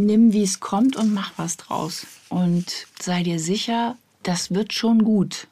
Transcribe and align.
Nimm, 0.00 0.32
wie 0.32 0.44
es 0.44 0.60
kommt 0.60 0.94
und 0.94 1.12
mach 1.12 1.32
was 1.38 1.56
draus. 1.56 2.06
Und 2.28 2.86
sei 3.02 3.24
dir 3.24 3.40
sicher, 3.40 3.96
das 4.22 4.52
wird 4.52 4.72
schon 4.72 5.02
gut. 5.02 5.48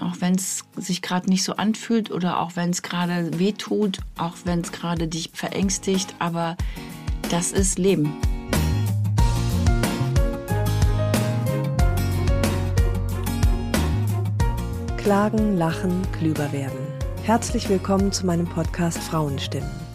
Auch 0.00 0.16
wenn 0.18 0.34
es 0.34 0.64
sich 0.76 1.00
gerade 1.00 1.30
nicht 1.30 1.44
so 1.44 1.54
anfühlt 1.54 2.10
oder 2.10 2.40
auch 2.40 2.56
wenn 2.56 2.70
es 2.70 2.82
gerade 2.82 3.38
weh 3.38 3.52
tut, 3.52 4.00
auch 4.16 4.34
wenn 4.42 4.62
es 4.62 4.72
gerade 4.72 5.06
dich 5.06 5.30
verängstigt, 5.32 6.12
aber 6.18 6.56
das 7.30 7.52
ist 7.52 7.78
Leben. 7.78 8.16
Klagen, 14.96 15.56
lachen, 15.56 16.02
klüger 16.18 16.52
werden. 16.52 16.78
Herzlich 17.22 17.68
willkommen 17.68 18.10
zu 18.10 18.26
meinem 18.26 18.46
Podcast 18.46 18.98
Frauenstimmen. 18.98 19.87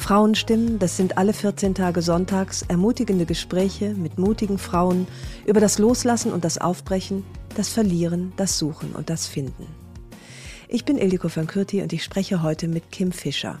Frauenstimmen, 0.00 0.78
das 0.78 0.96
sind 0.96 1.18
alle 1.18 1.34
14 1.34 1.74
Tage 1.74 2.00
sonntags 2.00 2.62
ermutigende 2.62 3.26
Gespräche 3.26 3.90
mit 3.90 4.18
mutigen 4.18 4.58
Frauen 4.58 5.06
über 5.44 5.60
das 5.60 5.78
Loslassen 5.78 6.32
und 6.32 6.42
das 6.42 6.58
Aufbrechen, 6.58 7.22
das 7.54 7.68
Verlieren, 7.68 8.32
das 8.36 8.58
Suchen 8.58 8.92
und 8.92 9.10
das 9.10 9.26
Finden. 9.26 9.66
Ich 10.68 10.84
bin 10.84 10.96
Ildiko 10.96 11.28
van 11.32 11.46
Kürti 11.46 11.82
und 11.82 11.92
ich 11.92 12.02
spreche 12.02 12.42
heute 12.42 12.66
mit 12.66 12.90
Kim 12.90 13.12
Fischer. 13.12 13.60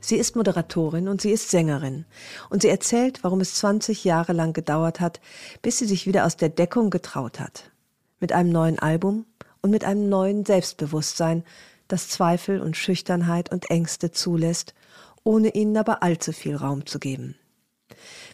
Sie 0.00 0.16
ist 0.16 0.34
Moderatorin 0.34 1.06
und 1.06 1.20
sie 1.20 1.30
ist 1.30 1.50
Sängerin. 1.50 2.06
Und 2.48 2.62
sie 2.62 2.68
erzählt, 2.68 3.22
warum 3.22 3.40
es 3.40 3.54
20 3.54 4.04
Jahre 4.04 4.32
lang 4.32 4.54
gedauert 4.54 5.00
hat, 5.00 5.20
bis 5.60 5.78
sie 5.78 5.86
sich 5.86 6.06
wieder 6.06 6.24
aus 6.24 6.36
der 6.36 6.48
Deckung 6.48 6.88
getraut 6.90 7.38
hat. 7.38 7.70
Mit 8.18 8.32
einem 8.32 8.50
neuen 8.50 8.78
Album 8.78 9.26
und 9.60 9.70
mit 9.70 9.84
einem 9.84 10.08
neuen 10.08 10.44
Selbstbewusstsein, 10.46 11.44
das 11.88 12.08
Zweifel 12.08 12.60
und 12.60 12.76
Schüchternheit 12.76 13.52
und 13.52 13.70
Ängste 13.70 14.10
zulässt, 14.10 14.74
ohne 15.24 15.54
ihnen 15.54 15.76
aber 15.76 16.02
allzu 16.02 16.32
viel 16.32 16.56
Raum 16.56 16.86
zu 16.86 16.98
geben. 16.98 17.36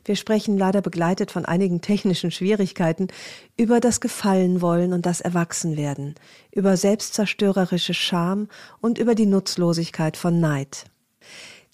Wir 0.05 0.17
sprechen 0.17 0.57
leider 0.57 0.81
begleitet 0.81 1.31
von 1.31 1.45
einigen 1.45 1.81
technischen 1.81 2.31
Schwierigkeiten 2.31 3.09
über 3.57 3.81
das 3.81 4.01
Gefallenwollen 4.01 4.93
und 4.93 5.05
das 5.05 5.21
Erwachsenwerden, 5.21 6.15
über 6.53 6.77
selbstzerstörerische 6.77 7.95
Scham 7.95 8.49
und 8.81 8.99
über 8.99 9.15
die 9.15 9.27
Nutzlosigkeit 9.27 10.17
von 10.17 10.41
Neid. 10.41 10.87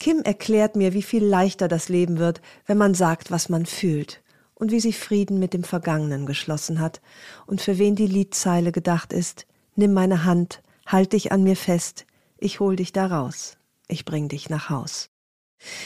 Kim 0.01 0.21
erklärt 0.23 0.77
mir, 0.77 0.93
wie 0.93 1.03
viel 1.03 1.25
leichter 1.25 1.69
das 1.69 1.89
Leben 1.89 2.19
wird, 2.19 2.41
wenn 2.67 2.79
man 2.79 2.95
sagt, 2.95 3.31
was 3.31 3.49
man 3.49 3.67
fühlt 3.67 4.23
und 4.55 4.71
wie 4.71 4.81
sie 4.81 4.93
Frieden 4.93 5.39
mit 5.39 5.53
dem 5.53 5.65
Vergangenen 5.65 6.27
geschlossen 6.27 6.81
hat 6.81 7.01
und 7.47 7.61
für 7.61 7.79
wen 7.79 7.95
die 7.95 8.07
Liedzeile 8.07 8.73
gedacht 8.73 9.13
ist, 9.13 9.47
nimm 9.77 9.93
meine 9.93 10.25
Hand, 10.25 10.63
halt 10.87 11.13
dich 11.13 11.33
an 11.33 11.43
mir 11.43 11.57
fest, 11.57 12.07
ich 12.39 12.61
hol 12.61 12.77
dich 12.77 12.93
da 12.93 13.07
raus, 13.07 13.57
ich 13.89 14.05
bring 14.05 14.29
dich 14.29 14.51
nach 14.51 14.71
Haus. 14.71 15.11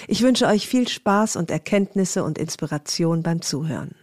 Ich 0.06 0.22
wünsche 0.22 0.46
euch 0.46 0.66
viel 0.66 0.88
Spaß 0.88 1.36
und 1.36 1.50
Erkenntnisse 1.50 2.24
und 2.24 2.38
Inspiration 2.38 3.22
beim 3.22 3.42
Zuhören. 3.42 3.94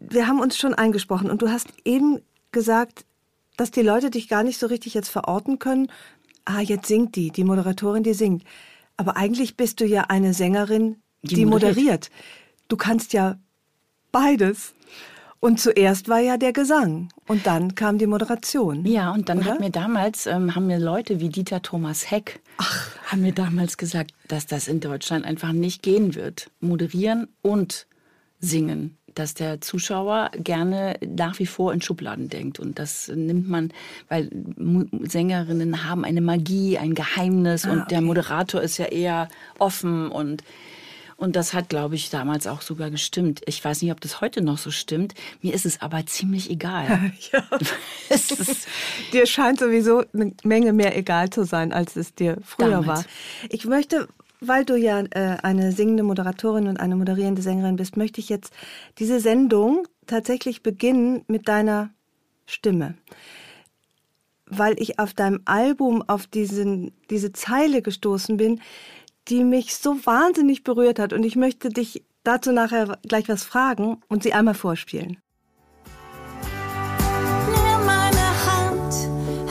Wir 0.00 0.26
haben 0.26 0.40
uns 0.40 0.56
schon 0.56 0.74
eingesprochen 0.74 1.30
und 1.30 1.42
du 1.42 1.48
hast 1.48 1.68
eben 1.84 2.20
gesagt, 2.52 3.04
dass 3.56 3.70
die 3.70 3.82
Leute 3.82 4.10
dich 4.10 4.28
gar 4.28 4.42
nicht 4.42 4.58
so 4.58 4.66
richtig 4.66 4.94
jetzt 4.94 5.08
verorten 5.08 5.58
können. 5.58 5.90
Ah, 6.44 6.60
jetzt 6.60 6.86
singt 6.86 7.16
die, 7.16 7.30
die 7.30 7.44
Moderatorin, 7.44 8.02
die 8.02 8.14
singt. 8.14 8.44
Aber 8.96 9.16
eigentlich 9.16 9.56
bist 9.56 9.80
du 9.80 9.86
ja 9.86 10.02
eine 10.02 10.34
Sängerin, 10.34 10.96
die, 11.22 11.36
die 11.36 11.46
moderiert. 11.46 11.76
moderiert. 11.76 12.10
Du 12.68 12.76
kannst 12.76 13.12
ja 13.12 13.38
beides. 14.12 14.74
Und 15.44 15.60
zuerst 15.60 16.08
war 16.08 16.20
ja 16.20 16.38
der 16.38 16.54
Gesang 16.54 17.10
und 17.28 17.46
dann 17.46 17.74
kam 17.74 17.98
die 17.98 18.06
Moderation. 18.06 18.86
Ja, 18.86 19.12
und 19.12 19.28
dann 19.28 19.40
oder? 19.40 19.50
hat 19.50 19.60
mir 19.60 19.68
damals, 19.68 20.24
ähm, 20.24 20.54
haben 20.54 20.66
mir 20.66 20.78
Leute 20.78 21.20
wie 21.20 21.28
Dieter 21.28 21.60
Thomas 21.60 22.10
Heck, 22.10 22.40
Ach. 22.56 22.88
haben 23.08 23.20
mir 23.20 23.34
damals 23.34 23.76
gesagt, 23.76 24.12
dass 24.28 24.46
das 24.46 24.68
in 24.68 24.80
Deutschland 24.80 25.26
einfach 25.26 25.52
nicht 25.52 25.82
gehen 25.82 26.14
wird. 26.14 26.50
Moderieren 26.60 27.28
und 27.42 27.86
singen. 28.40 28.96
Dass 29.14 29.34
der 29.34 29.60
Zuschauer 29.60 30.30
gerne 30.34 30.94
nach 31.06 31.38
wie 31.38 31.46
vor 31.46 31.74
in 31.74 31.82
Schubladen 31.82 32.30
denkt. 32.30 32.58
Und 32.58 32.78
das 32.78 33.08
nimmt 33.14 33.46
man, 33.46 33.70
weil 34.08 34.30
Sängerinnen 35.02 35.86
haben 35.86 36.06
eine 36.06 36.22
Magie, 36.22 36.78
ein 36.78 36.94
Geheimnis 36.94 37.66
ah, 37.66 37.72
und 37.72 37.90
der 37.90 38.00
Moderator 38.00 38.62
ist 38.62 38.78
ja 38.78 38.86
eher 38.86 39.28
offen 39.58 40.08
und 40.10 40.42
und 41.24 41.36
das 41.36 41.54
hat, 41.54 41.70
glaube 41.70 41.94
ich, 41.94 42.10
damals 42.10 42.46
auch 42.46 42.60
sogar 42.60 42.90
gestimmt. 42.90 43.40
Ich 43.46 43.64
weiß 43.64 43.82
nicht, 43.82 43.90
ob 43.90 44.00
das 44.00 44.20
heute 44.20 44.42
noch 44.42 44.58
so 44.58 44.70
stimmt. 44.70 45.14
Mir 45.42 45.54
ist 45.54 45.66
es 45.66 45.80
aber 45.80 46.04
ziemlich 46.06 46.50
egal. 46.50 47.12
ja. 47.32 47.42
dir 49.12 49.26
scheint 49.26 49.58
sowieso 49.58 50.04
eine 50.12 50.34
Menge 50.44 50.72
mehr 50.72 50.96
egal 50.96 51.30
zu 51.30 51.44
sein, 51.44 51.72
als 51.72 51.96
es 51.96 52.14
dir 52.14 52.36
früher 52.44 52.70
damals. 52.70 52.86
war. 52.86 53.04
Ich 53.48 53.64
möchte 53.64 54.08
weil 54.46 54.66
du 54.66 54.76
ja 54.76 55.00
äh, 55.00 55.38
eine 55.42 55.72
singende 55.72 56.02
Moderatorin 56.02 56.68
und 56.68 56.78
eine 56.78 56.96
moderierende 56.96 57.40
Sängerin 57.40 57.76
bist, 57.76 57.96
möchte 57.96 58.20
ich 58.20 58.28
jetzt 58.28 58.52
diese 58.98 59.18
Sendung 59.18 59.88
tatsächlich 60.06 60.62
beginnen 60.62 61.22
mit 61.28 61.48
deiner 61.48 61.88
Stimme. 62.44 62.94
Weil 64.44 64.74
ich 64.78 64.98
auf 64.98 65.14
deinem 65.14 65.40
Album 65.46 66.02
auf 66.06 66.26
diesen, 66.26 66.92
diese 67.08 67.32
Zeile 67.32 67.80
gestoßen 67.80 68.36
bin, 68.36 68.60
die 69.28 69.44
mich 69.44 69.76
so 69.76 69.94
wahnsinnig 70.04 70.64
berührt 70.64 70.98
hat. 70.98 71.12
Und 71.12 71.24
ich 71.24 71.36
möchte 71.36 71.68
dich 71.68 72.04
dazu 72.24 72.52
nachher 72.52 72.98
gleich 73.02 73.28
was 73.28 73.44
fragen 73.44 74.02
und 74.08 74.22
sie 74.22 74.32
einmal 74.32 74.54
vorspielen. 74.54 75.18
Nimm 77.46 77.86
meine 77.86 78.28
Hand, 78.46 78.94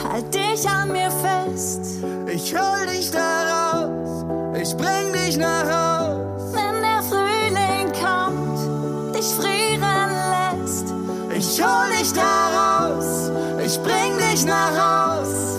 halt 0.02 0.34
dich 0.34 0.68
an 0.68 0.92
mir 0.92 1.10
fest. 1.10 2.04
Ich 2.32 2.54
hol 2.54 2.86
dich 2.86 3.10
da 3.10 3.80
raus, 3.82 4.24
ich 4.60 4.76
bring 4.76 5.12
dich 5.12 5.36
nach 5.36 5.64
Haus. 5.64 6.52
Wenn 6.52 6.82
der 6.82 7.02
Frühling 7.02 7.92
kommt, 7.92 9.14
dich 9.14 9.26
frieren 9.26 10.10
lässt. 10.34 10.92
Ich 11.36 11.62
hol 11.62 11.90
dich 11.98 12.12
da 12.12 12.88
raus, 12.88 13.30
ich 13.64 13.78
bring 13.82 14.18
dich 14.18 14.44
nach 14.44 15.20
Haus. 15.20 15.53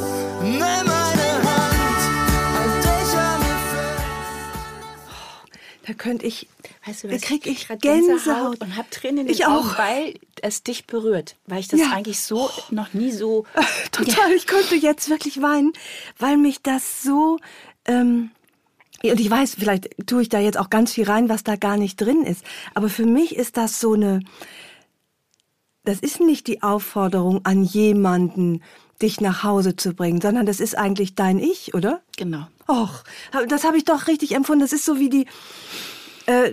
Da 5.85 5.93
könnte 5.93 6.25
ich, 6.25 6.47
weißt 6.85 7.03
du, 7.03 7.07
da 7.09 7.17
krieg 7.17 7.45
ich, 7.45 7.69
ich 7.69 7.79
Gänsehaut 7.79 8.59
und 8.61 8.75
habe 8.75 8.89
Tränen 8.89 9.19
in 9.19 9.27
den 9.27 9.33
ich 9.33 9.45
Augen, 9.45 9.69
auch. 9.69 9.77
weil 9.77 10.15
es 10.41 10.63
dich 10.63 10.87
berührt, 10.87 11.35
weil 11.45 11.59
ich 11.59 11.67
das 11.67 11.79
ja. 11.79 11.91
eigentlich 11.91 12.19
so 12.21 12.49
oh. 12.49 12.61
noch 12.71 12.93
nie 12.93 13.11
so 13.11 13.45
total. 13.91 14.31
Ja. 14.31 14.35
Ich 14.35 14.47
konnte 14.47 14.75
jetzt 14.75 15.09
wirklich 15.09 15.41
weinen, 15.43 15.73
weil 16.17 16.37
mich 16.37 16.63
das 16.63 17.03
so 17.03 17.37
ähm, 17.85 18.31
und 19.03 19.19
ich 19.19 19.29
weiß, 19.29 19.55
vielleicht 19.59 19.89
tue 20.07 20.23
ich 20.23 20.29
da 20.29 20.39
jetzt 20.39 20.57
auch 20.57 20.71
ganz 20.71 20.93
viel 20.93 21.05
rein, 21.05 21.29
was 21.29 21.43
da 21.43 21.55
gar 21.55 21.77
nicht 21.77 22.01
drin 22.01 22.23
ist. 22.23 22.43
Aber 22.73 22.89
für 22.89 23.05
mich 23.05 23.35
ist 23.35 23.57
das 23.57 23.79
so 23.79 23.93
eine, 23.93 24.21
das 25.83 25.99
ist 25.99 26.19
nicht 26.19 26.47
die 26.47 26.63
Aufforderung 26.63 27.45
an 27.45 27.63
jemanden, 27.63 28.63
dich 29.01 29.21
nach 29.21 29.43
Hause 29.43 29.75
zu 29.75 29.93
bringen, 29.93 30.21
sondern 30.21 30.45
das 30.45 30.59
ist 30.59 30.77
eigentlich 30.77 31.15
dein 31.15 31.39
Ich, 31.39 31.73
oder? 31.73 32.01
Genau. 32.17 32.47
Och, 32.67 33.03
das 33.47 33.63
habe 33.63 33.77
ich 33.77 33.85
doch 33.85 34.07
richtig 34.07 34.33
empfunden. 34.33 34.61
Das 34.61 34.73
ist 34.73 34.85
so 34.85 34.99
wie 34.99 35.09
die. 35.09 35.27
Äh, 36.25 36.51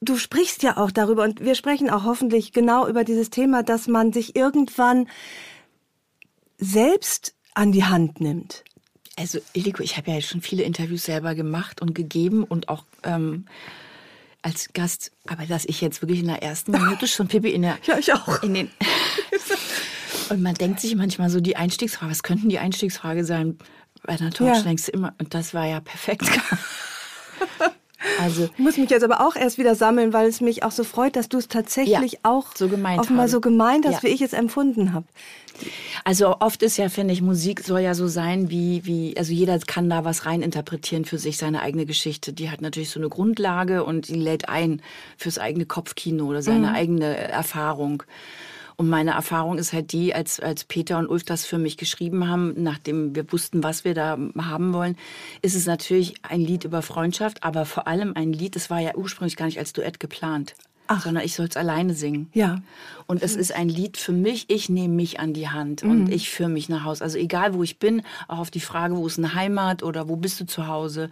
du 0.00 0.16
sprichst 0.16 0.62
ja 0.62 0.76
auch 0.76 0.90
darüber 0.90 1.24
und 1.24 1.40
wir 1.40 1.54
sprechen 1.54 1.90
auch 1.90 2.04
hoffentlich 2.04 2.52
genau 2.52 2.86
über 2.88 3.04
dieses 3.04 3.30
Thema, 3.30 3.62
dass 3.62 3.88
man 3.88 4.12
sich 4.12 4.36
irgendwann 4.36 5.08
selbst 6.58 7.34
an 7.54 7.72
die 7.72 7.84
Hand 7.84 8.20
nimmt. 8.20 8.64
Also, 9.18 9.38
Iliko, 9.54 9.82
ich 9.82 9.96
habe 9.96 10.10
ja 10.10 10.20
schon 10.20 10.42
viele 10.42 10.62
Interviews 10.62 11.04
selber 11.04 11.34
gemacht 11.34 11.80
und 11.80 11.94
gegeben 11.94 12.44
und 12.44 12.68
auch 12.68 12.84
ähm, 13.02 13.46
als 14.42 14.72
Gast. 14.74 15.10
Aber 15.26 15.46
dass 15.46 15.64
ich 15.64 15.80
jetzt 15.80 16.02
wirklich 16.02 16.20
in 16.20 16.28
der 16.28 16.42
ersten 16.42 16.72
Minute 16.72 17.06
schon 17.06 17.28
Pippi 17.28 17.50
in 17.50 17.62
der. 17.62 17.78
Ja, 17.86 17.98
ich 17.98 18.12
auch. 18.12 18.42
In 18.42 18.54
den 18.54 18.70
und 20.28 20.42
man 20.42 20.54
denkt 20.54 20.80
sich 20.80 20.94
manchmal 20.96 21.30
so 21.30 21.40
die 21.40 21.56
Einstiegsfrage, 21.56 22.10
was 22.10 22.22
könnten 22.22 22.48
die 22.48 22.58
Einstiegsfrage 22.58 23.24
sein? 23.24 23.58
Bei 24.06 24.14
einer 24.14 24.30
Talkshow 24.30 24.44
ja. 24.58 24.62
denkst 24.62 24.86
du 24.86 24.92
immer, 24.92 25.14
und 25.18 25.34
das 25.34 25.52
war 25.54 25.66
ja 25.66 25.80
perfekt. 25.80 26.24
Also 28.20 28.44
ich 28.44 28.58
muss 28.58 28.76
mich 28.76 28.90
jetzt 28.90 29.02
aber 29.02 29.26
auch 29.26 29.36
erst 29.36 29.58
wieder 29.58 29.74
sammeln, 29.74 30.12
weil 30.12 30.28
es 30.28 30.40
mich 30.40 30.62
auch 30.62 30.70
so 30.70 30.84
freut, 30.84 31.16
dass 31.16 31.28
du 31.28 31.38
es 31.38 31.48
tatsächlich 31.48 32.12
Ja, 32.12 32.18
auch 32.22 32.54
so 32.54 32.68
gemeint 32.68 33.00
offenbar 33.00 33.22
habe. 33.24 33.30
so 33.32 33.40
gemeint 33.40 33.84
hast, 33.86 33.94
Ja. 33.94 34.02
wie 34.02 34.14
ich 34.14 34.20
es 34.22 34.32
empfunden 34.32 34.92
habe. 34.92 35.06
Also 36.04 36.36
oft 36.40 36.62
ist 36.62 36.76
ja, 36.76 36.88
finde 36.88 37.14
ich, 37.14 37.22
Musik 37.22 37.60
soll 37.64 37.80
ja 37.80 37.94
so 37.94 38.06
sein, 38.06 38.50
wie, 38.50 38.84
wie, 38.84 39.16
also 39.16 39.32
jeder 39.32 39.58
kann 39.58 39.88
da 39.90 40.04
was 40.04 40.24
reininterpretieren 40.26 41.04
für 41.04 41.18
sich, 41.18 41.38
seine 41.38 41.62
eigene 41.62 41.86
Geschichte. 41.86 42.32
Die 42.32 42.50
hat 42.50 42.60
natürlich 42.60 42.90
so 42.90 43.00
eine 43.00 43.08
Grundlage 43.08 43.82
und 43.82 44.08
die 44.08 44.14
lädt 44.14 44.48
ein 44.48 44.82
fürs 45.16 45.38
eigene 45.38 45.64
Kopfkino 45.64 46.26
oder 46.26 46.42
seine 46.42 46.72
eigene 46.74 47.16
Erfahrung. 47.16 48.02
Und 48.76 48.90
meine 48.90 49.12
Erfahrung 49.12 49.56
ist 49.56 49.72
halt 49.72 49.92
die, 49.92 50.14
als, 50.14 50.38
als 50.38 50.64
Peter 50.64 50.98
und 50.98 51.08
Ulf 51.08 51.24
das 51.24 51.46
für 51.46 51.56
mich 51.56 51.78
geschrieben 51.78 52.28
haben, 52.28 52.54
nachdem 52.62 53.14
wir 53.14 53.30
wussten, 53.32 53.62
was 53.62 53.84
wir 53.84 53.94
da 53.94 54.18
haben 54.38 54.74
wollen, 54.74 54.96
ist 55.40 55.54
es 55.54 55.66
natürlich 55.66 56.14
ein 56.22 56.42
Lied 56.42 56.64
über 56.64 56.82
Freundschaft, 56.82 57.42
aber 57.42 57.64
vor 57.64 57.88
allem 57.88 58.12
ein 58.14 58.34
Lied, 58.34 58.54
das 58.54 58.68
war 58.68 58.80
ja 58.80 58.94
ursprünglich 58.94 59.36
gar 59.36 59.46
nicht 59.46 59.58
als 59.58 59.72
Duett 59.72 59.98
geplant, 59.98 60.54
sondern 61.02 61.24
ich 61.24 61.34
soll 61.34 61.46
es 61.46 61.56
alleine 61.56 61.94
singen. 61.94 62.28
Ja. 62.34 62.60
Und 63.06 63.22
es 63.22 63.34
ist 63.34 63.54
ein 63.54 63.70
Lied 63.70 63.96
für 63.96 64.12
mich, 64.12 64.44
ich 64.48 64.68
nehme 64.68 64.94
mich 64.94 65.20
an 65.20 65.32
die 65.32 65.48
Hand 65.48 65.82
und 65.82 66.10
ich 66.10 66.28
führe 66.28 66.50
mich 66.50 66.68
nach 66.68 66.84
Hause. 66.84 67.02
Also 67.02 67.18
egal, 67.18 67.54
wo 67.54 67.62
ich 67.62 67.78
bin, 67.78 68.02
auch 68.28 68.38
auf 68.38 68.50
die 68.50 68.60
Frage, 68.60 68.96
wo 68.96 69.06
ist 69.06 69.18
eine 69.18 69.34
Heimat 69.34 69.82
oder 69.82 70.08
wo 70.08 70.16
bist 70.16 70.38
du 70.40 70.46
zu 70.46 70.66
Hause, 70.66 71.10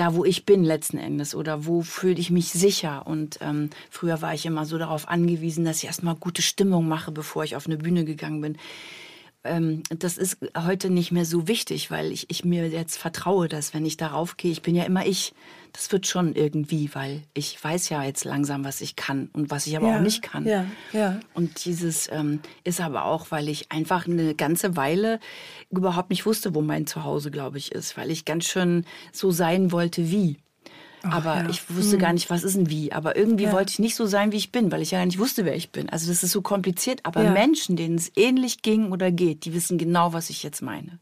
da, 0.00 0.14
wo 0.14 0.24
ich 0.24 0.46
bin 0.46 0.64
letzten 0.64 0.96
Endes 0.96 1.34
oder 1.34 1.66
wo 1.66 1.82
fühle 1.82 2.18
ich 2.18 2.30
mich 2.30 2.48
sicher. 2.48 3.06
Und 3.06 3.38
ähm, 3.42 3.68
früher 3.90 4.22
war 4.22 4.32
ich 4.32 4.46
immer 4.46 4.64
so 4.64 4.78
darauf 4.78 5.08
angewiesen, 5.08 5.66
dass 5.66 5.78
ich 5.78 5.84
erstmal 5.84 6.14
gute 6.14 6.40
Stimmung 6.40 6.88
mache, 6.88 7.12
bevor 7.12 7.44
ich 7.44 7.54
auf 7.54 7.66
eine 7.66 7.76
Bühne 7.76 8.06
gegangen 8.06 8.40
bin. 8.40 8.56
Ähm, 9.44 9.82
das 9.90 10.16
ist 10.16 10.38
heute 10.56 10.88
nicht 10.88 11.12
mehr 11.12 11.26
so 11.26 11.48
wichtig, 11.48 11.90
weil 11.90 12.12
ich, 12.12 12.30
ich 12.30 12.46
mir 12.46 12.68
jetzt 12.68 12.96
vertraue, 12.96 13.46
dass 13.46 13.74
wenn 13.74 13.84
ich 13.84 13.98
darauf 13.98 14.38
gehe, 14.38 14.52
ich 14.52 14.62
bin 14.62 14.74
ja 14.74 14.84
immer 14.84 15.04
ich. 15.04 15.34
Das 15.72 15.92
wird 15.92 16.06
schon 16.06 16.34
irgendwie, 16.34 16.90
weil 16.94 17.22
ich 17.32 17.62
weiß 17.62 17.88
ja 17.90 18.02
jetzt 18.02 18.24
langsam, 18.24 18.64
was 18.64 18.80
ich 18.80 18.96
kann 18.96 19.30
und 19.32 19.50
was 19.50 19.66
ich 19.66 19.76
aber 19.76 19.88
Ja, 19.88 19.96
auch 19.98 20.00
nicht 20.02 20.22
kann. 20.22 20.46
ja, 20.46 20.64
ja. 20.92 21.20
Und 21.32 21.64
dieses 21.64 22.08
ähm, 22.10 22.40
ist 22.64 22.80
aber 22.80 23.04
auch, 23.04 23.30
weil 23.30 23.48
ich 23.48 23.70
einfach 23.70 24.06
eine 24.06 24.34
ganze 24.34 24.76
Weile 24.76 25.20
überhaupt 25.70 26.10
nicht 26.10 26.26
wusste, 26.26 26.54
wo 26.54 26.60
mein 26.60 26.86
Zuhause, 26.86 27.30
glaube 27.30 27.58
ich, 27.58 27.72
ist, 27.72 27.96
weil 27.96 28.10
ich 28.10 28.24
ganz 28.24 28.46
schön 28.46 28.84
so 29.12 29.30
sein 29.30 29.70
wollte 29.72 30.10
wie. 30.10 30.38
aber 31.02 31.36
ja. 31.36 31.48
ich 31.48 31.74
wusste 31.74 31.96
gar 31.98 32.12
nicht, 32.12 32.28
was 32.30 32.42
ist 32.44 32.56
ein 32.56 32.68
wie. 32.68 32.92
Aber 32.92 33.16
irgendwie 33.16 33.44
Ja. 33.44 33.52
wollte 33.52 33.70
ich 33.72 33.78
nicht 33.78 33.94
so 33.94 34.04
sein, 34.06 34.32
wie 34.32 34.36
ich 34.36 34.52
bin, 34.52 34.70
weil 34.70 34.82
ich 34.82 34.90
ja 34.90 34.98
gar 34.98 35.06
nicht 35.06 35.18
wusste, 35.18 35.44
wer 35.46 35.56
ich 35.56 35.70
bin. 35.70 35.88
Also 35.88 36.08
das 36.08 36.22
ist 36.22 36.32
so 36.32 36.42
kompliziert. 36.42 37.00
Aber 37.04 37.22
Ja. 37.22 37.30
Menschen, 37.32 37.74
denen 37.76 37.94
es 37.94 38.12
ähnlich 38.16 38.60
ging 38.62 38.92
oder 38.92 39.10
geht, 39.10 39.44
die 39.46 39.54
wissen 39.54 39.78
genau, 39.78 40.12
was 40.12 40.28
ich 40.30 40.42
jetzt 40.42 40.60
meine. 40.62 40.98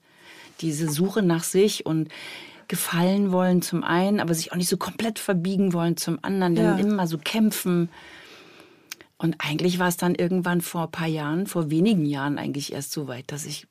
Diese 0.60 0.88
Suche 0.90 1.22
nach 1.22 1.42
sich 1.44 1.84
und 1.86 2.08
gefallen 2.68 3.32
wollen 3.32 3.62
zum 3.62 3.82
einen, 3.82 4.20
aber 4.20 4.34
sich 4.34 4.52
auch 4.52 4.56
nicht 4.56 4.68
so 4.68 4.76
komplett 4.76 5.18
verbiegen 5.18 5.72
wollen 5.72 5.96
zum 5.96 6.18
anderen, 6.22 6.54
Ja. 6.56 6.62
dann 6.76 6.78
immer 6.78 7.06
so 7.06 7.18
kämpfen. 7.18 7.88
Und 9.16 9.36
eigentlich 9.38 9.78
war 9.78 9.88
es 9.88 9.96
dann 9.96 10.14
irgendwann 10.14 10.60
vor 10.60 10.82
ein 10.84 10.90
paar 10.90 11.08
Jahren, 11.08 11.46
vor 11.46 11.70
wenigen 11.70 12.04
Jahren 12.04 12.38
eigentlich 12.38 12.72
erst 12.72 12.92
so 12.92 13.08
weit, 13.08 13.32
dass 13.32 13.46
ich 13.46 13.66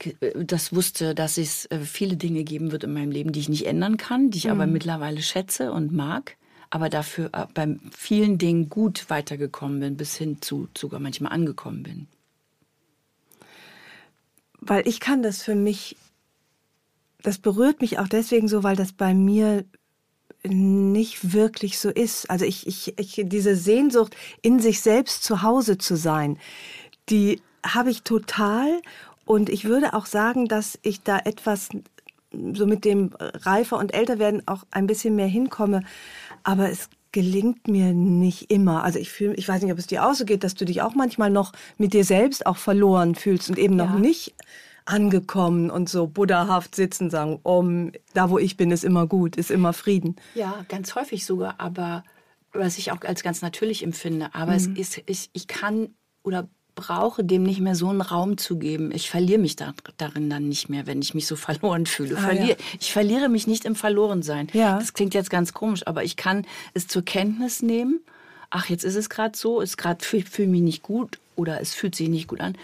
äh, 0.00 0.44
das 0.44 0.74
wusste, 0.74 1.14
dass 1.14 1.38
es 1.38 1.66
äh, 1.66 1.78
viele 1.80 2.16
Dinge 2.16 2.42
geben 2.44 2.72
wird 2.72 2.84
in 2.84 2.92
meinem 2.92 3.12
Leben, 3.12 3.32
die 3.32 3.40
ich 3.40 3.48
nicht 3.48 3.66
ändern 3.66 3.96
kann, 3.98 4.30
die 4.30 4.38
ich 4.38 4.50
aber 4.50 4.66
mittlerweile 4.66 5.22
schätze 5.22 5.70
und 5.72 5.92
mag, 5.92 6.36
aber 6.70 6.88
dafür 6.88 7.30
äh, 7.34 7.46
bei 7.54 7.76
vielen 7.96 8.38
Dingen 8.38 8.68
gut 8.68 9.08
weitergekommen 9.10 9.78
bin, 9.80 9.96
bis 9.96 10.16
hin 10.16 10.38
zu 10.42 10.68
sogar 10.76 10.98
manchmal 10.98 11.32
angekommen 11.32 11.82
bin. 11.82 12.08
Weil 14.60 14.88
ich 14.88 14.98
kann 14.98 15.22
das 15.22 15.42
für 15.42 15.54
mich, 15.54 15.96
das 17.22 17.38
berührt 17.38 17.80
mich 17.80 17.98
auch 17.98 18.08
deswegen 18.08 18.48
so, 18.48 18.62
weil 18.62 18.76
das 18.76 18.92
bei 18.92 19.14
mir 19.14 19.64
nicht 20.44 21.32
wirklich 21.32 21.78
so 21.78 21.90
ist. 21.90 22.30
Also 22.30 22.44
ich, 22.44 22.66
ich, 22.66 22.98
ich 22.98 23.22
diese 23.26 23.56
Sehnsucht, 23.56 24.14
in 24.42 24.60
sich 24.60 24.80
selbst 24.80 25.24
zu 25.24 25.42
Hause 25.42 25.78
zu 25.78 25.96
sein, 25.96 26.38
die 27.08 27.40
habe 27.64 27.90
ich 27.90 28.02
total. 28.02 28.80
Und 29.24 29.48
ich 29.48 29.64
würde 29.64 29.94
auch 29.94 30.06
sagen, 30.06 30.46
dass 30.46 30.78
ich 30.82 31.02
da 31.02 31.18
etwas 31.18 31.68
so 32.52 32.66
mit 32.66 32.84
dem 32.84 33.10
Reifer 33.18 33.78
und 33.78 33.94
Älterwerden 33.94 34.42
auch 34.46 34.64
ein 34.70 34.86
bisschen 34.86 35.16
mehr 35.16 35.26
hinkomme. 35.26 35.82
Aber 36.44 36.70
es 36.70 36.88
gelingt 37.12 37.66
mir 37.66 37.92
nicht 37.94 38.50
immer. 38.50 38.84
Also 38.84 38.98
ich 38.98 39.10
fühle, 39.10 39.34
ich 39.34 39.48
weiß 39.48 39.62
nicht, 39.62 39.72
ob 39.72 39.78
es 39.78 39.86
dir 39.86 40.06
auch 40.06 40.14
so 40.14 40.24
geht, 40.24 40.44
dass 40.44 40.54
du 40.54 40.64
dich 40.64 40.82
auch 40.82 40.94
manchmal 40.94 41.30
noch 41.30 41.52
mit 41.78 41.92
dir 41.92 42.04
selbst 42.04 42.46
auch 42.46 42.58
verloren 42.58 43.14
fühlst 43.14 43.48
und 43.48 43.58
eben 43.58 43.74
noch 43.74 43.94
Ja. 43.94 43.98
nicht 43.98 44.34
angekommen 44.86 45.70
und 45.70 45.88
so 45.88 46.06
buddhahaft 46.06 46.74
sitzen, 46.74 47.10
sagen, 47.10 47.40
um, 47.42 47.92
da 48.14 48.30
wo 48.30 48.38
ich 48.38 48.56
bin, 48.56 48.70
ist 48.70 48.84
immer 48.84 49.06
gut, 49.06 49.36
ist 49.36 49.50
immer 49.50 49.72
Frieden. 49.72 50.16
Ja, 50.34 50.64
ganz 50.68 50.94
häufig 50.94 51.26
sogar, 51.26 51.56
aber 51.58 52.04
was 52.52 52.78
ich 52.78 52.92
auch 52.92 53.02
als 53.02 53.22
ganz 53.22 53.42
natürlich 53.42 53.82
empfinde. 53.82 54.30
Aber 54.32 54.54
es 54.54 54.66
ist, 54.66 55.02
ich, 55.06 55.30
ich 55.32 55.46
kann 55.46 55.90
oder 56.22 56.48
brauche 56.74 57.24
dem 57.24 57.42
nicht 57.42 57.60
mehr 57.60 57.74
so 57.74 57.88
einen 57.88 58.02
Raum 58.02 58.38
zu 58.38 58.58
geben. 58.58 58.92
Ich 58.92 59.10
verliere 59.10 59.40
mich 59.40 59.56
da, 59.56 59.74
darin 59.96 60.30
dann 60.30 60.48
nicht 60.48 60.68
mehr, 60.68 60.86
wenn 60.86 61.00
ich 61.02 61.14
mich 61.14 61.26
so 61.26 61.34
verloren 61.36 61.86
fühle. 61.86 62.16
Ah, 62.16 62.20
Verlier, 62.20 62.50
ja. 62.50 62.56
Ich 62.80 62.92
verliere 62.92 63.28
mich 63.28 63.46
nicht 63.46 63.64
im 63.64 63.74
Verlorensein. 63.74 64.48
Ja. 64.52 64.78
Das 64.78 64.92
klingt 64.92 65.14
jetzt 65.14 65.30
ganz 65.30 65.52
komisch, 65.52 65.86
aber 65.86 66.04
ich 66.04 66.16
kann 66.16 66.46
es 66.74 66.86
zur 66.86 67.02
Kenntnis 67.02 67.62
nehmen. 67.62 68.00
Ach, 68.50 68.68
jetzt 68.68 68.84
ist 68.84 68.94
es 68.94 69.10
gerade 69.10 69.36
so, 69.36 69.60
ist 69.60 69.76
gerade 69.76 70.04
fühle 70.04 70.24
fühl 70.24 70.46
mich 70.46 70.62
nicht 70.62 70.82
gut 70.82 71.18
oder 71.34 71.60
es 71.60 71.74
fühlt 71.74 71.96
sich 71.96 72.08
nicht 72.08 72.28
gut 72.28 72.40
an. 72.40 72.56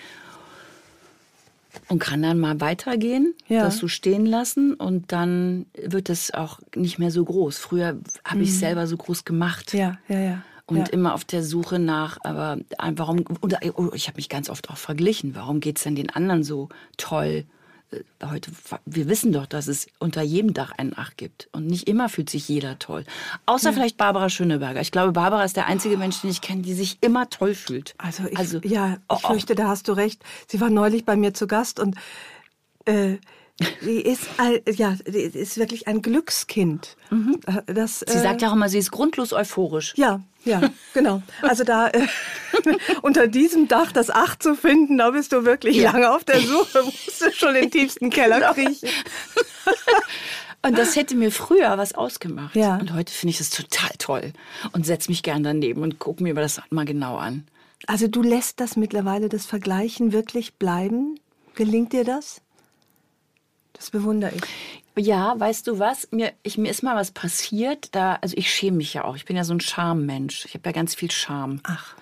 Und 1.93 1.99
kann 1.99 2.23
dann 2.23 2.41
mal 2.41 2.59
weitergehen, 2.61 3.35
Ja. 3.49 3.65
das 3.65 3.77
so 3.77 3.87
stehen 3.87 4.25
lassen 4.25 4.73
und 4.75 5.13
dann 5.13 5.67
wird 5.77 6.09
es 6.09 6.33
auch 6.33 6.59
nicht 6.75 6.99
mehr 6.99 7.11
so 7.11 7.23
groß. 7.25 7.59
Früher 7.59 7.99
habe 8.25 8.41
ich 8.43 8.49
es 8.49 8.61
selber 8.61 8.87
so 8.87 8.97
groß 8.97 9.25
gemacht 9.27 9.75
Mhm. 9.75 9.79
Ja, 9.79 9.99
ja, 10.09 10.19
ja. 10.19 10.43
und 10.67 10.79
ja. 10.79 10.85
immer 10.87 11.13
auf 11.15 11.25
der 11.25 11.43
Suche 11.43 11.79
nach, 11.79 12.17
aber 12.23 12.59
warum, 12.95 13.25
oder 13.43 13.59
oh, 13.77 13.91
ich 13.95 14.07
habe 14.09 14.17
mich 14.17 14.31
ganz 14.31 14.49
oft 14.49 14.71
auch 14.71 14.79
verglichen, 14.79 15.35
warum 15.35 15.61
geht 15.61 15.77
es 15.77 15.85
denn 15.85 15.95
den 15.95 16.09
anderen 16.09 16.45
so 16.45 16.71
toll? 16.97 17.45
Äh, 17.93 18.01
Heute, 18.25 18.51
wir 18.87 19.09
wissen 19.09 19.33
doch, 19.33 19.47
dass 19.47 19.67
es 19.67 19.87
unter 19.99 20.23
jedem 20.23 20.55
Dach 20.55 20.73
einen 20.73 20.93
Ach 20.97 21.13
gibt. 21.17 21.49
Und 21.53 21.67
nicht 21.67 21.89
immer 21.89 22.09
fühlt 22.09 22.31
sich 22.31 22.49
jeder 22.49 22.79
toll. 22.79 23.05
Außer 23.47 23.73
vielleicht 23.73 23.97
Barbara 23.97 24.29
Schöneberger. 24.29 24.81
Ich 24.81 24.93
glaube, 24.93 25.13
Barbara 25.13 25.45
ist 25.45 25.57
der 25.57 25.67
einzige 25.67 25.97
Mensch, 25.97 26.21
den 26.21 26.31
ich 26.31 26.41
kenne, 26.41 26.63
die 26.63 26.75
sich 26.75 26.99
immer 27.01 27.29
toll 27.31 27.55
fühlt. 27.55 27.95
Also, 27.99 28.25
ich, 28.29 28.39
Also, 28.39 28.61
ja, 28.63 28.99
oh, 29.09 29.17
ich 29.19 29.27
fürchte, 29.27 29.55
da 29.55 29.69
hast 29.69 29.89
du 29.89 29.93
recht. 29.93 30.23
Sie 30.47 30.61
war 30.61 30.71
neulich 30.71 31.05
bei 31.05 31.17
mir 31.17 31.35
zu 31.35 31.47
Gast 31.47 31.81
und 31.81 31.97
äh, 32.85 33.19
sie 33.81 34.01
ist, 34.01 34.23
ja, 34.75 34.97
sie 35.07 35.21
ist 35.21 35.57
wirklich 35.59 35.87
ein 35.89 36.03
Glückskind. 36.03 36.97
Äh, 37.47 37.73
Das, 37.75 38.01
Sie 38.01 38.19
sagt 38.19 38.43
ja 38.43 38.49
auch 38.49 38.55
immer, 38.55 38.69
sie 38.69 38.79
ist 38.79 38.91
grundlos 38.91 39.33
euphorisch. 39.33 39.93
Ja, 39.97 40.21
ja, 40.45 40.61
genau. 40.95 41.23
Also 41.43 41.63
da 41.63 41.89
äh, 41.89 42.07
unter 43.03 43.29
diesem 43.29 43.69
Dach 43.69 43.93
das 43.93 44.11
Acht 44.11 44.43
zu 44.43 44.55
finden, 44.57 44.99
da 44.99 45.11
bist 45.11 45.33
du 45.33 45.45
wirklich 45.45 45.77
Ja. 45.77 45.93
lange 45.93 46.11
auf 46.11 46.25
der 46.25 46.41
Suche, 46.41 46.83
musst 46.85 47.21
du 47.21 47.33
schon 47.33 47.55
den 47.55 47.71
tiefsten 47.71 48.11
Keller 48.11 48.53
kriechen. 48.55 48.89
Und 50.65 50.79
das 50.79 50.95
hätte 50.95 51.17
mir 51.17 51.33
früher 51.33 51.77
was 51.77 51.95
ausgemacht. 51.95 52.55
Ja. 52.55 52.77
Und 52.77 52.93
heute 52.95 53.13
finde 53.13 53.33
ich 53.33 53.39
das 53.39 53.51
total 53.51 53.91
toll. 53.99 54.33
Und 54.73 54.87
setze 54.87 55.11
mich 55.11 55.23
gern 55.25 55.43
daneben 55.43 55.83
und 55.83 55.99
gucke 55.99 56.23
mir 56.23 56.35
das 56.35 56.61
mal 56.71 56.85
genau 56.85 57.17
an. 57.17 57.47
Also 57.89 58.07
du 58.07 58.23
lässt 58.23 58.61
das 58.61 58.77
mittlerweile, 58.77 59.29
das 59.29 59.45
Vergleichen 59.45 60.13
wirklich 60.13 60.55
bleiben? 60.55 61.19
Gelingt 61.55 61.93
dir 61.93 62.05
das? 62.05 62.41
Das 63.73 63.91
bewundere 63.91 64.33
ich. 64.35 64.43
Ja, 65.05 65.39
weißt 65.39 65.67
du 65.67 65.79
was? 65.79 66.09
Mir, 66.11 66.33
ich, 66.43 66.59
mir 66.59 66.71
ist 66.71 66.83
mal 66.83 66.97
was 66.97 67.13
passiert. 67.13 67.95
Da, 67.95 68.19
also 68.21 68.37
ich 68.37 68.53
schäme 68.53 68.79
mich 68.79 68.95
ja 68.95 69.05
auch. 69.05 69.17
Ich 69.17 69.25
bin 69.25 69.37
ja 69.37 69.45
so 69.45 69.55
ein 69.55 69.61
Schammensch. 69.61 70.45
Ich 70.45 70.55
habe 70.55 70.69
ja 70.69 70.73
ganz 70.73 70.95
viel 70.95 71.11
Scham. 71.11 71.61
Ach. 71.63 71.97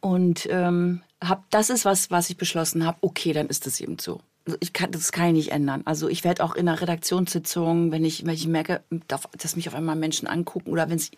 Und 0.00 0.46
ähm, 0.50 1.02
hab, 1.22 1.48
das 1.50 1.70
ist 1.70 1.84
was, 1.84 2.10
was 2.10 2.28
ich 2.28 2.36
beschlossen 2.36 2.84
habe. 2.84 2.98
Okay, 3.00 3.32
dann 3.32 3.46
ist 3.46 3.66
das 3.66 3.80
eben 3.80 3.98
so. 3.98 4.20
Also 4.46 4.58
Ich 4.60 4.72
kann, 4.72 4.90
das 4.90 5.12
kann 5.12 5.28
ich 5.28 5.32
nicht 5.32 5.52
ändern. 5.52 5.82
Also 5.84 6.08
ich 6.08 6.24
werde 6.24 6.42
auch 6.44 6.54
in 6.54 6.68
einer 6.68 6.80
Redaktionssitzung, 6.80 7.92
wenn 7.92 8.04
ich, 8.04 8.26
wenn 8.26 8.34
ich 8.34 8.46
merke, 8.46 8.82
dass 9.08 9.56
mich 9.56 9.68
auf 9.68 9.74
einmal 9.74 9.96
Menschen 9.96 10.28
angucken 10.28 10.70
oder 10.70 10.88
wenn 10.88 10.96
es, 10.96 11.10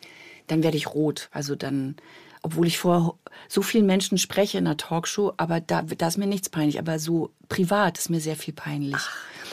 dann 0.46 0.62
werde 0.62 0.76
ich 0.76 0.94
rot. 0.94 1.28
Also 1.32 1.54
dann, 1.54 1.96
obwohl 2.42 2.66
ich 2.66 2.78
vor 2.78 3.18
so 3.49 3.62
vielen 3.62 3.87
Menschen 3.87 4.18
spreche 4.18 4.59
in 4.59 4.66
einer 4.66 4.76
Talkshow, 4.76 5.33
aber 5.37 5.61
da, 5.61 5.83
da 5.83 6.09
ist 6.09 6.18
mir 6.18 6.26
nichts 6.26 6.49
peinlich. 6.49 6.78
Aber 6.78 6.99
so 6.99 7.30
privat 7.49 7.99
ist 7.99 8.11
mir 8.11 8.21
sehr 8.21 8.37
viel 8.37 8.54
peinlich. 8.54 8.97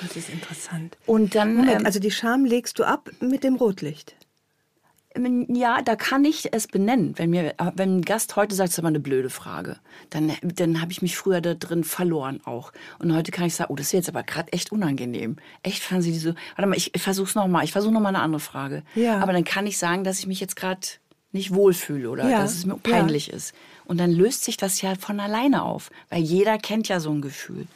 Das 0.02 0.16
ist 0.16 0.30
interessant. 0.30 0.98
Und 1.06 1.36
dann, 1.36 1.56
Moment, 1.56 1.82
ähm, 1.82 1.86
also 1.86 2.00
die 2.00 2.12
Scham 2.12 2.46
legst 2.46 2.80
du 2.80 2.84
ab 2.84 3.10
mit 3.20 3.44
dem 3.44 3.56
Rotlicht. 3.56 4.16
Ja, 5.48 5.82
da 5.82 5.96
kann 5.96 6.26
ich 6.26 6.52
es 6.52 6.68
benennen. 6.68 7.18
Wenn 7.18 7.30
mir, 7.30 7.54
wenn 7.76 7.98
ein 7.98 8.02
Gast 8.02 8.36
heute 8.36 8.54
sagt, 8.54 8.68
das 8.68 8.74
ist 8.74 8.80
aber 8.80 8.90
eine 8.90 9.00
blöde 9.00 9.30
Frage, 9.30 9.78
dann, 10.10 10.34
dann 10.42 10.82
habe 10.82 10.92
ich 10.92 11.02
mich 11.02 11.16
früher 11.16 11.40
da 11.40 11.54
drin 11.54 11.86
verloren 11.86 12.42
auch. 12.44 12.74
Und 13.00 13.16
heute 13.16 13.32
kann 13.32 13.46
ich 13.46 13.56
sagen, 13.56 13.72
oh, 13.72 13.78
das 13.78 13.88
ist 13.88 13.94
jetzt 13.94 14.10
aber 14.10 14.24
gerade 14.24 14.52
echt 14.52 14.74
unangenehm. 14.74 15.38
Echt 15.64 15.84
fanden 15.84 16.04
Sie 16.04 16.12
diese, 16.12 16.36
warte 16.58 16.68
mal, 16.68 16.76
ich, 16.76 16.94
ich 16.94 17.02
versuche 17.02 17.30
es 17.30 17.36
nochmal, 17.36 17.64
ich 17.64 17.72
versuche 17.72 17.94
nochmal 17.94 18.14
eine 18.14 18.24
andere 18.24 18.42
Frage. 18.42 18.84
Ja. 18.94 19.20
Aber 19.20 19.32
dann 19.32 19.46
kann 19.46 19.66
ich 19.68 19.78
sagen, 19.78 20.04
dass 20.04 20.20
ich 20.20 20.28
mich 20.28 20.42
jetzt 20.42 20.58
gerade 20.58 20.82
nicht 21.36 21.54
wohlfühle 21.54 22.10
oder 22.10 22.28
Ja, 22.28 22.40
dass 22.40 22.56
es 22.56 22.66
mir 22.66 22.80
ja. 22.84 22.92
peinlich 22.92 23.30
ist. 23.30 23.54
Und 23.86 24.00
dann 24.00 24.12
löst 24.12 24.44
sich 24.44 24.58
das 24.58 24.82
ja 24.82 24.96
von 24.96 25.20
alleine 25.20 25.64
auf, 25.64 25.92
weil 26.10 26.24
jeder 26.24 26.58
kennt 26.58 26.88
ja 26.88 27.00
so 27.00 27.12
ein 27.12 27.22
Gefühl. 27.22 27.68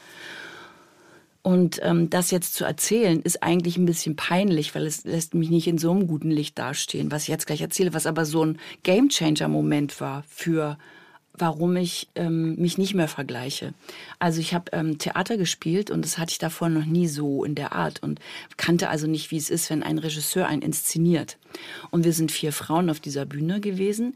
Und 1.41 1.79
ähm, 1.83 2.09
das 2.09 2.31
jetzt 2.31 2.55
zu 2.55 2.65
erzählen, 2.65 3.21
ist 3.21 3.43
eigentlich 3.43 3.77
ein 3.77 3.85
bisschen 3.85 4.15
peinlich, 4.15 4.73
weil 4.75 4.85
es 4.85 5.03
lässt 5.03 5.35
mich 5.35 5.49
nicht 5.49 5.67
in 5.67 5.77
so 5.77 5.91
einem 5.91 6.07
guten 6.07 6.31
Licht 6.31 6.57
dastehen, 6.57 7.11
was 7.11 7.23
ich 7.23 7.27
jetzt 7.29 7.47
gleich 7.47 7.61
erzähle, 7.61 7.93
was 7.93 8.07
aber 8.07 8.25
so 8.25 8.43
ein 8.43 8.59
Gamechanger-Moment 8.83 10.01
war 10.01 10.23
für 10.27 10.77
warum 11.39 11.75
ich 11.75 12.09
ähm, 12.15 12.55
mich 12.55 12.77
nicht 12.77 12.93
mehr 12.93 13.07
vergleiche. 13.07 13.73
Also 14.19 14.39
ich 14.39 14.53
habe 14.53 14.71
ähm, 14.73 14.97
Theater 14.97 15.37
gespielt 15.37 15.89
und 15.91 16.03
das 16.03 16.17
hatte 16.17 16.31
ich 16.31 16.37
davor 16.37 16.69
noch 16.69 16.85
nie 16.85 17.07
so 17.07 17.43
in 17.43 17.55
der 17.55 17.73
Art 17.73 18.03
und 18.03 18.19
kannte 18.57 18.89
also 18.89 19.07
nicht, 19.07 19.31
wie 19.31 19.37
es 19.37 19.49
ist, 19.49 19.69
wenn 19.69 19.83
ein 19.83 19.97
Regisseur 19.97 20.47
einen 20.47 20.61
inszeniert. 20.61 21.37
Und 21.91 22.03
wir 22.03 22.13
sind 22.13 22.31
vier 22.31 22.53
Frauen 22.53 22.89
auf 22.89 22.99
dieser 22.99 23.25
Bühne 23.25 23.59
gewesen. 23.59 24.15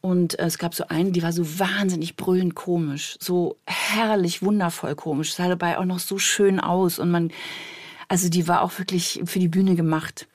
Und 0.00 0.38
es 0.38 0.58
gab 0.58 0.74
so 0.74 0.84
eine, 0.88 1.10
die 1.10 1.22
war 1.22 1.32
so 1.32 1.58
wahnsinnig 1.58 2.16
brüllend 2.16 2.54
komisch, 2.54 3.16
so 3.20 3.56
herrlich, 3.66 4.42
wundervoll 4.42 4.94
komisch. 4.94 5.34
Sah 5.34 5.48
dabei 5.48 5.78
auch 5.78 5.84
noch 5.84 5.98
so 5.98 6.18
schön 6.18 6.60
aus 6.60 7.00
und 7.00 7.10
man, 7.10 7.32
also 8.06 8.28
die 8.28 8.46
war 8.46 8.62
auch 8.62 8.78
wirklich 8.78 9.20
für 9.24 9.40
die 9.40 9.48
Bühne 9.48 9.74
gemacht. 9.74 10.28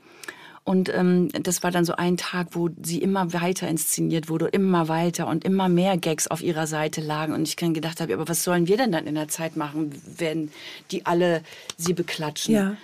Und 0.65 0.93
ähm, 0.93 1.29
das 1.33 1.61
war 1.61 1.71
dann 1.71 1.83
so 1.83 1.93
ein 1.93 2.15
Tag, 2.15 2.49
wo 2.51 2.69
sie 2.81 3.01
immer 3.01 3.33
weiter 3.33 3.67
inszeniert 3.67 4.29
wurde, 4.29 4.47
immer 4.47 4.87
weiter 4.87 5.27
und 5.27 5.43
immer 5.43 5.67
mehr 5.67 5.97
Gags 5.97 6.27
auf 6.27 6.41
ihrer 6.41 6.67
Seite 6.67 7.01
lagen. 7.01 7.33
Und 7.33 7.47
ich 7.47 7.57
dann 7.57 7.73
gedacht 7.73 7.99
habe, 7.99 8.13
aber 8.13 8.29
was 8.29 8.43
sollen 8.43 8.67
wir 8.67 8.77
denn 8.77 8.93
dann 8.93 9.05
in 9.05 9.15
der 9.15 9.27
Zeit 9.27 9.57
machen, 9.57 9.93
wenn 10.17 10.51
die 10.91 11.05
alle 11.05 11.43
sie 11.77 11.93
beklatschen? 11.93 12.55
Ja. 12.55 12.77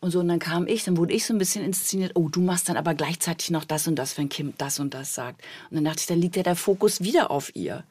Und 0.00 0.10
so, 0.10 0.18
und 0.18 0.28
dann 0.28 0.40
kam 0.40 0.66
ich, 0.66 0.84
dann 0.84 0.96
wurde 0.96 1.14
ich 1.14 1.24
so 1.24 1.32
ein 1.32 1.38
bisschen 1.38 1.64
inszeniert, 1.64 2.12
oh, 2.16 2.28
du 2.28 2.40
machst 2.40 2.68
dann 2.68 2.76
aber 2.76 2.92
gleichzeitig 2.92 3.50
noch 3.50 3.64
das 3.64 3.86
und 3.86 3.94
das, 3.96 4.18
wenn 4.18 4.28
Kim 4.28 4.52
das 4.58 4.80
und 4.80 4.94
das 4.94 5.14
sagt. 5.14 5.42
Und 5.70 5.76
dann 5.76 5.84
dachte 5.84 6.00
ich, 6.00 6.06
dann 6.06 6.18
liegt 6.18 6.36
ja 6.36 6.42
der 6.42 6.56
Fokus 6.56 7.02
wieder 7.02 7.30
auf 7.30 7.54
ihr. 7.54 7.84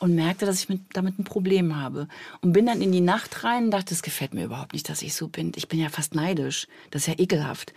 Und 0.00 0.14
merkte, 0.14 0.44
dass 0.44 0.58
ich 0.58 0.68
mit, 0.68 0.80
damit 0.92 1.18
ein 1.18 1.24
Problem 1.24 1.76
habe. 1.76 2.08
Und 2.42 2.52
bin 2.52 2.66
dann 2.66 2.82
in 2.82 2.92
die 2.92 3.00
Nacht 3.00 3.44
rein 3.44 3.66
und 3.66 3.70
dachte, 3.70 3.94
es 3.94 4.02
gefällt 4.02 4.34
mir 4.34 4.44
überhaupt 4.44 4.74
nicht, 4.74 4.88
dass 4.90 5.00
ich 5.00 5.14
so 5.14 5.28
bin. 5.28 5.52
Ich 5.56 5.68
bin 5.68 5.78
ja 5.78 5.88
fast 5.88 6.14
neidisch. 6.14 6.66
Das 6.90 7.02
ist 7.02 7.08
ja 7.08 7.14
ekelhaft. 7.16 7.72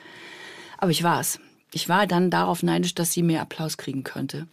Aber 0.79 0.91
ich 0.91 1.03
war 1.03 1.19
es. 1.19 1.39
Ich 1.71 1.89
war 1.89 2.07
dann 2.07 2.29
darauf 2.31 2.63
neidisch, 2.63 2.95
dass 2.95 3.11
sie 3.11 3.21
mehr 3.21 3.41
Applaus 3.41 3.77
kriegen 3.77 4.03
könnte. 4.03 4.47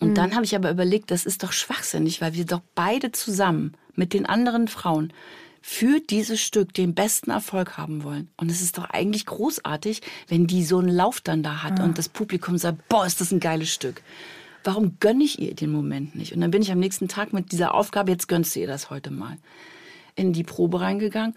Und 0.00 0.14
dann 0.14 0.34
habe 0.34 0.44
ich 0.44 0.54
aber 0.54 0.70
überlegt, 0.70 1.10
das 1.10 1.26
ist 1.26 1.42
doch 1.42 1.52
schwachsinnig, 1.52 2.20
weil 2.20 2.34
wir 2.34 2.46
doch 2.46 2.62
beide 2.74 3.12
zusammen 3.12 3.74
mit 3.94 4.12
den 4.14 4.26
anderen 4.26 4.68
Frauen 4.68 5.12
für 5.60 6.00
dieses 6.00 6.40
Stück 6.40 6.72
den 6.72 6.94
besten 6.94 7.30
Erfolg 7.30 7.76
haben 7.76 8.04
wollen. 8.04 8.30
Und 8.36 8.50
es 8.50 8.62
ist 8.62 8.78
doch 8.78 8.84
eigentlich 8.84 9.26
großartig, 9.26 10.00
wenn 10.28 10.46
die 10.46 10.64
so 10.64 10.78
einen 10.78 10.88
Lauf 10.88 11.20
dann 11.20 11.42
da 11.42 11.62
hat 11.62 11.80
und 11.80 11.98
das 11.98 12.08
Publikum 12.08 12.56
sagt, 12.56 12.88
boah, 12.88 13.04
ist 13.04 13.20
das 13.20 13.32
ein 13.32 13.40
geiles 13.40 13.72
Stück. 13.72 14.02
Warum 14.64 14.98
gönne 15.00 15.24
ich 15.24 15.38
ihr 15.38 15.54
den 15.54 15.72
Moment 15.72 16.14
nicht? 16.14 16.32
Und 16.32 16.40
dann 16.40 16.50
bin 16.50 16.62
ich 16.62 16.70
am 16.70 16.78
nächsten 16.78 17.08
Tag 17.08 17.32
mit 17.32 17.52
dieser 17.52 17.74
Aufgabe, 17.74 18.10
jetzt 18.10 18.28
gönnst 18.28 18.54
du 18.54 18.60
ihr 18.60 18.66
das 18.66 18.90
heute 18.90 19.10
mal, 19.10 19.36
in 20.14 20.32
die 20.32 20.44
Probe 20.44 20.80
reingegangen. 20.80 21.34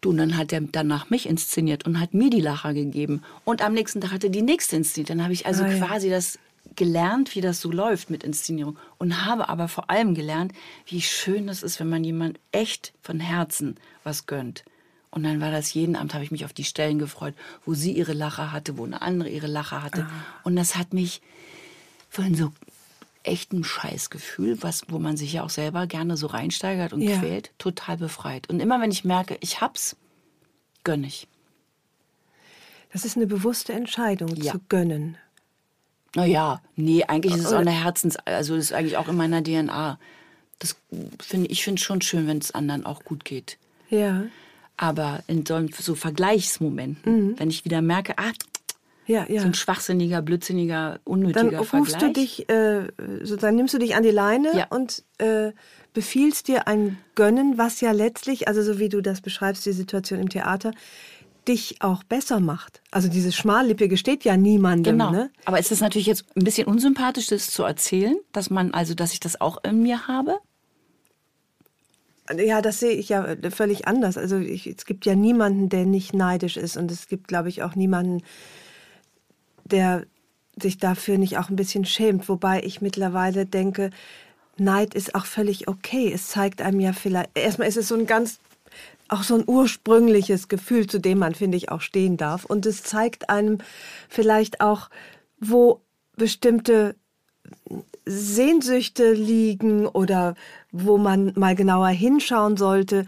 Du, 0.00 0.10
und 0.10 0.18
dann 0.18 0.36
hat 0.36 0.52
er 0.52 0.60
danach 0.60 1.10
mich 1.10 1.28
inszeniert 1.28 1.86
und 1.86 2.00
hat 2.00 2.14
mir 2.14 2.30
die 2.30 2.40
Lacher 2.40 2.74
gegeben. 2.74 3.22
Und 3.44 3.62
am 3.62 3.72
nächsten 3.72 4.00
Tag 4.00 4.12
hat 4.12 4.24
er 4.24 4.30
die 4.30 4.42
nächste 4.42 4.76
inszeniert. 4.76 5.10
Dann 5.10 5.22
habe 5.22 5.32
ich 5.32 5.46
also 5.46 5.64
Ah, 5.64 5.70
ja. 5.70 5.86
quasi 5.86 6.10
das 6.10 6.38
gelernt, 6.74 7.34
wie 7.34 7.40
das 7.40 7.60
so 7.60 7.70
läuft 7.70 8.10
mit 8.10 8.22
Inszenierung. 8.22 8.76
Und 8.98 9.24
habe 9.24 9.48
aber 9.48 9.68
vor 9.68 9.88
allem 9.90 10.14
gelernt, 10.14 10.52
wie 10.86 11.00
schön 11.00 11.48
es 11.48 11.62
ist, 11.62 11.80
wenn 11.80 11.88
man 11.88 12.04
jemand 12.04 12.38
echt 12.52 12.92
von 13.02 13.20
Herzen 13.20 13.76
was 14.04 14.26
gönnt. 14.26 14.64
Und 15.10 15.22
dann 15.22 15.40
war 15.40 15.50
das 15.50 15.72
jeden 15.72 15.96
Abend, 15.96 16.12
habe 16.12 16.24
ich 16.24 16.30
mich 16.30 16.44
auf 16.44 16.52
die 16.52 16.64
Stellen 16.64 16.98
gefreut, 16.98 17.34
wo 17.64 17.72
sie 17.72 17.92
ihre 17.92 18.12
Lacher 18.12 18.52
hatte, 18.52 18.76
wo 18.76 18.84
eine 18.84 19.00
andere 19.00 19.30
ihre 19.30 19.46
Lacher 19.46 19.82
hatte. 19.82 20.02
Ah. 20.02 20.10
Und 20.44 20.56
das 20.56 20.76
hat 20.76 20.92
mich 20.92 21.22
von 22.10 22.34
so 22.34 22.52
echtem 23.26 23.64
Scheißgefühl, 23.64 24.62
was, 24.62 24.82
wo 24.88 24.98
man 24.98 25.16
sich 25.16 25.32
ja 25.34 25.42
auch 25.44 25.50
selber 25.50 25.86
gerne 25.86 26.16
so 26.16 26.26
reinsteigert 26.26 26.92
und 26.92 27.02
Ja. 27.02 27.18
quält, 27.18 27.50
total 27.58 27.96
befreit. 27.98 28.48
Und 28.48 28.60
immer 28.60 28.80
wenn 28.80 28.90
ich 28.90 29.04
merke, 29.04 29.36
ich 29.40 29.60
hab's, 29.60 29.96
gönne 30.84 31.06
ich. 31.06 31.26
Das 32.92 33.04
ist 33.04 33.16
eine 33.16 33.26
bewusste 33.26 33.72
Entscheidung 33.72 34.34
Ja. 34.36 34.52
zu 34.52 34.60
gönnen. 34.68 35.18
Naja, 36.14 36.62
nee, 36.76 37.04
eigentlich 37.04 37.34
ist 37.34 37.44
es 37.44 37.52
auch 37.52 37.58
eine 37.58 37.72
Herzens, 37.84 38.16
also 38.24 38.54
ist 38.54 38.72
eigentlich 38.72 38.96
auch 38.96 39.08
in 39.08 39.16
meiner 39.16 39.42
DNA. 39.42 39.98
Das 40.58 40.76
finde 41.20 41.50
ich 41.50 41.62
finde 41.62 41.82
schon 41.82 42.00
schön, 42.00 42.26
wenn 42.26 42.38
es 42.38 42.52
anderen 42.52 42.86
auch 42.86 43.04
gut 43.04 43.24
geht. 43.26 43.58
Ja. 43.90 44.24
Aber 44.78 45.22
in 45.26 45.44
so, 45.44 45.66
so 45.78 45.94
Vergleichsmomenten, 45.94 47.38
wenn 47.38 47.50
ich 47.50 47.64
wieder 47.66 47.82
merke, 47.82 48.16
ah, 48.16 48.32
Ja, 49.06 49.24
ja. 49.28 49.40
so 49.40 49.46
ein 49.46 49.54
schwachsinniger, 49.54 50.20
blödsinniger, 50.22 50.92
Dann 50.92 51.00
unnötiger 51.04 51.58
rufst 51.58 51.70
Vergleich. 51.70 52.00
du 52.00 52.12
dich, 52.12 52.48
äh, 52.48 52.88
sozusagen 53.22 53.56
nimmst 53.56 53.72
du 53.74 53.78
dich 53.78 53.94
an 53.94 54.02
die 54.02 54.10
Leine 54.10 54.50
Ja. 54.56 54.66
und 54.70 55.04
äh, 55.18 55.52
befiehlst 55.92 56.48
dir 56.48 56.66
ein 56.68 56.98
Gönnen, 57.14 57.56
was 57.56 57.80
ja 57.80 57.92
letztlich, 57.92 58.48
also 58.48 58.62
so 58.62 58.78
wie 58.78 58.88
du 58.88 59.00
das 59.00 59.20
beschreibst, 59.20 59.64
die 59.64 59.72
Situation 59.72 60.18
im 60.20 60.28
Theater, 60.28 60.72
dich 61.48 61.76
auch 61.80 62.02
besser 62.02 62.40
macht. 62.40 62.82
Also 62.90 63.08
dieses 63.08 63.36
Schmallippige 63.36 63.96
steht 63.96 64.24
ja 64.24 64.36
niemandem. 64.36 64.98
Genau. 64.98 65.10
Ne? 65.12 65.30
Aber 65.44 65.58
es 65.60 65.70
ist 65.70 65.80
natürlich 65.80 66.08
jetzt 66.08 66.24
ein 66.36 66.42
bisschen 66.42 66.66
unsympathisch, 66.66 67.28
das 67.28 67.48
zu 67.50 67.62
erzählen, 67.62 68.16
dass 68.32 68.50
man, 68.50 68.74
also 68.74 68.94
dass 68.94 69.12
ich 69.12 69.20
das 69.20 69.40
auch 69.40 69.62
in 69.64 69.82
mir 69.82 70.08
habe. 70.08 70.38
Ja, 72.36 72.60
das 72.60 72.80
sehe 72.80 72.90
ich 72.90 73.08
ja 73.08 73.36
völlig 73.50 73.86
anders. 73.86 74.18
Also 74.18 74.36
ich, 74.38 74.66
es 74.66 74.84
gibt 74.84 75.06
ja 75.06 75.14
niemanden, 75.14 75.68
der 75.68 75.86
nicht 75.86 76.12
neidisch 76.12 76.56
ist 76.56 76.76
und 76.76 76.90
es 76.90 77.06
gibt, 77.06 77.28
glaube 77.28 77.48
ich, 77.48 77.62
auch 77.62 77.76
niemanden, 77.76 78.22
der 79.70 80.06
sich 80.60 80.78
dafür 80.78 81.18
nicht 81.18 81.38
auch 81.38 81.50
ein 81.50 81.56
bisschen 81.56 81.84
schämt. 81.84 82.28
Wobei 82.28 82.62
ich 82.62 82.80
mittlerweile 82.80 83.46
denke, 83.46 83.90
Neid 84.56 84.94
ist 84.94 85.14
auch 85.14 85.26
völlig 85.26 85.68
okay. 85.68 86.10
Es 86.12 86.28
zeigt 86.28 86.62
einem 86.62 86.80
ja 86.80 86.92
vielleicht, 86.92 87.36
erstmal 87.36 87.68
ist 87.68 87.76
es 87.76 87.88
so 87.88 87.94
ein 87.94 88.06
ganz, 88.06 88.38
auch 89.08 89.22
so 89.22 89.34
ein 89.34 89.44
ursprüngliches 89.46 90.48
Gefühl, 90.48 90.86
zu 90.86 90.98
dem 90.98 91.18
man, 91.18 91.34
finde 91.34 91.56
ich, 91.58 91.70
auch 91.70 91.82
stehen 91.82 92.16
darf. 92.16 92.44
Und 92.44 92.64
es 92.64 92.82
zeigt 92.82 93.28
einem 93.28 93.58
vielleicht 94.08 94.60
auch, 94.60 94.88
wo 95.38 95.82
bestimmte 96.16 96.96
Sehnsüchte 98.06 99.12
liegen 99.12 99.86
oder 99.86 100.34
wo 100.72 100.96
man 100.96 101.32
mal 101.36 101.54
genauer 101.54 101.88
hinschauen 101.88 102.56
sollte. 102.56 103.04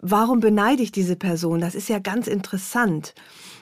Warum 0.00 0.40
beneide 0.40 0.82
ich 0.82 0.92
diese 0.92 1.16
Person? 1.16 1.60
Das 1.60 1.74
ist 1.74 1.88
ja 1.88 1.98
ganz 1.98 2.28
interessant. 2.28 3.14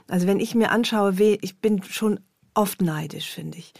Also 0.06 0.26
wenn 0.26 0.38
ich 0.38 0.54
mir 0.54 0.70
anschaue, 0.70 1.14
ich 1.18 1.58
bin 1.58 1.82
schon 1.82 2.20
oft 2.56 2.82
neidisch, 2.82 3.30
finde 3.30 3.58
ich, 3.58 3.72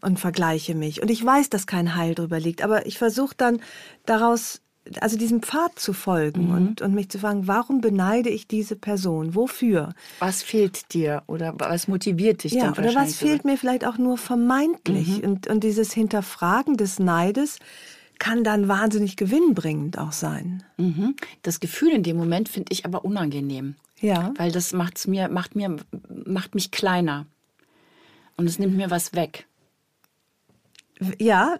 und 0.00 0.18
vergleiche 0.20 0.74
mich. 0.74 1.02
Und 1.02 1.10
ich 1.10 1.24
weiß, 1.24 1.50
dass 1.50 1.66
kein 1.66 1.94
Heil 1.94 2.14
drüber 2.14 2.40
liegt, 2.40 2.62
aber 2.62 2.86
ich 2.86 2.98
versuche 2.98 3.34
dann 3.36 3.60
daraus, 4.06 4.60
also 5.00 5.16
diesem 5.16 5.42
Pfad 5.42 5.78
zu 5.78 5.92
folgen 5.92 6.50
und, 6.50 6.82
und 6.82 6.92
mich 6.92 7.08
zu 7.08 7.18
fragen, 7.18 7.46
warum 7.46 7.80
beneide 7.80 8.30
ich 8.30 8.48
diese 8.48 8.74
Person? 8.74 9.34
Wofür? 9.36 9.94
Was 10.18 10.42
fehlt 10.42 10.92
dir 10.92 11.22
oder 11.28 11.54
was 11.56 11.86
motiviert 11.86 12.42
dich 12.42 12.52
Ja, 12.52 12.72
oder 12.72 12.94
was 12.94 13.14
fehlt 13.14 13.44
mir 13.44 13.56
vielleicht 13.56 13.86
auch 13.86 13.98
nur 13.98 14.18
vermeintlich? 14.18 15.22
Und, 15.22 15.46
und 15.46 15.62
dieses 15.62 15.92
Hinterfragen 15.92 16.76
des 16.76 16.98
Neides 16.98 17.58
kann 18.18 18.44
dann 18.44 18.68
wahnsinnig 18.68 19.16
gewinnbringend 19.16 19.98
auch 19.98 20.12
sein. 20.12 20.62
Mhm. 20.76 21.16
Das 21.42 21.60
Gefühl 21.60 21.90
in 21.90 22.02
dem 22.02 22.16
Moment 22.16 22.48
finde 22.48 22.72
ich 22.72 22.84
aber 22.84 23.04
unangenehm. 23.04 23.76
Ja. 24.00 24.32
Weil 24.36 24.52
das 24.52 24.72
macht's 24.72 25.06
mir, 25.06 25.28
macht 25.28 25.56
mir, 25.56 25.76
macht 26.26 26.54
mich 26.54 26.70
kleiner. 26.70 27.26
Und 28.36 28.46
es 28.46 28.58
nimmt 28.58 28.76
mir 28.76 28.90
was 28.90 29.14
weg. 29.14 29.46
Ja, 31.18 31.56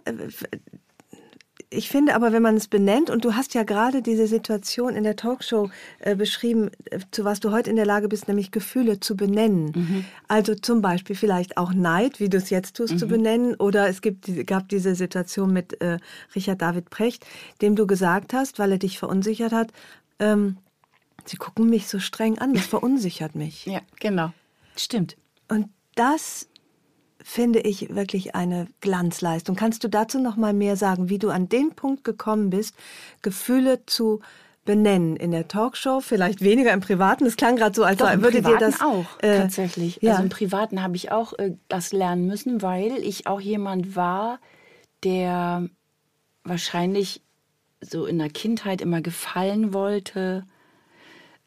ich 1.73 1.89
finde 1.89 2.15
aber, 2.15 2.31
wenn 2.31 2.41
man 2.41 2.55
es 2.55 2.67
benennt, 2.67 3.09
und 3.09 3.25
du 3.25 3.35
hast 3.35 3.53
ja 3.53 3.63
gerade 3.63 4.01
diese 4.01 4.27
Situation 4.27 4.95
in 4.95 5.03
der 5.03 5.15
Talkshow 5.15 5.69
äh, 5.99 6.15
beschrieben, 6.15 6.69
äh, 6.91 6.99
zu 7.11 7.25
was 7.25 7.39
du 7.39 7.51
heute 7.51 7.69
in 7.69 7.75
der 7.75 7.85
Lage 7.85 8.07
bist, 8.07 8.27
nämlich 8.27 8.51
Gefühle 8.51 8.99
zu 8.99 9.15
benennen. 9.15 10.05
Also 10.27 10.55
zum 10.55 10.81
Beispiel 10.81 11.15
vielleicht 11.15 11.57
auch 11.57 11.73
Neid, 11.73 12.19
wie 12.19 12.29
du 12.29 12.37
es 12.37 12.49
jetzt 12.49 12.77
tust, 12.77 12.99
zu 12.99 13.07
benennen. 13.07 13.55
Oder 13.55 13.87
es 13.87 14.01
gibt, 14.01 14.29
gab 14.45 14.69
diese 14.69 14.95
Situation 14.95 15.51
mit 15.51 15.81
äh, 15.81 15.97
Richard 16.35 16.61
David 16.61 16.89
Precht, 16.89 17.25
dem 17.61 17.75
du 17.75 17.87
gesagt 17.87 18.33
hast, 18.33 18.59
weil 18.59 18.71
er 18.71 18.77
dich 18.77 18.99
verunsichert 18.99 19.51
hat, 19.51 19.71
ähm, 20.19 20.57
sie 21.25 21.37
gucken 21.37 21.69
mich 21.69 21.87
so 21.87 21.99
streng 21.99 22.37
an, 22.37 22.53
das 22.53 22.65
verunsichert 22.65 23.35
mich. 23.35 23.65
Ja, 23.65 23.81
genau. 23.99 24.31
Stimmt. 24.75 25.17
Und 25.47 25.69
das 25.95 26.47
finde 27.23 27.59
ich 27.59 27.95
wirklich 27.95 28.35
eine 28.35 28.67
Glanzleistung. 28.81 29.55
Kannst 29.55 29.83
du 29.83 29.87
dazu 29.87 30.19
noch 30.19 30.35
mal 30.35 30.53
mehr 30.53 30.75
sagen, 30.75 31.09
wie 31.09 31.19
du 31.19 31.29
an 31.29 31.49
den 31.49 31.71
Punkt 31.71 32.03
gekommen 32.03 32.49
bist, 32.49 32.75
Gefühle 33.21 33.85
zu 33.85 34.21
benennen 34.65 35.15
in 35.15 35.31
der 35.31 35.47
Talkshow, 35.47 35.99
vielleicht 36.01 36.41
weniger 36.41 36.71
im 36.73 36.81
Privaten? 36.81 37.25
Es 37.25 37.35
klang 37.35 37.55
gerade 37.55 37.75
so, 37.75 37.83
als 37.83 37.97
Doch, 37.97 38.21
würde 38.21 38.41
dir 38.41 38.57
das 38.57 38.81
auch 38.81 39.05
äh, 39.19 39.37
tatsächlich. 39.37 39.99
Ja. 40.01 40.11
Also 40.11 40.23
im 40.23 40.29
Privaten 40.29 40.81
habe 40.81 40.95
ich 40.95 41.11
auch 41.11 41.33
äh, 41.39 41.55
das 41.67 41.91
lernen 41.91 42.27
müssen, 42.27 42.61
weil 42.61 42.97
ich 42.97 43.27
auch 43.27 43.41
jemand 43.41 43.95
war, 43.95 44.39
der 45.03 45.67
wahrscheinlich 46.43 47.21
so 47.81 48.05
in 48.05 48.19
der 48.19 48.29
Kindheit 48.29 48.81
immer 48.81 49.01
gefallen 49.01 49.73
wollte 49.73 50.45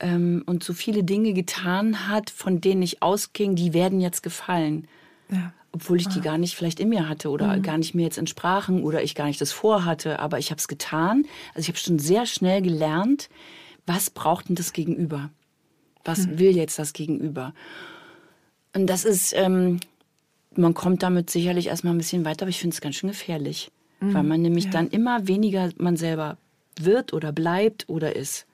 ähm, 0.01 0.43
und 0.47 0.63
so 0.63 0.75
viele 0.75 1.05
Dinge 1.05 1.33
getan 1.33 2.09
hat, 2.09 2.31
von 2.31 2.61
denen 2.61 2.83
ich 2.83 3.03
ausging, 3.03 3.57
die 3.57 3.73
werden 3.73 4.01
jetzt 4.01 4.23
gefallen. 4.23 4.89
Ja. 5.31 5.53
Obwohl 5.77 6.01
ich 6.01 6.09
die 6.09 6.23
gar 6.23 6.39
nicht 6.39 6.55
vielleicht 6.55 6.81
in 6.81 6.89
mir 6.89 7.07
hatte 7.07 7.29
oder 7.29 7.59
gar 7.59 7.77
nicht 7.77 7.95
mir 7.95 8.05
jetzt 8.05 8.17
entsprachen 8.17 8.83
oder 8.83 9.03
ich 9.03 9.15
gar 9.15 9.27
nicht 9.27 9.43
das 9.43 9.53
vorhatte, 9.53 10.21
aber 10.21 10.39
ich 10.39 10.51
habe 10.51 10.59
es 10.59 10.69
getan. 10.69 11.27
Also 11.55 11.61
ich 11.61 11.69
habe 11.69 11.77
schon 11.77 11.99
sehr 11.99 12.25
schnell 12.25 12.63
gelernt, 12.63 13.29
was 13.85 14.09
braucht 14.09 14.49
denn 14.49 14.57
das 14.57 14.73
Gegenüber? 14.73 15.29
Was 16.03 16.39
will 16.39 16.57
jetzt 16.57 16.79
das 16.79 16.95
Gegenüber? 16.95 17.53
Und 18.75 18.87
das 18.87 19.05
ist, 19.05 19.35
ähm, 19.37 19.81
man 20.55 20.73
kommt 20.73 21.03
damit 21.03 21.29
sicherlich 21.29 21.67
erstmal 21.67 21.93
ein 21.93 21.99
bisschen 21.99 22.25
weiter, 22.25 22.45
aber 22.45 22.51
ich 22.51 22.59
finde 22.59 22.73
es 22.73 22.81
ganz 22.81 22.97
schön 22.97 23.11
gefährlich. 23.11 23.71
Weil 24.15 24.23
man 24.23 24.41
nämlich 24.41 24.71
dann 24.71 24.89
immer 24.89 25.29
weniger 25.29 25.71
man 25.77 25.97
selber 25.97 26.39
wird 26.81 27.13
oder 27.13 27.33
bleibt 27.33 27.89
oder 27.89 28.17
ist. 28.17 28.47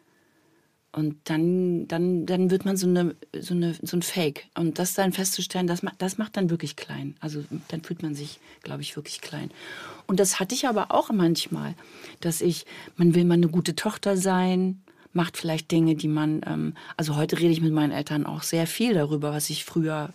Und 0.95 1.17
dann, 1.25 1.89
dann, 1.89 2.27
dann 2.27 2.51
wird 2.51 2.67
man 2.67 2.77
so, 2.77 2.87
eine, 2.87 3.15
so, 3.41 3.55
eine, 3.55 3.75
so 3.81 3.97
ein 3.97 4.03
Fake. 4.03 4.47
Und 4.55 4.79
das 4.79 4.93
dann 4.93 5.13
festzustellen, 5.15 5.67
das, 5.67 5.83
macht- 5.83 6.03
das 6.03 6.19
macht 6.19 6.37
dann 6.37 6.51
wirklich 6.51 6.77
klein. 6.77 7.17
Also 7.21 7.43
dann 7.69 7.83
fühlt 7.83 8.03
man 8.03 8.15
sich, 8.15 8.41
glaube 8.63 8.83
ich, 8.83 8.95
wirklich 8.95 9.23
klein. 9.23 9.51
Und 10.07 10.21
das 10.21 10.39
hatte 10.39 10.55
ich 10.55 10.69
aber 10.69 10.91
auch 10.91 11.11
manchmal, 11.11 11.75
dass 12.21 12.43
ich, 12.43 12.67
man 12.97 13.15
will 13.15 13.25
mal 13.25 13.35
eine 13.35 13.49
gute 13.49 13.75
Tochter 13.75 14.19
sein, 14.19 14.83
macht 15.15 15.39
vielleicht 15.39 15.71
Dinge, 15.71 15.95
die 15.95 16.09
man, 16.09 16.43
ähm, 16.47 16.75
also 16.99 17.17
heute 17.17 17.39
rede 17.39 17.53
ich 17.53 17.63
mit 17.63 17.73
meinen 17.73 17.93
Eltern 17.93 18.27
auch 18.27 18.43
sehr 18.43 18.67
viel 18.67 18.93
darüber, 18.93 19.33
was 19.33 19.49
ich 19.49 19.65
früher 19.65 20.13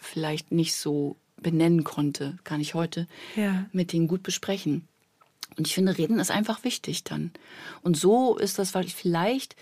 vielleicht 0.00 0.52
nicht 0.52 0.74
so 0.74 1.16
benennen 1.40 1.84
konnte, 1.84 2.38
kann 2.44 2.60
ich 2.60 2.74
heute 2.74 3.06
Ja. 3.34 3.64
mit 3.72 3.92
denen 3.94 4.08
gut 4.08 4.22
besprechen. 4.22 4.86
Und 5.56 5.66
ich 5.66 5.74
finde, 5.74 5.96
reden 5.98 6.18
ist 6.18 6.30
einfach 6.30 6.64
wichtig 6.64 7.04
dann. 7.04 7.30
Und 7.82 7.96
so 7.96 8.36
ist 8.36 8.58
das 8.58 8.74
weil 8.74 8.84
ich 8.84 8.94
vielleicht, 8.94 9.56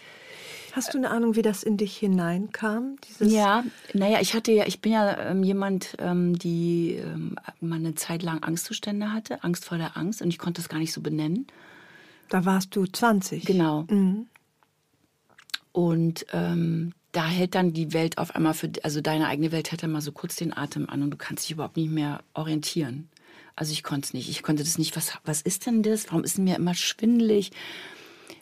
Hast 0.73 0.95
du 0.95 0.99
eine 0.99 1.11
Ahnung, 1.11 1.35
wie 1.35 1.42
das 1.42 1.62
in 1.62 1.76
dich 1.76 1.97
hineinkam? 1.97 2.97
Dieses 3.09 3.33
ja, 3.33 3.64
naja, 3.95 4.21
ich 4.21 4.35
hatte 4.35 4.52
ja, 4.52 4.64
ich 4.66 4.80
bin 4.80 4.92
ja 4.92 5.30
ähm, 5.30 5.42
jemand, 5.42 5.97
ähm, 5.99 6.38
die 6.38 6.92
ähm, 6.92 7.37
mal 7.61 7.76
eine 7.76 7.95
Zeit 7.95 8.23
lang 8.23 8.42
Angstzustände 8.42 9.12
hatte, 9.12 9.42
Angst 9.42 9.64
vor 9.64 9.78
der 9.78 9.97
Angst, 9.97 10.23
und 10.23 10.28
ich 10.28 10.38
konnte 10.38 10.61
das 10.61 10.68
gar 10.68 10.78
nicht 10.78 10.92
so 10.92 11.00
benennen. 11.00 11.47
Da 12.28 12.45
warst 12.45 12.76
du 12.76 12.87
20. 12.87 13.45
Genau. 13.45 13.87
Und 15.73 16.26
ähm, 16.33 16.92
da 17.12 17.26
hält 17.26 17.54
dann 17.54 17.73
die 17.73 17.92
Welt 17.92 18.18
auf 18.18 18.35
einmal 18.35 18.54
für, 18.54 18.71
also 18.83 19.00
deine 19.00 19.26
eigene 19.26 19.50
Welt 19.50 19.71
hält 19.71 19.83
dann 19.83 19.92
mal 19.92 20.02
so 20.02 20.12
kurz 20.12 20.37
den 20.37 20.57
Atem 20.57 20.88
an 20.88 21.02
und 21.02 21.11
du 21.11 21.16
kannst 21.16 21.45
dich 21.45 21.52
überhaupt 21.52 21.76
nicht 21.76 21.90
mehr 21.90 22.21
orientieren. 22.35 23.09
Also 23.59 23.73
ich 23.73 23.83
konnte 23.83 24.07
es 24.07 24.15
nicht. 24.15 24.29
Ich 24.29 24.45
konnte 24.45 24.62
das 24.62 24.79
nicht. 24.79 24.95
Was, 24.97 25.15
was 25.25 25.43
ist 25.43 25.67
denn 25.67 25.83
das? 25.83 26.07
Warum 26.07 26.23
ist 26.23 26.38
mir 26.38 26.55
immer 26.55 26.75
schwindelig? 26.75 27.50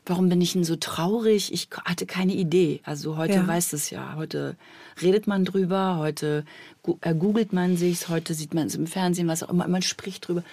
Warum 0.04 0.28
bin 0.28 0.42
ich 0.42 0.52
denn 0.52 0.62
so 0.62 0.76
traurig? 0.76 1.54
Ich 1.54 1.68
hatte 1.86 2.04
keine 2.04 2.34
Idee. 2.34 2.80
Also 2.84 3.16
heute 3.16 3.32
Ja. 3.36 3.46
weiß 3.46 3.72
es 3.72 3.88
ja. 3.88 4.14
Heute 4.16 4.56
redet 5.00 5.26
man 5.26 5.46
drüber, 5.46 5.96
heute 5.96 6.44
äh, 7.00 7.14
googelt 7.14 7.54
man 7.54 7.78
sich's, 7.78 8.10
heute 8.10 8.34
sieht 8.34 8.52
man 8.52 8.66
es 8.66 8.74
im 8.74 8.86
Fernsehen, 8.86 9.26
was 9.26 9.42
auch 9.42 9.48
immer, 9.48 9.66
man 9.68 9.80
spricht 9.80 10.28
drüber. 10.28 10.44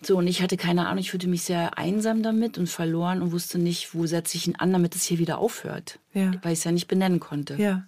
So, 0.00 0.16
und 0.16 0.26
ich 0.26 0.40
hatte 0.40 0.56
keine 0.56 0.86
Ahnung, 0.86 0.98
ich 0.98 1.10
fühlte 1.10 1.28
mich 1.28 1.42
sehr 1.42 1.76
einsam 1.76 2.22
damit 2.22 2.56
und 2.56 2.68
verloren 2.68 3.20
und 3.20 3.30
wusste 3.32 3.58
nicht, 3.58 3.94
wo 3.94 4.06
setze 4.06 4.38
ich 4.38 4.46
ihn 4.46 4.56
an, 4.56 4.72
damit 4.72 4.96
es 4.96 5.04
hier 5.04 5.18
wieder 5.18 5.36
aufhört. 5.36 5.98
Ja. 6.14 6.32
Weil 6.42 6.54
ich 6.54 6.60
es 6.60 6.64
ja 6.64 6.72
nicht 6.72 6.88
benennen 6.88 7.20
konnte. 7.20 7.56
Ja. 7.56 7.84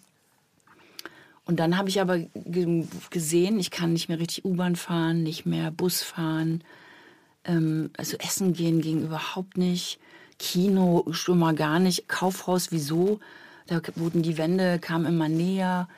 Und 1.49 1.57
dann 1.57 1.79
habe 1.79 1.89
ich 1.89 1.99
aber 2.03 2.19
ge 2.19 2.85
gesehen, 3.09 3.59
ich 3.59 3.71
kann 3.71 3.95
nicht 3.95 4.11
mehr 4.11 4.19
richtig 4.19 4.45
U-Bahn 4.45 4.77
fahren, 4.77 5.23
nicht 5.23 5.47
mehr 5.47 5.71
Bus 5.71 6.03
fahren. 6.03 6.63
Ähm, 7.45 7.91
also 7.97 8.19
essen 8.19 8.53
gehen 8.53 8.83
ging 8.83 9.01
überhaupt 9.03 9.57
nicht. 9.57 9.99
Kino 10.39 11.07
schon 11.11 11.39
mal 11.39 11.55
gar 11.55 11.79
nicht. 11.79 12.07
Kaufhaus, 12.07 12.71
wieso? 12.71 13.19
Da 13.67 13.81
wurden 13.97 14.21
die 14.21 14.37
Wände, 14.37 14.79
kamen 14.79 15.07
immer 15.07 15.31
näher. 15.31 15.89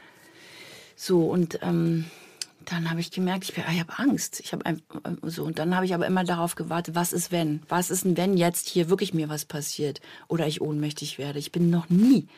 So, 0.95 1.29
und 1.29 1.59
ähm, 1.63 2.05
dann 2.65 2.89
habe 2.89 3.01
ich 3.01 3.11
gemerkt, 3.11 3.43
ich, 3.43 3.59
ich 3.59 3.81
habe 3.81 3.99
Angst. 3.99 4.39
Ich 4.39 4.53
habe 4.53 4.65
einfach 4.65 5.01
so 5.23 5.43
und 5.43 5.59
dann 5.59 5.75
habe 5.75 5.85
ich 5.85 5.95
aber 5.95 6.07
immer 6.07 6.23
darauf 6.23 6.55
gewartet, 6.55 6.95
was 6.95 7.13
ist 7.13 7.33
wenn? 7.33 7.61
Was 7.69 7.91
ist 7.91 8.05
denn 8.05 8.17
wenn 8.17 8.37
jetzt 8.37 8.69
hier 8.69 8.89
wirklich 8.89 9.15
mir 9.15 9.29
was 9.29 9.47
passiert 9.47 10.01
oder 10.29 10.47
ich 10.47 10.61
ohnmächtig 10.61 11.19
werde? 11.19 11.41
Ich 11.41 11.51
bin 11.51 11.71
noch 11.71 11.91
nie 11.91 12.29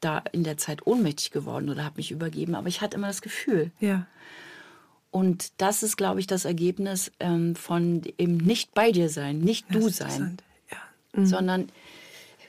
da 0.00 0.22
in 0.32 0.44
der 0.44 0.56
Zeit 0.56 0.86
ohnmächtig 0.86 1.30
geworden 1.30 1.68
oder 1.68 1.84
habe 1.84 1.96
mich 1.96 2.10
übergeben, 2.10 2.54
aber 2.54 2.68
ich 2.68 2.80
hatte 2.80 2.96
immer 2.96 3.08
das 3.08 3.22
Gefühl. 3.22 3.70
Ja. 3.80 4.06
Und 5.10 5.52
das 5.56 5.82
ist, 5.82 5.96
glaube 5.96 6.20
ich, 6.20 6.26
das 6.26 6.44
Ergebnis 6.44 7.10
ähm, 7.18 7.56
von 7.56 8.02
eben 8.18 8.36
nicht 8.36 8.74
bei 8.74 8.92
dir 8.92 9.08
sein, 9.08 9.38
nicht 9.38 9.66
Das 9.70 9.80
du 9.80 9.86
ist 9.88 9.96
sein. 9.96 10.36
Ja. 10.70 11.24
sondern 11.24 11.68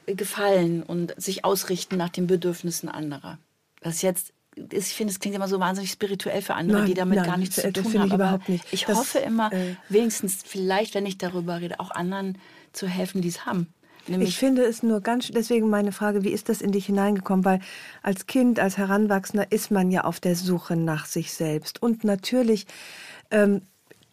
gefallen 0.06 0.84
und 0.84 1.13
sich 1.22 1.46
ausrichten 1.46 1.98
nach 1.98 2.10
den 2.10 2.27
Bedürfnissen 2.27 2.89
anderer. 2.89 3.38
Das 3.82 4.01
jetzt, 4.01 4.34
ich 4.56 4.88
finde, 4.88 5.13
es 5.13 5.20
klingt 5.20 5.36
immer 5.36 5.48
so 5.48 5.60
wahnsinnig 5.60 5.91
spirituell 5.91 6.41
für 6.41 6.56
andere, 6.56 6.80
Nein, 6.80 6.88
die 6.88 6.93
damit 6.95 7.17
nein, 7.19 7.26
gar 7.26 7.38
nichts 7.38 7.56
zu 7.56 7.71
tun 7.71 7.84
finde 7.84 8.08
ich 8.08 8.12
haben. 8.12 8.19
überhaupt 8.19 8.50
nicht. 8.50 8.65
Ich 8.71 8.86
Das, 8.86 8.97
hoffe 8.97 9.19
immer, 9.19 9.54
äh, 9.54 9.76
wenigstens 9.88 10.39
vielleicht, 10.45 10.95
wenn 10.95 11.06
ich 11.06 11.17
darüber 11.17 11.62
rede, 11.62 11.80
auch 11.80 11.91
anderen 11.91 12.38
zu 12.73 12.88
helfen, 12.88 13.21
die 13.21 13.30
es 13.30 13.45
haben. 13.45 13.67
Nämlich 14.10 14.30
Ich 14.30 14.38
finde 14.38 14.63
es 14.63 14.84
nur 14.84 15.02
ganz, 15.02 15.28
deswegen 15.28 15.69
meine 15.69 15.91
Frage, 15.91 16.24
wie 16.24 16.32
ist 16.32 16.50
das 16.50 16.62
in 16.62 16.72
dich 16.72 16.88
hineingekommen? 16.88 17.45
Weil 17.45 17.60
als 18.02 18.28
Kind, 18.28 18.60
als 18.60 18.78
Heranwachsender 18.78 19.52
ist 19.52 19.72
man 19.72 19.91
ja 19.91 20.04
auf 20.04 20.19
der 20.19 20.36
Suche 20.36 20.76
nach 20.76 21.06
sich 21.06 21.34
selbst. 21.34 21.82
Und 21.82 22.04
natürlich 22.04 22.65
ähm, 23.32 23.62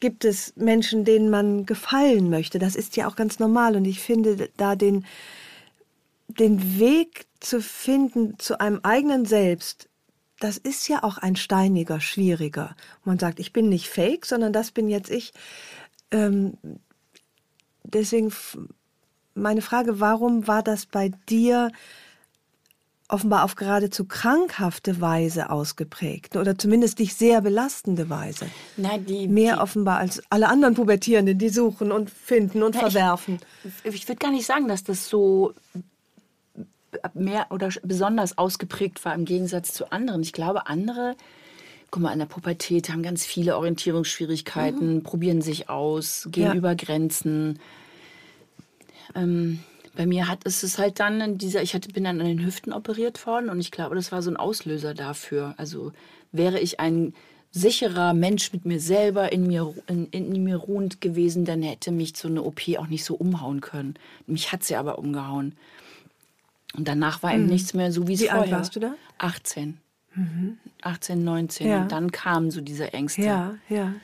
gibt 0.01 0.25
es 0.25 0.55
Menschen, 0.57 1.05
denen 1.05 1.31
man 1.31 1.67
gefallen 1.67 2.31
möchte. 2.31 2.59
Das 2.59 2.77
ist 2.77 2.97
ja 2.97 3.09
auch 3.09 3.17
ganz 3.17 3.39
normal. 3.39 3.77
Und 3.77 3.87
ich 3.87 4.01
finde 4.01 4.51
da 4.57 4.77
den, 4.77 5.07
den 6.29 6.79
Weg 6.79 7.27
zu 7.41 7.61
finden 7.61 8.39
zu 8.39 8.61
einem 8.61 8.81
eigenen 8.83 9.25
Selbst, 9.25 9.89
das 10.39 10.59
ist 10.59 10.89
ja 10.89 11.03
auch 11.03 11.17
ein 11.17 11.37
steiniger, 11.37 12.01
schwieriger. 12.01 12.77
Man 13.05 13.19
sagt, 13.19 13.41
ich 13.41 13.55
bin 13.55 13.71
nicht 13.71 13.89
fake, 13.89 14.27
sondern 14.27 14.53
das 14.53 14.71
bin 14.71 14.89
jetzt 14.89 15.11
ich. 15.11 15.33
Ähm, 16.11 16.59
deswegen 17.85 18.31
meine 19.37 19.63
Frage, 19.63 20.01
warum 20.01 20.47
war 20.49 20.63
das 20.63 20.87
bei 20.87 21.11
dir 21.29 21.71
offenbar 23.09 23.45
auf 23.45 23.55
geradezu 23.55 24.05
krankhafte 24.05 25.01
Weise 25.01 25.51
ausgeprägt 25.51 26.35
oder 26.37 26.59
zumindest 26.59 26.99
dich 26.99 27.15
sehr 27.15 27.41
belastende 27.41 28.11
Weise? 28.11 28.47
Nein, 28.77 29.07
die, 29.07 29.29
Mehr 29.29 29.55
die, 29.57 29.61
offenbar 29.61 29.99
als 29.99 30.23
alle 30.29 30.49
anderen 30.49 30.75
Pubertierenden, 30.75 31.39
die 31.39 31.49
suchen 31.51 31.93
und 31.93 32.11
finden 32.11 32.63
und 32.65 32.75
Na, 32.75 32.87
ich- 32.87 32.93
verwerfen. 32.93 33.39
Ich 33.85 34.09
würde 34.09 34.19
gar 34.19 34.33
nicht 34.33 34.47
sagen, 34.47 34.67
dass 34.67 34.83
das 34.83 35.09
so 35.09 35.53
mehr 37.15 37.47
oder 37.51 37.69
besonders 37.85 38.39
ausgeprägt 38.39 39.05
war 39.05 39.15
im 39.15 39.25
Gegensatz 39.25 39.73
zu 39.73 39.93
anderen. 39.93 40.23
Ich 40.23 40.33
glaube, 40.33 40.67
andere, 40.67 41.15
guck 41.91 42.03
mal, 42.03 42.13
in 42.13 42.19
der 42.19 42.27
Pubertät 42.27 42.89
haben 42.89 43.03
ganz 43.03 43.25
viele 43.25 43.57
Orientierungsschwierigkeiten, 43.57 45.03
probieren 45.03 45.43
sich 45.43 45.69
aus, 45.69 46.27
gehen 46.33 46.47
Ja. 46.47 46.55
über 46.55 46.75
Grenzen. 46.75 47.59
Ähm, 49.15 49.61
bei 49.97 50.07
mir 50.07 50.29
hat 50.29 50.41
es 50.45 50.63
es 50.63 50.79
halt 50.79 51.01
dann 51.01 51.21
in 51.21 51.39
dieser, 51.39 51.63
ich 51.63 51.75
hatte, 51.75 51.89
bin 51.89 52.05
dann 52.05 52.21
an 52.21 52.27
den 52.27 52.45
Hüften 52.45 52.73
operiert 52.73 53.27
worden 53.27 53.49
und 53.49 53.61
ich 53.61 53.71
glaube, 53.71 53.95
das 53.95 54.13
war 54.13 54.23
so 54.23 54.31
ein 54.31 54.37
Auslöser 54.37 54.95
dafür. 54.95 55.55
Also 55.57 55.93
wäre 56.33 56.61
ich 56.61 56.81
ein 56.81 57.15
sicherer 57.51 58.13
Mensch 58.13 58.53
mit 58.53 58.67
mir 58.67 58.81
selber 58.81 59.33
in 59.33 59.47
mir, 59.47 59.73
in, 59.87 60.07
in 60.09 60.45
mir 60.45 60.57
ruhend 60.57 61.01
gewesen, 61.01 61.47
dann 61.47 61.63
hätte 61.63 61.91
mich 61.91 62.15
so 62.17 62.29
eine 62.29 62.43
OP 62.43 62.61
auch 62.77 62.89
nicht 62.89 63.05
so 63.05 63.15
umhauen 63.15 63.63
können. 63.63 63.95
Mich 64.27 64.53
hat 64.53 64.63
sie 64.63 64.77
aber 64.77 64.99
umgehauen. 64.99 65.57
Und 66.77 66.87
danach 66.87 67.23
war 67.23 67.33
eben 67.33 67.47
nichts 67.47 67.73
mehr 67.73 67.91
so, 67.93 68.07
wie 68.07 68.15
es 68.15 68.21
Mhm. 68.21 68.25
Wie 68.25 68.31
alt 68.31 68.39
vorher 68.41 68.59
warst 68.59 68.77
du 68.77 68.81
da? 68.81 68.95
18. 69.19 69.79
18, 70.83 71.25
19. 71.25 71.69
Ja. 71.69 71.83
Und 71.83 71.93
dann 71.93 72.13
kamen 72.13 72.51
so 72.51 72.61
diese 72.61 72.93
Ängste. 72.93 73.23
Ja, 73.23 73.55
ja. 73.69 73.95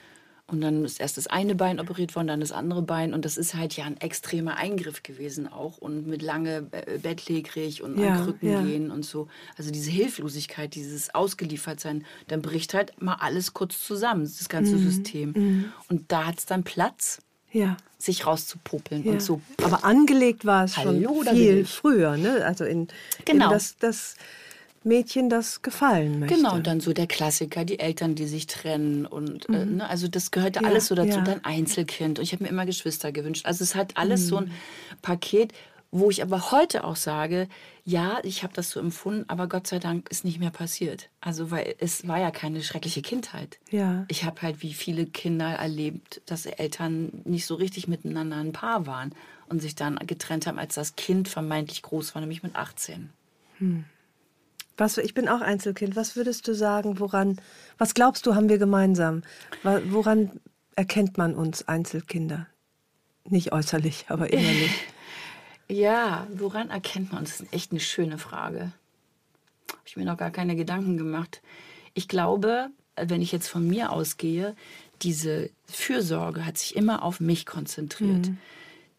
Und 0.53 0.61
dann 0.61 0.85
ist 0.85 1.01
erst 1.01 1.17
das 1.17 1.27
eine 1.27 1.55
Bein 1.55 1.81
operiert 1.81 2.15
worden, 2.15 2.27
dann 2.29 2.41
das 2.41 2.53
andere 2.53 2.83
Bein. 2.83 3.15
Und 3.15 3.25
das 3.25 3.37
ist 3.39 3.55
halt 3.55 3.75
ja 3.75 3.85
ein 3.85 3.99
extremer 4.01 4.57
Eingriff 4.59 5.03
gewesen 5.03 5.51
auch. 5.51 5.79
Und 5.79 6.07
mit 6.07 6.21
lange 6.23 6.67
äh, 6.73 6.99
bettlägerig 6.99 7.83
und 7.83 7.99
Ja, 7.99 8.17
an 8.17 8.25
Krücken 8.25 8.51
ja. 8.51 8.61
gehen 8.63 8.91
und 8.91 9.05
so. 9.05 9.29
Also 9.57 9.71
diese 9.71 9.91
Hilflosigkeit, 9.91 10.75
dieses 10.75 11.15
Ausgeliefertsein, 11.15 12.05
dann 12.29 12.43
bricht 12.43 12.75
halt 12.75 13.01
mal 13.01 13.17
alles 13.19 13.55
kurz 13.55 13.83
zusammen, 13.83 14.25
das 14.25 14.49
ganze 14.49 14.77
Mhm, 14.77 14.79
System. 14.83 15.73
Und 15.89 16.13
da 16.13 16.27
hat 16.27 16.39
es 16.39 16.47
dann 16.47 16.63
Platz, 16.65 17.23
Ja. 17.51 17.77
sich 17.99 18.27
rauszupopeln 18.27 19.05
ja. 19.05 19.13
und 19.13 19.23
so. 19.23 19.41
Aber 19.63 19.85
angelegt 19.85 20.45
war 20.45 20.65
es 20.65 20.75
schon 20.75 20.85
Hallo, 21.07 21.23
viel 21.31 21.65
früher, 21.65 22.17
ne? 22.17 22.45
Also 22.45 22.65
in, 22.65 22.89
Genau. 23.25 23.47
in 23.47 23.51
das, 23.53 23.77
das 23.79 24.17
Mädchen, 24.85 25.29
das 25.29 25.63
gefallen 25.63 26.21
möchte. 26.21 26.37
Genau, 26.37 26.55
und 26.55 26.67
dann 26.67 26.81
so 26.81 26.93
der 26.93 27.07
Klassiker, 27.07 27.65
die 27.65 27.79
Eltern, 27.79 28.15
die 28.15 28.27
sich 28.27 28.47
trennen 28.47 29.07
und 29.07 29.49
äh, 29.49 29.65
ne, 29.65 29.89
also 29.89 30.09
das 30.09 30.31
gehörte 30.31 30.65
alles 30.65 30.87
so 30.87 30.95
dazu. 30.95 31.09
Mhm. 31.21 31.27
ja. 31.27 31.33
Dann 31.35 31.45
Einzelkind 31.45 32.19
und 32.19 32.25
ich 32.25 32.33
habe 32.33 32.45
mir 32.45 32.51
immer 32.51 32.67
Geschwister 32.67 33.13
gewünscht. 33.13 33.47
Also 33.47 33.65
es 33.65 33.75
hat 33.75 33.97
alles 33.97 34.27
so 34.27 34.39
ein 34.39 34.45
Mhm. 34.47 34.51
Paket, 35.03 35.53
wo 35.95 36.09
ich 36.09 36.23
aber 36.23 36.51
heute 36.53 36.85
auch 36.85 36.97
sage, 36.97 37.49
ja, 37.85 38.19
ich 38.23 38.43
habe 38.43 38.55
das 38.55 38.71
so 38.71 38.81
empfunden, 38.81 39.25
aber 39.29 39.47
Gott 39.47 39.67
sei 39.67 39.79
Dank 39.79 40.09
ist 40.11 40.25
nicht 40.25 40.39
mehr 40.41 40.51
passiert. 40.51 41.11
Also 41.21 41.51
weil 41.51 41.75
es 41.79 42.09
war 42.09 42.19
ja 42.19 42.31
keine 42.31 42.63
schreckliche 42.63 43.03
Kindheit. 43.03 43.59
Ja. 43.71 44.07
Ich 44.09 44.25
habe 44.25 44.41
halt 44.41 44.63
wie 44.63 44.73
viele 44.73 45.05
Kinder 45.05 45.49
erlebt, 45.51 46.23
dass 46.27 46.47
Eltern 46.47 47.23
nicht 47.25 47.45
so 47.45 47.57
richtig 47.57 47.89
miteinander 47.89 48.37
ein 48.39 48.53
Paar 48.53 48.87
waren 48.87 49.15
und 49.49 49.61
sich 49.61 49.75
dann 49.75 49.97
getrennt 50.07 50.47
haben, 50.47 50.59
als 50.59 50.77
das 50.77 50.97
Kind 50.97 51.29
vermeintlich 51.29 51.83
groß 51.83 52.15
war, 52.15 52.21
nämlich 52.21 52.43
mit 52.43 52.57
18. 52.57 53.11
Was, 54.77 54.99
ich 54.99 55.15
bin 55.15 55.29
auch 55.29 55.41
Einzelkind. 55.41 55.97
Was 55.97 56.17
würdest 56.17 56.49
du 56.49 56.55
sagen, 56.55 56.99
woran, 56.99 57.41
was 57.79 57.95
glaubst 57.95 58.27
du, 58.27 58.35
haben 58.35 58.49
wir 58.49 58.59
gemeinsam? 58.59 59.23
Woran 59.63 60.41
erkennt 60.77 61.19
man 61.19 61.35
uns 61.35 61.69
Einzelkinder? 61.69 62.47
Nicht 63.29 63.53
äußerlich, 63.53 64.07
aber 64.09 64.33
innerlich. 64.33 64.73
Ja, 65.69 66.27
woran 66.35 66.69
erkennt 66.69 67.13
man? 67.13 67.25
Das 67.25 67.41
ist 67.41 67.53
echt 67.53 67.71
eine 67.71 67.81
schöne 67.81 68.19
Frage. 68.19 68.73
Habe 69.71 69.81
ich 69.87 69.97
mir 69.97 70.05
noch 70.05 70.19
gar 70.19 70.31
keine 70.31 70.55
Gedanken 70.55 70.99
gemacht. 70.99 71.41
Ich 71.95 72.09
glaube, 72.09 72.69
wenn 72.97 73.23
ich 73.23 73.33
jetzt 73.33 73.49
von 73.49 73.67
mir 73.67 73.91
ausgehe, 73.91 74.55
diese 75.01 75.49
Fürsorge 75.65 76.45
hat 76.45 76.59
sich 76.59 76.77
immer 76.77 77.03
auf 77.03 77.21
mich 77.21 77.47
konzentriert. 77.47 78.29
Mhm. 78.29 78.39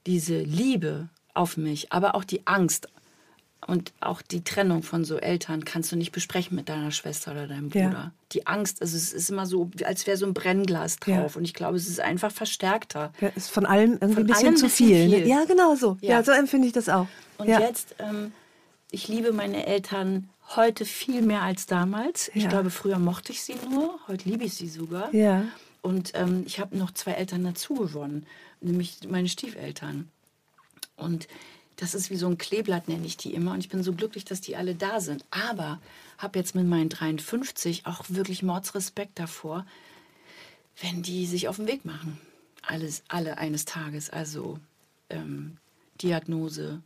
Diese 0.07 0.39
Liebe 0.39 1.09
auf 1.36 1.57
mich, 1.57 1.91
aber 1.91 2.15
auch 2.15 2.23
die 2.23 2.47
Angst 2.47 2.88
und 3.67 3.93
auch 3.99 4.21
die 4.21 4.43
Trennung 4.43 4.84
von 4.84 5.06
so 5.06 5.17
Eltern 5.17 5.65
kannst 5.65 5.91
du 5.91 5.95
nicht 5.95 6.12
besprechen 6.12 6.56
mit 6.56 6.69
deiner 6.69 6.91
Schwester 6.91 7.32
oder 7.32 7.47
deinem 7.47 7.69
Bruder. 7.69 7.91
Ja. 7.91 8.12
Die 8.32 8.47
Angst, 8.47 8.82
also 8.82 8.97
es 8.97 9.13
ist 9.13 9.30
immer 9.30 9.45
so, 9.45 9.69
als 9.86 10.08
wäre 10.08 10.17
so 10.17 10.26
ein 10.26 10.34
Brennglas 10.34 10.97
drauf. 10.97 11.34
Ja. 11.34 11.38
Und 11.38 11.43
ich 11.43 11.54
glaube, 11.54 11.78
es 11.78 11.88
ist 11.88 11.99
einfach 11.99 12.32
verstärkter. 12.32 13.13
Ja, 13.21 13.30
ist 13.30 13.52
von 13.52 13.65
allem 13.65 13.93
irgendwie 13.93 14.13
von 14.13 14.23
ein 14.23 14.28
bisschen 14.28 14.58
zu 14.58 14.69
viel. 14.69 15.08
Ne? 15.08 15.17
viel. 15.17 15.28
Ja, 15.28 15.45
genau 15.45 15.76
so. 15.76 15.97
Ja, 16.02 16.12
ja 16.12 16.23
so 16.23 16.32
empfinde 16.32 16.67
ich 16.67 16.73
das 16.73 16.89
auch. 16.89 17.08
Und 17.38 17.47
jetzt, 17.47 17.95
ähm, 17.99 18.32
ich 18.91 19.08
liebe 19.08 19.32
meine 19.34 19.65
Eltern 19.65 20.30
heute 20.56 20.86
viel 20.86 21.21
mehr 21.21 21.41
als 21.41 21.65
damals. 21.65 22.30
Ich 22.34 22.49
glaube, 22.49 22.69
früher 22.69 22.99
mochte 22.99 23.32
ich 23.32 23.41
sie 23.41 23.56
nur, 23.69 23.99
heute 24.08 24.30
liebe 24.30 24.43
ich 24.43 24.54
sie 24.54 24.67
sogar. 24.67 25.13
Ja. 25.13 25.45
Und 25.82 26.12
ähm, 26.15 26.43
ich 26.45 26.60
habe 26.60 26.78
noch 26.78 26.91
zwei 26.91 27.12
Eltern 27.12 27.43
dazu 27.43 27.73
gewonnen, 27.73 28.26
nämlich 28.62 28.99
meine 29.10 29.28
Stiefeltern. 29.28 30.10
Und 30.95 31.28
das 31.77 31.93
ist 31.95 32.09
wie 32.09 32.15
so 32.15 32.27
ein 32.27 32.38
Kleeblatt, 32.38 32.88
nenne 32.88 33.05
ich 33.05 33.17
die 33.17 33.33
immer. 33.33 33.53
Und 33.53 33.59
ich 33.59 33.69
bin 33.69 33.83
so 33.83 33.93
glücklich, 33.93 34.25
dass 34.25 34.41
die 34.41 34.55
alle 34.55 34.75
da 34.75 34.99
sind. 34.99 35.25
Aber 35.31 35.79
habe 36.17 36.39
jetzt 36.39 36.55
mit 36.55 36.67
meinen 36.67 36.89
53 36.89 37.86
auch 37.86 38.05
wirklich 38.09 38.43
Mordsrespekt 38.43 39.19
davor, 39.19 39.65
wenn 40.81 41.03
die 41.03 41.25
sich 41.25 41.47
auf 41.47 41.57
den 41.57 41.67
Weg 41.67 41.86
machen. 41.86 42.19
Alles, 42.62 43.03
alle 43.07 43.38
eines 43.38 43.65
Tages. 43.65 44.09
Also 44.09 44.59
ähm, 45.09 45.57
Diagnose, 46.01 46.81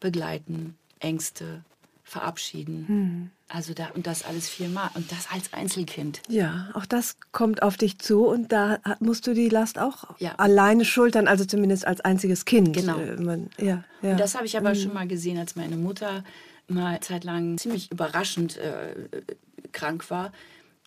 begleiten, 0.00 0.76
Ängste, 0.98 1.64
verabschieden. 2.10 2.84
Hm. 2.88 3.30
Also 3.48 3.72
da 3.72 3.88
und 3.94 4.06
das 4.06 4.24
alles 4.24 4.48
viermal 4.48 4.90
und 4.94 5.10
das 5.12 5.28
als 5.32 5.52
Einzelkind. 5.52 6.22
Ja, 6.28 6.70
auch 6.74 6.84
das 6.84 7.16
kommt 7.30 7.62
auf 7.62 7.76
dich 7.76 7.98
zu 7.98 8.26
und 8.26 8.50
da 8.50 8.80
musst 8.98 9.28
du 9.28 9.34
die 9.34 9.48
Last 9.48 9.78
auch 9.78 10.18
ja. 10.18 10.34
alleine 10.36 10.84
schultern, 10.84 11.28
also 11.28 11.44
zumindest 11.44 11.86
als 11.86 12.00
einziges 12.00 12.44
Kind. 12.44 12.74
Genau. 12.76 12.98
Äh, 12.98 13.16
man, 13.16 13.50
ja, 13.58 13.84
ja. 14.02 14.10
Und 14.12 14.20
das 14.20 14.34
habe 14.34 14.46
ich 14.46 14.56
aber 14.56 14.70
mhm. 14.70 14.74
schon 14.74 14.94
mal 14.94 15.06
gesehen, 15.06 15.38
als 15.38 15.54
meine 15.54 15.76
Mutter 15.76 16.24
mal 16.66 16.98
zeitlang 17.00 17.58
ziemlich 17.58 17.92
überraschend 17.92 18.56
äh, 18.56 18.94
krank 19.70 20.10
war 20.10 20.32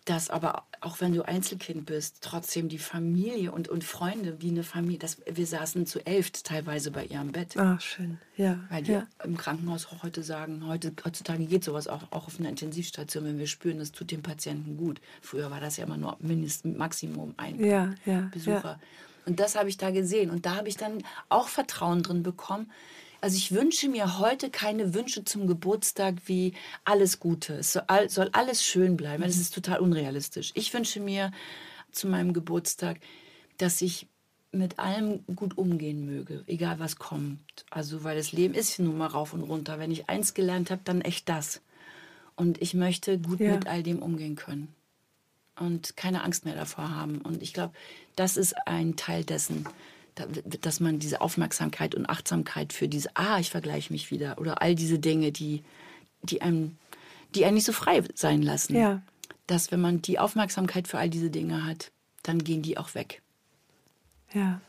dass 0.04 0.28
aber 0.28 0.64
auch 0.80 1.00
wenn 1.00 1.14
du 1.14 1.22
Einzelkind 1.22 1.86
bist, 1.86 2.18
trotzdem 2.20 2.68
die 2.68 2.78
Familie 2.78 3.52
und, 3.52 3.68
und 3.68 3.84
Freunde 3.84 4.40
wie 4.40 4.50
eine 4.50 4.62
Familie, 4.62 4.98
das, 4.98 5.18
wir 5.26 5.46
saßen 5.46 5.86
zu 5.86 6.04
elf 6.06 6.30
teilweise 6.30 6.90
bei 6.90 7.06
ihrem 7.06 7.32
Bett. 7.32 7.56
Ach, 7.56 7.80
schön, 7.80 8.18
ja. 8.36 8.60
Weil 8.68 8.82
die 8.82 8.92
ja. 8.92 9.06
im 9.24 9.36
Krankenhaus 9.36 9.86
auch 9.86 10.02
heute 10.02 10.22
sagen, 10.22 10.66
heute, 10.66 10.92
heutzutage 11.04 11.46
geht 11.46 11.64
sowas 11.64 11.88
auch, 11.88 12.02
auch 12.12 12.26
auf 12.26 12.38
einer 12.38 12.50
Intensivstation, 12.50 13.24
wenn 13.24 13.38
wir 13.38 13.46
spüren, 13.46 13.78
das 13.78 13.92
tut 13.92 14.10
dem 14.10 14.22
Patienten 14.22 14.76
gut. 14.76 15.00
Früher 15.22 15.50
war 15.50 15.60
das 15.60 15.78
ja 15.78 15.84
immer 15.84 15.96
nur 15.96 16.16
mindestens 16.20 16.76
Maximum 16.76 17.34
ein 17.38 17.64
ja, 17.64 17.94
ja, 18.04 18.28
Besucher. 18.32 18.78
Und 19.26 19.40
das 19.40 19.56
habe 19.56 19.70
ich 19.70 19.78
da 19.78 19.90
gesehen. 19.90 20.30
Und 20.30 20.44
da 20.44 20.56
habe 20.56 20.68
ich 20.68 20.76
dann 20.76 21.02
auch 21.30 21.48
Vertrauen 21.48 22.02
drin 22.02 22.22
bekommen, 22.22 22.70
also 23.24 23.38
ich 23.38 23.52
wünsche 23.52 23.88
mir 23.88 24.18
heute 24.18 24.50
keine 24.50 24.92
Wünsche 24.92 25.24
zum 25.24 25.46
Geburtstag 25.46 26.16
wie 26.26 26.52
alles 26.84 27.20
Gute. 27.20 27.54
Es 27.54 27.72
soll, 27.72 28.28
alles 28.32 28.62
schön 28.62 28.98
bleiben. 28.98 29.22
Das 29.22 29.38
ist 29.38 29.54
total 29.54 29.80
unrealistisch. 29.80 30.52
Ich 30.54 30.74
wünsche 30.74 31.00
mir 31.00 31.32
zu 31.90 32.06
meinem 32.06 32.34
Geburtstag, 32.34 33.00
dass 33.56 33.80
ich 33.80 34.08
mit 34.52 34.78
allem 34.78 35.24
gut 35.34 35.56
umgehen 35.56 36.04
möge, 36.04 36.44
egal 36.46 36.78
was 36.80 36.96
kommt. 36.96 37.64
Also 37.70 38.04
weil 38.04 38.14
das 38.14 38.32
Leben 38.32 38.52
ist 38.52 38.78
nun 38.78 38.98
mal 38.98 39.06
rauf 39.06 39.32
und 39.32 39.42
runter. 39.42 39.78
Wenn 39.78 39.90
ich 39.90 40.10
eins 40.10 40.34
gelernt 40.34 40.70
habe, 40.70 40.82
dann 40.84 41.00
echt 41.00 41.26
das. 41.30 41.62
Und 42.36 42.60
ich 42.60 42.74
möchte 42.74 43.18
gut 43.18 43.40
ja. 43.40 43.54
mit 43.54 43.66
all 43.66 43.82
dem 43.82 44.02
umgehen 44.02 44.36
können 44.36 44.68
und 45.58 45.96
keine 45.96 46.24
Angst 46.24 46.44
mehr 46.44 46.56
davor 46.56 46.90
haben. 46.90 47.22
Und 47.22 47.42
ich 47.42 47.54
glaube, 47.54 47.72
das 48.16 48.36
ist 48.36 48.54
ein 48.66 48.96
Teil 48.96 49.24
dessen, 49.24 49.66
dass 50.14 50.80
man 50.80 50.98
diese 50.98 51.20
Aufmerksamkeit 51.20 51.94
und 51.94 52.08
Achtsamkeit 52.08 52.72
für 52.72 52.88
diese, 52.88 53.10
ah, 53.14 53.38
ich 53.40 53.50
vergleiche 53.50 53.92
mich 53.92 54.10
wieder 54.10 54.38
oder 54.38 54.62
all 54.62 54.74
diese 54.74 54.98
Dinge, 54.98 55.32
die, 55.32 55.62
die 56.22 56.40
einem, 56.42 56.76
die 57.34 57.44
einen 57.44 57.54
nicht 57.54 57.64
so 57.64 57.72
frei 57.72 58.02
sein 58.14 58.42
lassen. 58.42 58.76
Ja. 58.76 59.02
Dass 59.46 59.72
wenn 59.72 59.80
man 59.80 60.00
die 60.02 60.18
Aufmerksamkeit 60.18 60.88
für 60.88 60.98
all 60.98 61.10
diese 61.10 61.30
Dinge 61.30 61.64
hat, 61.66 61.90
dann 62.22 62.38
gehen 62.38 62.62
die 62.62 62.78
auch 62.78 62.94
weg. 62.94 63.22
Ja. 64.32 64.60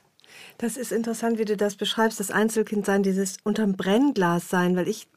Das 0.58 0.78
ist 0.78 0.92
interessant, 0.92 1.38
wie 1.38 1.46
du 1.46 1.56
das 1.56 1.76
beschreibst, 1.76 2.20
das 2.20 2.32
Einzelkindsein, 2.32 3.04
dieses 3.04 3.38
unterm 3.44 3.74
Brennglas 3.74 4.50
sein, 4.50 4.76
weil 4.76 4.88
ich, 4.88 5.08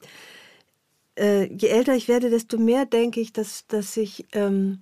äh, 1.17 1.45
je 1.53 1.67
älter 1.67 1.95
ich 1.95 2.07
werde, 2.07 2.29
desto 2.29 2.57
mehr 2.57 2.85
denke 2.85 3.19
ich, 3.19 3.33
dass, 3.33 3.67
dass 3.67 3.97
ich 3.97 4.25
ähm, 4.31 4.79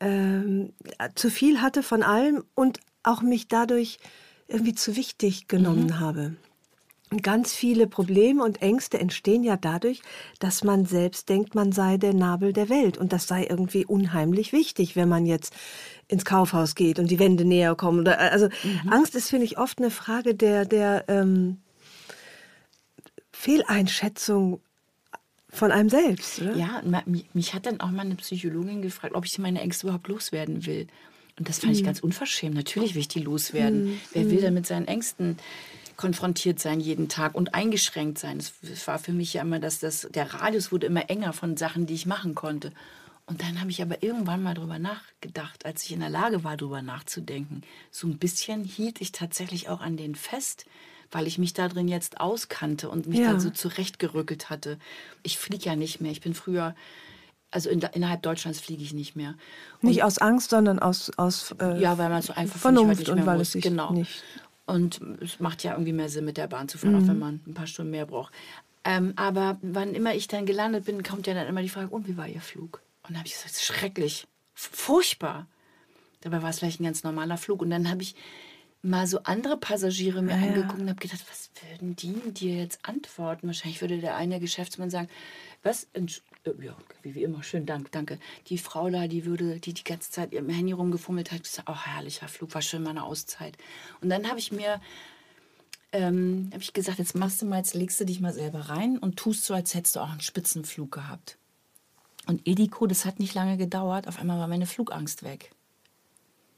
ähm, 0.00 0.72
zu 1.14 1.30
viel 1.30 1.60
hatte 1.60 1.82
von 1.82 2.02
allem 2.02 2.44
und 2.54 2.80
auch 3.06 3.22
mich 3.22 3.48
dadurch 3.48 3.98
irgendwie 4.48 4.74
zu 4.74 4.96
wichtig 4.96 5.48
genommen 5.48 5.86
mhm. 5.86 6.00
habe. 6.00 6.36
Und 7.10 7.22
ganz 7.22 7.54
viele 7.54 7.86
Probleme 7.86 8.42
und 8.42 8.62
Ängste 8.62 8.98
entstehen 8.98 9.44
ja 9.44 9.56
dadurch, 9.56 10.02
dass 10.40 10.64
man 10.64 10.86
selbst 10.86 11.28
denkt, 11.28 11.54
man 11.54 11.70
sei 11.70 11.98
der 11.98 12.12
Nabel 12.12 12.52
der 12.52 12.68
Welt. 12.68 12.98
Und 12.98 13.12
das 13.12 13.28
sei 13.28 13.46
irgendwie 13.48 13.86
unheimlich 13.86 14.52
wichtig, 14.52 14.96
wenn 14.96 15.08
man 15.08 15.24
jetzt 15.24 15.54
ins 16.08 16.24
Kaufhaus 16.24 16.74
geht 16.74 16.98
und 16.98 17.08
die 17.08 17.20
Wände 17.20 17.44
näher 17.44 17.76
kommen. 17.76 18.00
Oder, 18.00 18.18
also 18.18 18.48
mhm. 18.64 18.92
Angst 18.92 19.14
ist, 19.14 19.30
finde 19.30 19.44
ich, 19.44 19.56
oft 19.56 19.78
eine 19.78 19.90
Frage 19.90 20.34
der, 20.34 20.64
der 20.64 21.04
ähm, 21.06 21.58
Fehleinschätzung 23.32 24.60
von 25.48 25.70
einem 25.70 25.88
selbst. 25.88 26.42
Oder? 26.42 26.56
Ja, 26.56 26.82
mich 27.32 27.54
hat 27.54 27.66
dann 27.66 27.80
auch 27.80 27.90
mal 27.90 28.02
eine 28.02 28.16
Psychologin 28.16 28.82
gefragt, 28.82 29.14
ob 29.14 29.24
ich 29.24 29.38
meine 29.38 29.60
Ängste 29.60 29.86
überhaupt 29.86 30.08
loswerden 30.08 30.66
will. 30.66 30.88
Und 31.38 31.48
das 31.48 31.58
fand 31.58 31.72
mhm. 31.72 31.78
ich 31.78 31.84
ganz 31.84 32.00
unverschämt. 32.00 32.54
Natürlich 32.54 32.94
will 32.94 33.00
ich 33.00 33.08
die 33.08 33.20
loswerden. 33.20 33.86
Mhm. 33.86 34.00
Wer 34.12 34.30
will 34.30 34.40
denn 34.40 34.54
mit 34.54 34.66
seinen 34.66 34.88
Ängsten 34.88 35.38
konfrontiert 35.96 36.60
sein 36.60 36.80
jeden 36.80 37.08
Tag 37.08 37.34
und 37.34 37.54
eingeschränkt 37.54 38.18
sein? 38.18 38.38
Es 38.38 38.86
war 38.86 38.98
für 38.98 39.12
mich 39.12 39.34
ja 39.34 39.42
immer, 39.42 39.58
dass 39.58 39.78
das, 39.78 40.08
der 40.10 40.32
Radius 40.34 40.72
wurde 40.72 40.86
immer 40.86 41.10
enger 41.10 41.32
von 41.32 41.56
Sachen, 41.56 41.86
die 41.86 41.94
ich 41.94 42.06
machen 42.06 42.34
konnte. 42.34 42.72
Und 43.26 43.42
dann 43.42 43.60
habe 43.60 43.70
ich 43.70 43.82
aber 43.82 44.02
irgendwann 44.02 44.42
mal 44.42 44.54
drüber 44.54 44.78
nachgedacht, 44.78 45.66
als 45.66 45.82
ich 45.82 45.92
in 45.92 46.00
der 46.00 46.10
Lage 46.10 46.44
war, 46.44 46.56
drüber 46.56 46.80
nachzudenken. 46.80 47.62
So 47.90 48.06
ein 48.06 48.18
bisschen 48.18 48.62
hielt 48.62 49.00
ich 49.00 49.10
tatsächlich 49.10 49.68
auch 49.68 49.80
an 49.80 49.96
den 49.96 50.14
fest, 50.14 50.64
weil 51.10 51.26
ich 51.26 51.36
mich 51.36 51.52
da 51.52 51.68
drin 51.68 51.88
jetzt 51.88 52.20
auskannte 52.20 52.88
und 52.88 53.08
mich 53.08 53.18
ja. 53.18 53.32
dann 53.32 53.40
so 53.40 53.50
zurechtgerückelt 53.50 54.48
hatte. 54.48 54.78
Ich 55.24 55.38
fliege 55.38 55.64
ja 55.64 55.76
nicht 55.76 56.00
mehr. 56.00 56.12
Ich 56.12 56.20
bin 56.20 56.34
früher 56.34 56.76
also 57.56 57.70
in, 57.70 57.80
innerhalb 57.80 58.22
Deutschlands 58.22 58.60
fliege 58.60 58.82
ich 58.82 58.92
nicht 58.94 59.16
mehr. 59.16 59.34
Und 59.82 59.88
nicht 59.88 60.04
aus 60.04 60.18
Angst, 60.18 60.50
sondern 60.50 60.78
aus, 60.78 61.10
aus 61.16 61.54
äh, 61.60 61.80
ja, 61.80 61.98
weil 61.98 62.10
man 62.10 62.22
so 62.22 62.32
einfach 62.32 62.60
Vernunft 62.60 63.00
nicht 63.00 63.08
mehr 63.08 63.16
und 63.16 63.26
weil 63.26 63.38
muss. 63.38 63.48
es 63.48 63.52
sich 63.52 63.64
genau. 63.64 63.92
nicht 63.92 64.22
und 64.66 65.00
es 65.22 65.40
macht 65.40 65.62
ja 65.62 65.72
irgendwie 65.72 65.92
mehr 65.92 66.08
Sinn, 66.08 66.24
mit 66.24 66.36
der 66.36 66.48
Bahn 66.48 66.68
zu 66.68 66.76
fahren, 66.76 66.96
mhm. 66.96 67.02
auch 67.02 67.08
wenn 67.08 67.18
man 67.18 67.40
ein 67.46 67.54
paar 67.54 67.66
Stunden 67.66 67.92
mehr 67.92 68.06
braucht. 68.06 68.32
Ähm, 68.84 69.14
aber 69.16 69.58
wann 69.62 69.94
immer 69.94 70.14
ich 70.14 70.28
dann 70.28 70.46
gelandet 70.46 70.84
bin, 70.84 71.02
kommt 71.02 71.26
ja 71.26 71.34
dann 71.34 71.46
immer 71.46 71.62
die 71.62 71.68
Frage, 71.68 71.88
und 71.88 72.06
wie 72.06 72.16
war 72.16 72.28
Ihr 72.28 72.40
Flug? 72.40 72.82
Und 73.02 73.10
dann 73.10 73.18
habe 73.18 73.28
ich 73.28 73.34
gesagt, 73.34 73.56
schrecklich, 73.56 74.26
furchtbar. 74.54 75.46
Dabei 76.20 76.42
war 76.42 76.50
es 76.50 76.58
vielleicht 76.58 76.80
ein 76.80 76.84
ganz 76.84 77.04
normaler 77.04 77.36
Flug. 77.36 77.62
Und 77.62 77.70
dann 77.70 77.88
habe 77.88 78.02
ich 78.02 78.16
mal 78.82 79.06
so 79.06 79.20
andere 79.22 79.56
Passagiere 79.56 80.22
mir 80.22 80.36
ja, 80.36 80.42
angeguckt 80.42 80.80
und 80.80 80.88
habe 80.88 81.00
gedacht, 81.00 81.24
was 81.28 81.50
würden 81.70 81.96
die 81.96 82.32
dir 82.32 82.56
jetzt 82.56 82.80
antworten? 82.82 83.46
Wahrscheinlich 83.46 83.80
würde 83.80 83.98
der 83.98 84.16
eine 84.16 84.40
Geschäftsmann 84.40 84.90
sagen, 84.90 85.08
was, 85.62 85.88
ja, 86.60 86.76
wie, 87.02 87.14
wie 87.14 87.22
immer, 87.22 87.42
schön, 87.42 87.66
Dank, 87.66 87.92
danke. 87.92 88.18
Die 88.48 88.58
Frau 88.58 88.90
da, 88.90 89.06
die 89.06 89.24
würde, 89.24 89.58
die 89.60 89.72
die 89.72 89.84
ganze 89.84 90.10
Zeit 90.10 90.32
im 90.32 90.48
Handy 90.48 90.72
rumgefummelt 90.72 91.32
hat, 91.32 91.42
gesagt, 91.42 91.68
oh, 91.70 91.76
herrlicher 91.76 92.28
Flug, 92.28 92.54
war 92.54 92.62
schön 92.62 92.82
meine 92.82 93.04
Auszeit. 93.04 93.56
Und 94.00 94.08
dann 94.08 94.28
habe 94.28 94.38
ich 94.38 94.52
mir, 94.52 94.80
ähm, 95.92 96.50
habe 96.52 96.62
ich 96.62 96.72
gesagt, 96.72 96.98
jetzt 96.98 97.14
machst 97.14 97.42
du 97.42 97.46
mal, 97.46 97.58
jetzt 97.58 97.74
legst 97.74 98.00
du 98.00 98.04
dich 98.04 98.20
mal 98.20 98.32
selber 98.32 98.68
rein 98.68 98.98
und 98.98 99.16
tust 99.16 99.44
so, 99.44 99.54
als 99.54 99.74
hättest 99.74 99.96
du 99.96 100.00
auch 100.00 100.10
einen 100.10 100.20
Spitzenflug 100.20 100.92
gehabt. 100.92 101.38
Und 102.26 102.46
Ediko, 102.46 102.86
das 102.86 103.04
hat 103.04 103.20
nicht 103.20 103.34
lange 103.34 103.56
gedauert, 103.56 104.08
auf 104.08 104.18
einmal 104.18 104.38
war 104.38 104.48
meine 104.48 104.66
Flugangst 104.66 105.22
weg. 105.22 105.52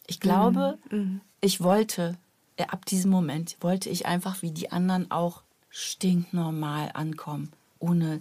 Ich 0.06 0.20
glaube, 0.20 0.78
mhm. 0.90 0.98
mhm. 0.98 1.20
ich 1.40 1.60
wollte, 1.60 2.16
äh, 2.56 2.64
ab 2.64 2.86
diesem 2.86 3.10
Moment, 3.10 3.56
wollte 3.60 3.90
ich 3.90 4.06
einfach 4.06 4.42
wie 4.42 4.50
die 4.50 4.72
anderen 4.72 5.10
auch 5.10 5.42
stinknormal 5.70 6.90
ankommen 6.94 7.52
ohne 7.78 8.20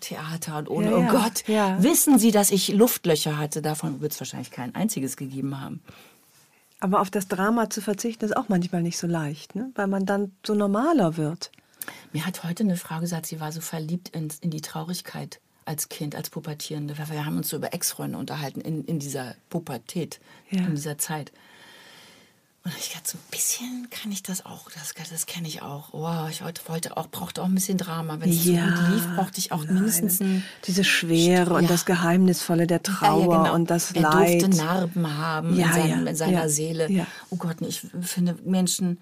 Theater 0.00 0.58
und 0.58 0.70
ohne, 0.70 0.90
ja, 0.90 0.96
oh 0.96 1.10
Gott, 1.10 1.46
ja. 1.46 1.82
wissen 1.82 2.18
Sie, 2.18 2.30
dass 2.30 2.50
ich 2.50 2.68
Luftlöcher 2.68 3.38
hatte? 3.38 3.62
Davon 3.62 4.00
wird 4.00 4.12
es 4.12 4.20
wahrscheinlich 4.20 4.50
kein 4.50 4.74
einziges 4.74 5.16
gegeben 5.16 5.60
haben. 5.60 5.80
Aber 6.80 7.00
auf 7.00 7.10
das 7.10 7.28
Drama 7.28 7.70
zu 7.70 7.80
verzichten, 7.80 8.24
ist 8.24 8.36
auch 8.36 8.48
manchmal 8.48 8.82
nicht 8.82 8.98
so 8.98 9.06
leicht, 9.06 9.54
ne? 9.54 9.70
weil 9.74 9.86
man 9.86 10.04
dann 10.04 10.32
so 10.46 10.54
normaler 10.54 11.16
wird. 11.16 11.50
Mir 12.12 12.26
hat 12.26 12.44
heute 12.44 12.64
eine 12.64 12.76
Frau 12.76 13.00
gesagt, 13.00 13.26
sie 13.26 13.40
war 13.40 13.52
so 13.52 13.60
verliebt 13.60 14.10
in, 14.10 14.28
in 14.40 14.50
die 14.50 14.60
Traurigkeit 14.60 15.40
als 15.64 15.88
Kind, 15.88 16.14
als 16.14 16.30
Pubertierende. 16.30 16.96
Wir 16.96 17.26
haben 17.26 17.36
uns 17.36 17.48
so 17.48 17.56
über 17.56 17.74
Ex-Freunde 17.74 18.18
unterhalten 18.18 18.60
in, 18.60 18.84
in 18.84 18.98
dieser 18.98 19.34
Pubertät, 19.50 20.20
in 20.50 20.74
dieser 20.74 20.98
Zeit. 20.98 21.32
Und 22.66 22.76
ich 22.80 22.88
dachte, 22.88 23.10
so 23.10 23.16
ein 23.16 23.30
bisschen 23.30 23.88
kann 23.90 24.10
ich 24.10 24.24
das 24.24 24.44
auch, 24.44 24.68
das, 24.72 24.92
das 25.08 25.26
kenne 25.26 25.46
ich 25.46 25.62
auch. 25.62 25.92
Wow, 25.92 26.28
ich 26.28 26.42
wollte, 26.42 26.96
auch, 26.96 27.08
brauchte 27.08 27.40
auch 27.40 27.46
ein 27.46 27.54
bisschen 27.54 27.78
Drama. 27.78 28.18
Wenn 28.18 28.28
es 28.28 28.44
ja, 28.44 28.66
so 28.66 28.82
gut 28.82 28.90
lief, 28.90 29.06
brauchte 29.14 29.38
ich 29.38 29.52
auch 29.52 29.62
nein. 29.62 29.74
mindestens 29.74 30.20
ein... 30.20 30.42
Diese 30.66 30.82
Schwere 30.82 31.52
ja. 31.52 31.58
und 31.58 31.70
das 31.70 31.86
Geheimnisvolle 31.86 32.66
der 32.66 32.82
Trauer 32.82 33.34
ja, 33.34 33.42
genau. 33.44 33.54
und 33.54 33.70
das 33.70 33.92
er 33.92 34.02
Leid. 34.02 34.42
Er 34.42 34.48
durfte 34.48 34.64
Narben 34.64 35.16
haben 35.16 35.56
in, 35.56 35.72
seinem, 35.72 36.08
in, 36.08 36.16
seiner 36.16 36.48
Seele. 36.48 37.06
Oh 37.30 37.36
Gott, 37.36 37.58
ich 37.60 37.86
finde 38.00 38.36
Menschen, 38.44 38.98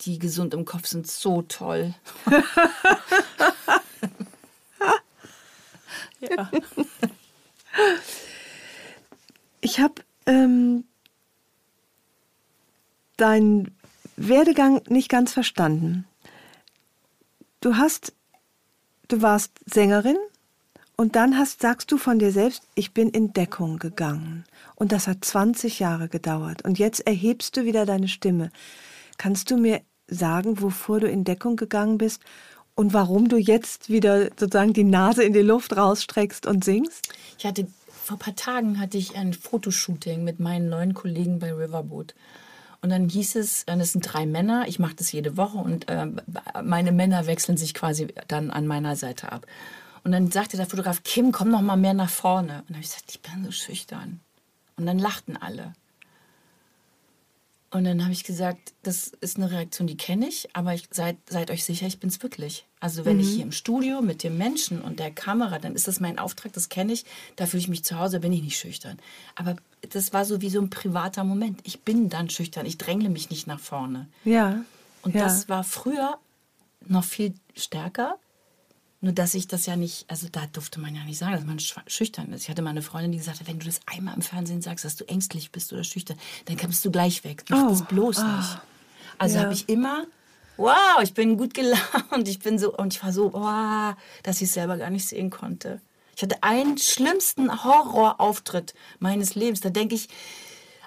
die 0.00 0.18
gesund 0.18 0.54
im 0.54 0.64
Kopf 0.64 0.86
sind, 0.86 1.06
so 1.06 1.42
toll. 1.42 1.92
ja. 6.20 6.50
Ich 9.60 9.78
habe 9.78 9.96
ähm, 10.24 10.84
deinen 13.16 13.74
Werdegang 14.16 14.82
nicht 14.88 15.08
ganz 15.08 15.32
verstanden. 15.32 16.06
Du 17.60 17.76
hast, 17.76 18.12
du 19.08 19.22
warst 19.22 19.52
Sängerin 19.66 20.16
und 20.96 21.16
dann 21.16 21.36
hast, 21.36 21.60
sagst 21.60 21.90
du 21.90 21.98
von 21.98 22.18
dir 22.18 22.30
selbst, 22.30 22.62
ich 22.74 22.92
bin 22.92 23.08
in 23.10 23.32
Deckung 23.32 23.78
gegangen. 23.78 24.44
Und 24.76 24.92
das 24.92 25.08
hat 25.08 25.24
20 25.24 25.80
Jahre 25.80 26.08
gedauert. 26.08 26.62
Und 26.62 26.78
jetzt 26.78 27.06
erhebst 27.06 27.56
du 27.56 27.64
wieder 27.64 27.86
deine 27.86 28.08
Stimme. 28.08 28.50
Kannst 29.18 29.50
du 29.50 29.56
mir 29.56 29.80
sagen, 30.06 30.60
wovor 30.60 31.00
du 31.00 31.08
in 31.08 31.24
Deckung 31.24 31.56
gegangen 31.56 31.98
bist 31.98 32.22
und 32.74 32.92
warum 32.92 33.28
du 33.28 33.36
jetzt 33.36 33.88
wieder 33.88 34.30
sozusagen 34.38 34.72
die 34.72 34.84
Nase 34.84 35.24
in 35.24 35.32
die 35.32 35.40
Luft 35.40 35.76
rausstreckst 35.76 36.46
und 36.46 36.64
singst? 36.64 37.08
Ich 37.38 37.46
hatte 37.46 37.66
vor 37.88 38.16
ein 38.16 38.20
paar 38.20 38.36
Tagen 38.36 38.78
hatte 38.78 38.98
ich 38.98 39.16
ein 39.16 39.32
Fotoshooting 39.32 40.24
mit 40.24 40.38
meinen 40.38 40.68
neuen 40.68 40.92
Kollegen 40.92 41.38
bei 41.38 41.52
Riverboat. 41.52 42.14
Und 42.84 42.90
dann 42.90 43.08
hieß 43.08 43.36
es, 43.36 43.64
es 43.64 43.92
sind 43.92 44.02
drei 44.02 44.26
Männer, 44.26 44.64
ich 44.68 44.78
mache 44.78 44.94
das 44.94 45.10
jede 45.10 45.38
Woche 45.38 45.56
und 45.56 45.88
äh, 45.88 46.06
meine 46.62 46.92
Männer 46.92 47.26
wechseln 47.26 47.56
sich 47.56 47.72
quasi 47.72 48.08
dann 48.28 48.50
an 48.50 48.66
meiner 48.66 48.94
Seite 48.94 49.32
ab. 49.32 49.46
Und 50.02 50.12
dann 50.12 50.30
sagte 50.30 50.58
der 50.58 50.66
Fotograf, 50.66 51.02
Kim, 51.02 51.32
komm 51.32 51.50
noch 51.50 51.62
mal 51.62 51.78
mehr 51.78 51.94
nach 51.94 52.10
vorne. 52.10 52.58
Und 52.58 52.68
dann 52.68 52.76
habe 52.76 52.84
ich 52.84 52.90
gesagt, 52.90 53.04
ich 53.08 53.20
bin 53.22 53.42
so 53.42 53.52
schüchtern. 53.52 54.20
Und 54.76 54.84
dann 54.84 54.98
lachten 54.98 55.38
alle. 55.38 55.72
Und 57.74 57.82
dann 57.82 58.02
habe 58.04 58.12
ich 58.12 58.22
gesagt, 58.22 58.72
das 58.84 59.08
ist 59.20 59.36
eine 59.36 59.50
Reaktion, 59.50 59.88
die 59.88 59.96
kenne 59.96 60.28
ich, 60.28 60.48
aber 60.52 60.74
ich, 60.74 60.86
seid, 60.92 61.16
seid 61.28 61.50
euch 61.50 61.64
sicher, 61.64 61.88
ich 61.88 61.98
bin 61.98 62.08
es 62.08 62.22
wirklich. 62.22 62.66
Also 62.78 63.04
wenn 63.04 63.16
mhm. 63.16 63.22
ich 63.22 63.30
hier 63.30 63.42
im 63.42 63.50
Studio 63.50 64.00
mit 64.00 64.22
dem 64.22 64.38
Menschen 64.38 64.80
und 64.80 65.00
der 65.00 65.10
Kamera, 65.10 65.58
dann 65.58 65.74
ist 65.74 65.88
das 65.88 65.98
mein 65.98 66.20
Auftrag, 66.20 66.52
das 66.52 66.68
kenne 66.68 66.92
ich, 66.92 67.04
da 67.34 67.46
fühle 67.46 67.62
ich 67.62 67.68
mich 67.68 67.82
zu 67.82 67.98
Hause, 67.98 68.20
bin 68.20 68.32
ich 68.32 68.44
nicht 68.44 68.60
schüchtern. 68.60 69.00
Aber 69.34 69.56
das 69.90 70.12
war 70.12 70.24
so 70.24 70.40
wie 70.40 70.50
so 70.50 70.60
ein 70.60 70.70
privater 70.70 71.24
Moment. 71.24 71.58
Ich 71.64 71.80
bin 71.80 72.08
dann 72.10 72.30
schüchtern, 72.30 72.64
ich 72.64 72.78
drängle 72.78 73.08
mich 73.08 73.28
nicht 73.28 73.48
nach 73.48 73.58
vorne. 73.58 74.06
Ja. 74.24 74.64
Und 75.02 75.16
ja. 75.16 75.24
das 75.24 75.48
war 75.48 75.64
früher 75.64 76.16
noch 76.86 77.02
viel 77.02 77.34
stärker. 77.56 78.18
Nur 79.04 79.12
dass 79.12 79.34
ich 79.34 79.46
das 79.46 79.66
ja 79.66 79.76
nicht, 79.76 80.06
also 80.08 80.28
da 80.32 80.46
durfte 80.50 80.80
man 80.80 80.94
ja 80.94 81.04
nicht 81.04 81.18
sagen, 81.18 81.34
dass 81.34 81.44
man 81.44 81.58
schüchtern 81.58 82.32
ist. 82.32 82.44
Ich 82.44 82.48
hatte 82.48 82.62
mal 82.62 82.70
eine 82.70 82.80
Freundin, 82.80 83.12
die 83.12 83.18
gesagt 83.18 83.38
hat, 83.38 83.46
wenn 83.46 83.58
du 83.58 83.66
das 83.66 83.80
einmal 83.84 84.14
im 84.14 84.22
Fernsehen 84.22 84.62
sagst, 84.62 84.82
dass 84.82 84.96
du 84.96 85.04
ängstlich 85.04 85.52
bist 85.52 85.74
oder 85.74 85.84
schüchtern, 85.84 86.16
dann 86.46 86.56
kommst 86.56 86.82
du 86.86 86.90
gleich 86.90 87.22
weg. 87.22 87.44
Mach 87.50 87.66
oh, 87.66 87.68
das 87.68 87.84
bloß 87.84 88.20
oh. 88.20 88.22
nicht. 88.22 88.58
Also 89.18 89.36
ja. 89.36 89.42
habe 89.42 89.52
ich 89.52 89.68
immer, 89.68 90.06
wow, 90.56 91.02
ich 91.02 91.12
bin 91.12 91.36
gut 91.36 91.52
gelaunt, 91.52 92.26
ich 92.26 92.38
bin 92.38 92.58
so, 92.58 92.74
und 92.74 92.94
ich 92.94 93.04
war 93.04 93.12
so, 93.12 93.30
wow, 93.34 93.94
dass 94.22 94.36
ich 94.36 94.48
es 94.48 94.54
selber 94.54 94.78
gar 94.78 94.88
nicht 94.88 95.06
sehen 95.06 95.28
konnte. 95.28 95.82
Ich 96.16 96.22
hatte 96.22 96.42
einen 96.42 96.78
schlimmsten 96.78 97.62
Horrorauftritt 97.62 98.72
meines 99.00 99.34
Lebens. 99.34 99.60
Da 99.60 99.68
denke 99.68 99.96
ich 99.96 100.08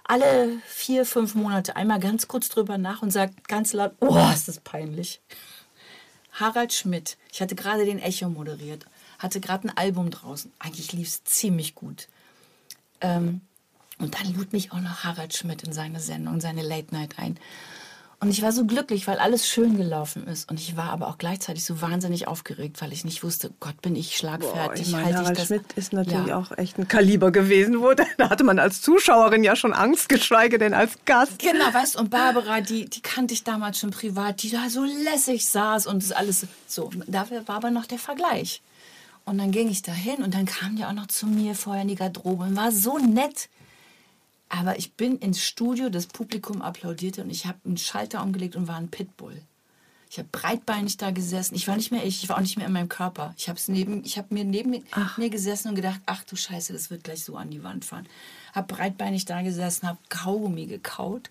alle 0.06 0.60
vier, 0.65 1.06
fünf 1.06 1.36
Monate 1.36 1.75
einmal 1.75 1.99
ganz 1.99 2.27
kurz 2.27 2.49
drüber 2.49 2.80
nach 2.80 3.03
und 3.03 3.12
sage 3.12 3.34
ganz 3.47 3.73
laut, 3.73 3.91
oh, 3.99 4.17
ist 4.34 4.47
das 4.47 4.60
peinlich. 4.60 5.21
Harald 6.39 6.73
Schmidt. 6.73 7.17
Ich 7.32 7.41
hatte 7.41 7.56
gerade 7.56 7.86
den 7.86 8.00
Echo 8.00 8.30
moderiert, 8.30 8.86
hatte 9.19 9.39
gerade 9.39 9.67
ein 9.67 9.78
Album 9.78 10.10
draußen. 10.12 10.52
Eigentlich 10.60 10.93
lief 10.93 11.08
es 11.08 11.23
ziemlich 11.23 11.76
gut. 11.76 12.08
Ähm, 13.02 13.41
und 14.00 14.19
dann 14.19 14.34
lud 14.36 14.54
mich 14.54 14.71
auch 14.71 14.80
noch 14.80 15.04
Harald 15.04 15.36
Schmidt 15.36 15.63
in 15.63 15.73
seine 15.73 16.00
Sendung, 16.00 16.39
seine 16.39 16.62
Late 16.62 16.93
Night 16.93 17.17
ein. 17.17 17.39
Und 18.19 18.32
ich 18.32 18.41
war 18.41 18.51
so 18.51 18.65
glücklich, 18.65 19.06
weil 19.06 19.19
alles 19.19 19.47
schön 19.47 19.77
gelaufen 19.77 20.25
ist. 20.25 20.49
Und 20.49 20.60
ich 20.60 20.75
war 20.75 20.89
aber 20.89 21.08
auch 21.08 21.19
gleichzeitig 21.19 21.63
so 21.63 21.82
wahnsinnig 21.82 22.27
aufgeregt, 22.27 22.82
weil 22.82 22.91
ich 22.91 23.06
nicht 23.06 23.23
wusste, 23.23 23.51
Gott, 23.60 23.80
bin 23.84 23.95
ich 23.95 24.17
schlagfertig. 24.17 24.56
Boah, 24.56 24.73
ich 24.73 24.91
meine, 24.91 25.17
Harald 25.17 25.39
Schmidt 25.39 25.73
ist 25.75 25.93
natürlich 25.93 26.27
ja. 26.27 26.38
auch 26.39 26.58
echt 26.58 26.80
ein 26.80 26.88
Kaliber 26.88 27.32
gewesen. 27.32 27.80
Wo, 27.80 27.93
da 28.17 28.30
hatte 28.32 28.43
man 28.43 28.58
als 28.58 28.82
Zuschauerin 28.82 29.43
ja 29.43 29.56
schon 29.56 29.71
Angst, 29.71 30.10
geschweige 30.10 30.58
denn 30.58 30.73
als 30.73 30.93
Gast. 31.06 31.38
Genau, 31.38 31.71
weißt 31.71 31.93
du, 31.93 31.99
und 31.99 32.10
Barbara, 32.10 32.62
die, 32.62 32.86
die 32.86 33.01
kannte 33.01 33.36
ich 33.36 33.43
damals 33.43 33.77
schon 33.77 33.91
privat, 33.91 34.41
die 34.41 34.49
da 34.49 34.67
so 34.67 34.84
lässig 34.84 35.47
saß 35.47 35.86
und 35.86 36.01
das 36.01 36.12
alles 36.12 36.47
so. 36.65 36.89
Dafür 37.06 37.47
war 37.47 37.58
aber 37.58 37.69
noch 37.69 37.86
der 37.86 37.99
Vergleich. 37.99 38.63
Und 39.25 39.38
dann 39.38 39.51
ging 39.51 39.69
ich 39.69 39.84
da 39.84 39.91
hin 39.91 40.23
und 40.23 40.34
dann 40.34 40.45
kam 40.45 40.75
die 40.75 40.86
auch 40.86 40.93
noch 40.93 41.08
zu 41.08 41.27
mir 41.27 41.53
vorher 41.53 41.84
in 41.84 41.89
die 41.89 41.95
Garderobe 41.95 42.45
und 42.45 42.56
war 42.56 42.71
so 42.71 42.97
nett. 42.97 43.49
Aber 44.49 44.77
ich 44.77 44.93
bin 44.93 45.17
ins 45.17 45.43
Studio, 45.43 45.89
das 45.89 46.07
Publikum 46.07 46.62
applaudierte 46.62 47.23
und 47.23 47.29
ich 47.29 47.45
habe 47.45 47.60
einen 47.65 47.77
Schalter 47.77 48.23
umgelegt 48.23 48.55
und 48.55 48.67
war 48.67 48.77
ein 48.77 48.89
Pitbull. 48.89 49.41
Ich 50.10 50.17
habe 50.19 50.29
breitbeinig 50.31 50.95
da 50.95 51.12
gesessen. 51.12 51.55
Ich 51.55 51.67
war 51.67 51.75
nicht 51.75 51.91
mehr 51.91 52.05
ich, 52.05 52.23
ich 52.23 52.29
war 52.29 52.38
auch 52.38 52.41
nicht 52.41 52.55
mehr 52.57 52.67
in 52.67 52.73
meinem 52.73 52.88
Körper. 52.88 53.33
Ich 53.38 53.49
habe 53.49 53.60
neben, 53.67 54.05
ich 54.05 54.17
habe 54.17 54.33
mir 54.33 54.45
neben 54.45 54.83
ach. 54.91 55.17
mir 55.17 55.29
gesessen 55.29 55.69
und 55.69 55.75
gedacht, 55.75 55.99
ach 56.05 56.23
du 56.23 56.38
Scheiße, 56.38 56.71
das 56.71 56.89
wird 56.89 57.03
gleich 57.03 57.23
so 57.23 57.36
an 57.36 57.49
die 57.49 57.63
Wand 57.63 57.83
fahren. 57.83 58.07
Habe 58.53 58.73
breitbeinig 58.73 59.25
da 59.25 59.41
gesessen, 59.41 59.88
habe 59.88 59.99
Kaugummi 60.07 60.65
gekaut. 60.65 61.29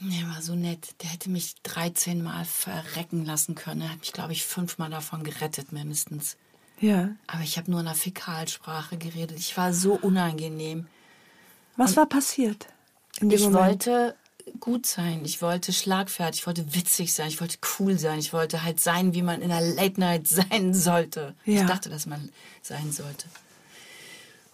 Der 0.00 0.28
war 0.28 0.42
so 0.42 0.56
nett. 0.56 1.00
Der 1.02 1.10
hätte 1.10 1.30
mich 1.30 1.54
13 1.62 2.20
Mal 2.22 2.44
verrecken 2.44 3.24
lassen 3.24 3.54
können. 3.54 3.82
Er 3.82 3.90
hat 3.90 4.00
mich, 4.00 4.12
glaube 4.12 4.32
ich, 4.32 4.44
fünfmal 4.44 4.90
davon 4.90 5.22
gerettet, 5.22 5.70
mindestens. 5.70 6.36
Ja. 6.80 7.10
Aber 7.28 7.42
ich 7.42 7.56
habe 7.56 7.70
nur 7.70 7.80
in 7.80 7.86
der 7.86 7.94
Fäkalsprache 7.94 8.98
geredet. 8.98 9.38
Ich 9.38 9.56
war 9.56 9.72
so 9.72 9.94
unangenehm. 9.94 10.88
Was 11.76 11.90
und 11.90 11.96
war 11.96 12.06
passiert? 12.06 12.66
ich 13.20 13.42
Moment? 13.42 13.54
wollte 13.54 14.14
gut 14.60 14.86
sein, 14.86 15.22
ich 15.24 15.40
wollte 15.40 15.72
schlagfertig, 15.72 16.42
ich 16.42 16.46
wollte 16.46 16.74
witzig 16.74 17.12
sein, 17.14 17.28
ich 17.28 17.40
wollte 17.40 17.58
cool 17.78 17.98
sein, 17.98 18.18
ich 18.18 18.32
wollte 18.32 18.62
halt 18.62 18.80
sein, 18.80 19.14
wie 19.14 19.22
man 19.22 19.40
in 19.40 19.50
einer 19.50 19.66
Late 19.66 20.00
Night 20.00 20.28
sein 20.28 20.74
sollte. 20.74 21.34
Ja. 21.44 21.62
Ich 21.62 21.66
dachte, 21.66 21.88
dass 21.88 22.06
man 22.06 22.30
sein 22.62 22.92
sollte. 22.92 23.26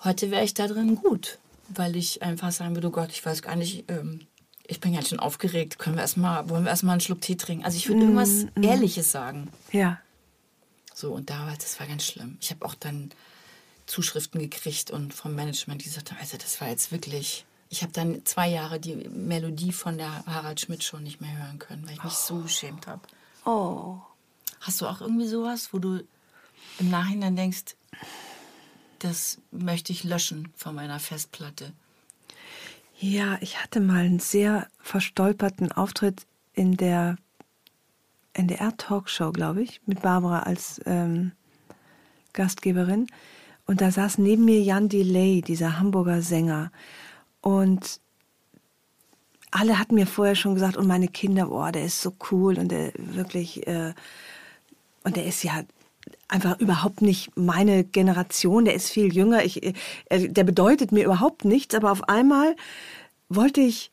Heute 0.04 0.30
wäre 0.30 0.44
ich 0.44 0.54
da 0.54 0.66
drin 0.66 0.94
gut, 0.96 1.38
weil 1.68 1.96
ich 1.96 2.22
einfach 2.22 2.52
sagen 2.52 2.74
würde, 2.74 2.88
oh 2.88 2.92
Gott, 2.92 3.10
ich 3.10 3.24
weiß 3.24 3.42
gar 3.42 3.56
nicht, 3.56 3.90
ähm, 3.90 4.26
ich 4.66 4.80
bin 4.80 4.94
ganz 4.94 5.08
schön 5.08 5.18
aufgeregt. 5.20 5.78
Können 5.78 5.96
wir 5.96 6.02
erstmal, 6.02 6.48
wollen 6.48 6.64
wir 6.64 6.70
erstmal 6.70 6.92
einen 6.92 7.00
Schluck 7.00 7.20
Tee 7.20 7.36
trinken? 7.36 7.64
Also 7.64 7.76
ich 7.76 7.88
würde 7.88 8.00
mm, 8.00 8.02
irgendwas 8.02 8.46
mm. 8.54 8.62
Ehrliches 8.62 9.10
sagen. 9.10 9.48
Ja. 9.72 9.98
So, 10.94 11.12
und 11.12 11.28
da 11.28 11.46
war 11.46 11.54
das 11.56 11.78
war 11.80 11.86
ganz 11.86 12.04
schlimm. 12.04 12.38
Ich 12.40 12.50
habe 12.50 12.64
auch 12.64 12.74
dann 12.74 13.10
Zuschriften 13.90 14.40
gekriegt 14.40 14.90
und 14.90 15.12
vom 15.12 15.34
Management, 15.34 15.82
die 15.82 15.86
gesagt 15.86 16.10
haben, 16.10 16.18
also 16.20 16.36
das 16.36 16.60
war 16.60 16.68
jetzt 16.68 16.92
wirklich. 16.92 17.44
Ich 17.72 17.82
habe 17.82 17.92
dann 17.92 18.24
zwei 18.24 18.48
Jahre 18.48 18.80
die 18.80 18.96
Melodie 18.96 19.72
von 19.72 19.96
der 19.96 20.24
Harald 20.26 20.60
Schmidt 20.60 20.82
schon 20.82 21.04
nicht 21.04 21.20
mehr 21.20 21.36
hören 21.38 21.58
können, 21.60 21.86
weil 21.86 21.94
ich 21.94 22.02
mich 22.02 22.12
oh. 22.12 22.26
so 22.26 22.38
geschämt 22.38 22.88
habe. 22.88 23.02
Oh. 23.44 23.98
Hast 24.60 24.80
du 24.80 24.86
auch 24.86 25.00
irgendwie 25.00 25.28
sowas, 25.28 25.72
wo 25.72 25.78
du 25.78 26.02
im 26.78 26.90
Nachhinein 26.90 27.36
denkst, 27.36 27.76
das 28.98 29.38
möchte 29.52 29.92
ich 29.92 30.02
löschen 30.02 30.52
von 30.56 30.74
meiner 30.74 30.98
Festplatte? 30.98 31.72
Ja, 32.98 33.38
ich 33.40 33.62
hatte 33.62 33.80
mal 33.80 34.04
einen 34.04 34.20
sehr 34.20 34.66
verstolperten 34.80 35.72
Auftritt 35.72 36.26
in 36.52 36.76
der 36.76 37.16
NDR-Talkshow, 38.34 39.32
glaube 39.32 39.62
ich, 39.62 39.80
mit 39.86 40.02
Barbara 40.02 40.40
als 40.40 40.80
ähm, 40.86 41.32
Gastgeberin. 42.32 43.06
Und 43.70 43.80
da 43.82 43.92
saß 43.92 44.18
neben 44.18 44.46
mir 44.46 44.60
Jan 44.60 44.88
Delay, 44.88 45.42
dieser 45.42 45.78
Hamburger 45.78 46.22
Sänger. 46.22 46.72
Und 47.40 48.00
alle 49.52 49.78
hatten 49.78 49.94
mir 49.94 50.08
vorher 50.08 50.34
schon 50.34 50.54
gesagt, 50.54 50.76
und 50.76 50.88
meine 50.88 51.06
Kinder, 51.06 51.46
boah, 51.46 51.70
der 51.70 51.84
ist 51.84 52.02
so 52.02 52.12
cool 52.32 52.58
und 52.58 52.72
der 52.72 52.90
wirklich, 52.96 53.68
äh, 53.68 53.94
und 55.04 55.14
der 55.14 55.24
ist 55.24 55.44
ja 55.44 55.62
einfach 56.26 56.58
überhaupt 56.58 57.00
nicht 57.00 57.36
meine 57.36 57.84
Generation, 57.84 58.64
der 58.64 58.74
ist 58.74 58.90
viel 58.90 59.14
jünger, 59.14 59.44
ich, 59.44 59.62
äh, 59.62 59.72
der 60.28 60.42
bedeutet 60.42 60.90
mir 60.90 61.04
überhaupt 61.04 61.44
nichts, 61.44 61.72
aber 61.76 61.92
auf 61.92 62.08
einmal 62.08 62.56
wollte 63.28 63.60
ich 63.60 63.92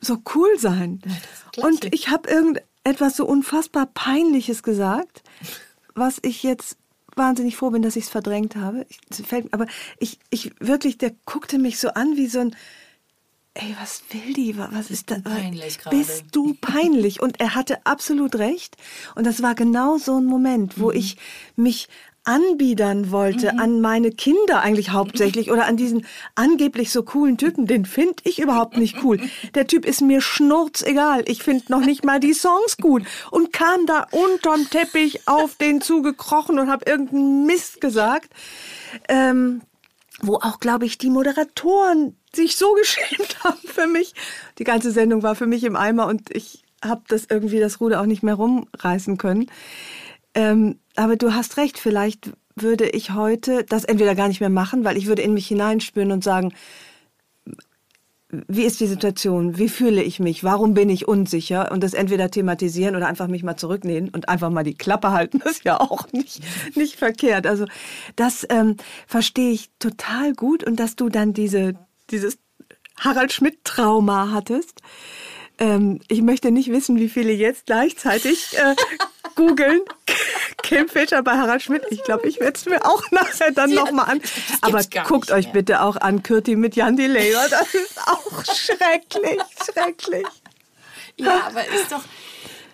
so 0.00 0.22
cool 0.34 0.58
sein. 0.58 1.02
Und 1.58 1.92
ich 1.92 2.08
habe 2.08 2.30
irgendetwas 2.30 3.14
so 3.14 3.26
unfassbar 3.26 3.90
Peinliches 3.92 4.62
gesagt, 4.62 5.22
was 5.94 6.18
ich 6.22 6.42
jetzt 6.42 6.78
wahnsinnig 7.16 7.56
froh 7.56 7.70
bin, 7.70 7.82
dass 7.82 7.96
ich 7.96 8.04
es 8.04 8.10
verdrängt 8.10 8.56
habe. 8.56 8.86
Ich, 8.88 9.26
fällt, 9.26 9.52
aber 9.52 9.66
ich, 9.98 10.18
ich 10.30 10.52
wirklich, 10.60 10.98
der 10.98 11.12
guckte 11.26 11.58
mich 11.58 11.78
so 11.78 11.88
an 11.90 12.16
wie 12.16 12.26
so 12.26 12.40
ein, 12.40 12.56
ey, 13.54 13.74
was 13.80 14.02
will 14.10 14.32
die? 14.34 14.56
Was 14.56 14.90
ist 14.90 15.10
das? 15.10 15.22
Peinlich 15.22 15.78
gerade. 15.78 15.96
Bist 15.96 16.24
du 16.32 16.54
peinlich? 16.60 17.20
Und 17.20 17.40
er 17.40 17.54
hatte 17.54 17.84
absolut 17.86 18.36
recht. 18.36 18.76
Und 19.14 19.26
das 19.26 19.42
war 19.42 19.54
genau 19.54 19.98
so 19.98 20.18
ein 20.18 20.24
Moment, 20.24 20.78
wo 20.78 20.90
mhm. 20.90 20.96
ich 20.96 21.16
mich 21.56 21.88
anbiedern 22.24 23.10
wollte 23.10 23.52
mhm. 23.52 23.60
an 23.60 23.80
meine 23.80 24.10
Kinder 24.10 24.60
eigentlich 24.60 24.90
hauptsächlich 24.90 25.50
oder 25.50 25.66
an 25.66 25.76
diesen 25.76 26.06
angeblich 26.34 26.90
so 26.90 27.02
coolen 27.02 27.36
Typen, 27.38 27.66
den 27.66 27.84
finde 27.84 28.16
ich 28.24 28.40
überhaupt 28.40 28.76
nicht 28.76 29.02
cool. 29.04 29.20
Der 29.54 29.66
Typ 29.66 29.84
ist 29.84 30.00
mir 30.00 30.20
schnurzegal. 30.20 31.22
Ich 31.26 31.42
finde 31.42 31.64
noch 31.68 31.84
nicht 31.84 32.04
mal 32.04 32.20
die 32.20 32.34
Songs 32.34 32.78
gut 32.78 33.04
und 33.30 33.52
kam 33.52 33.86
da 33.86 34.06
unterm 34.10 34.68
Teppich 34.70 35.28
auf 35.28 35.56
den 35.56 35.80
zugekrochen 35.80 36.58
und 36.58 36.70
habe 36.70 36.88
irgendeinen 36.88 37.46
Mist 37.46 37.80
gesagt. 37.80 38.30
Ähm, 39.08 39.62
wo 40.20 40.36
auch, 40.36 40.60
glaube 40.60 40.86
ich, 40.86 40.96
die 40.96 41.10
Moderatoren 41.10 42.16
sich 42.32 42.56
so 42.56 42.72
geschämt 42.74 43.38
haben 43.44 43.58
für 43.64 43.86
mich. 43.86 44.14
Die 44.58 44.64
ganze 44.64 44.90
Sendung 44.90 45.22
war 45.22 45.34
für 45.34 45.46
mich 45.46 45.64
im 45.64 45.76
Eimer 45.76 46.06
und 46.06 46.34
ich 46.34 46.64
habe 46.82 47.02
das 47.08 47.26
irgendwie 47.28 47.60
das 47.60 47.80
Ruder 47.80 48.00
auch 48.00 48.06
nicht 48.06 48.22
mehr 48.22 48.34
rumreißen 48.34 49.18
können. 49.18 49.50
Ähm, 50.34 50.78
aber 50.96 51.16
du 51.16 51.34
hast 51.34 51.56
recht, 51.56 51.78
vielleicht 51.78 52.32
würde 52.56 52.88
ich 52.88 53.10
heute 53.12 53.64
das 53.64 53.84
entweder 53.84 54.14
gar 54.14 54.28
nicht 54.28 54.40
mehr 54.40 54.50
machen, 54.50 54.84
weil 54.84 54.96
ich 54.96 55.06
würde 55.06 55.22
in 55.22 55.34
mich 55.34 55.46
hineinspüren 55.46 56.12
und 56.12 56.22
sagen, 56.22 56.52
wie 58.48 58.64
ist 58.64 58.80
die 58.80 58.86
Situation? 58.86 59.58
Wie 59.58 59.68
fühle 59.68 60.02
ich 60.02 60.18
mich? 60.18 60.42
Warum 60.42 60.74
bin 60.74 60.88
ich 60.88 61.06
unsicher? 61.06 61.70
Und 61.70 61.82
das 61.82 61.94
entweder 61.94 62.30
thematisieren 62.30 62.96
oder 62.96 63.06
einfach 63.06 63.28
mich 63.28 63.42
mal 63.42 63.56
zurücknehmen 63.56 64.10
und 64.10 64.28
einfach 64.28 64.50
mal 64.50 64.64
die 64.64 64.74
Klappe 64.74 65.12
halten. 65.12 65.40
Das 65.44 65.52
ist 65.58 65.64
ja 65.64 65.80
auch 65.80 66.10
nicht, 66.12 66.42
nicht 66.76 66.96
verkehrt. 66.96 67.46
Also 67.46 67.66
das 68.16 68.46
ähm, 68.50 68.76
verstehe 69.06 69.52
ich 69.52 69.70
total 69.78 70.32
gut 70.34 70.64
und 70.64 70.80
dass 70.80 70.96
du 70.96 71.08
dann 71.08 71.32
diese, 71.32 71.74
dieses 72.10 72.38
Harald 72.98 73.32
Schmidt-Trauma 73.32 74.30
hattest. 74.32 74.80
Ähm, 75.58 76.00
ich 76.08 76.22
möchte 76.22 76.50
nicht 76.50 76.70
wissen, 76.70 76.96
wie 76.98 77.08
viele 77.08 77.32
jetzt 77.32 77.66
gleichzeitig 77.66 78.56
äh, 78.58 78.74
googeln. 79.34 79.80
Kim 80.62 80.88
Fischer 80.88 81.22
bei 81.22 81.32
Harald 81.32 81.62
Schmidt. 81.62 81.82
Ich 81.90 82.02
glaube, 82.04 82.26
ich 82.26 82.40
werde 82.40 82.56
es 82.56 82.66
mir 82.66 82.84
auch 82.84 83.02
nachher 83.10 83.52
dann 83.52 83.70
nochmal 83.70 84.10
an. 84.10 84.22
Aber 84.60 84.80
guckt 85.06 85.30
euch 85.30 85.52
bitte 85.52 85.82
auch 85.82 85.96
an 85.96 86.22
Kürti 86.22 86.56
mit 86.56 86.76
Jan 86.76 86.96
Delay. 86.96 87.32
Das 87.50 87.74
ist 87.74 87.98
auch 88.06 88.44
schrecklich, 88.44 89.40
schrecklich. 89.64 90.26
Ja, 91.16 91.46
aber 91.46 91.60
ist 91.60 91.92
doch, 91.92 92.02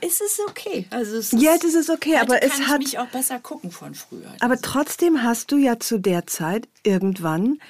ist 0.01 0.21
es 0.21 0.41
okay. 0.49 0.87
Also 0.91 1.19
es 1.19 1.33
ist, 1.33 1.43
Jetzt 1.43 1.65
ist 1.65 1.75
es 1.75 1.91
okay, 1.91 2.17
aber 2.17 2.43
es 2.43 2.67
hat 2.67 2.79
mich 2.79 2.99
auch 2.99 3.09
besser 3.09 3.39
gucken 3.39 3.71
von 3.71 3.95
früher. 3.95 4.33
Aber 4.41 4.61
trotzdem 4.61 5.23
hast 5.23 5.53
du 5.53 5.59
ja 5.59 5.79
zu 5.79 5.99
der 5.99 6.27
Zeit 6.27 6.69
irgendwann 6.83 7.61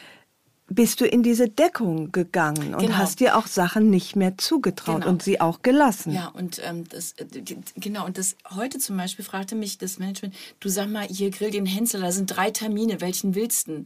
bist 0.70 1.00
du 1.00 1.04
in 1.04 1.22
diese 1.22 1.48
Deckung 1.48 2.12
gegangen 2.12 2.74
und 2.74 2.80
genau. 2.80 2.96
hast 2.96 3.18
dir 3.18 3.36
auch 3.36 3.48
Sachen 3.48 3.90
nicht 3.90 4.14
mehr 4.14 4.38
zugetraut 4.38 5.00
genau. 5.00 5.08
und 5.10 5.22
sie 5.22 5.40
auch 5.40 5.62
gelassen. 5.62 6.12
Ja, 6.12 6.28
und 6.28 6.60
ähm, 6.64 6.88
das, 6.88 7.12
äh, 7.18 7.26
genau, 7.74 8.06
und 8.06 8.16
das 8.16 8.36
heute 8.54 8.78
zum 8.78 8.96
Beispiel 8.96 9.24
fragte 9.24 9.56
mich 9.56 9.78
das 9.78 9.98
Management, 9.98 10.34
du 10.60 10.68
sag 10.68 10.88
mal, 10.88 11.06
hier 11.06 11.30
grill 11.30 11.50
den 11.50 11.66
Hensel, 11.66 12.00
da 12.00 12.12
sind 12.12 12.26
drei 12.26 12.52
Termine, 12.52 13.00
welchen 13.00 13.34
willst 13.34 13.66
du? 13.66 13.84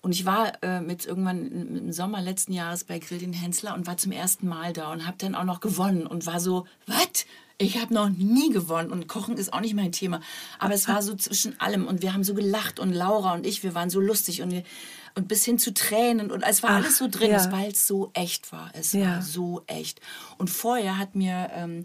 Und 0.00 0.12
ich 0.12 0.24
war 0.24 0.60
äh, 0.64 0.80
mit 0.80 1.06
irgendwann 1.06 1.52
im 1.52 1.92
Sommer 1.92 2.20
letzten 2.22 2.52
Jahres 2.52 2.82
bei 2.82 2.98
Grill 2.98 3.18
den 3.18 3.32
Hensler 3.32 3.74
und 3.74 3.86
war 3.86 3.96
zum 3.96 4.10
ersten 4.10 4.48
Mal 4.48 4.72
da 4.72 4.90
und 4.90 5.06
habe 5.06 5.16
dann 5.18 5.36
auch 5.36 5.44
noch 5.44 5.60
gewonnen 5.60 6.08
und 6.08 6.26
war 6.26 6.40
so, 6.40 6.66
was? 6.86 7.26
Ich 7.58 7.80
habe 7.80 7.94
noch 7.94 8.08
nie 8.08 8.50
gewonnen 8.50 8.90
und 8.90 9.06
Kochen 9.06 9.36
ist 9.36 9.52
auch 9.52 9.60
nicht 9.60 9.74
mein 9.74 9.92
Thema. 9.92 10.20
Aber 10.58 10.74
es 10.74 10.88
war 10.88 11.02
so 11.02 11.14
zwischen 11.14 11.60
allem 11.60 11.86
und 11.86 12.02
wir 12.02 12.12
haben 12.14 12.24
so 12.24 12.34
gelacht 12.34 12.80
und 12.80 12.92
Laura 12.92 13.34
und 13.34 13.46
ich, 13.46 13.62
wir 13.62 13.76
waren 13.76 13.90
so 13.90 14.00
lustig 14.00 14.42
und 14.42 14.50
wir 14.50 14.64
und 15.14 15.28
bis 15.28 15.44
hin 15.44 15.58
zu 15.58 15.74
Tränen 15.74 16.30
und 16.30 16.42
es 16.42 16.62
war 16.62 16.70
Ach, 16.70 16.76
alles 16.76 16.98
so 16.98 17.08
drin, 17.08 17.30
ja. 17.30 17.52
weil 17.52 17.72
es 17.72 17.86
so 17.86 18.10
echt 18.14 18.52
war. 18.52 18.70
Es 18.74 18.92
ja. 18.92 19.06
war 19.06 19.22
so 19.22 19.62
echt. 19.66 20.00
Und 20.38 20.48
vorher 20.48 20.98
hat 20.98 21.14
mir 21.14 21.50
ähm, 21.54 21.84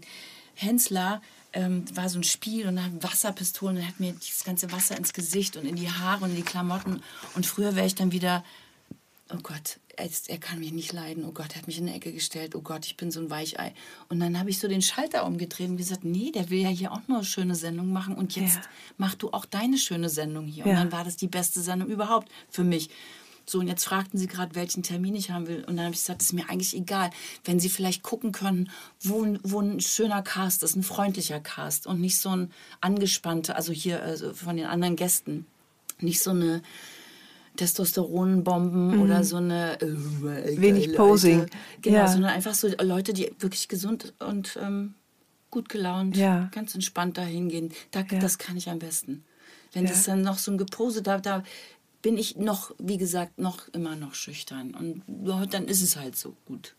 Hensler 0.54 1.20
ähm, 1.52 1.84
war 1.94 2.08
so 2.08 2.18
ein 2.18 2.24
Spiel 2.24 2.66
und 2.66 2.82
hat 2.82 2.92
Wasserpistolen 3.02 3.78
und 3.78 3.86
hat 3.86 4.00
mir 4.00 4.12
das 4.12 4.44
ganze 4.44 4.70
Wasser 4.72 4.96
ins 4.96 5.12
Gesicht 5.12 5.56
und 5.56 5.64
in 5.64 5.76
die 5.76 5.90
Haare 5.90 6.24
und 6.24 6.30
in 6.30 6.36
die 6.36 6.42
Klamotten. 6.42 7.02
Und 7.34 7.46
früher 7.46 7.74
wäre 7.74 7.86
ich 7.86 7.94
dann 7.94 8.12
wieder, 8.12 8.44
oh 9.32 9.38
Gott, 9.42 9.78
er 9.98 10.38
kann 10.38 10.60
mich 10.60 10.72
nicht 10.72 10.92
leiden. 10.92 11.24
Oh 11.24 11.32
Gott, 11.32 11.50
er 11.50 11.56
hat 11.56 11.66
mich 11.66 11.78
in 11.78 11.86
eine 11.86 11.96
Ecke 11.96 12.12
gestellt. 12.12 12.54
Oh 12.54 12.60
Gott, 12.60 12.86
ich 12.86 12.96
bin 12.96 13.10
so 13.10 13.20
ein 13.20 13.30
Weichei. 13.30 13.74
Und 14.08 14.20
dann 14.20 14.38
habe 14.38 14.50
ich 14.50 14.58
so 14.58 14.68
den 14.68 14.82
Schalter 14.82 15.26
umgedreht 15.26 15.68
und 15.68 15.76
gesagt, 15.76 16.04
nee, 16.04 16.30
der 16.30 16.50
will 16.50 16.60
ja 16.60 16.68
hier 16.68 16.92
auch 16.92 17.00
nur 17.08 17.18
eine 17.18 17.26
schöne 17.26 17.54
Sendung 17.54 17.92
machen. 17.92 18.14
Und 18.14 18.36
jetzt 18.36 18.56
ja. 18.56 18.62
mach 18.96 19.14
du 19.14 19.30
auch 19.30 19.44
deine 19.44 19.78
schöne 19.78 20.08
Sendung 20.08 20.46
hier. 20.46 20.64
Ja. 20.64 20.70
Und 20.70 20.76
dann 20.76 20.92
war 20.92 21.04
das 21.04 21.16
die 21.16 21.26
beste 21.26 21.60
Sendung 21.60 21.88
überhaupt 21.88 22.28
für 22.48 22.64
mich. 22.64 22.90
So, 23.48 23.60
und 23.60 23.66
jetzt 23.66 23.84
fragten 23.84 24.18
sie 24.18 24.26
gerade, 24.26 24.54
welchen 24.54 24.82
Termin 24.82 25.14
ich 25.14 25.30
haben 25.30 25.48
will. 25.48 25.64
Und 25.64 25.76
dann 25.76 25.86
habe 25.86 25.94
ich 25.94 26.00
gesagt, 26.00 26.20
das 26.20 26.28
ist 26.28 26.32
mir 26.34 26.50
eigentlich 26.50 26.76
egal. 26.76 27.10
Wenn 27.44 27.58
sie 27.58 27.70
vielleicht 27.70 28.02
gucken 28.02 28.30
können, 28.30 28.70
wo, 29.00 29.26
wo 29.42 29.60
ein 29.60 29.80
schöner 29.80 30.22
Cast 30.22 30.62
ist, 30.62 30.76
ein 30.76 30.82
freundlicher 30.82 31.40
Cast 31.40 31.86
und 31.86 32.00
nicht 32.00 32.18
so 32.18 32.28
ein 32.28 32.52
angespannter, 32.82 33.56
also 33.56 33.72
hier 33.72 34.02
also 34.02 34.34
von 34.34 34.56
den 34.58 34.66
anderen 34.66 34.96
Gästen, 34.96 35.46
nicht 35.98 36.22
so 36.22 36.30
eine 36.30 36.62
Testosteronbomben 37.58 38.94
mhm. 38.94 39.02
oder 39.02 39.24
so 39.24 39.36
eine 39.36 39.80
äh, 39.80 40.60
wenig 40.60 40.94
Posing. 40.94 41.46
Genau, 41.82 41.96
ja. 41.96 42.08
sondern 42.08 42.30
einfach 42.30 42.54
so 42.54 42.68
Leute, 42.80 43.12
die 43.12 43.32
wirklich 43.38 43.68
gesund 43.68 44.14
und 44.20 44.58
ähm, 44.62 44.94
gut 45.50 45.68
gelaunt, 45.68 46.16
ja. 46.16 46.48
ganz 46.52 46.74
entspannt 46.74 47.18
dahin 47.18 47.48
gehen. 47.48 47.72
Da, 47.90 48.00
ja. 48.00 48.18
Das 48.20 48.38
kann 48.38 48.56
ich 48.56 48.70
am 48.70 48.78
besten. 48.78 49.24
Wenn 49.72 49.86
das 49.86 50.04
dann 50.04 50.22
noch 50.22 50.38
so 50.38 50.50
ein 50.50 50.58
Gepose 50.58 51.02
da, 51.02 51.18
da 51.18 51.42
bin 52.00 52.16
ich 52.16 52.36
noch, 52.36 52.74
wie 52.78 52.96
gesagt, 52.96 53.38
noch 53.38 53.68
immer 53.68 53.96
noch 53.96 54.14
schüchtern. 54.14 54.74
Und 54.74 55.02
dann 55.52 55.66
ist 55.66 55.82
es 55.82 55.96
halt 55.96 56.16
so 56.16 56.34
gut. 56.46 56.74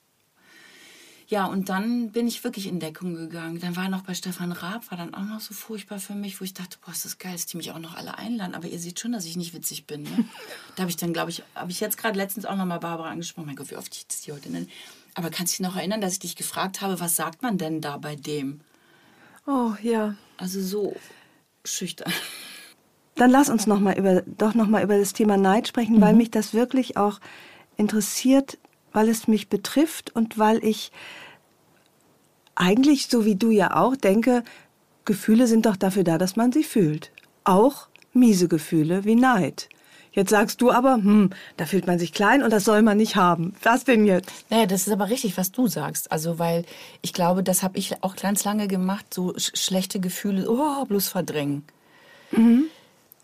Ja, 1.30 1.46
und 1.46 1.70
dann 1.70 2.10
bin 2.10 2.28
ich 2.28 2.44
wirklich 2.44 2.66
in 2.66 2.80
Deckung 2.80 3.14
gegangen. 3.14 3.60
Dann 3.60 3.76
war 3.76 3.88
noch 3.88 4.02
bei 4.02 4.16
Stefan 4.16 4.52
Raab, 4.52 4.90
war 4.90 4.98
dann 4.98 5.14
auch 5.14 5.24
noch 5.26 5.40
so 5.40 5.54
furchtbar 5.54 6.00
für 6.00 6.16
mich, 6.16 6.42
wo 6.42 6.44
ich 6.44 6.56
dachte, 6.56 6.80
boah, 6.84 6.92
ist 6.92 7.06
das 7.06 7.20
geil, 7.20 7.34
dass 7.34 7.46
die 7.46 7.58
mich 7.58 7.72
auch 7.72 7.78
noch 7.78 7.96
alle 7.96 8.18
einladen. 8.18 8.56
Aber 8.56 8.68
ihr 8.68 8.80
seht 8.80 9.00
schon, 9.00 9.12
dass 9.12 9.26
ich 9.26 9.38
nicht 9.38 9.54
witzig 9.54 9.86
bin. 9.86 10.02
Ne? 10.02 10.26
da 10.76 10.82
habe 10.82 10.90
ich 10.90 10.98
dann, 10.98 11.14
glaube 11.14 11.30
ich, 11.30 11.44
habe 11.54 11.70
ich 11.70 11.80
jetzt 11.82 12.00
gerade 12.00 12.18
letztens 12.18 12.48
auch 12.48 12.56
noch 12.56 12.66
mal 12.66 12.80
Barbara 12.80 13.12
angesprochen. 13.12 13.46
Mein 13.46 13.56
Gott, 13.56 13.70
wie 13.70 13.76
oft 13.76 13.96
ich 13.96 14.08
das 14.08 14.24
hier 14.24 14.34
heute 14.34 14.52
nenne. 14.52 14.66
Aber 15.14 15.30
kannst 15.30 15.54
du 15.54 15.62
dich 15.62 15.70
noch 15.70 15.78
erinnern, 15.78 16.02
dass 16.02 16.14
ich 16.14 16.20
dich 16.20 16.36
gefragt 16.36 16.82
habe, 16.82 17.00
was 17.00 17.16
sagt 17.16 17.44
man 17.44 17.60
denn 17.60 17.80
da 17.80 17.98
bei 17.98 18.16
dem? 18.16 18.62
Oh, 19.46 19.74
ja. 19.84 20.16
Also 20.38 20.60
so 20.60 20.96
schüchtern. 21.64 22.12
Dann 23.14 23.30
lass 23.30 23.50
uns 23.50 23.68
noch 23.68 23.80
mal 23.80 23.96
über, 23.96 24.24
doch 24.26 24.56
noch 24.56 24.68
mal 24.68 24.84
über 24.84 24.98
das 24.98 25.14
Thema 25.14 25.38
Neid 25.38 25.68
sprechen, 25.68 25.98
mhm. 25.98 26.02
weil 26.02 26.16
mich 26.16 26.32
das 26.32 26.56
wirklich 26.56 26.98
auch 26.98 27.20
interessiert, 27.78 28.58
weil 28.92 29.10
es 29.10 29.28
mich 29.28 29.50
betrifft 29.50 30.16
und 30.16 30.38
weil 30.38 30.64
ich 30.64 30.92
eigentlich, 32.56 33.08
so 33.08 33.26
wie 33.26 33.36
du 33.36 33.52
ja 33.52 33.76
auch, 33.76 33.96
denke, 33.96 34.44
Gefühle 35.06 35.48
sind 35.48 35.66
doch 35.66 35.76
dafür 35.76 36.04
da, 36.04 36.18
dass 36.18 36.36
man 36.36 36.52
sie 36.52 36.64
fühlt. 36.64 37.12
Auch 37.44 37.88
miese 38.14 38.48
Gefühle 38.48 39.06
wie 39.06 39.16
Neid. 39.16 39.70
Jetzt 40.12 40.32
sagst 40.32 40.62
du 40.62 40.72
aber, 40.72 40.96
hm, 40.96 41.30
da 41.58 41.66
fühlt 41.66 41.88
man 41.88 42.00
sich 42.00 42.14
klein 42.14 42.44
und 42.44 42.52
das 42.52 42.66
soll 42.66 42.82
man 42.82 42.98
nicht 42.98 43.16
haben. 43.16 43.54
Was 43.64 43.86
denn 43.86 44.06
jetzt? 44.06 44.32
Naja, 44.50 44.66
das 44.66 44.88
ist 44.88 44.94
aber 44.94 45.10
richtig, 45.10 45.38
was 45.38 45.52
du 45.52 45.68
sagst. 45.68 46.12
Also, 46.12 46.40
weil 46.40 46.66
ich 47.02 47.14
glaube, 47.14 47.44
das 47.44 47.64
habe 47.64 47.78
ich 47.78 48.04
auch 48.04 48.16
ganz 48.16 48.44
lange 48.44 48.68
gemacht, 48.68 49.14
so 49.14 49.34
sch 49.38 49.52
schlechte 49.56 50.00
Gefühle, 50.00 50.50
oh, 50.50 50.84
bloß 50.86 51.10
verdrängen. 51.10 51.64
Mhm 52.32 52.66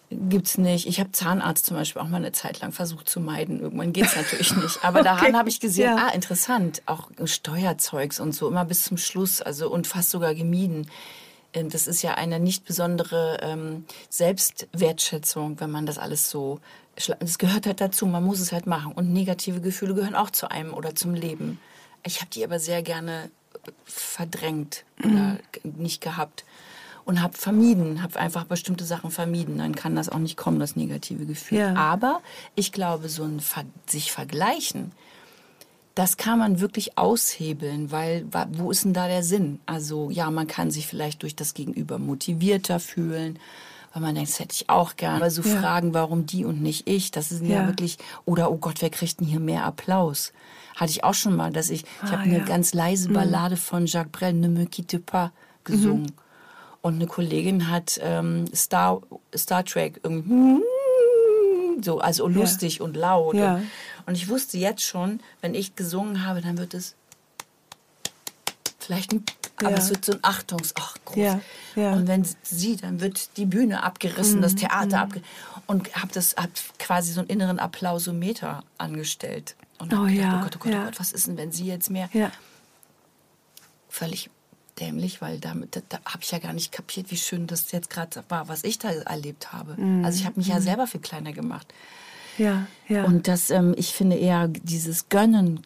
gibt's 0.09 0.57
nicht. 0.57 0.87
Ich 0.87 0.99
habe 0.99 1.11
Zahnarzt 1.11 1.65
zum 1.65 1.77
Beispiel 1.77 2.01
auch 2.01 2.07
mal 2.07 2.17
eine 2.17 2.31
Zeit 2.31 2.59
lang 2.59 2.71
versucht 2.71 3.09
zu 3.09 3.19
meiden. 3.19 3.59
Irgendwann 3.59 3.93
geht's 3.93 4.15
natürlich 4.15 4.55
nicht. 4.55 4.83
Aber 4.83 4.99
okay. 4.99 5.09
daran 5.09 5.37
habe 5.37 5.49
ich 5.49 5.59
gesehen, 5.59 5.95
ja. 5.97 6.07
ah, 6.07 6.13
interessant, 6.13 6.81
auch 6.85 7.09
Steuerzeugs 7.23 8.19
und 8.19 8.33
so, 8.33 8.47
immer 8.47 8.65
bis 8.65 8.83
zum 8.83 8.97
Schluss, 8.97 9.41
also 9.41 9.69
und 9.69 9.87
fast 9.87 10.11
sogar 10.11 10.35
gemieden. 10.35 10.89
Ähm, 11.53 11.69
das 11.69 11.87
ist 11.87 12.01
ja 12.01 12.15
eine 12.15 12.39
nicht 12.39 12.65
besondere 12.65 13.39
ähm, 13.41 13.85
Selbstwertschätzung, 14.09 15.59
wenn 15.59 15.71
man 15.71 15.85
das 15.85 15.97
alles 15.97 16.29
so. 16.29 16.59
Das 17.19 17.37
gehört 17.37 17.65
halt 17.65 17.81
dazu, 17.81 18.05
man 18.05 18.23
muss 18.23 18.39
es 18.39 18.53
halt 18.53 18.67
machen. 18.67 18.93
Und 18.93 19.11
negative 19.11 19.59
Gefühle 19.59 19.95
gehören 19.95 20.15
auch 20.15 20.29
zu 20.29 20.49
einem 20.49 20.73
oder 20.73 20.95
zum 20.95 21.13
Leben. 21.13 21.59
Ich 22.03 22.21
habe 22.21 22.29
die 22.31 22.43
aber 22.43 22.59
sehr 22.59 22.83
gerne 22.83 23.29
verdrängt 23.83 24.85
mhm. 24.97 25.11
oder 25.11 25.37
nicht 25.63 26.01
gehabt 26.01 26.45
und 27.05 27.21
habe 27.21 27.37
vermieden, 27.37 28.01
habe 28.01 28.19
einfach 28.19 28.45
bestimmte 28.45 28.83
Sachen 28.83 29.11
vermieden. 29.11 29.59
Dann 29.59 29.75
kann 29.75 29.95
das 29.95 30.09
auch 30.09 30.17
nicht 30.17 30.37
kommen, 30.37 30.59
das 30.59 30.75
negative 30.75 31.25
Gefühl. 31.25 31.59
Ja. 31.59 31.75
Aber 31.75 32.21
ich 32.55 32.71
glaube, 32.71 33.09
so 33.09 33.23
ein 33.23 33.39
Ver 33.39 33.63
sich 33.85 34.11
vergleichen, 34.11 34.91
das 35.93 36.17
kann 36.17 36.39
man 36.39 36.59
wirklich 36.59 36.97
aushebeln, 36.97 37.91
weil 37.91 38.25
wo 38.51 38.69
ist 38.69 38.83
denn 38.83 38.93
da 38.93 39.07
der 39.07 39.23
Sinn? 39.23 39.59
Also 39.65 40.09
ja, 40.09 40.29
man 40.29 40.47
kann 40.47 40.71
sich 40.71 40.87
vielleicht 40.87 41.21
durch 41.23 41.35
das 41.35 41.53
Gegenüber 41.53 41.99
motivierter 41.99 42.81
fühlen, 42.81 43.39
weil 43.93 44.01
man 44.01 44.15
denkt, 44.15 44.31
das 44.31 44.39
hätte 44.39 44.53
ich 44.53 44.69
auch 44.69 44.97
gern. 44.97 45.15
Aber 45.15 45.31
so 45.31 45.41
ja. 45.43 45.57
Fragen, 45.61 45.93
warum 45.93 46.25
die 46.25 46.43
und 46.43 46.61
nicht 46.61 46.89
ich, 46.89 47.11
das 47.11 47.31
ist 47.31 47.43
ja. 47.43 47.61
ja. 47.61 47.67
wirklich, 47.67 47.97
oder 48.25 48.51
oh 48.51 48.57
Gott, 48.57 48.81
wer 48.81 48.89
kriegt 48.89 49.21
denn 49.21 49.27
hier 49.27 49.39
mehr 49.39 49.63
Applaus? 49.63 50.33
Hatte 50.75 50.91
ich 50.91 51.05
auch 51.05 51.13
schon 51.13 51.35
mal, 51.35 51.53
dass 51.53 51.69
ich, 51.69 51.83
ich 51.83 51.87
ah, 52.01 52.11
habe 52.11 52.23
eine 52.23 52.43
ganz 52.43 52.73
leise 52.73 53.07
mhm. 53.07 53.13
Ballade 53.13 53.55
mhm. 53.55 53.59
von 53.59 53.85
Jacques 53.85 54.11
Brel, 54.11 54.33
Ne 54.33 54.49
me 54.49 54.65
quitte 54.65 54.99
pas, 54.99 55.31
gesungen. 55.63 56.01
Mhm. 56.01 56.24
Und 56.85 56.97
eine 56.97 57.07
Kollegin 57.07 57.71
hat 57.71 57.99
ähm, 58.03 58.45
Star, 58.53 59.01
Star 59.35 59.65
Trek 59.65 60.01
irgendwie 60.03 60.61
so, 61.81 61.97
also 61.97 62.27
lustig 62.27 62.75
ja. 62.77 62.85
und 62.85 62.95
laut. 62.95 63.33
Ja. 63.33 63.55
Und, 63.55 63.69
und 64.05 64.13
ich 64.13 64.29
wusste 64.29 64.59
jetzt 64.59 64.83
schon, 64.83 65.19
wenn 65.41 65.55
ich 65.55 65.75
gesungen 65.75 66.23
habe, 66.27 66.41
dann 66.41 66.59
wird 66.59 66.75
es 66.75 66.93
vielleicht 68.77 69.13
ein 69.13 69.25
aber 69.55 69.71
ja. 69.71 69.77
es 69.77 69.89
wird 69.89 70.05
so 70.05 70.11
ein 70.11 70.19
Achtungs... 70.21 70.73
Ach, 70.77 70.95
groß. 71.05 71.17
Ja, 71.17 71.39
ja. 71.75 71.93
Und 71.93 72.07
wenn 72.07 72.23
sie, 72.43 72.75
dann 72.75 73.01
wird 73.01 73.35
die 73.37 73.47
Bühne 73.47 73.81
abgerissen, 73.81 74.37
Mhm, 74.37 74.41
das 74.43 74.53
Theater 74.53 74.99
abgerissen. 75.01 75.29
Und 75.65 75.91
hab 75.95 76.11
das 76.11 76.35
hab 76.37 76.51
quasi 76.77 77.13
so 77.13 77.21
einen 77.21 77.29
inneren 77.29 77.57
Applausometer 77.57 78.63
angestellt. 78.77 79.55
Und 79.79 79.91
Oh 79.91 80.01
gedacht, 80.01 80.11
ja, 80.11 80.37
oh 80.37 80.43
Gott, 80.43 80.55
oh 80.57 80.59
Gott, 80.59 80.73
oh 80.75 80.85
Gott, 80.85 80.99
was 80.99 81.13
ist 81.13 81.25
denn, 81.25 81.37
wenn 81.37 81.51
sie 81.51 81.65
jetzt 81.65 81.89
mehr... 81.89 82.09
Völlig 83.89 84.29
dämlich, 84.79 85.21
weil 85.21 85.39
damit 85.39 85.75
da, 85.75 85.81
da 85.89 85.99
habe 86.05 86.19
ich 86.21 86.31
ja 86.31 86.39
gar 86.39 86.53
nicht 86.53 86.71
kapiert, 86.71 87.11
wie 87.11 87.17
schön 87.17 87.47
das 87.47 87.71
jetzt 87.71 87.89
gerade 87.89 88.23
war, 88.29 88.47
was 88.47 88.63
ich 88.63 88.79
da 88.79 88.89
erlebt 88.89 89.53
habe. 89.53 89.77
Also 90.03 90.19
ich 90.19 90.25
habe 90.25 90.37
mich 90.37 90.47
ja 90.47 90.61
selber 90.61 90.87
viel 90.87 91.01
kleiner 91.01 91.33
gemacht. 91.33 91.73
Ja, 92.37 92.67
ja. 92.87 93.05
Und 93.05 93.27
das, 93.27 93.49
ähm, 93.49 93.73
ich 93.77 93.93
finde 93.93 94.17
eher 94.17 94.47
dieses 94.47 95.09
Gönnen 95.09 95.61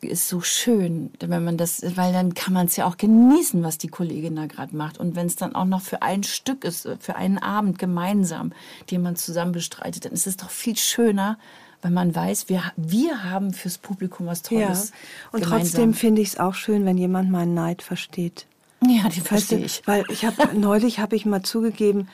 ist 0.00 0.28
so 0.28 0.40
schön, 0.40 1.10
wenn 1.20 1.44
man 1.44 1.56
das, 1.56 1.82
weil 1.96 2.12
dann 2.12 2.34
kann 2.34 2.52
man 2.52 2.66
es 2.66 2.76
ja 2.76 2.86
auch 2.86 2.96
genießen, 2.96 3.62
was 3.62 3.78
die 3.78 3.88
Kollegin 3.88 4.36
da 4.36 4.46
gerade 4.46 4.76
macht. 4.76 4.98
Und 4.98 5.16
wenn 5.16 5.26
es 5.26 5.36
dann 5.36 5.54
auch 5.54 5.64
noch 5.64 5.80
für 5.80 6.02
ein 6.02 6.22
Stück 6.22 6.64
ist, 6.64 6.88
für 7.00 7.16
einen 7.16 7.38
Abend 7.38 7.78
gemeinsam, 7.78 8.52
den 8.90 9.02
man 9.02 9.16
zusammen 9.16 9.52
bestreitet, 9.52 10.04
dann 10.04 10.12
ist 10.12 10.26
es 10.26 10.36
doch 10.36 10.50
viel 10.50 10.76
schöner, 10.76 11.38
wenn 11.82 11.92
man 11.92 12.14
weiß, 12.14 12.48
wir, 12.48 12.62
wir 12.76 13.24
haben 13.24 13.52
fürs 13.52 13.78
Publikum 13.78 14.26
was 14.26 14.42
ja. 14.50 14.66
Tolles. 14.66 14.92
Und 15.32 15.42
gemeinsam. 15.42 15.60
trotzdem 15.60 15.94
finde 15.94 16.22
ich 16.22 16.28
es 16.28 16.38
auch 16.38 16.54
schön, 16.54 16.84
wenn 16.84 16.96
jemand 16.96 17.30
meinen 17.30 17.54
Neid 17.54 17.82
versteht. 17.82 18.46
Ja, 18.86 19.08
die 19.08 19.20
Weißt 19.20 19.26
verstehe 19.28 19.58
du, 19.58 19.64
ich. 19.64 19.82
Weil 19.86 20.04
ich 20.10 20.24
habe 20.24 20.54
neulich 20.58 20.98
habe 20.98 21.16
ich 21.16 21.26
mal 21.26 21.42
zugegeben, 21.42 22.08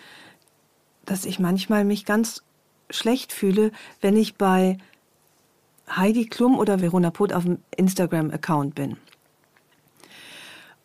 dass 1.05 1.25
ich 1.25 1.39
manchmal 1.39 1.85
mich 1.85 2.05
ganz 2.05 2.43
schlecht 2.91 3.33
fühle, 3.33 3.73
wenn 4.01 4.16
ich 4.16 4.37
bei 4.37 4.79
Heidi 5.89 6.27
Klum 6.27 6.59
oder 6.59 6.81
Verona 6.81 7.11
Poth 7.11 7.33
auf 7.33 7.45
dem 7.45 7.59
Instagram-Account 7.77 8.75
bin. 8.75 8.97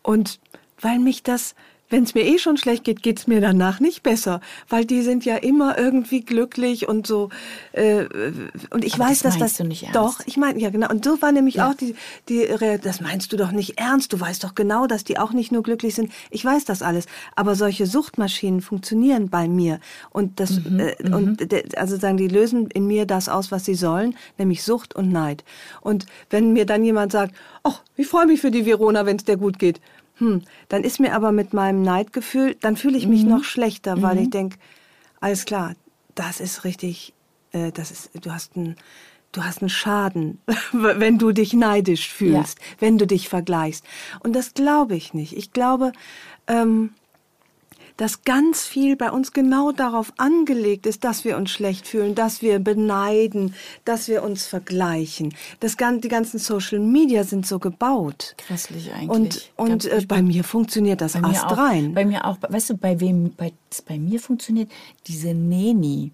Und 0.02 0.40
weil 0.80 0.98
mich 0.98 1.22
das, 1.22 1.54
wenn 1.88 2.02
es 2.02 2.14
mir 2.14 2.24
eh 2.24 2.38
schon 2.38 2.56
schlecht 2.56 2.84
geht, 2.84 3.02
geht 3.02 3.18
es 3.20 3.26
mir 3.26 3.40
danach 3.40 3.78
nicht 3.80 4.02
besser, 4.02 4.40
weil 4.68 4.84
die 4.84 5.02
sind 5.02 5.24
ja 5.24 5.36
immer 5.36 5.78
irgendwie 5.78 6.20
glücklich 6.22 6.88
und 6.88 7.06
so. 7.06 7.28
Äh, 7.72 8.06
und 8.70 8.84
ich 8.84 8.94
Aber 8.94 9.04
weiß, 9.04 9.20
das 9.20 9.34
dass 9.34 9.38
meinst 9.38 9.54
das 9.54 9.58
du 9.58 9.64
nicht 9.68 9.82
ernst. 9.84 9.96
doch. 9.96 10.20
Ich 10.26 10.36
meine, 10.36 10.58
ja 10.60 10.70
genau. 10.70 10.90
Und 10.90 11.04
so 11.04 11.20
war 11.22 11.32
nämlich 11.32 11.56
Ja. 11.56 11.70
auch 11.70 11.74
die, 11.74 11.94
die, 12.28 12.42
Re- 12.42 12.80
das 12.82 13.00
meinst 13.00 13.32
du 13.32 13.36
doch 13.36 13.52
nicht 13.52 13.78
ernst. 13.78 14.12
Du 14.12 14.18
weißt 14.20 14.42
doch 14.42 14.54
genau, 14.54 14.86
dass 14.86 15.04
die 15.04 15.18
auch 15.18 15.32
nicht 15.32 15.52
nur 15.52 15.62
glücklich 15.62 15.94
sind. 15.94 16.12
Ich 16.30 16.44
weiß 16.44 16.64
das 16.64 16.82
alles. 16.82 17.06
Aber 17.36 17.54
solche 17.54 17.86
Suchtmaschinen 17.86 18.60
funktionieren 18.62 19.28
bei 19.28 19.46
mir. 19.48 19.78
Und 20.10 20.40
das, 20.40 20.60
Mhm, 20.60 20.80
äh, 20.80 20.94
und 21.14 21.52
de- 21.52 21.76
also 21.76 21.96
sagen, 21.96 22.16
die 22.16 22.28
lösen 22.28 22.68
in 22.70 22.86
mir 22.86 23.06
das 23.06 23.28
aus, 23.28 23.52
was 23.52 23.64
sie 23.64 23.74
sollen, 23.74 24.16
nämlich 24.38 24.62
Sucht 24.64 24.94
und 24.96 25.10
Neid. 25.12 25.44
Und 25.80 26.06
wenn 26.30 26.52
mir 26.52 26.66
dann 26.66 26.84
jemand 26.84 27.12
sagt, 27.12 27.34
ach, 27.62 27.82
ich 27.96 28.06
freue 28.06 28.26
mich 28.26 28.40
für 28.40 28.50
die 28.50 28.66
Verona, 28.66 29.06
wenn 29.06 29.16
es 29.16 29.24
der 29.24 29.36
gut 29.36 29.58
geht. 29.58 29.80
Hm, 30.18 30.42
dann 30.68 30.82
ist 30.84 31.00
mir 31.00 31.14
aber 31.14 31.32
mit 31.32 31.52
meinem 31.52 31.82
Neidgefühl, 31.82 32.54
dann 32.60 32.76
fühle 32.76 32.96
ich 32.96 33.06
mich 33.06 33.24
Mhm. 33.24 33.30
noch 33.30 33.44
schlechter, 33.44 34.02
weil 34.02 34.18
ich 34.18 34.30
denke, 34.30 34.58
alles 35.20 35.44
klar, 35.44 35.74
das 36.14 36.40
ist 36.40 36.64
richtig, 36.64 37.12
äh, 37.52 37.72
das 37.72 37.90
ist, 37.90 38.10
du 38.24 38.32
hast 38.32 38.56
einen, 38.56 38.76
du 39.32 39.44
hast 39.44 39.60
einen 39.60 39.68
Schaden, 39.68 40.40
wenn 40.72 41.18
du 41.18 41.32
dich 41.32 41.52
neidisch 41.52 42.08
fühlst, 42.08 42.58
wenn 42.78 42.96
du 42.98 43.06
dich 43.06 43.28
vergleichst. 43.28 43.84
Und 44.20 44.34
das 44.34 44.54
glaube 44.54 44.96
ich 44.96 45.12
nicht. 45.14 45.36
Ich 45.36 45.52
glaube, 45.52 45.92
ähm, 46.46 46.94
dass 47.96 48.22
ganz 48.24 48.64
viel 48.64 48.96
bei 48.96 49.10
uns 49.10 49.32
genau 49.32 49.72
darauf 49.72 50.12
angelegt 50.16 50.86
ist, 50.86 51.04
dass 51.04 51.24
wir 51.24 51.36
uns 51.36 51.50
schlecht 51.50 51.86
fühlen, 51.86 52.14
dass 52.14 52.42
wir 52.42 52.58
beneiden, 52.58 53.54
dass 53.84 54.08
wir 54.08 54.22
uns 54.22 54.46
vergleichen. 54.46 55.34
Das, 55.60 55.76
die 55.76 56.08
ganzen 56.08 56.38
Social 56.38 56.78
Media 56.78 57.24
sind 57.24 57.46
so 57.46 57.58
gebaut. 57.58 58.34
Grässlich 58.46 58.92
eigentlich. 58.92 59.50
Und, 59.56 59.72
und 59.72 59.84
äh, 59.86 60.04
bei 60.06 60.22
mir 60.22 60.44
funktioniert 60.44 61.00
das 61.00 61.14
Bei 61.14 61.24
auch, 61.24 61.30
astrein. 61.30 61.94
bei 61.94 62.04
mir 62.04 62.24
auch. 62.24 62.38
Weißt 62.40 62.70
du, 62.70 62.76
bei 62.76 63.00
wem 63.00 63.32
bei, 63.36 63.52
bei 63.86 63.98
mir 63.98 64.20
funktioniert? 64.20 64.70
Diese 65.06 65.34
Neni. 65.34 66.12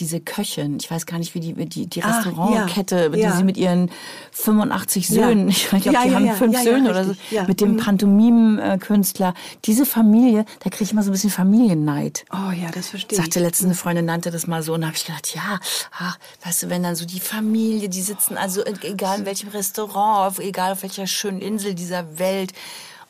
Diese 0.00 0.20
Köchin, 0.20 0.78
ich 0.80 0.90
weiß 0.90 1.06
gar 1.06 1.18
nicht, 1.18 1.34
wie 1.34 1.40
die, 1.40 1.54
die, 1.66 1.86
die 1.86 2.02
Ah, 2.02 2.18
Restaurantkette, 2.18 3.10
ja, 3.12 3.16
ja. 3.16 3.30
die 3.30 3.36
sie 3.38 3.44
mit 3.44 3.56
ihren 3.56 3.90
85 4.32 5.08
Ja. 5.08 5.14
Söhnen, 5.26 5.48
ich 5.48 5.68
glaube, 5.68 5.90
Ja, 5.90 6.04
die 6.04 6.14
haben 6.14 6.30
fünf 6.36 6.58
Söhne 6.62 6.90
oder 6.90 7.04
so, 7.04 7.14
mit 7.46 7.60
dem 7.60 7.72
Mhm. 7.72 7.76
Pantomimen-Künstler. 7.78 9.34
Diese 9.64 9.84
Familie, 9.86 10.44
da 10.60 10.70
kriege 10.70 10.84
ich 10.84 10.92
immer 10.92 11.02
so 11.02 11.10
ein 11.10 11.12
bisschen 11.12 11.30
Familienneid. 11.30 12.24
oh 12.32 12.50
ja, 12.52 12.70
das 12.72 12.88
verstehe 12.88 13.18
ich. 13.18 13.24
Sagte 13.24 13.40
letztens 13.40 13.66
eine 13.66 13.74
Freundin, 13.74 14.04
nannte 14.04 14.30
das 14.30 14.46
mal 14.46 14.62
so, 14.62 14.74
und 14.74 14.82
da 14.82 14.88
habe 14.88 14.96
ich 14.96 15.04
gedacht, 15.04 15.34
ja, 15.34 15.58
ach, 15.98 16.18
weißt 16.44 16.64
du, 16.64 16.70
wenn 16.70 16.82
dann 16.82 16.94
so 16.96 17.04
die 17.04 17.20
Familie, 17.20 17.88
die 17.88 18.02
sitzen, 18.02 18.36
also 18.36 18.64
egal 18.64 19.20
in 19.20 19.26
welchem 19.26 19.48
Restaurant, 19.50 20.28
auf, 20.32 20.38
egal 20.38 20.72
auf 20.72 20.82
welcher 20.82 21.06
schönen 21.06 21.40
Insel 21.40 21.74
dieser 21.74 22.18
Welt, 22.18 22.52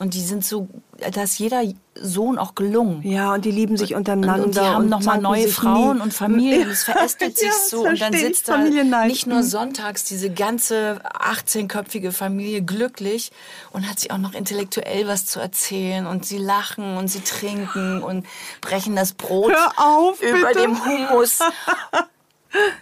und 0.00 0.14
die 0.14 0.22
sind 0.22 0.44
so, 0.44 0.68
da 1.12 1.24
ist 1.24 1.40
jeder 1.40 1.62
Sohn 1.94 2.38
auch 2.38 2.54
gelungen. 2.54 3.02
Ja, 3.02 3.34
und 3.34 3.44
die 3.44 3.50
lieben 3.50 3.76
sich 3.76 3.96
untereinander. 3.96 4.44
Und 4.44 4.54
die 4.54 4.60
haben 4.60 4.88
nochmal 4.88 5.20
neue 5.20 5.42
sich 5.44 5.54
Frauen 5.54 5.96
nie. 5.96 6.02
und 6.02 6.14
Familien. 6.14 6.70
Es 6.70 6.84
verästelt 6.84 7.36
sich 7.36 7.48
Ja, 7.48 7.54
so. 7.68 7.82
das 7.82 7.92
Und 7.92 8.00
dann 8.00 8.12
sitzt 8.12 8.48
da 8.48 8.58
nicht 8.58 9.26
nur 9.26 9.42
sonntags 9.42 10.04
diese 10.04 10.30
ganze 10.30 11.00
18-köpfige 11.04 12.12
Familie 12.12 12.62
glücklich 12.62 13.32
und 13.72 13.90
hat 13.90 13.98
sich 13.98 14.12
auch 14.12 14.18
noch 14.18 14.34
intellektuell 14.34 15.08
was 15.08 15.26
zu 15.26 15.40
erzählen. 15.40 16.06
Und 16.06 16.24
sie 16.24 16.38
lachen 16.38 16.96
und 16.96 17.08
sie 17.08 17.20
trinken 17.20 18.00
und 18.00 18.24
brechen 18.60 18.94
das 18.94 19.14
Brot 19.14 19.52
auf, 19.76 20.22
über 20.22 20.48
bitte. 20.48 20.60
dem 20.60 20.84
Hummus. 20.84 21.40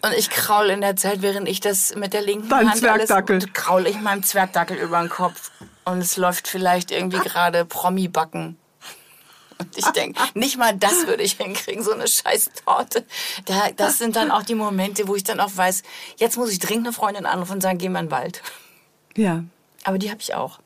Und 0.00 0.12
ich 0.16 0.30
kraul 0.30 0.66
in 0.66 0.80
der 0.80 0.94
Zeit, 0.94 1.22
während 1.22 1.48
ich 1.48 1.58
das 1.58 1.96
mit 1.96 2.12
der 2.12 2.22
linken 2.22 2.48
Dein 2.48 2.70
Hand 2.70 2.84
alles 2.84 3.10
kraul 3.52 3.88
ich 3.88 4.00
meinem 4.00 4.22
Zwergdackel 4.22 4.76
über 4.76 5.00
den 5.00 5.08
Kopf. 5.08 5.50
Und 5.86 5.98
es 5.98 6.16
läuft 6.16 6.48
vielleicht 6.48 6.90
irgendwie 6.90 7.20
gerade 7.20 7.64
Promi-Backen. 7.64 8.58
Und 9.58 9.78
ich 9.78 9.86
denke, 9.86 10.20
nicht 10.34 10.58
mal 10.58 10.76
das 10.76 11.06
würde 11.06 11.22
ich 11.22 11.34
hinkriegen, 11.34 11.82
so 11.82 11.92
eine 11.92 12.08
scheiß 12.08 12.50
Torte. 12.64 13.06
Da, 13.46 13.70
das 13.74 13.98
sind 13.98 14.16
dann 14.16 14.30
auch 14.30 14.42
die 14.42 14.56
Momente, 14.56 15.08
wo 15.08 15.14
ich 15.14 15.24
dann 15.24 15.40
auch 15.40 15.56
weiß, 15.56 15.82
jetzt 16.18 16.36
muss 16.36 16.50
ich 16.50 16.58
dringend 16.58 16.86
eine 16.86 16.92
Freundin 16.92 17.24
anrufen 17.24 17.52
und 17.52 17.60
sagen, 17.62 17.78
geh 17.78 17.88
mal 17.88 18.00
in 18.00 18.06
den 18.06 18.10
Wald. 18.10 18.42
Ja. 19.16 19.44
Aber 19.84 19.98
die 19.98 20.10
habe 20.10 20.20
ich 20.20 20.34
auch. 20.34 20.58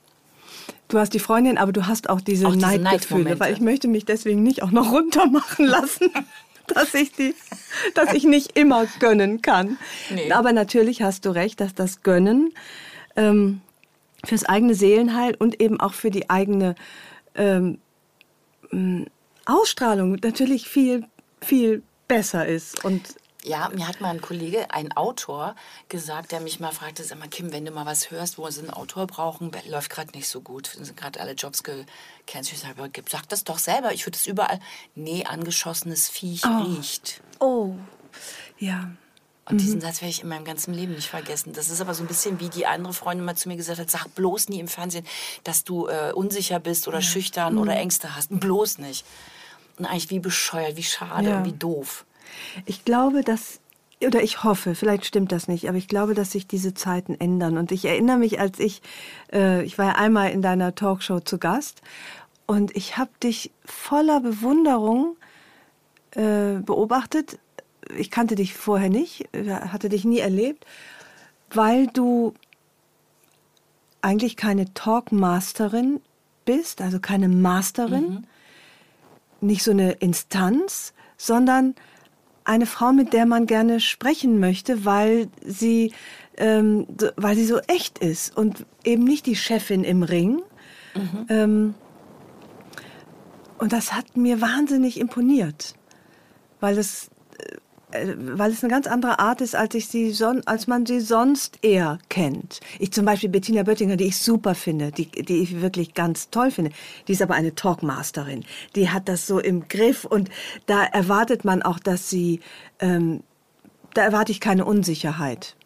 Du 0.88 0.98
hast 0.98 1.14
die 1.14 1.20
Freundin, 1.20 1.58
aber 1.58 1.72
du 1.72 1.86
hast 1.86 2.08
auch 2.08 2.20
diese, 2.20 2.46
Auch 2.46 2.54
diese 2.54 2.78
Neidgefühle, 2.78 3.38
weil 3.38 3.52
ich 3.52 3.60
möchte 3.60 3.86
mich 3.86 4.06
deswegen 4.06 4.42
nicht 4.42 4.62
auch 4.62 4.72
noch 4.72 4.90
runtermachen 4.90 5.66
lassen, 5.66 6.10
dass 6.66 6.94
ich 6.94 7.12
die, 7.12 7.34
dass 7.94 8.14
ich 8.14 8.24
nicht 8.24 8.58
immer 8.58 8.86
gönnen 8.98 9.42
kann. 9.42 9.78
Nee. 10.08 10.32
Aber 10.32 10.52
natürlich 10.52 11.02
hast 11.02 11.26
du 11.26 11.30
recht, 11.30 11.60
dass 11.60 11.74
das 11.74 12.02
Gönnen 12.02 12.54
ähm, 13.14 13.60
fürs 14.24 14.44
eigene 14.44 14.74
Seelenheil 14.74 15.34
und 15.36 15.60
eben 15.60 15.80
auch 15.80 15.94
für 15.94 16.10
die 16.10 16.30
eigene 16.30 16.74
ähm, 17.34 17.78
m, 18.70 19.06
Ausstrahlung 19.46 20.18
natürlich 20.22 20.68
viel 20.68 21.06
viel 21.42 21.82
besser 22.08 22.46
ist 22.46 22.84
und 22.84 23.02
Ja, 23.42 23.70
mir 23.74 23.88
hat 23.88 24.02
mal 24.02 24.10
ein 24.10 24.20
Kollege, 24.20 24.70
ein 24.70 24.92
Autor, 24.92 25.54
gesagt, 25.88 26.30
der 26.32 26.40
mich 26.40 26.60
mal 26.60 26.72
fragte, 26.72 27.02
sag 27.02 27.18
mal, 27.18 27.28
Kim, 27.28 27.52
wenn 27.52 27.64
du 27.64 27.72
mal 27.72 27.86
was 27.86 28.10
hörst, 28.10 28.36
wo 28.36 28.48
sie 28.50 28.60
einen 28.60 28.70
Autor 28.70 29.06
brauchen, 29.06 29.50
läuft 29.66 29.88
gerade 29.90 30.10
nicht 30.12 30.28
so 30.28 30.42
gut, 30.42 30.66
sind 30.66 30.94
gerade 30.94 31.18
alle 31.20 31.32
Jobs 31.32 31.62
gecancelt. 31.62 32.52
Ich 32.52 32.60
sage, 32.60 33.02
sag 33.08 33.28
das 33.30 33.44
doch 33.44 33.58
selber, 33.58 33.92
ich 33.94 34.04
würde 34.06 34.16
es 34.16 34.26
überall. 34.26 34.60
Nee, 34.94 35.24
angeschossenes 35.24 36.10
Viech 36.10 36.42
riecht. 36.44 37.22
oh 37.38 37.76
ja 38.58 38.90
Und 39.50 39.60
diesen 39.60 39.80
Satz 39.80 40.00
werde 40.00 40.10
ich 40.10 40.22
in 40.22 40.28
meinem 40.28 40.44
ganzen 40.44 40.72
Leben 40.74 40.94
nicht 40.94 41.08
vergessen. 41.08 41.52
Das 41.52 41.68
ist 41.70 41.80
aber 41.80 41.94
so 41.94 42.02
ein 42.02 42.06
bisschen 42.06 42.40
wie 42.40 42.48
die 42.48 42.66
andere 42.66 42.92
Freundin 42.92 43.24
mal 43.24 43.36
zu 43.36 43.48
mir 43.48 43.56
gesagt 43.56 43.78
hat, 43.80 43.90
sag 43.90 44.08
bloß 44.14 44.48
nie 44.48 44.60
im 44.60 44.68
Fernsehen, 44.68 45.04
dass 45.44 45.64
du 45.64 45.88
äh, 45.88 46.12
unsicher 46.12 46.60
bist 46.60 46.88
oder 46.88 47.02
schüchtern 47.02 47.58
oder 47.58 47.74
Ängste 47.76 48.14
hast. 48.16 48.28
Bloß 48.30 48.78
nicht. 48.78 49.04
Und 49.78 49.86
eigentlich 49.86 50.10
wie 50.10 50.18
bescheuert, 50.20 50.76
wie 50.76 50.82
schade 50.82 51.30
Ja. 51.30 51.38
und 51.38 51.44
wie 51.46 51.52
doof. 51.52 52.04
Ich 52.66 52.84
glaube, 52.84 53.22
dass, 53.22 53.60
oder 54.06 54.22
ich 54.22 54.44
hoffe, 54.44 54.74
vielleicht 54.74 55.04
stimmt 55.06 55.32
das 55.32 55.48
nicht, 55.48 55.68
aber 55.68 55.78
ich 55.78 55.88
glaube, 55.88 56.14
dass 56.14 56.30
sich 56.32 56.46
diese 56.46 56.74
Zeiten 56.74 57.14
ändern. 57.18 57.58
Und 57.58 57.72
ich 57.72 57.84
erinnere 57.84 58.18
mich, 58.18 58.38
als 58.38 58.58
ich, 58.58 58.82
äh, 59.32 59.62
ich 59.64 59.78
war 59.78 59.86
ja 59.86 59.92
einmal 59.96 60.30
in 60.30 60.42
deiner 60.42 60.74
Talkshow 60.74 61.20
zu 61.20 61.38
Gast 61.38 61.82
und 62.46 62.76
ich 62.76 62.96
habe 62.98 63.10
dich 63.22 63.50
voller 63.64 64.20
Bewunderung 64.20 65.16
äh, 66.12 66.58
beobachtet. 66.60 67.38
Ich 67.98 68.10
kannte 68.10 68.34
dich 68.34 68.54
vorher 68.54 68.90
nicht, 68.90 69.28
äh, 69.32 69.50
hatte 69.50 69.88
dich 69.88 70.04
nie 70.04 70.18
erlebt, 70.18 70.66
weil 71.52 71.86
du 71.88 72.34
eigentlich 74.02 74.36
keine 74.36 74.72
Talkmasterin 74.74 76.00
bist, 76.44 76.80
also 76.80 77.00
keine 77.00 77.28
Masterin, 77.28 78.26
nicht 79.40 79.62
so 79.62 79.70
eine 79.70 79.92
Instanz, 79.92 80.94
sondern 81.16 81.74
eine 82.44 82.66
Frau, 82.66 82.92
mit 82.92 83.12
der 83.12 83.26
man 83.26 83.46
gerne 83.46 83.80
sprechen 83.80 84.40
möchte, 84.40 84.84
weil 84.84 85.28
sie, 85.44 85.92
ähm, 86.36 86.86
so, 86.98 87.08
weil 87.16 87.36
sie 87.36 87.44
so 87.44 87.58
echt 87.66 87.98
ist 87.98 88.36
und 88.36 88.66
eben 88.84 89.04
nicht 89.04 89.26
die 89.26 89.36
Chefin 89.36 89.84
im 89.84 90.02
Ring. 90.02 90.42
Ähm, 91.28 91.74
und 93.58 93.72
das 93.72 93.92
hat 93.92 94.16
mir 94.16 94.40
wahnsinnig 94.40 94.98
imponiert, 94.98 95.74
weil 96.60 96.78
es, 96.78 97.10
weil 97.92 98.52
es 98.52 98.62
eine 98.62 98.70
ganz 98.70 98.86
andere 98.86 99.18
Art 99.18 99.40
ist, 99.40 99.54
als, 99.54 99.74
ich 99.74 99.88
sie 99.88 100.12
son 100.12 100.42
als 100.46 100.66
man 100.66 100.86
sie 100.86 101.00
sonst 101.00 101.58
eher 101.62 101.98
kennt. 102.08 102.60
Ich 102.78 102.92
zum 102.92 103.04
Beispiel 103.04 103.28
Bettina 103.28 103.62
Böttinger, 103.62 103.96
die 103.96 104.06
ich 104.06 104.18
super 104.18 104.54
finde, 104.54 104.92
die, 104.92 105.06
die 105.06 105.42
ich 105.42 105.60
wirklich 105.60 105.94
ganz 105.94 106.30
toll 106.30 106.50
finde, 106.50 106.70
die 107.08 107.12
ist 107.12 107.22
aber 107.22 107.34
eine 107.34 107.54
Talkmasterin. 107.54 108.44
Die 108.76 108.90
hat 108.90 109.08
das 109.08 109.26
so 109.26 109.38
im 109.38 109.68
Griff 109.68 110.04
und 110.04 110.30
da 110.66 110.84
erwartet 110.84 111.44
man 111.44 111.62
auch, 111.62 111.78
dass 111.78 112.08
sie, 112.08 112.40
ähm, 112.78 113.22
da 113.94 114.02
erwarte 114.02 114.32
ich 114.32 114.40
keine 114.40 114.64
Unsicherheit. 114.64 115.56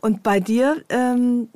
Und 0.00 0.22
bei 0.22 0.38
dir 0.38 0.82
ähm, 0.90 1.48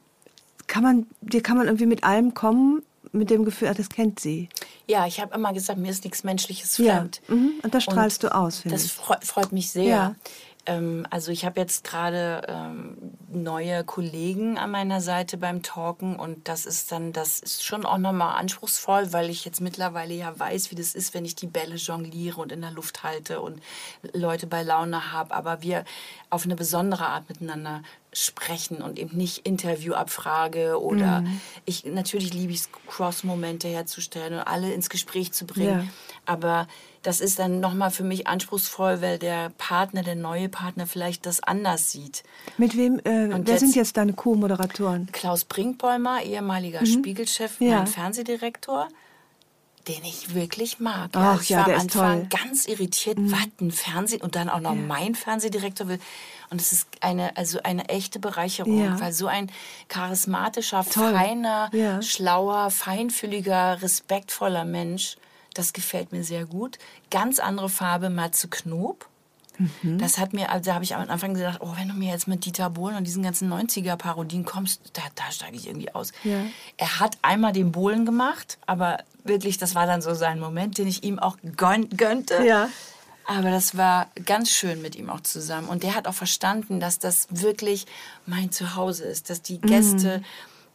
kann 0.66 0.82
man, 0.82 1.06
dir 1.20 1.42
kann 1.42 1.56
man 1.56 1.66
irgendwie 1.66 1.86
mit 1.86 2.02
allem 2.02 2.34
kommen, 2.34 2.82
mit 3.12 3.30
dem 3.30 3.44
Gefühl, 3.44 3.68
ah, 3.68 3.74
das 3.74 3.88
kennt 3.88 4.20
sie. 4.20 4.48
Ja, 4.86 5.06
ich 5.06 5.20
habe 5.20 5.34
immer 5.34 5.52
gesagt, 5.52 5.78
mir 5.78 5.90
ist 5.90 6.04
nichts 6.04 6.24
Menschliches 6.24 6.76
fremd. 6.76 7.20
Ja. 7.28 7.34
Mhm. 7.34 7.52
Und 7.62 7.74
das 7.74 7.84
strahlst 7.84 8.24
Und 8.24 8.30
du 8.30 8.36
aus, 8.36 8.58
finde 8.60 8.76
ich. 8.76 8.82
Das 8.82 8.92
freut, 8.92 9.24
freut 9.24 9.52
mich 9.52 9.70
sehr. 9.70 9.84
Ja. 9.84 10.14
Ähm, 10.68 11.06
also 11.08 11.32
ich 11.32 11.46
habe 11.46 11.58
jetzt 11.58 11.82
gerade 11.82 12.42
ähm, 12.46 12.98
neue 13.32 13.84
Kollegen 13.84 14.58
an 14.58 14.70
meiner 14.70 15.00
Seite 15.00 15.38
beim 15.38 15.62
Talken 15.62 16.16
und 16.16 16.46
das 16.46 16.66
ist 16.66 16.92
dann, 16.92 17.12
das 17.12 17.40
ist 17.40 17.64
schon 17.64 17.86
auch 17.86 17.96
nochmal 17.96 18.38
anspruchsvoll, 18.38 19.12
weil 19.12 19.30
ich 19.30 19.46
jetzt 19.46 19.62
mittlerweile 19.62 20.14
ja 20.14 20.38
weiß, 20.38 20.70
wie 20.70 20.74
das 20.74 20.94
ist, 20.94 21.14
wenn 21.14 21.24
ich 21.24 21.34
die 21.34 21.46
Bälle 21.46 21.76
jongliere 21.76 22.40
und 22.40 22.52
in 22.52 22.60
der 22.60 22.70
Luft 22.70 23.02
halte 23.02 23.40
und 23.40 23.62
Leute 24.12 24.46
bei 24.46 24.62
Laune 24.62 25.12
habe, 25.12 25.34
aber 25.34 25.62
wir 25.62 25.84
auf 26.28 26.44
eine 26.44 26.54
besondere 26.54 27.06
Art 27.06 27.28
miteinander 27.30 27.82
sprechen 28.12 28.82
und 28.82 28.98
eben 28.98 29.16
nicht 29.16 29.46
Interviewabfrage 29.46 30.80
oder 30.80 31.20
mhm. 31.20 31.40
ich 31.66 31.84
natürlich 31.84 32.32
liebe 32.32 32.52
ich 32.52 32.60
es 32.60 32.70
Cross-Momente 32.86 33.68
herzustellen 33.68 34.34
und 34.34 34.40
alle 34.40 34.72
ins 34.72 34.88
Gespräch 34.88 35.32
zu 35.32 35.44
bringen, 35.46 35.80
ja. 35.80 35.88
aber 36.24 36.66
das 37.02 37.20
ist 37.20 37.38
dann 37.38 37.60
nochmal 37.60 37.90
für 37.90 38.04
mich 38.04 38.26
anspruchsvoll, 38.26 39.00
weil 39.02 39.18
der 39.18 39.50
Partner, 39.50 40.02
der 40.02 40.16
neue 40.16 40.48
Partner 40.48 40.86
vielleicht 40.86 41.26
das 41.26 41.42
anders 41.42 41.92
sieht. 41.92 42.22
Mit 42.56 42.76
wem, 42.76 42.98
äh, 43.00 43.28
wer 43.30 43.38
jetzt, 43.38 43.60
sind 43.60 43.76
jetzt 43.76 43.96
deine 43.96 44.14
Co-Moderatoren? 44.14 45.10
Klaus 45.12 45.44
Brinkbäumer, 45.44 46.22
ehemaliger 46.22 46.80
mhm. 46.80 46.86
Spiegelchef, 46.86 47.60
ja. 47.60 47.76
mein 47.78 47.86
Fernsehdirektor 47.86 48.88
den 49.88 50.04
ich 50.04 50.34
wirklich 50.34 50.80
mag. 50.80 51.10
Ach, 51.14 51.30
also 51.30 51.42
ich 51.42 51.48
ja, 51.48 51.58
war 51.58 51.68
am 51.68 51.80
Anfang 51.80 52.28
ganz 52.28 52.66
irritiert, 52.66 53.18
mhm. 53.18 53.32
was 53.32 53.48
ein 53.60 53.70
Fernsehen 53.70 54.20
und 54.20 54.36
dann 54.36 54.48
auch 54.48 54.60
noch 54.60 54.74
ja. 54.74 54.80
mein 54.80 55.14
Fernsehdirektor 55.14 55.88
will. 55.88 55.98
Und 56.50 56.60
es 56.60 56.72
ist 56.72 56.88
eine, 57.00 57.36
also 57.36 57.60
eine 57.62 57.88
echte 57.88 58.18
Bereicherung, 58.18 58.82
ja. 58.82 59.00
weil 59.00 59.12
so 59.12 59.26
ein 59.26 59.50
charismatischer, 59.88 60.84
toll. 60.84 61.12
feiner, 61.12 61.70
ja. 61.72 62.00
schlauer, 62.02 62.70
feinfühliger, 62.70 63.82
respektvoller 63.82 64.64
Mensch, 64.64 65.16
das 65.54 65.72
gefällt 65.72 66.12
mir 66.12 66.24
sehr 66.24 66.46
gut. 66.46 66.78
Ganz 67.10 67.38
andere 67.38 67.68
Farbe, 67.68 68.10
Matze 68.10 68.48
Knob. 68.48 69.06
Mhm. 69.58 69.98
Das 69.98 70.18
hat 70.18 70.32
mir, 70.32 70.50
also 70.50 70.70
da 70.70 70.74
habe 70.74 70.84
ich 70.84 70.94
am 70.94 71.08
Anfang 71.08 71.34
gedacht, 71.34 71.58
oh, 71.60 71.72
wenn 71.76 71.88
du 71.88 71.94
mir 71.94 72.12
jetzt 72.12 72.28
mit 72.28 72.44
Dieter 72.44 72.70
Bohlen 72.70 72.96
und 72.96 73.04
diesen 73.04 73.22
ganzen 73.22 73.52
90er-Parodien 73.52 74.44
kommst, 74.44 74.80
da, 74.92 75.02
da 75.16 75.30
steige 75.32 75.56
ich 75.56 75.66
irgendwie 75.66 75.92
aus. 75.94 76.12
Ja. 76.22 76.44
Er 76.76 77.00
hat 77.00 77.18
einmal 77.22 77.52
den 77.52 77.72
Bohlen 77.72 78.06
gemacht, 78.06 78.58
aber 78.66 78.98
wirklich, 79.24 79.58
das 79.58 79.74
war 79.74 79.86
dann 79.86 80.00
so 80.00 80.14
sein 80.14 80.38
Moment, 80.38 80.78
den 80.78 80.86
ich 80.86 81.02
ihm 81.02 81.18
auch 81.18 81.36
gön 81.56 81.88
gönnte. 81.90 82.44
Ja. 82.44 82.68
Aber 83.28 83.50
das 83.50 83.76
war 83.76 84.08
ganz 84.24 84.50
schön 84.50 84.80
mit 84.80 84.96
ihm 84.96 85.10
auch 85.10 85.20
zusammen. 85.20 85.68
Und 85.68 85.82
der 85.82 85.94
hat 85.94 86.08
auch 86.08 86.14
verstanden, 86.14 86.80
dass 86.80 86.98
das 86.98 87.26
wirklich 87.28 87.84
mein 88.24 88.50
Zuhause 88.50 89.04
ist, 89.04 89.28
dass 89.28 89.42
die 89.42 89.60
Gäste, 89.60 90.20
mhm. 90.20 90.24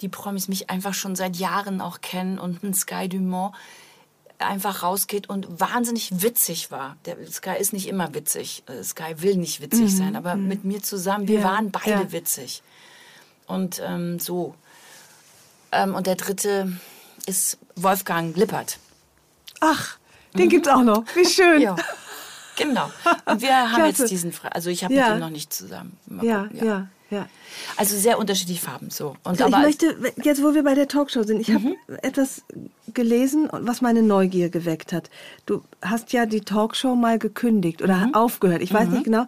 die 0.01 0.07
Promis 0.07 0.47
mich 0.47 0.69
einfach 0.69 0.93
schon 0.93 1.15
seit 1.15 1.35
Jahren 1.35 1.81
auch 1.81 2.01
kennen 2.01 2.37
und 2.37 2.61
ein 2.61 2.75
Sky 2.75 3.09
Dumont 3.09 3.55
einfach 4.37 4.83
rausgeht 4.83 5.29
und 5.29 5.59
wahnsinnig 5.59 6.21
witzig 6.21 6.69
war. 6.69 6.95
Der 7.05 7.17
Sky 7.25 7.55
ist 7.57 7.73
nicht 7.73 7.87
immer 7.87 8.13
witzig. 8.13 8.61
Äh, 8.67 8.83
Sky 8.83 9.15
will 9.17 9.37
nicht 9.37 9.59
witzig 9.59 9.91
mhm. 9.91 9.97
sein, 9.97 10.15
aber 10.15 10.35
mhm. 10.35 10.47
mit 10.47 10.63
mir 10.63 10.83
zusammen, 10.83 11.27
wir 11.27 11.39
ja. 11.39 11.45
waren 11.45 11.71
beide 11.71 11.89
ja. 11.89 12.11
witzig. 12.11 12.61
Und 13.47 13.81
ähm, 13.83 14.19
so. 14.19 14.53
Ähm, 15.71 15.95
und 15.95 16.05
der 16.05 16.17
dritte 16.17 16.71
ist 17.25 17.57
Wolfgang 17.75 18.37
Lippert. 18.37 18.77
Ach, 19.59 19.97
den 20.35 20.45
mhm. 20.45 20.49
gibt's 20.49 20.67
auch 20.67 20.83
noch. 20.83 21.03
Wie 21.15 21.25
schön. 21.25 21.59
ja. 21.59 21.75
Genau. 22.55 22.91
Und 23.25 23.41
wir 23.41 23.49
haben 23.71 23.85
jetzt 23.85 24.09
diesen, 24.09 24.33
also 24.51 24.69
ich 24.69 24.83
habe 24.83 24.93
ja. 24.93 25.09
mit 25.09 25.17
ihm 25.17 25.19
noch 25.19 25.29
nicht 25.29 25.53
zusammen. 25.53 25.97
Ja, 26.21 26.47
ja, 26.53 26.63
ja. 26.63 26.87
Ja. 27.13 27.27
Also 27.77 27.95
sehr 27.95 28.17
unterschiedliche 28.17 28.61
Farben 28.61 28.89
so. 28.89 29.15
Und 29.23 29.37
so, 29.37 29.45
ich 29.45 29.51
möchte, 29.51 29.95
jetzt 30.23 30.41
wo 30.41 30.55
wir 30.55 30.63
bei 30.63 30.73
der 30.73 30.87
Talkshow 30.87 31.21
sind, 31.21 31.41
ich 31.41 31.49
mhm. 31.49 31.75
habe 31.87 32.03
etwas 32.03 32.41
gelesen, 32.93 33.49
was 33.51 33.81
meine 33.81 34.01
Neugier 34.01 34.49
geweckt 34.49 34.93
hat. 34.93 35.11
Du 35.45 35.61
hast 35.81 36.11
ja 36.11 36.25
die 36.25 36.41
Talkshow 36.41 36.95
mal 36.95 37.19
gekündigt 37.19 37.83
oder 37.83 38.07
mhm. 38.07 38.15
aufgehört. 38.15 38.63
Ich 38.63 38.73
weiß 38.73 38.87
mhm. 38.87 38.93
nicht 38.93 39.03
genau, 39.03 39.25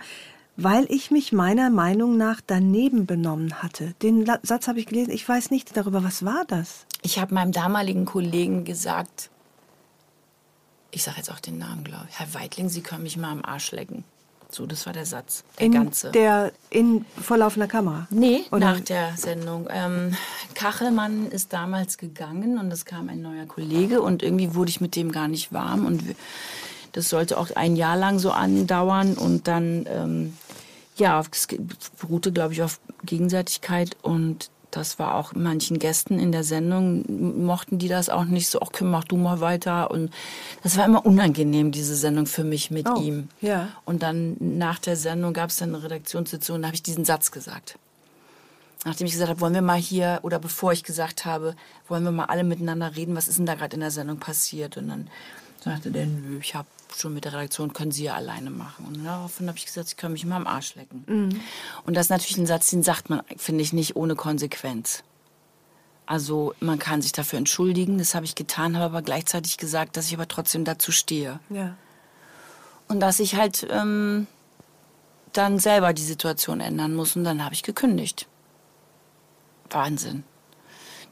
weil 0.58 0.86
ich 0.90 1.12
mich 1.12 1.32
meiner 1.32 1.70
Meinung 1.70 2.18
nach 2.18 2.42
daneben 2.46 3.06
benommen 3.06 3.62
hatte. 3.62 3.94
Den 4.02 4.26
Satz 4.42 4.68
habe 4.68 4.80
ich 4.80 4.88
gelesen. 4.88 5.12
Ich 5.12 5.28
weiß 5.28 5.52
nichts 5.52 5.74
darüber. 5.74 6.04
Was 6.04 6.26
war 6.26 6.44
das? 6.48 6.86
Ich 7.04 7.20
habe 7.20 7.36
meinem 7.36 7.52
damaligen 7.52 8.06
Kollegen 8.06 8.64
gesagt, 8.64 9.30
ich 10.96 11.04
sage 11.04 11.18
jetzt 11.18 11.30
auch 11.30 11.42
den 11.42 11.58
Namen, 11.58 11.84
glaube 11.84 12.08
ich, 12.10 12.18
Herr 12.18 12.34
Weidling, 12.34 12.70
Sie 12.70 12.82
können 12.82 13.04
mich 13.04 13.18
mal 13.18 13.32
am 13.32 13.44
Arsch 13.44 13.72
lecken. 13.72 14.06
So, 14.50 14.66
das 14.66 14.86
war 14.86 14.94
der 14.94 15.06
Satz, 15.06 15.44
der 15.60 15.66
in 15.66 15.72
ganze. 15.74 16.12
Der 16.12 16.54
in 16.70 17.04
vorlaufender 17.22 17.68
Kamera? 17.68 18.08
Nee, 18.10 18.46
Oder? 18.52 18.60
nach 18.60 18.80
der 18.80 19.18
Sendung. 19.18 19.68
Ähm, 19.70 20.16
Kachelmann 20.54 21.28
ist 21.30 21.52
damals 21.52 21.98
gegangen 21.98 22.58
und 22.58 22.72
es 22.72 22.86
kam 22.86 23.10
ein 23.10 23.22
neuer 23.22 23.46
Kollege 23.46 24.02
und 24.02 24.24
irgendwie 24.24 24.56
wurde 24.56 24.70
ich 24.70 24.80
mit 24.80 24.96
dem 24.96 25.12
gar 25.12 25.28
nicht 25.28 25.52
warm 25.52 25.86
und 25.86 26.02
das 26.94 27.10
sollte 27.10 27.38
auch 27.38 27.52
ein 27.56 27.76
Jahr 27.76 27.98
lang 27.98 28.20
so 28.20 28.32
andauern 28.32 29.16
und 29.16 29.50
dann, 29.50 29.86
ähm, 29.90 30.38
ja, 30.96 31.22
es 31.30 31.48
beruhte, 32.00 32.32
glaube 32.32 32.54
ich, 32.54 32.64
auf 32.64 32.80
Gegenseitigkeit 33.04 33.98
und 34.02 34.50
das 34.76 35.00
war 35.00 35.16
auch 35.16 35.34
manchen 35.34 35.80
Gästen 35.80 36.20
in 36.20 36.32
der 36.32 36.44
Sendung, 36.44 37.06
mochten 37.46 37.78
die 37.78 37.88
das 37.88 38.10
auch 38.10 38.26
nicht 38.26 38.50
so, 38.50 38.60
ach, 38.62 38.70
mach 38.82 39.06
du 39.06 39.16
mal 39.16 39.40
weiter. 39.40 39.90
Und 39.90 40.12
das 40.64 40.78
war 40.78 40.86
immer 40.86 41.06
unangenehm, 41.06 41.72
diese 41.72 41.96
Sendung 41.96 42.26
für 42.26 42.44
mich 42.44 42.72
mit 42.72 42.90
oh, 42.90 43.00
ihm. 43.02 43.30
Ja. 43.40 43.70
Und 43.86 44.04
dann 44.04 44.36
nach 44.40 44.80
der 44.80 44.98
Sendung 44.98 45.34
gab 45.34 45.50
es 45.50 45.58
dann 45.58 45.74
eine 45.74 45.84
Redaktionssitzung, 45.84 46.62
da 46.62 46.68
habe 46.68 46.76
ich 46.76 46.84
diesen 46.84 47.06
Satz 47.06 47.32
gesagt. 47.32 47.78
Nachdem 48.84 49.08
ich 49.08 49.14
gesagt 49.14 49.30
habe, 49.30 49.40
wollen 49.40 49.54
wir 49.54 49.62
mal 49.62 49.80
hier, 49.80 50.20
oder 50.24 50.40
bevor 50.40 50.74
ich 50.74 50.84
gesagt 50.84 51.26
habe, 51.26 51.56
wollen 51.88 52.04
wir 52.04 52.12
mal 52.12 52.26
alle 52.26 52.44
miteinander 52.44 52.96
reden, 52.96 53.16
was 53.16 53.28
ist 53.28 53.40
denn 53.40 53.46
da 53.46 53.56
gerade 53.56 53.76
in 53.76 53.80
der 53.80 53.92
Sendung 53.92 54.18
passiert? 54.18 54.78
Und 54.78 54.90
dann 54.90 55.08
sagte 55.64 55.90
der, 55.90 56.06
nö, 56.06 56.40
ich 56.40 56.54
habe 56.54 56.68
schon 56.96 57.14
mit 57.14 57.26
der 57.26 57.34
Redaktion, 57.34 57.74
können 57.74 57.92
Sie 57.92 58.04
ja 58.04 58.16
alleine 58.16 58.50
machen. 58.50 58.86
Und 58.86 59.04
daraufhin 59.04 59.48
habe 59.48 59.58
ich 59.58 59.66
gesagt, 59.66 59.90
ich 59.90 59.98
kann 59.98 60.14
mich 60.14 60.26
mal 60.26 60.38
am 60.38 60.48
Arsch 60.48 60.76
lecken. 60.76 61.04
Mhm. 61.08 61.42
Und 61.86 61.96
das 61.96 62.08
ist 62.08 62.10
natürlich 62.10 62.38
ein 62.38 62.46
Satz, 62.46 62.70
den 62.70 62.84
sagt 62.84 63.10
man, 63.10 63.22
finde 63.38 63.64
ich, 63.64 63.74
nicht 63.74 63.96
ohne 63.96 64.16
Konsequenz. 64.16 65.04
Also 66.06 66.54
man 66.60 66.78
kann 66.78 67.02
sich 67.02 67.12
dafür 67.12 67.40
entschuldigen, 67.40 67.98
das 67.98 68.14
habe 68.14 68.26
ich 68.26 68.36
getan, 68.36 68.76
habe 68.76 68.86
aber 68.86 69.02
gleichzeitig 69.02 69.58
gesagt, 69.58 69.98
dass 69.98 70.08
ich 70.08 70.14
aber 70.14 70.28
trotzdem 70.28 70.64
dazu 70.64 70.92
stehe. 70.92 71.40
Ja. 71.50 71.76
Und 72.88 73.00
dass 73.00 73.20
ich 73.20 73.36
halt 73.36 73.66
ähm, 73.72 74.28
dann 75.34 75.58
selber 75.60 75.94
die 75.94 76.04
Situation 76.04 76.60
ändern 76.60 76.94
muss 76.94 77.16
und 77.16 77.24
dann 77.24 77.44
habe 77.44 77.56
ich 77.56 77.64
gekündigt. 77.64 78.28
Wahnsinn. 79.70 80.24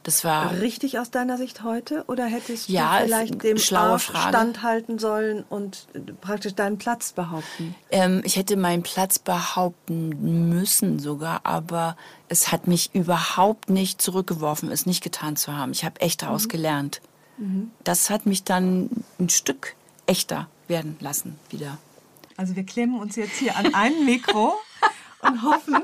Das 0.03 0.25
war 0.25 0.59
richtig 0.59 0.99
aus 0.99 1.11
deiner 1.11 1.37
Sicht 1.37 1.63
heute 1.63 2.03
oder 2.07 2.25
hättest 2.25 2.67
ja, 2.67 2.99
du 2.99 3.05
vielleicht 3.05 3.41
dem 3.41 3.57
schlaue 3.57 3.99
standhalten 3.99 4.99
sollen 4.99 5.45
und 5.49 5.87
praktisch 6.19 6.55
deinen 6.55 6.77
Platz 6.77 7.13
behaupten? 7.13 7.73
Ähm, 7.89 8.21
ich 8.25 8.35
hätte 8.35 8.57
meinen 8.57 8.83
Platz 8.83 9.17
behaupten 9.17 10.49
müssen 10.49 10.99
sogar, 10.99 11.41
aber 11.45 11.95
es 12.27 12.51
hat 12.51 12.67
mich 12.67 12.93
überhaupt 12.93 13.69
nicht 13.69 14.01
zurückgeworfen, 14.01 14.71
es 14.71 14.85
nicht 14.85 15.01
getan 15.03 15.37
zu 15.37 15.55
haben. 15.55 15.71
Ich 15.71 15.85
habe 15.85 16.01
echt 16.01 16.21
daraus 16.21 16.45
mhm. 16.45 16.49
gelernt. 16.49 17.01
Mhm. 17.37 17.71
Das 17.85 18.09
hat 18.09 18.25
mich 18.25 18.43
dann 18.43 18.89
ein 19.19 19.29
Stück 19.29 19.75
echter 20.05 20.49
werden 20.67 20.97
lassen 20.99 21.39
wieder. 21.49 21.77
Also 22.35 22.57
wir 22.57 22.65
klemmen 22.65 22.99
uns 22.99 23.15
jetzt 23.15 23.37
hier 23.37 23.55
an 23.55 23.73
ein 23.73 24.05
Mikro 24.05 24.53
und 25.21 25.43
hoffen, 25.43 25.81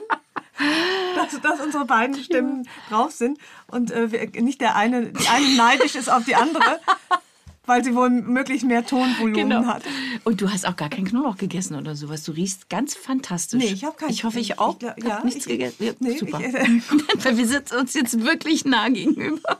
dass, 1.16 1.42
dass 1.42 1.60
unsere 1.60 1.86
beiden 1.86 2.16
Stimmen 2.16 2.68
drauf 2.90 3.12
sind 3.12 3.38
und 3.68 3.92
äh, 3.92 4.30
nicht 4.42 4.62
der 4.62 4.76
eine, 4.76 5.08
die 5.08 5.28
eine 5.28 5.56
neidisch 5.56 5.96
ist 5.96 6.10
auf 6.10 6.26
die 6.26 6.36
andere, 6.36 6.80
weil 7.66 7.84
sie 7.84 7.96
wohl 7.96 8.10
möglichst 8.10 8.66
mehr 8.66 8.86
Tonvolumen 8.86 9.50
genau. 9.50 9.66
hat. 9.66 9.84
Und 10.24 10.42
du 10.42 10.50
hast 10.52 10.66
auch 10.68 10.76
gar 10.76 10.90
keinen 10.90 11.06
Knoblauch 11.06 11.38
gegessen 11.38 11.76
oder 11.76 11.96
sowas. 11.96 12.24
Du 12.24 12.32
riechst 12.32 12.70
ganz 12.70 12.96
fantastisch. 12.96 13.64
Nee, 13.64 13.72
ich 13.72 13.84
habe 13.84 13.96
keinen. 13.96 14.10
Ich 14.10 14.24
hoffe, 14.24 14.40
ich 14.40 14.60
auch. 14.60 14.74
Ich 14.74 14.80
glaub, 14.80 15.04
ja, 15.04 15.24
nichts 15.24 15.46
ich, 15.46 15.52
gegessen. 15.52 15.84
Ja, 15.84 15.92
nee, 16.00 16.18
super. 16.18 16.40
Ich, 16.40 16.54
äh, 16.54 16.82
weil 17.24 17.38
wir 17.38 17.48
sitzen 17.48 17.78
uns 17.78 17.94
jetzt 17.94 18.24
wirklich 18.24 18.66
nah 18.66 18.90
gegenüber. 18.90 19.60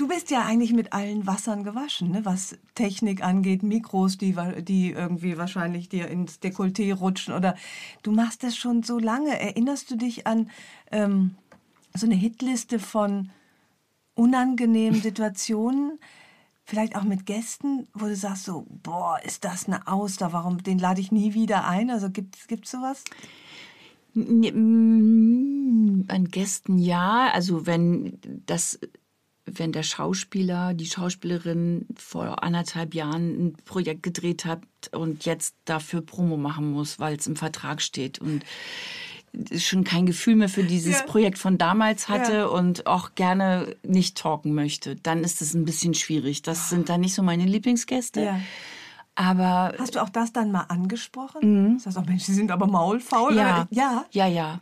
Du 0.00 0.08
bist 0.08 0.30
ja 0.30 0.46
eigentlich 0.46 0.72
mit 0.72 0.94
allen 0.94 1.26
Wassern 1.26 1.62
gewaschen, 1.62 2.12
ne? 2.12 2.24
was 2.24 2.56
Technik 2.74 3.22
angeht, 3.22 3.62
Mikros, 3.62 4.16
die, 4.16 4.34
die 4.62 4.92
irgendwie 4.92 5.36
wahrscheinlich 5.36 5.90
dir 5.90 6.08
ins 6.08 6.40
Dekolleté 6.40 6.94
rutschen 6.94 7.34
oder 7.34 7.54
du 8.02 8.10
machst 8.10 8.42
das 8.42 8.56
schon 8.56 8.82
so 8.82 8.98
lange. 8.98 9.38
Erinnerst 9.38 9.90
du 9.90 9.96
dich 9.96 10.26
an 10.26 10.48
ähm, 10.90 11.34
so 11.92 12.06
eine 12.06 12.14
Hitliste 12.14 12.78
von 12.78 13.28
unangenehmen 14.14 15.02
Situationen? 15.02 15.98
vielleicht 16.64 16.96
auch 16.96 17.02
mit 17.02 17.26
Gästen, 17.26 17.88
wo 17.94 18.06
du 18.06 18.14
sagst 18.14 18.44
so, 18.44 18.64
boah, 18.82 19.18
ist 19.24 19.44
das 19.44 19.66
eine 19.66 19.88
Auster, 19.88 20.32
warum, 20.32 20.62
den 20.62 20.78
lade 20.78 21.00
ich 21.00 21.10
nie 21.10 21.34
wieder 21.34 21.66
ein? 21.66 21.90
Also 21.90 22.10
gibt 22.10 22.36
es 22.36 22.70
sowas? 22.70 23.02
An 24.14 24.44
Gästen 26.30 26.78
ja, 26.78 27.28
also 27.32 27.66
wenn 27.66 28.20
das 28.46 28.78
wenn 29.58 29.72
der 29.72 29.82
Schauspieler, 29.82 30.74
die 30.74 30.86
Schauspielerin 30.86 31.86
vor 31.96 32.42
anderthalb 32.42 32.94
Jahren 32.94 33.46
ein 33.46 33.56
Projekt 33.64 34.02
gedreht 34.02 34.44
hat 34.44 34.62
und 34.92 35.24
jetzt 35.24 35.54
dafür 35.64 36.00
Promo 36.02 36.36
machen 36.36 36.70
muss, 36.70 36.98
weil 36.98 37.16
es 37.16 37.26
im 37.26 37.36
Vertrag 37.36 37.82
steht 37.82 38.18
und 38.18 38.44
schon 39.56 39.84
kein 39.84 40.06
Gefühl 40.06 40.36
mehr 40.36 40.48
für 40.48 40.64
dieses 40.64 41.00
ja. 41.00 41.06
Projekt 41.06 41.38
von 41.38 41.56
damals 41.56 42.08
hatte 42.08 42.32
ja. 42.32 42.46
und 42.46 42.86
auch 42.86 43.14
gerne 43.14 43.76
nicht 43.84 44.18
talken 44.18 44.54
möchte, 44.54 44.96
dann 44.96 45.22
ist 45.22 45.40
es 45.40 45.54
ein 45.54 45.64
bisschen 45.64 45.94
schwierig. 45.94 46.42
Das 46.42 46.68
sind 46.68 46.88
dann 46.88 47.00
nicht 47.00 47.14
so 47.14 47.22
meine 47.22 47.44
Lieblingsgäste. 47.44 48.22
Ja. 48.22 48.40
Aber 49.14 49.74
hast 49.78 49.96
du 49.96 50.02
auch 50.02 50.08
das 50.08 50.32
dann 50.32 50.50
mal 50.50 50.62
angesprochen? 50.62 51.40
Mhm. 51.42 51.74
Das 51.76 51.86
heißt 51.86 51.98
auch, 51.98 52.06
Mensch, 52.06 52.24
sie 52.24 52.34
sind 52.34 52.50
aber 52.50 52.66
maulfaul. 52.66 53.36
Ja, 53.36 53.68
ja, 53.70 54.04
ja, 54.10 54.26
ja. 54.26 54.60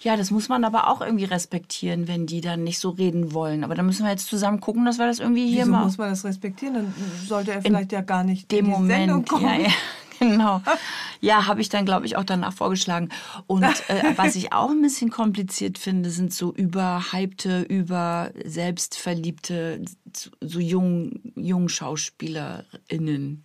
Ja, 0.00 0.16
das 0.16 0.30
muss 0.30 0.48
man 0.48 0.64
aber 0.64 0.88
auch 0.88 1.00
irgendwie 1.00 1.24
respektieren, 1.24 2.08
wenn 2.08 2.26
die 2.26 2.40
dann 2.40 2.64
nicht 2.64 2.78
so 2.78 2.90
reden 2.90 3.32
wollen. 3.32 3.64
Aber 3.64 3.74
da 3.74 3.82
müssen 3.82 4.04
wir 4.04 4.10
jetzt 4.10 4.28
zusammen 4.28 4.60
gucken, 4.60 4.84
dass 4.84 4.98
wir 4.98 5.06
das 5.06 5.18
irgendwie 5.18 5.48
hier 5.48 5.62
Wieso 5.62 5.72
mal. 5.72 5.84
muss 5.84 5.98
man 5.98 6.10
das 6.10 6.24
respektieren? 6.24 6.74
Dann 6.74 6.94
sollte 7.26 7.52
er 7.52 7.62
vielleicht 7.62 7.92
in 7.92 7.98
ja 7.98 8.02
gar 8.02 8.24
nicht 8.24 8.50
dem 8.50 8.58
in 8.58 8.64
die 8.64 8.70
Moment. 8.70 9.00
Sendung 9.00 9.24
kommen. 9.24 9.44
Ja, 9.44 9.66
ja. 9.68 9.70
Genau. 10.18 10.60
Ja, 11.20 11.48
habe 11.48 11.60
ich 11.60 11.68
dann, 11.68 11.84
glaube 11.84 12.06
ich, 12.06 12.16
auch 12.16 12.22
danach 12.22 12.52
vorgeschlagen. 12.52 13.08
Und 13.48 13.64
äh, 13.88 14.12
was 14.14 14.36
ich 14.36 14.52
auch 14.52 14.70
ein 14.70 14.82
bisschen 14.82 15.10
kompliziert 15.10 15.76
finde, 15.76 16.10
sind 16.10 16.32
so 16.32 16.52
überhypte, 16.52 17.62
über 17.62 18.30
selbstverliebte, 18.44 19.84
so 20.12 20.60
jungen 20.60 21.32
jung 21.34 21.68
SchauspielerInnen. 21.68 23.44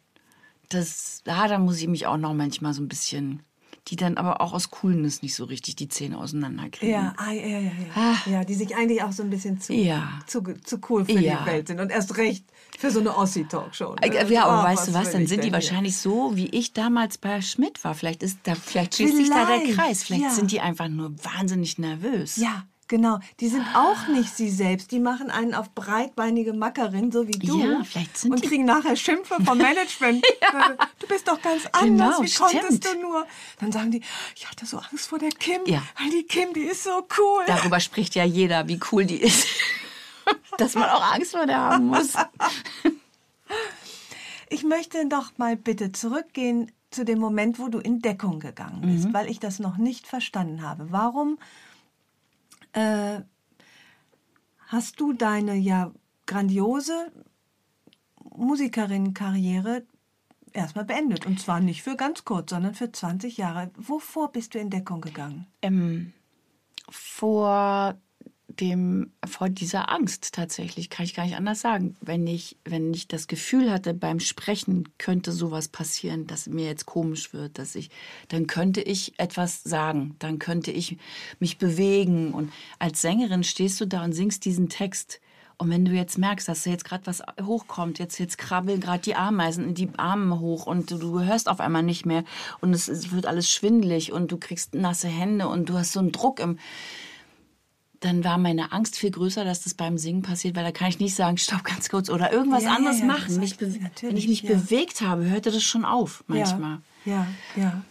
Das, 0.69 1.23
ja, 1.25 1.47
da 1.47 1.57
muss 1.57 1.81
ich 1.81 1.87
mich 1.87 2.05
auch 2.05 2.17
noch 2.17 2.35
manchmal 2.35 2.73
so 2.75 2.83
ein 2.83 2.87
bisschen 2.87 3.41
die 3.87 3.95
dann 3.97 4.17
aber 4.17 4.39
auch 4.39 4.53
aus 4.53 4.71
Coolness 4.71 5.21
nicht 5.21 5.35
so 5.35 5.43
richtig 5.43 5.75
die 5.75 5.89
Zähne 5.89 6.17
auseinanderkriegen. 6.17 6.93
Ja, 6.93 7.13
ah, 7.17 7.31
ja, 7.31 7.45
ja, 7.45 7.59
ja. 7.59 7.71
Ah. 7.95 8.15
ja, 8.29 8.43
die 8.45 8.53
sich 8.53 8.75
eigentlich 8.75 9.03
auch 9.03 9.11
so 9.11 9.23
ein 9.23 9.29
bisschen 9.29 9.59
zu, 9.59 9.73
ja. 9.73 10.19
zu, 10.25 10.41
zu 10.63 10.79
cool 10.89 11.03
für 11.05 11.19
ja. 11.19 11.41
die 11.41 11.45
Welt 11.45 11.67
sind 11.67 11.79
und 11.79 11.91
erst 11.91 12.17
recht 12.17 12.45
für 12.77 12.91
so 12.91 13.01
eine 13.01 13.15
Ossi-Talkshow. 13.15 13.95
Ne? 13.95 14.29
Ja, 14.29 14.45
aber 14.45 14.61
oh, 14.61 14.63
weißt 14.63 14.87
du 14.87 14.93
was, 14.93 15.11
dann 15.11 15.27
sind 15.27 15.43
die 15.43 15.51
wahrscheinlich 15.51 15.97
so, 15.97 16.35
wie 16.35 16.47
ich 16.47 16.73
damals 16.73 17.17
bei 17.17 17.41
Schmidt 17.41 17.83
war. 17.83 17.93
Vielleicht 17.93 18.23
ist 18.23 18.39
da, 18.43 18.55
vielleicht 18.55 18.95
schließt 18.95 19.17
sich 19.17 19.29
da 19.29 19.45
der 19.45 19.73
Kreis. 19.73 20.03
Vielleicht 20.03 20.31
sind 20.31 20.51
die 20.51 20.61
einfach 20.61 20.87
nur 20.87 21.11
wahnsinnig 21.23 21.77
nervös. 21.77 22.37
Ja, 22.37 22.65
Genau, 22.93 23.17
die 23.39 23.47
sind 23.47 23.65
auch 23.73 24.07
nicht 24.07 24.35
sie 24.35 24.51
selbst. 24.51 24.91
Die 24.91 24.99
machen 24.99 25.31
einen 25.31 25.55
auf 25.55 25.73
breitbeinige 25.73 26.53
Mackerin, 26.53 27.11
so 27.11 27.27
wie 27.27 27.31
du. 27.31 27.59
Ja, 27.59 27.83
vielleicht 27.83 28.15
sind 28.15 28.33
Und 28.33 28.43
kriegen 28.43 28.65
nachher 28.65 28.95
Schimpfe 28.95 29.43
vom 29.43 29.57
Management. 29.69 30.23
ja. 30.39 30.75
Du 30.99 31.07
bist 31.07 31.27
doch 31.27 31.41
ganz 31.41 31.65
anders, 31.71 32.17
genau, 32.19 32.21
wie 32.21 32.31
konntest 32.31 32.85
du 32.85 33.01
nur? 33.01 33.25
Dann 33.59 33.71
sagen 33.71 33.89
die, 33.89 34.03
ich 34.35 34.47
hatte 34.47 34.67
so 34.67 34.77
Angst 34.77 35.07
vor 35.07 35.17
der 35.17 35.31
Kim. 35.31 35.61
Ja. 35.65 35.81
Weil 35.99 36.11
die 36.11 36.21
Kim, 36.21 36.53
die 36.53 36.65
ist 36.65 36.83
so 36.83 37.07
cool. 37.17 37.43
Darüber 37.47 37.79
spricht 37.79 38.13
ja 38.13 38.25
jeder, 38.25 38.67
wie 38.67 38.79
cool 38.91 39.05
die 39.05 39.23
ist. 39.23 39.47
Dass 40.59 40.75
man 40.75 40.87
auch 40.87 41.15
Angst 41.15 41.31
vor 41.31 41.47
der 41.47 41.61
haben 41.61 41.87
muss. 41.87 42.13
Ich 44.49 44.63
möchte 44.63 45.07
doch 45.07 45.35
mal 45.37 45.55
bitte 45.55 45.93
zurückgehen 45.93 46.71
zu 46.91 47.05
dem 47.05 47.17
Moment, 47.17 47.57
wo 47.57 47.69
du 47.69 47.79
in 47.79 48.03
Deckung 48.03 48.39
gegangen 48.39 48.81
bist, 48.81 49.07
mhm. 49.07 49.13
weil 49.15 49.31
ich 49.31 49.39
das 49.39 49.57
noch 49.57 49.77
nicht 49.77 50.05
verstanden 50.05 50.61
habe. 50.61 50.91
Warum 50.91 51.39
äh, 52.73 53.21
hast 54.67 54.99
du 54.99 55.13
deine 55.13 55.55
ja 55.55 55.91
grandiose 56.25 57.11
Musikerinnenkarriere 58.35 59.85
erstmal 60.53 60.85
beendet. 60.85 61.25
Und 61.25 61.39
zwar 61.39 61.59
nicht 61.59 61.83
für 61.83 61.95
ganz 61.95 62.25
kurz, 62.25 62.51
sondern 62.51 62.73
für 62.73 62.91
20 62.91 63.37
Jahre. 63.37 63.71
Wovor 63.75 64.31
bist 64.31 64.53
du 64.53 64.59
in 64.59 64.69
Deckung 64.69 65.01
gegangen? 65.01 65.47
Ähm, 65.61 66.13
vor 66.89 67.95
dem, 68.59 69.11
vor 69.25 69.49
dieser 69.49 69.91
Angst 69.91 70.33
tatsächlich, 70.33 70.89
kann 70.89 71.05
ich 71.05 71.13
gar 71.13 71.25
nicht 71.25 71.35
anders 71.35 71.61
sagen. 71.61 71.95
Wenn 72.01 72.27
ich, 72.27 72.57
wenn 72.65 72.93
ich 72.93 73.07
das 73.07 73.27
Gefühl 73.27 73.71
hatte, 73.71 73.93
beim 73.93 74.19
Sprechen 74.19 74.89
könnte 74.97 75.31
sowas 75.31 75.67
passieren, 75.67 76.27
dass 76.27 76.47
mir 76.47 76.65
jetzt 76.65 76.85
komisch 76.85 77.33
wird, 77.33 77.57
dass 77.57 77.75
ich, 77.75 77.89
dann 78.29 78.47
könnte 78.47 78.81
ich 78.81 79.13
etwas 79.17 79.63
sagen, 79.63 80.15
dann 80.19 80.39
könnte 80.39 80.71
ich 80.71 80.97
mich 81.39 81.57
bewegen. 81.57 82.33
Und 82.33 82.51
als 82.79 83.01
Sängerin 83.01 83.43
stehst 83.43 83.79
du 83.81 83.85
da 83.85 84.03
und 84.03 84.13
singst 84.13 84.45
diesen 84.45 84.69
Text. 84.69 85.19
Und 85.57 85.69
wenn 85.69 85.85
du 85.85 85.91
jetzt 85.91 86.17
merkst, 86.17 86.47
dass 86.47 86.63
da 86.63 86.71
jetzt 86.71 86.85
gerade 86.85 87.05
was 87.05 87.21
hochkommt, 87.41 87.99
jetzt, 87.99 88.17
jetzt 88.19 88.37
krabbeln 88.37 88.81
gerade 88.81 89.03
die 89.03 89.15
Ameisen 89.15 89.69
in 89.69 89.75
die 89.75 89.89
Arme 89.97 90.39
hoch 90.39 90.65
und 90.65 90.91
du, 90.91 90.97
du 90.97 91.21
hörst 91.21 91.47
auf 91.47 91.59
einmal 91.59 91.83
nicht 91.83 92.05
mehr 92.05 92.23
und 92.59 92.73
es, 92.73 92.87
es 92.87 93.11
wird 93.11 93.27
alles 93.27 93.49
schwindelig 93.49 94.11
und 94.11 94.31
du 94.31 94.37
kriegst 94.37 94.73
nasse 94.73 95.07
Hände 95.07 95.47
und 95.47 95.69
du 95.69 95.75
hast 95.75 95.93
so 95.93 95.99
einen 95.99 96.11
Druck 96.11 96.39
im, 96.39 96.57
dann 98.03 98.23
war 98.23 98.37
meine 98.37 98.71
Angst 98.73 98.97
viel 98.97 99.11
größer, 99.11 99.45
dass 99.45 99.61
das 99.61 99.73
beim 99.73 99.97
Singen 99.97 100.21
passiert, 100.21 100.55
weil 100.55 100.63
da 100.63 100.71
kann 100.71 100.89
ich 100.89 100.99
nicht 100.99 101.15
sagen, 101.15 101.37
stopp 101.37 101.63
ganz 101.63 101.89
kurz 101.89 102.09
oder 102.09 102.33
irgendwas 102.33 102.63
ja, 102.63 102.75
anderes 102.75 102.99
ja, 102.99 103.05
ja, 103.05 103.13
machen. 103.13 103.39
Mich 103.39 103.59
wenn 103.59 104.17
ich 104.17 104.27
mich 104.27 104.43
bewegt 104.43 105.01
habe, 105.01 105.25
hörte 105.25 105.51
das 105.51 105.63
schon 105.63 105.85
auf 105.85 106.23
manchmal. 106.27 106.79
Ja, 107.05 107.27
ja. 107.55 107.81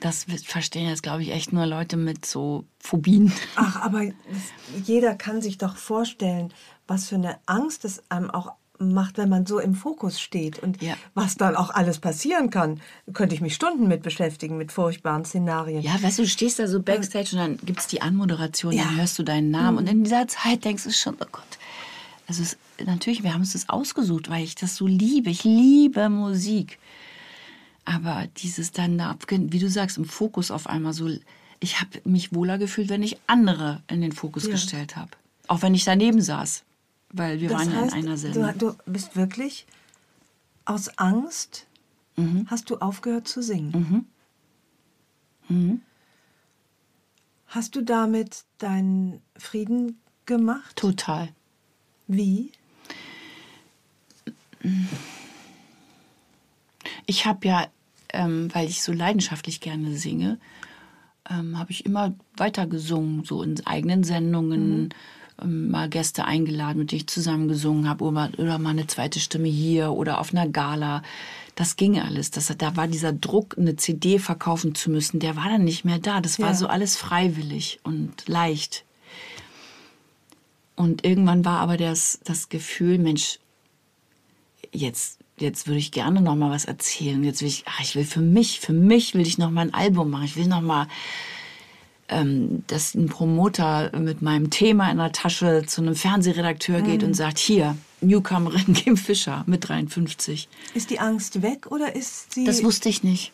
Das 0.00 0.26
verstehen 0.44 0.88
jetzt, 0.88 1.02
glaube 1.02 1.22
ich, 1.22 1.30
echt 1.30 1.52
nur 1.52 1.66
Leute 1.66 1.96
mit 1.96 2.26
so 2.26 2.64
Phobien. 2.78 3.32
Ach, 3.54 3.80
aber 3.80 4.02
jeder 4.84 5.14
kann 5.14 5.40
sich 5.40 5.56
doch 5.56 5.76
vorstellen, 5.76 6.52
was 6.86 7.08
für 7.08 7.14
eine 7.14 7.38
Angst 7.46 7.84
es 7.84 8.02
einem 8.10 8.30
auch 8.30 8.52
macht, 8.78 9.18
wenn 9.18 9.28
man 9.28 9.46
so 9.46 9.58
im 9.58 9.74
Fokus 9.74 10.20
steht 10.20 10.58
und 10.58 10.82
ja. 10.82 10.94
was 11.14 11.36
dann 11.36 11.56
auch 11.56 11.70
alles 11.70 11.98
passieren 11.98 12.50
kann. 12.50 12.80
Könnte 13.12 13.34
ich 13.34 13.40
mich 13.40 13.54
Stunden 13.54 13.88
mit 13.88 14.02
beschäftigen, 14.02 14.56
mit 14.56 14.72
furchtbaren 14.72 15.24
Szenarien. 15.24 15.82
Ja, 15.82 16.00
weißt 16.02 16.18
du, 16.18 16.22
du 16.22 16.28
stehst 16.28 16.58
da 16.58 16.66
so 16.66 16.80
backstage 16.80 17.30
und 17.32 17.38
dann 17.38 17.58
gibt 17.64 17.80
es 17.80 17.86
die 17.86 18.02
Anmoderation, 18.02 18.72
ja. 18.72 18.84
dann 18.84 18.96
hörst 18.96 19.18
du 19.18 19.22
deinen 19.22 19.50
Namen 19.50 19.72
mhm. 19.72 19.78
und 19.78 19.88
in 19.88 20.04
dieser 20.04 20.28
Zeit 20.28 20.64
denkst 20.64 20.84
du 20.84 20.92
schon, 20.92 21.14
oh 21.14 21.26
Gott. 21.30 21.44
Also 22.28 22.42
es, 22.42 22.56
natürlich, 22.84 23.22
wir 23.22 23.32
haben 23.32 23.42
uns 23.42 23.52
das 23.52 23.68
ausgesucht, 23.68 24.28
weil 24.28 24.44
ich 24.44 24.54
das 24.54 24.76
so 24.76 24.86
liebe. 24.86 25.30
Ich 25.30 25.44
liebe 25.44 26.08
Musik. 26.08 26.78
Aber 27.84 28.26
dieses 28.38 28.72
dann, 28.72 29.00
wie 29.28 29.58
du 29.60 29.70
sagst, 29.70 29.96
im 29.96 30.04
Fokus 30.04 30.50
auf 30.50 30.66
einmal 30.66 30.92
so, 30.92 31.08
ich 31.60 31.80
habe 31.80 32.00
mich 32.04 32.34
wohler 32.34 32.58
gefühlt, 32.58 32.88
wenn 32.88 33.02
ich 33.02 33.18
andere 33.28 33.82
in 33.88 34.00
den 34.00 34.12
Fokus 34.12 34.44
ja. 34.44 34.50
gestellt 34.50 34.96
habe. 34.96 35.10
Auch 35.46 35.62
wenn 35.62 35.74
ich 35.74 35.84
daneben 35.84 36.20
saß 36.20 36.64
weil 37.16 37.40
wir 37.40 37.48
das 37.48 37.58
waren 37.58 37.76
heißt, 37.76 37.92
ja 37.92 38.00
in 38.00 38.06
einer 38.06 38.16
Sendung. 38.16 38.58
Du, 38.58 38.70
du 38.70 38.76
bist 38.86 39.16
wirklich 39.16 39.66
aus 40.64 40.98
Angst 40.98 41.66
mhm. 42.16 42.46
hast 42.48 42.70
du 42.70 42.76
aufgehört 42.76 43.28
zu 43.28 43.42
singen. 43.42 44.06
Mhm. 45.48 45.56
Mhm. 45.56 45.80
Hast 47.46 47.76
du 47.76 47.82
damit 47.82 48.44
deinen 48.58 49.22
Frieden 49.38 50.00
gemacht? 50.26 50.76
Total. 50.76 51.28
Wie? 52.08 52.50
Ich 57.06 57.24
habe 57.24 57.46
ja, 57.46 57.68
ähm, 58.12 58.52
weil 58.52 58.68
ich 58.68 58.82
so 58.82 58.92
leidenschaftlich 58.92 59.60
gerne 59.60 59.96
singe, 59.96 60.38
ähm, 61.30 61.58
habe 61.58 61.70
ich 61.70 61.86
immer 61.86 62.14
weiter 62.36 62.66
gesungen, 62.66 63.24
so 63.24 63.42
in 63.42 63.64
eigenen 63.66 64.02
Sendungen. 64.04 64.90
Mal 65.44 65.90
Gäste 65.90 66.24
eingeladen, 66.24 66.78
mit 66.78 66.92
denen 66.92 67.02
ich 67.02 67.08
zusammen 67.08 67.48
gesungen 67.48 67.88
habe 67.88 68.04
oder, 68.04 68.30
oder 68.38 68.58
mal 68.58 68.70
eine 68.70 68.86
zweite 68.86 69.20
Stimme 69.20 69.48
hier 69.48 69.92
oder 69.92 70.18
auf 70.18 70.32
einer 70.32 70.48
Gala. 70.48 71.02
Das 71.56 71.76
ging 71.76 72.00
alles. 72.00 72.30
Das, 72.30 72.54
da 72.56 72.76
war 72.76 72.86
dieser 72.86 73.12
Druck, 73.12 73.56
eine 73.58 73.76
CD 73.76 74.18
verkaufen 74.18 74.74
zu 74.74 74.90
müssen, 74.90 75.20
der 75.20 75.36
war 75.36 75.48
dann 75.48 75.64
nicht 75.64 75.84
mehr 75.84 75.98
da. 75.98 76.20
Das 76.20 76.38
war 76.38 76.48
ja. 76.48 76.54
so 76.54 76.66
alles 76.68 76.96
freiwillig 76.96 77.80
und 77.82 78.28
leicht. 78.28 78.84
Und 80.74 81.04
irgendwann 81.04 81.44
war 81.44 81.60
aber 81.60 81.76
das, 81.76 82.20
das 82.24 82.48
Gefühl, 82.48 82.98
Mensch, 82.98 83.38
jetzt, 84.72 85.18
jetzt 85.38 85.66
würde 85.66 85.78
ich 85.78 85.92
gerne 85.92 86.20
noch 86.20 86.36
mal 86.36 86.50
was 86.50 86.66
erzählen. 86.66 87.24
Jetzt 87.24 87.40
will 87.40 87.48
ich, 87.48 87.64
ach, 87.66 87.80
ich 87.80 87.96
will 87.96 88.04
für 88.04 88.20
mich, 88.20 88.60
für 88.60 88.74
mich 88.74 89.14
will 89.14 89.26
ich 89.26 89.38
noch 89.38 89.50
mal 89.50 89.62
ein 89.62 89.74
Album 89.74 90.10
machen. 90.10 90.24
Ich 90.24 90.36
will 90.36 90.46
noch 90.46 90.60
mal 90.60 90.88
ähm, 92.08 92.64
dass 92.66 92.94
ein 92.94 93.06
Promoter 93.06 93.90
mit 93.98 94.22
meinem 94.22 94.50
Thema 94.50 94.90
in 94.90 94.98
der 94.98 95.12
Tasche 95.12 95.64
zu 95.66 95.82
einem 95.82 95.94
Fernsehredakteur 95.94 96.82
geht 96.82 97.02
mhm. 97.02 97.08
und 97.08 97.14
sagt, 97.14 97.38
hier, 97.38 97.76
Newcomerin 98.00 98.72
Kim 98.74 98.96
Fischer 98.96 99.44
mit 99.46 99.68
53. 99.68 100.48
Ist 100.74 100.90
die 100.90 101.00
Angst 101.00 101.42
weg 101.42 101.66
oder 101.70 101.94
ist 101.94 102.34
sie... 102.34 102.44
Das 102.44 102.62
wusste 102.62 102.88
ich 102.88 103.02
nicht. 103.02 103.32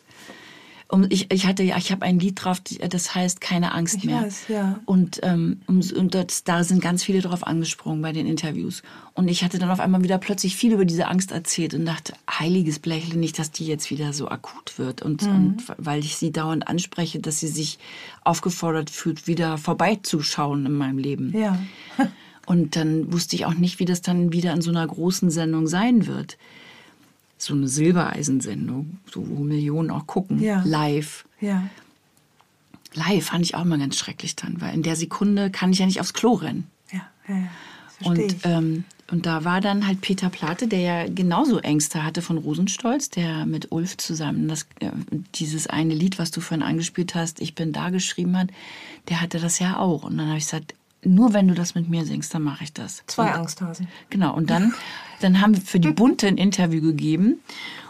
Um, 0.93 1.07
ich, 1.09 1.32
ich 1.32 1.47
hatte 1.47 1.62
ja, 1.62 1.78
ich 1.78 1.90
habe 1.90 2.05
ein 2.05 2.18
Lied 2.18 2.45
drauf, 2.45 2.61
das 2.61 3.14
heißt 3.14 3.40
keine 3.40 3.72
Angst 3.72 3.97
ich 3.97 4.05
mehr. 4.05 4.24
Weiß, 4.24 4.49
ja. 4.49 4.78
Und, 4.84 5.20
ähm, 5.22 5.62
und 5.66 6.14
das, 6.14 6.45
da 6.45 6.64
sind 6.64 6.82
ganz 6.82 7.03
viele 7.03 7.22
drauf 7.22 7.47
angesprungen 7.47 8.03
bei 8.03 8.12
den 8.12 8.26
Interviews. 8.26 8.82
Und 9.14 9.28
ich 9.28 9.43
hatte 9.43 9.59
dann 9.59 9.70
auf 9.70 9.80
einmal 9.80 10.03
wieder 10.03 10.18
plötzlich 10.18 10.55
viel 10.55 10.74
über 10.74 10.84
diese 10.84 11.09
Angst 11.09 11.32
erzählt 11.32 11.72
und 11.72 11.86
dachte, 11.86 12.12
heiliges 12.28 12.78
Blechle, 12.78 13.16
nicht, 13.16 13.38
dass 13.38 13.51
die 13.51 13.66
jetzt 13.66 13.90
wieder 13.90 14.12
so 14.12 14.28
akut 14.28 14.78
wird. 14.78 15.01
Und, 15.01 15.22
mhm. 15.22 15.34
und 15.34 15.62
weil 15.78 16.01
ich 16.01 16.18
sie 16.18 16.30
dauernd 16.30 16.68
anspreche, 16.68 17.20
dass 17.20 17.40
sie 17.40 17.49
sich 17.49 17.78
aufgefordert 18.22 18.90
fühlt, 18.90 19.26
wieder 19.26 19.57
vorbeizuschauen 19.57 20.66
in 20.66 20.74
meinem 20.74 20.99
Leben. 20.99 21.34
Ja. 21.34 21.59
Und 22.45 22.74
dann 22.74 23.12
wusste 23.12 23.36
ich 23.36 23.47
auch 23.47 23.55
nicht, 23.55 23.78
wie 23.78 23.84
das 23.84 24.03
dann 24.03 24.32
wieder 24.32 24.53
in 24.53 24.62
so 24.62 24.70
einer 24.70 24.84
großen 24.84 25.30
Sendung 25.30 25.68
sein 25.68 26.09
wird. 26.09 26.36
So 27.43 27.55
eine 27.55 27.66
Silbereisensendung, 27.66 28.99
so 29.12 29.28
wo 29.28 29.43
Millionen 29.43 29.90
auch 29.90 30.07
gucken, 30.07 30.40
Ja. 30.40 30.62
live. 30.64 31.24
Ja. 31.40 31.64
Live 32.95 33.26
fand 33.26 33.45
ich 33.45 33.57
auch 33.57 33.64
mal 33.64 33.80
ganz 33.80 33.97
schrecklich 33.97 34.36
dann, 34.36 34.61
weil 34.61 34.72
in 34.74 34.84
der 34.84 34.95
Sekunde 34.95 35.51
kann 35.51 35.72
ich 35.72 35.80
ja 35.80 35.86
nicht 35.86 36.01
aufs 36.01 36.12
Klo 36.12 36.34
rennen. 36.34 36.68
Ja, 36.93 37.01
ja, 37.26 37.34
ja. 37.36 37.49
Und, 38.09 38.36
ähm, 38.45 38.84
und 39.11 39.26
da 39.26 39.45
war 39.45 39.61
dann 39.61 39.88
halt 39.88 40.01
Peter 40.03 40.30
Plate, 40.30 40.68
der 40.68 40.80
ja 40.80 41.09
genauso 41.09 41.59
Ängste 41.59 42.05
hatte 42.05 42.22
von 42.22 42.38
Rosenstolz, 42.38 43.11
der 43.11 43.45
mit 43.45 43.72
Ulf 43.72 43.97
zusammen 43.97 44.47
das, 44.47 44.66
äh, 44.78 44.90
dieses 45.34 45.66
eine 45.66 45.95
Lied, 45.95 46.20
was 46.20 46.30
du 46.30 46.40
vorhin 46.40 46.62
angespielt 46.64 47.16
hast, 47.16 47.40
Ich 47.40 47.57
bin 47.57 47.72
da 47.72 47.90
geschrieben 47.90 48.36
hat, 48.38 48.51
der 49.09 49.20
hatte 49.20 49.40
das 49.40 49.59
ja 49.59 49.78
auch. 49.78 50.05
Und 50.05 50.16
dann 50.16 50.28
habe 50.28 50.38
ich 50.38 50.45
gesagt, 50.45 50.74
nur 51.05 51.32
wenn 51.34 51.48
du 51.48 51.55
das 51.55 51.74
mit 51.74 51.88
mir 51.88 52.05
singst, 52.05 52.34
dann 52.34 52.42
mache 52.42 52.64
ich 52.64 52.72
das. 52.72 53.03
Zwei 53.07 53.30
und, 53.30 53.34
Angsthasen. 53.40 53.88
Genau, 54.11 54.34
und 54.34 54.50
dann, 54.50 54.74
dann 55.20 55.40
haben 55.40 55.55
wir 55.55 55.62
für 55.62 55.80
die 55.80 55.90
Bunte 55.90 56.26
ein 56.26 56.36
Interview 56.36 56.80
gegeben. 56.80 57.40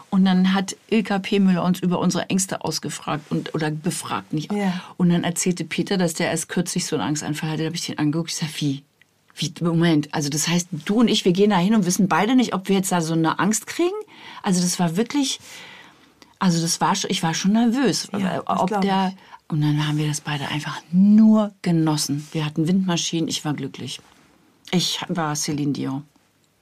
Und 0.09 0.25
dann 0.25 0.53
hat 0.53 0.75
Ilka 0.91 1.17
P. 1.17 1.39
Müller 1.39 1.63
uns 1.63 1.79
über 1.79 1.97
unsere 1.97 2.29
Ängste 2.29 2.63
ausgefragt 2.63 3.25
und, 3.31 3.55
oder 3.55 3.71
befragt, 3.71 4.31
nicht? 4.31 4.51
Ja. 4.51 4.79
Und 4.97 5.09
dann 5.09 5.23
erzählte 5.23 5.63
Peter, 5.63 5.97
dass 5.97 6.13
der 6.13 6.29
erst 6.29 6.49
kürzlich 6.49 6.85
so 6.85 6.95
einen 6.95 7.07
Angstanfall 7.07 7.49
hatte. 7.49 7.63
Da 7.63 7.65
habe 7.65 7.75
ich 7.75 7.85
den 7.87 7.97
angeguckt. 7.97 8.29
Ich 8.29 8.35
sag, 8.35 8.49
wie? 8.61 8.83
Wie, 9.35 9.51
Moment, 9.61 10.13
also 10.13 10.29
das 10.29 10.47
heißt, 10.47 10.67
du 10.85 10.99
und 10.99 11.07
ich, 11.07 11.25
wir 11.25 11.33
gehen 11.33 11.49
da 11.49 11.57
hin 11.57 11.73
und 11.73 11.87
wissen 11.87 12.07
beide 12.07 12.35
nicht, 12.35 12.53
ob 12.53 12.69
wir 12.69 12.75
jetzt 12.75 12.91
da 12.91 13.01
so 13.01 13.13
eine 13.13 13.39
Angst 13.39 13.65
kriegen. 13.65 13.95
Also 14.43 14.61
das 14.61 14.77
war 14.77 14.95
wirklich, 14.95 15.39
also 16.37 16.61
das 16.61 16.79
war 16.79 16.95
schon, 16.95 17.09
ich 17.09 17.23
war 17.23 17.33
schon 17.33 17.53
nervös, 17.53 18.07
Ja, 18.11 18.37
äh, 18.37 18.41
ob 18.45 18.81
der. 18.81 19.13
Und 19.47 19.61
dann 19.61 19.85
haben 19.87 19.97
wir 19.97 20.07
das 20.07 20.21
beide 20.21 20.47
einfach 20.47 20.81
nur 20.91 21.51
genossen. 21.61 22.27
Wir 22.31 22.45
hatten 22.45 22.67
Windmaschinen, 22.67 23.27
ich 23.27 23.43
war 23.45 23.53
glücklich. 23.53 24.01
Ich 24.71 24.99
war 25.09 25.35
Celine 25.35 25.73
Dion. 25.73 26.03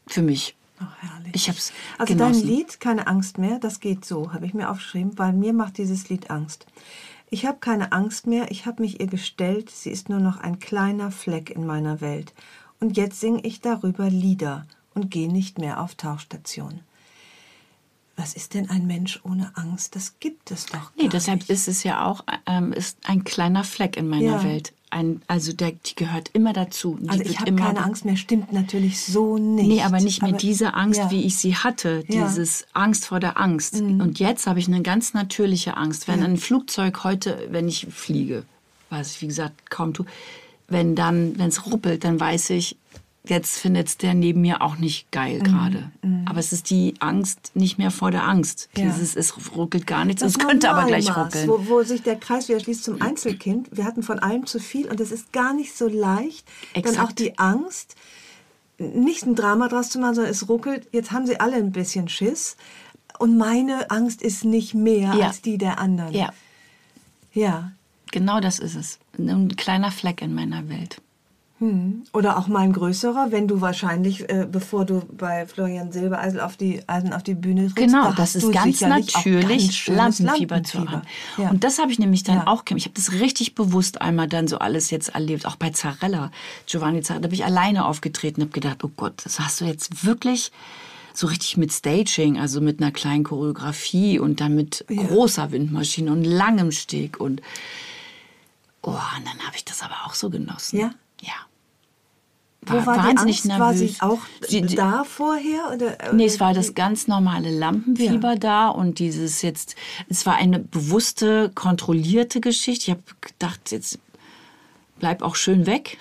Für 0.07 0.21
mich. 0.21 0.55
Ach, 0.79 0.93
herrlich. 0.99 1.33
Ich 1.35 1.47
hab's 1.47 1.71
Also 1.97 2.13
genossen. 2.13 2.41
dein 2.41 2.47
Lied, 2.49 2.79
keine 2.79 3.07
Angst 3.07 3.37
mehr, 3.37 3.59
das 3.59 3.79
geht 3.79 4.03
so, 4.03 4.33
habe 4.33 4.45
ich 4.45 4.53
mir 4.53 4.69
aufgeschrieben, 4.69 5.17
weil 5.17 5.31
mir 5.31 5.53
macht 5.53 5.77
dieses 5.77 6.09
Lied 6.09 6.29
Angst. 6.31 6.65
Ich 7.29 7.45
habe 7.45 7.59
keine 7.59 7.93
Angst 7.93 8.27
mehr, 8.27 8.51
ich 8.51 8.65
habe 8.65 8.81
mich 8.81 8.99
ihr 8.99 9.07
gestellt, 9.07 9.69
sie 9.69 9.89
ist 9.91 10.09
nur 10.09 10.19
noch 10.19 10.37
ein 10.39 10.59
kleiner 10.59 11.11
Fleck 11.11 11.49
in 11.49 11.65
meiner 11.65 12.01
Welt. 12.01 12.33
Und 12.81 12.97
jetzt 12.97 13.21
singe 13.21 13.41
ich 13.45 13.61
darüber 13.61 14.09
Lieder 14.09 14.65
und 14.93 15.11
gehe 15.11 15.31
nicht 15.31 15.57
mehr 15.59 15.79
auf 15.79 15.95
Tauchstation. 15.95 16.81
Was 18.21 18.35
ist 18.35 18.53
denn 18.53 18.69
ein 18.69 18.85
Mensch 18.85 19.19
ohne 19.23 19.51
Angst? 19.55 19.95
Das 19.95 20.19
gibt 20.19 20.51
es 20.51 20.67
doch 20.67 20.91
Nee, 20.95 21.07
deshalb 21.07 21.39
nicht. 21.39 21.49
ist 21.49 21.67
es 21.67 21.83
ja 21.83 22.05
auch 22.05 22.23
ähm, 22.45 22.71
ist 22.71 22.97
ein 23.05 23.23
kleiner 23.23 23.63
Fleck 23.63 23.97
in 23.97 24.07
meiner 24.07 24.23
Ja. 24.37 24.43
Welt. 24.43 24.73
Ein, 24.91 25.21
also 25.27 25.53
der, 25.53 25.71
die 25.71 25.95
gehört 25.95 26.29
immer 26.33 26.53
dazu. 26.53 26.99
Die 27.01 27.09
Also 27.09 27.23
ich 27.23 27.39
habe 27.39 27.55
keine 27.55 27.83
Angst 27.83 28.05
mehr, 28.05 28.17
stimmt 28.17 28.53
natürlich 28.53 29.03
so 29.03 29.37
nicht. 29.39 29.67
Nee, 29.67 29.81
aber 29.81 29.99
nicht 30.01 30.21
mehr 30.21 30.29
Aber- 30.31 30.37
diese 30.37 30.73
Angst, 30.75 30.99
ja. 30.99 31.09
wie 31.09 31.23
ich 31.23 31.37
sie 31.37 31.55
hatte. 31.55 32.03
Ja. 32.09 32.25
Mhm. 32.25 32.27
Dieses 32.27 32.67
Angst 32.73 33.05
vor 33.07 33.19
der 33.19 33.39
Angst. 33.39 33.75
Und 33.81 34.19
jetzt 34.19 34.45
habe 34.45 34.59
ich 34.59 34.67
eine 34.67 34.81
ganz 34.83 35.13
natürliche 35.15 35.77
Angst. 35.77 36.07
Wenn 36.07 36.21
ein 36.21 36.37
Flugzeug 36.37 37.03
heute, 37.03 37.47
wenn 37.49 37.67
ich 37.67 37.87
fliege, 37.89 38.43
was 38.91 39.13
ich 39.15 39.21
wie 39.23 39.27
gesagt 39.27 39.71
kaum 39.71 39.93
tue, 39.95 40.05
wenn 40.67 40.93
dann, 40.95 41.39
wenn 41.39 41.47
es 41.47 41.65
ruppelt, 41.65 42.03
dann 42.03 42.19
weiß 42.19 42.51
ich, 42.51 42.75
jetzt 43.23 43.57
findet 43.59 43.87
es 43.87 43.97
der 43.97 44.13
neben 44.13 44.41
mir 44.41 44.61
auch 44.61 44.77
nicht 44.77 45.11
geil 45.11 45.39
Mhm. 45.39 45.43
gerade. 45.43 45.91
Aber 46.25 46.39
es 46.39 46.51
ist 46.53 46.69
die 46.69 46.95
Angst 46.99 47.51
nicht 47.55 47.77
mehr 47.77 47.91
vor 47.91 48.09
der 48.11 48.27
Angst. 48.27 48.69
Ja. 48.77 48.85
Dieses, 48.85 49.15
es 49.15 49.55
ruckelt 49.55 49.85
gar 49.87 50.05
nichts, 50.05 50.21
Das 50.21 50.31
es 50.33 50.39
könnte 50.39 50.69
aber 50.71 50.85
gleich 50.87 51.05
Normalmaß, 51.07 51.35
ruckeln. 51.35 51.49
Wo, 51.49 51.69
wo 51.69 51.83
sich 51.83 52.01
der 52.01 52.15
Kreis 52.17 52.49
wieder 52.49 52.59
schließt 52.59 52.83
zum 52.83 53.01
Einzelkind. 53.01 53.69
Wir 53.71 53.85
hatten 53.85 54.03
von 54.03 54.19
allem 54.19 54.45
zu 54.45 54.59
viel 54.59 54.87
und 54.87 54.99
es 54.99 55.11
ist 55.11 55.31
gar 55.33 55.53
nicht 55.53 55.75
so 55.77 55.87
leicht, 55.87 56.47
dann 56.73 56.83
Exakt. 56.83 56.99
auch 57.07 57.11
die 57.11 57.37
Angst, 57.37 57.95
nicht 58.79 59.23
ein 59.27 59.35
Drama 59.35 59.67
draus 59.67 59.89
zu 59.89 59.99
machen, 59.99 60.15
sondern 60.15 60.31
es 60.31 60.49
ruckelt. 60.49 60.87
Jetzt 60.91 61.11
haben 61.11 61.27
sie 61.27 61.39
alle 61.39 61.55
ein 61.57 61.71
bisschen 61.71 62.09
Schiss 62.09 62.57
und 63.19 63.37
meine 63.37 63.91
Angst 63.91 64.23
ist 64.23 64.43
nicht 64.45 64.73
mehr 64.73 65.13
Ja. 65.13 65.27
als 65.27 65.41
die 65.43 65.59
der 65.59 65.77
anderen. 65.79 66.13
Ja, 66.13 66.33
Ja. 67.33 67.71
genau 68.11 68.39
das 68.39 68.57
ist 68.57 68.75
es. 68.75 68.97
Ein 69.19 69.55
kleiner 69.55 69.91
Fleck 69.91 70.23
in 70.23 70.33
meiner 70.33 70.67
Welt. 70.69 70.97
Oder 72.13 72.37
auch 72.39 72.47
mal 72.47 72.61
ein 72.61 72.73
größerer, 72.73 73.27
wenn 73.31 73.47
du 73.47 73.61
wahrscheinlich, 73.61 74.27
äh, 74.29 74.47
bevor 74.51 74.83
du 74.85 75.03
bei 75.11 75.45
Florian 75.45 75.91
Silbereisen 75.91 76.39
auf 76.39 76.57
die, 76.57 76.81
Eisen 76.87 77.13
auf 77.13 77.21
die 77.21 77.35
Bühne 77.35 77.65
trittst, 77.65 77.75
Genau, 77.75 78.09
da 78.09 78.13
das 78.13 78.35
ist 78.35 78.51
ganz 78.51 78.81
natürlich, 78.81 79.85
ganz 79.85 80.19
Lampenfieber, 80.19 80.63
zu 80.63 80.89
haben. 80.89 81.03
Ja. 81.37 81.51
Und 81.51 81.63
das 81.63 81.77
habe 81.77 81.91
ich 81.91 81.99
nämlich 81.99 82.23
dann 82.23 82.37
Ja. 82.37 82.47
auch, 82.47 82.63
ich 82.75 82.85
habe 82.85 82.95
das 82.95 83.11
richtig 83.11 83.53
bewusst 83.53 84.01
einmal 84.01 84.27
dann 84.27 84.47
so 84.47 84.57
alles 84.57 84.89
jetzt 84.89 85.09
erlebt, 85.09 85.45
auch 85.45 85.55
bei 85.55 85.69
Zarella, 85.69 86.31
Giovanni 86.65 87.01
Zarella, 87.01 87.21
da 87.21 87.27
bin 87.27 87.35
ich 87.35 87.45
alleine 87.45 87.85
aufgetreten 87.85 88.41
und 88.41 88.47
habe 88.47 88.59
gedacht, 88.59 88.83
oh 88.83 88.91
Gott, 88.97 89.13
das 89.23 89.39
hast 89.39 89.61
du 89.61 89.65
jetzt 89.65 90.03
wirklich 90.03 90.51
so 91.13 91.27
richtig 91.27 91.57
mit 91.57 91.71
Staging, 91.73 92.39
also 92.39 92.61
mit 92.61 92.81
einer 92.81 92.91
kleinen 92.91 93.23
Choreografie 93.23 94.17
und 94.17 94.41
dann 94.41 94.55
mit 94.55 94.85
großer 94.87 95.51
Windmaschine 95.51 96.11
und 96.11 96.23
langem 96.23 96.71
Steg 96.71 97.19
und 97.19 97.41
oh, 98.81 98.89
und 98.91 99.27
dann 99.27 99.45
habe 99.45 99.55
ich 99.55 99.65
das 99.65 99.83
aber 99.83 99.95
auch 100.05 100.15
so 100.15 100.29
genossen. 100.29 100.79
Ja? 100.79 100.91
Ja. 101.21 101.33
Wo 102.65 102.85
war 102.85 102.99
die 102.99 103.03
wahnsinnig 103.07 103.43
Angst? 103.43 103.59
War 103.59 103.73
sie 103.73 103.85
nervös. 103.85 104.01
auch 104.01 104.19
die- 104.49 104.75
da 104.75 105.03
vorher? 105.03 105.71
Oder, 105.73 106.13
Nee, 106.13 106.25
es 106.25 106.39
war 106.39 106.53
das 106.53 106.75
ganz 106.75 107.07
normale 107.07 107.49
Lampenfieber 107.49 108.33
Ja. 108.33 108.35
da 108.39 108.67
und 108.69 108.99
dieses 108.99 109.41
jetzt, 109.41 109.75
es 110.09 110.25
war 110.27 110.35
eine 110.35 110.59
bewusste, 110.59 111.51
kontrollierte 111.55 112.39
Geschichte. 112.39 112.83
Ich 112.85 112.89
habe 112.91 113.01
gedacht, 113.21 113.71
jetzt 113.71 113.97
bleib 114.99 115.23
auch 115.23 115.35
schön 115.35 115.65
weg. 115.65 115.97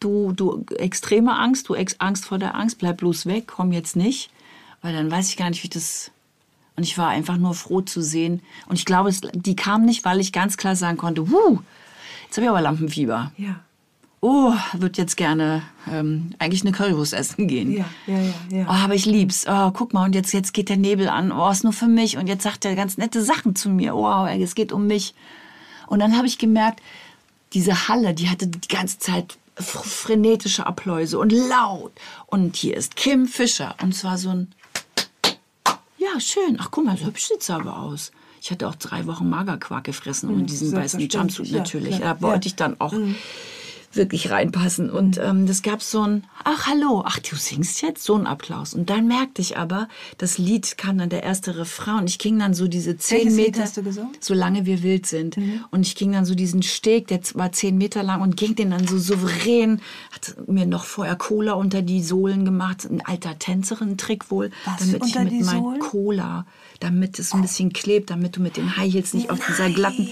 Du, 0.00 0.32
du 0.32 0.64
extreme 0.76 1.36
Angst, 1.38 1.68
du 1.68 1.74
ex 1.74 1.96
Angst 1.98 2.26
vor 2.26 2.38
der 2.38 2.54
Angst, 2.54 2.78
bleib 2.78 2.98
bloß 2.98 3.26
weg, 3.26 3.44
komm 3.46 3.72
jetzt 3.72 3.96
nicht, 3.96 4.30
weil 4.82 4.92
dann 4.92 5.10
weiß 5.10 5.30
ich 5.30 5.36
gar 5.36 5.48
nicht, 5.50 5.62
wie 5.62 5.66
ich 5.66 5.70
das. 5.70 6.10
Und 6.76 6.82
ich 6.82 6.98
war 6.98 7.08
einfach 7.08 7.36
nur 7.38 7.54
froh 7.54 7.80
zu 7.80 8.02
sehen. 8.02 8.40
Und 8.66 8.76
ich 8.76 8.84
glaube, 8.84 9.08
es, 9.08 9.20
die 9.32 9.56
kam 9.56 9.84
nicht, 9.84 10.04
weil 10.04 10.20
ich 10.20 10.32
ganz 10.32 10.56
klar 10.56 10.76
sagen 10.76 10.96
konnte, 10.98 11.22
huh, 11.30 11.58
jetzt 12.24 12.36
habe 12.36 12.44
ich 12.44 12.48
aber 12.50 12.60
Lampenfieber. 12.60 13.32
Ja, 13.36 13.60
Oh, 14.26 14.54
würde 14.72 15.02
jetzt 15.02 15.18
gerne 15.18 15.60
ähm, 15.86 16.30
eigentlich 16.38 16.62
eine 16.62 16.72
Currywurst 16.72 17.12
essen 17.12 17.46
gehen. 17.46 17.70
ja, 17.72 17.84
ja, 18.06 18.18
ja. 18.18 18.32
ja. 18.50 18.64
Oh, 18.66 18.72
aber 18.72 18.94
ich 18.94 19.04
lieb's. 19.04 19.44
Oh, 19.46 19.70
guck 19.72 19.92
mal, 19.92 20.04
und 20.06 20.14
jetzt, 20.14 20.32
jetzt 20.32 20.54
geht 20.54 20.70
der 20.70 20.78
Nebel 20.78 21.10
an. 21.10 21.30
Oh, 21.30 21.50
ist 21.50 21.62
nur 21.62 21.74
für 21.74 21.88
mich. 21.88 22.16
Und 22.16 22.26
jetzt 22.26 22.42
sagt 22.42 22.64
er 22.64 22.74
ganz 22.74 22.96
nette 22.96 23.22
Sachen 23.22 23.54
zu 23.54 23.68
mir. 23.68 23.92
Wow, 23.94 24.26
es 24.30 24.54
geht 24.54 24.72
um 24.72 24.86
mich. 24.86 25.14
Und 25.88 25.98
dann 25.98 26.16
habe 26.16 26.26
ich 26.26 26.38
gemerkt, 26.38 26.80
diese 27.52 27.86
Halle, 27.88 28.14
die 28.14 28.30
hatte 28.30 28.46
die 28.46 28.66
ganze 28.66 28.98
Zeit 28.98 29.36
fr- 29.58 29.84
frenetische 29.84 30.66
Appläuse 30.66 31.18
und 31.18 31.30
laut. 31.30 31.92
Und 32.24 32.56
hier 32.56 32.78
ist 32.78 32.96
Kim 32.96 33.26
Fischer. 33.26 33.74
Und 33.82 33.94
zwar 33.94 34.16
so 34.16 34.30
ein, 34.30 34.52
ja, 35.98 36.18
schön. 36.18 36.56
Ach, 36.60 36.68
guck 36.70 36.86
mal, 36.86 36.96
so 36.96 37.04
hübsch 37.04 37.28
sieht's 37.28 37.50
aber 37.50 37.78
aus. 37.78 38.10
Ich 38.40 38.50
hatte 38.50 38.68
auch 38.68 38.74
drei 38.74 39.06
Wochen 39.06 39.28
Magerquark 39.28 39.84
gefressen 39.84 40.30
und 40.30 40.46
diesen 40.50 40.72
weißen 40.72 40.98
Jumpsuit 41.00 41.48
ja, 41.48 41.58
natürlich. 41.58 41.96
klar, 41.96 42.14
Da 42.14 42.22
wollte 42.22 42.46
ja. 42.46 42.52
ich 42.52 42.56
dann 42.56 42.80
auch 42.80 42.94
wirklich 43.96 44.30
reinpassen. 44.30 44.90
Und 44.90 45.18
ähm, 45.18 45.46
das 45.46 45.62
gab 45.62 45.82
so 45.82 46.02
ein, 46.02 46.24
ach 46.44 46.66
hallo, 46.66 47.02
ach 47.06 47.18
du 47.18 47.36
singst 47.36 47.82
jetzt? 47.82 48.04
So 48.04 48.14
ein 48.14 48.26
Applaus. 48.26 48.74
Und 48.74 48.90
dann 48.90 49.06
merkte 49.06 49.42
ich 49.42 49.56
aber, 49.56 49.88
das 50.18 50.38
Lied 50.38 50.76
kam 50.78 50.98
dann 50.98 51.08
der 51.08 51.22
erste 51.22 51.56
Refrain 51.56 52.00
und 52.00 52.10
ich 52.10 52.18
ging 52.18 52.38
dann 52.38 52.54
so 52.54 52.68
diese 52.68 52.96
zehn 52.96 53.18
Welches 53.18 53.36
Lied 53.36 53.46
Meter, 53.46 53.62
hast 53.62 53.76
du 53.76 53.82
gesungen? 53.82 54.12
solange 54.20 54.66
wir 54.66 54.82
wild 54.82 55.06
sind. 55.06 55.36
Und 55.70 55.86
ich 55.86 55.94
ging 55.96 56.12
dann 56.12 56.24
so 56.24 56.34
diesen 56.34 56.62
Steg, 56.62 57.08
der 57.08 57.20
war 57.34 57.52
zehn 57.52 57.76
Meter 57.76 58.02
lang 58.02 58.20
und 58.20 58.36
ging 58.36 58.54
den 58.54 58.70
dann 58.70 58.86
so 58.86 58.98
souverän, 58.98 59.80
hat 60.12 60.36
mir 60.48 60.66
noch 60.66 60.84
vorher 60.84 61.16
Cola 61.16 61.52
unter 61.52 61.82
die 61.82 62.02
Sohlen 62.02 62.44
gemacht, 62.44 62.84
ein 62.84 63.00
alter 63.04 63.38
Tänzerin-Trick 63.38 64.30
wohl, 64.30 64.50
Was 64.64 64.90
damit 64.90 65.06
ich 65.06 65.14
mit 65.18 65.44
meinem? 65.44 65.78
Cola, 65.78 66.46
damit 66.80 67.18
es 67.18 67.32
ein 67.32 67.42
bisschen 67.42 67.72
klebt, 67.72 68.10
damit 68.10 68.36
du 68.36 68.40
mit 68.40 68.56
den 68.56 68.76
High 68.76 68.92
Heels 68.92 69.14
nicht 69.14 69.30
auf 69.30 69.38
dieser 69.46 69.70
glatten, 69.70 70.08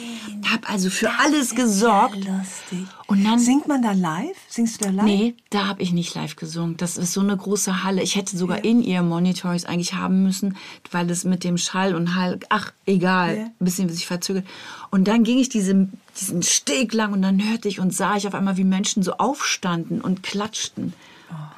hab 0.50 0.70
also 0.70 0.90
für 0.90 1.10
alles 1.18 1.54
gesorgt. 1.54 2.16
Lustig. 2.16 2.86
Und 3.08 3.24
dann 3.24 3.38
Singt 3.38 3.68
man 3.68 3.82
da 3.82 3.92
live? 3.92 4.36
Singst 4.48 4.80
du 4.80 4.84
da 4.86 4.90
live? 4.90 5.04
Nee, 5.04 5.34
da 5.50 5.66
habe 5.66 5.82
ich 5.82 5.92
nicht 5.92 6.14
live 6.14 6.36
gesungen. 6.36 6.76
Das 6.76 6.96
ist 6.96 7.12
so 7.12 7.20
eine 7.20 7.36
große 7.36 7.82
Halle. 7.82 8.02
Ich 8.02 8.16
hätte 8.16 8.36
sogar 8.36 8.64
in 8.64 8.82
ihr 8.82 9.02
Monitors 9.02 9.64
eigentlich 9.64 9.94
haben 9.94 10.22
müssen, 10.22 10.56
weil 10.90 11.10
es 11.10 11.24
mit 11.24 11.44
dem 11.44 11.58
Schall 11.58 11.94
und 11.94 12.14
Hall, 12.14 12.38
ach, 12.48 12.72
egal, 12.86 13.36
Ja. 13.36 13.44
ein 13.44 13.54
bisschen 13.58 13.88
sich 13.88 14.06
verzögert. 14.06 14.46
Und 14.90 15.08
dann 15.08 15.24
ging 15.24 15.38
ich 15.38 15.48
diese, 15.48 15.88
diesen 16.20 16.42
Steg 16.42 16.92
lang 16.94 17.12
und 17.12 17.22
dann 17.22 17.42
hörte 17.42 17.68
ich 17.68 17.80
und 17.80 17.92
sah 17.94 18.16
ich 18.16 18.26
auf 18.26 18.34
einmal, 18.34 18.56
wie 18.56 18.64
Menschen 18.64 19.02
so 19.02 19.14
aufstanden 19.14 20.00
und 20.00 20.22
klatschten. 20.22 20.94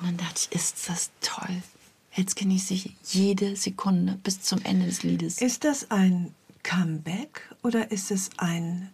Und 0.00 0.06
dann 0.08 0.16
dachte 0.16 0.40
ich, 0.50 0.56
ist 0.56 0.88
das 0.88 1.10
toll. 1.20 1.62
Jetzt 2.14 2.36
genieße 2.36 2.74
ich 2.74 2.94
jede 3.04 3.56
Sekunde 3.56 4.18
bis 4.22 4.40
zum 4.40 4.60
Ende 4.62 4.86
des 4.86 5.02
Liedes. 5.02 5.40
Ist 5.42 5.64
das 5.64 5.90
ein 5.90 6.32
Comeback 6.62 7.42
oder 7.62 7.90
ist 7.90 8.10
es 8.10 8.30
ein 8.38 8.88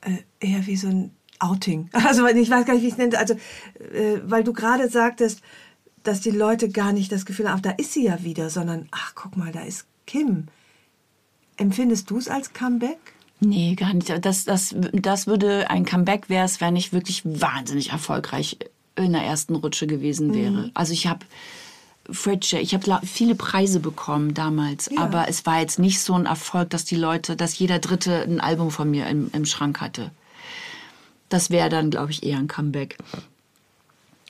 äh, 0.00 0.16
eher 0.40 0.66
wie 0.66 0.76
so 0.76 0.88
ein 0.88 1.10
Outing? 1.40 1.88
Also 2.06 2.26
ich 2.26 2.50
weiß 2.50 2.64
gar 2.66 2.74
nicht, 2.74 2.82
wie 2.82 2.88
ich 2.88 2.92
es 2.92 2.98
nenne. 2.98 3.18
Also 3.18 3.34
äh, 3.34 4.20
weil 4.24 4.44
du 4.44 4.52
gerade 4.52 4.88
sagtest, 4.88 5.40
dass 6.02 6.20
die 6.20 6.30
Leute 6.30 6.68
gar 6.70 6.92
nicht 6.92 7.10
das 7.12 7.26
Gefühl 7.26 7.50
haben, 7.50 7.62
da 7.62 7.70
ist 7.70 7.92
sie 7.92 8.04
ja 8.04 8.22
wieder, 8.22 8.48
sondern 8.50 8.88
ach, 8.90 9.12
guck 9.14 9.36
mal, 9.36 9.52
da 9.52 9.60
ist 9.62 9.86
Kim. 10.06 10.46
Empfindest 11.56 12.10
du 12.10 12.18
es 12.18 12.28
als 12.28 12.52
Comeback? 12.52 12.98
Nee, 13.40 13.74
gar 13.74 13.92
nicht. 13.94 14.08
Das, 14.24 14.44
das, 14.44 14.74
das 14.92 15.26
würde 15.26 15.68
ein 15.70 15.84
Comeback 15.84 16.28
wäre 16.28 16.44
es, 16.44 16.60
wenn 16.60 16.76
ich 16.76 16.92
wirklich 16.92 17.22
wahnsinnig 17.24 17.90
erfolgreich 17.90 18.58
in 18.96 19.12
der 19.12 19.22
ersten 19.22 19.54
Rutsche 19.54 19.86
gewesen 19.86 20.34
wäre. 20.34 20.50
Mhm. 20.52 20.70
Also 20.74 20.92
ich 20.92 21.06
habe 21.06 21.24
Fritsche, 22.10 22.58
ich 22.58 22.74
habe 22.74 23.00
viele 23.06 23.34
Preise 23.34 23.80
bekommen 23.80 24.34
damals, 24.34 24.90
Ja. 24.92 25.02
aber 25.02 25.28
es 25.28 25.46
war 25.46 25.60
jetzt 25.60 25.78
nicht 25.78 26.00
so 26.00 26.14
ein 26.14 26.26
Erfolg, 26.26 26.70
dass 26.70 26.84
die 26.84 26.96
Leute, 26.96 27.36
dass 27.36 27.58
jeder 27.58 27.78
Dritte 27.78 28.22
ein 28.22 28.40
Album 28.40 28.70
von 28.70 28.90
mir 28.90 29.06
im, 29.06 29.30
im 29.32 29.44
Schrank 29.46 29.80
hatte. 29.80 30.10
Das 31.30 31.48
wäre 31.48 31.70
dann, 31.70 31.90
glaube 31.90 32.10
ich, 32.10 32.22
eher 32.22 32.36
ein 32.36 32.48
Comeback. 32.48 32.98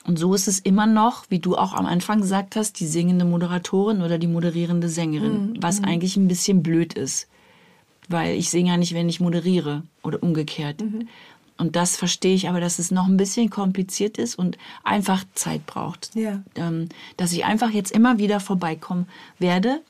Und 0.03 0.17
so 0.17 0.33
ist 0.33 0.47
es 0.47 0.59
immer 0.59 0.87
noch, 0.87 1.25
wie 1.29 1.39
du 1.39 1.55
auch 1.55 1.73
am 1.73 1.85
Anfang 1.85 2.21
gesagt 2.21 2.55
hast, 2.55 2.79
die 2.79 2.87
singende 2.87 3.25
Moderatorin 3.25 4.01
oder 4.01 4.17
die 4.17 4.27
moderierende 4.27 4.89
Sängerin, 4.89 5.57
was 5.61 5.83
eigentlich 5.83 6.17
ein 6.17 6.27
bisschen 6.27 6.63
blöd 6.63 6.93
ist. 6.93 7.27
Weil 8.09 8.35
ich 8.35 8.49
singe 8.49 8.71
ja 8.71 8.77
nicht, 8.77 8.93
wenn 8.93 9.09
ich 9.09 9.19
moderiere 9.19 9.83
oder 10.01 10.23
umgekehrt. 10.23 10.81
Und 11.57 11.75
das 11.75 11.95
verstehe 11.95 12.33
ich 12.33 12.49
aber, 12.49 12.59
dass 12.59 12.79
es 12.79 12.89
noch 12.89 13.07
ein 13.07 13.17
bisschen 13.17 13.51
kompliziert 13.51 14.17
ist 14.17 14.33
und 14.33 14.57
einfach 14.83 15.23
Zeit 15.35 15.67
braucht. 15.67 16.15
Ja. 16.15 16.41
Ähm, 16.55 16.89
dass 17.17 17.31
ich 17.31 17.45
einfach 17.45 17.69
jetzt 17.69 17.91
immer 17.91 18.17
wieder 18.17 18.39
vorbeikommen 18.39 19.07
werde 19.37 19.81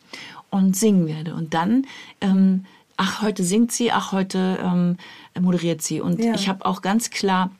und 0.49 0.75
singen 0.75 1.07
werde. 1.07 1.33
Und 1.33 1.53
dann, 1.53 1.87
ähm, 2.19 2.65
ach, 2.97 3.21
heute 3.21 3.45
singt 3.45 3.71
sie, 3.71 3.93
ach, 3.93 4.11
heute 4.11 4.59
ähm, 4.61 4.97
moderiert 5.39 5.81
sie. 5.81 6.01
Und 6.01 6.19
Ja. 6.23 6.33
ich 6.33 6.49
habe 6.49 6.65
auch 6.65 6.81
ganz 6.81 7.09
klar 7.09 7.51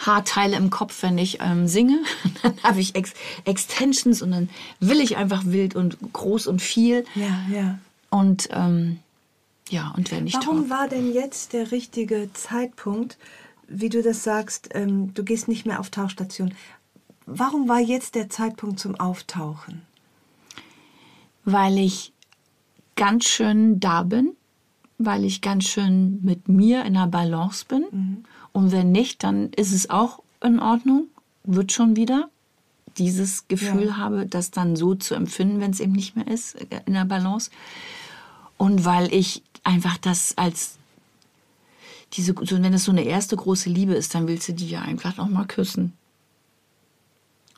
Haarteile 0.00 0.56
im 0.56 0.70
Kopf, 0.70 1.02
wenn 1.02 1.18
ich 1.18 1.38
ähm, 1.40 1.66
singe. 1.66 1.98
Dann 2.42 2.54
habe 2.62 2.80
ich 2.80 2.94
Ex 2.94 3.14
Extensions 3.44 4.22
und 4.22 4.30
dann 4.30 4.48
will 4.80 5.00
ich 5.00 5.16
einfach 5.16 5.44
wild 5.46 5.74
und 5.74 5.96
groß 6.12 6.46
und 6.46 6.60
viel. 6.60 7.04
Ja, 7.14 7.40
ja. 7.52 7.78
Und 8.10 8.48
ähm, 8.52 8.98
ja, 9.70 9.92
und 9.96 10.10
wenn 10.10 10.26
ich 10.26 10.34
Warum 10.34 10.70
war 10.70 10.88
denn 10.88 11.12
jetzt 11.12 11.52
der 11.52 11.72
richtige 11.72 12.30
Zeitpunkt, 12.32 13.18
wie 13.66 13.88
du 13.88 14.02
das 14.02 14.22
sagst, 14.24 14.70
ähm, 14.72 15.12
du 15.14 15.24
gehst 15.24 15.48
nicht 15.48 15.66
mehr 15.66 15.80
auf 15.80 15.90
Tauchstation? 15.90 16.54
Warum 17.26 17.68
war 17.68 17.80
jetzt 17.80 18.14
der 18.14 18.30
Zeitpunkt 18.30 18.80
zum 18.80 18.98
Auftauchen? 18.98 19.82
Weil 21.44 21.78
ich 21.78 22.12
ganz 22.96 23.26
schön 23.28 23.80
da 23.80 24.02
bin, 24.02 24.34
weil 24.98 25.24
ich 25.24 25.40
ganz 25.40 25.64
schön 25.64 26.20
mit 26.22 26.48
mir 26.48 26.84
in 26.84 26.94
der 26.94 27.06
Balance 27.06 27.64
bin. 27.66 28.24
Und 28.52 28.72
wenn 28.72 28.90
nicht, 28.92 29.22
dann 29.22 29.52
ist 29.52 29.72
es 29.72 29.90
auch 29.90 30.22
in 30.42 30.58
Ordnung, 30.60 31.06
wird 31.44 31.72
schon 31.72 31.96
wieder 31.96 32.28
dieses 32.98 33.46
Gefühl 33.46 33.86
Ja. 33.88 33.96
habe, 33.96 34.26
das 34.26 34.50
dann 34.50 34.74
so 34.74 34.94
zu 34.96 35.14
empfinden, 35.14 35.60
wenn 35.60 35.70
es 35.70 35.78
eben 35.80 35.92
nicht 35.92 36.16
mehr 36.16 36.26
ist, 36.26 36.56
äh, 36.56 36.80
in 36.86 36.94
der 36.94 37.04
Balance. 37.04 37.50
Und 38.56 38.84
weil 38.84 39.12
ich 39.14 39.42
einfach 39.62 39.98
das 39.98 40.36
als 40.36 40.78
diese, 42.14 42.34
so, 42.42 42.60
wenn 42.62 42.72
es 42.74 42.84
so 42.84 42.90
eine 42.90 43.02
erste 43.02 43.36
große 43.36 43.68
Liebe 43.70 43.94
ist, 43.94 44.14
dann 44.14 44.26
willst 44.26 44.48
du 44.48 44.52
die 44.54 44.68
ja 44.68 44.80
einfach 44.82 45.16
noch 45.16 45.28
mal 45.28 45.46
küssen. 45.46 45.92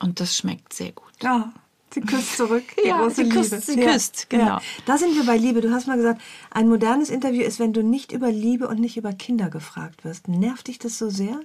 Und 0.01 0.20
das 0.20 0.36
schmeckt 0.36 0.72
sehr 0.74 0.93
gut. 0.93 1.12
Ja, 1.22 1.53
sie 1.93 2.01
küsst 2.01 2.36
zurück. 2.36 2.64
Die 2.82 2.88
Ja, 2.88 2.99
große 3.01 3.16
sie 3.24 3.28
küsst- 3.28 3.53
Liebe. 3.53 3.62
sie 3.62 3.76
küsst, 3.80 4.30
genau. 4.30 4.59
Da 4.86 4.99
sind 4.99 5.14
wir 5.16 5.24
bei 5.24 5.36
Liebe. 5.36 5.61
Du 5.61 5.72
hast 5.72 5.86
mal 5.86 5.97
gesagt, 5.97 6.20
ein 6.51 6.68
modernes 6.68 7.11
Interview 7.11 7.43
ist, 7.43 7.59
wenn 7.59 7.72
du 7.72 7.82
nicht 7.82 8.12
über 8.12 8.30
Liebe 8.30 8.68
und 8.68 8.78
nicht 8.80 8.97
über 8.97 9.12
Kinder 9.12 9.51
gefragt 9.51 10.05
wirst. 10.05 10.28
Nervt 10.28 10.68
dich 10.68 10.78
das 10.78 10.99
so 10.99 11.11
sehr? 11.11 11.41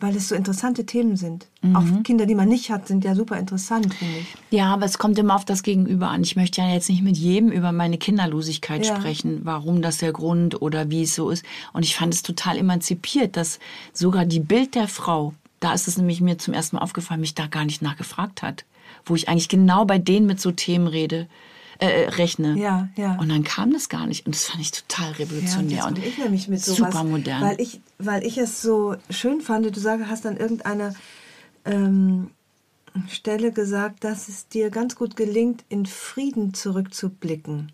Weil 0.00 0.16
es 0.16 0.28
so 0.28 0.34
interessante 0.34 0.84
Themen 0.84 1.16
sind. 1.16 1.46
Mhm. 1.62 1.76
Auch 1.76 2.02
Kinder, 2.02 2.26
die 2.26 2.34
man 2.34 2.48
nicht 2.48 2.68
hat, 2.70 2.88
sind 2.88 3.04
ja 3.04 3.14
super 3.14 3.38
interessant, 3.38 3.94
finde 3.94 4.18
ich. 4.18 4.26
Ja, 4.50 4.74
aber 4.74 4.84
es 4.84 4.98
kommt 4.98 5.18
immer 5.18 5.36
auf 5.36 5.44
das 5.44 5.62
Gegenüber 5.62 6.08
an. 6.08 6.22
Ich 6.24 6.34
möchte 6.36 6.60
ja 6.60 6.68
jetzt 6.68 6.90
nicht 6.90 7.02
mit 7.02 7.16
jedem 7.16 7.50
über 7.52 7.70
meine 7.72 7.96
Kinderlosigkeit 7.96 8.84
Ja. 8.84 8.96
sprechen, 8.96 9.42
warum 9.44 9.80
das 9.82 9.98
der 9.98 10.12
Grund 10.12 10.60
oder 10.60 10.90
wie 10.90 11.04
es 11.04 11.14
so 11.14 11.30
ist. 11.30 11.44
Und 11.72 11.84
ich 11.84 11.94
fand 11.94 12.12
es 12.12 12.22
total 12.22 12.58
emanzipiert, 12.58 13.36
dass 13.36 13.60
sogar 13.92 14.24
die 14.26 14.40
Bild 14.40 14.74
der 14.74 14.88
Frau, 14.88 15.32
da 15.60 15.72
ist 15.72 15.86
es 15.88 15.96
nämlich 15.96 16.20
mir 16.20 16.36
zum 16.38 16.52
ersten 16.54 16.76
Mal 16.76 16.82
aufgefallen, 16.82 17.20
mich 17.20 17.34
da 17.36 17.46
gar 17.46 17.64
nicht 17.64 17.80
nachgefragt 17.80 18.42
hat. 18.42 18.64
Wo 19.06 19.14
ich 19.14 19.28
eigentlich 19.28 19.48
genau 19.48 19.84
bei 19.84 19.98
denen 19.98 20.26
mit 20.26 20.40
so 20.40 20.50
Themen 20.50 20.86
rede, 20.86 21.28
äh, 21.78 22.08
rechne. 22.10 22.56
Ja, 22.58 22.88
ja. 22.96 23.16
Und 23.18 23.28
dann 23.28 23.44
kam 23.44 23.72
das 23.72 23.88
gar 23.88 24.06
nicht. 24.06 24.26
Und 24.26 24.34
das 24.34 24.46
fand 24.46 24.60
ich 24.60 24.72
total 24.72 25.06
Ja, 25.06 25.10
und 25.10 25.18
revolutionär. 25.18 25.76
jetzt 25.76 25.86
und 25.86 25.94
bin 25.94 26.04
ich 26.04 26.18
nämlich 26.18 26.48
mit 26.48 26.60
sowas, 26.60 26.92
super 26.92 27.04
modern. 27.04 27.42
Weil 27.42 27.60
ich, 27.60 27.80
weil 27.98 28.24
ich 28.24 28.38
es 28.38 28.62
so 28.62 28.96
schön 29.10 29.40
fand, 29.40 29.74
du 29.74 29.80
sag, 29.80 30.00
hast 30.06 30.24
an 30.26 30.36
irgendeiner 30.36 30.94
ähm, 31.64 32.30
Stelle 33.08 33.52
gesagt, 33.52 34.04
dass 34.04 34.28
es 34.28 34.48
dir 34.48 34.70
ganz 34.70 34.94
gut 34.96 35.16
gelingt, 35.16 35.64
in 35.68 35.86
Frieden 35.86 36.54
zurückzublicken. 36.54 37.72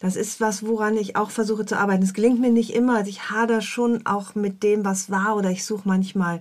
Das 0.00 0.16
ist 0.16 0.40
was, 0.40 0.66
woran 0.66 0.98
ich 0.98 1.16
auch 1.16 1.30
versuche 1.30 1.64
zu 1.64 1.78
arbeiten. 1.78 2.02
Es 2.02 2.12
gelingt 2.12 2.40
mir 2.40 2.50
nicht 2.50 2.74
immer. 2.74 2.96
Also 2.96 3.08
ich 3.08 3.30
hader 3.30 3.62
schon 3.62 4.04
auch 4.04 4.34
mit 4.34 4.62
dem, 4.62 4.84
was 4.84 5.10
war, 5.10 5.36
oder 5.36 5.50
ich 5.50 5.64
suche 5.64 5.88
manchmal 5.88 6.40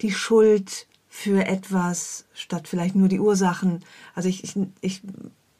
die 0.00 0.12
Schuld 0.12 0.86
für 1.18 1.44
etwas, 1.44 2.26
statt 2.32 2.68
vielleicht 2.68 2.94
nur 2.94 3.08
die 3.08 3.18
Ursachen. 3.18 3.84
Also 4.14 4.28
ich, 4.28 4.44
ich, 4.44 4.54
ich 4.80 5.02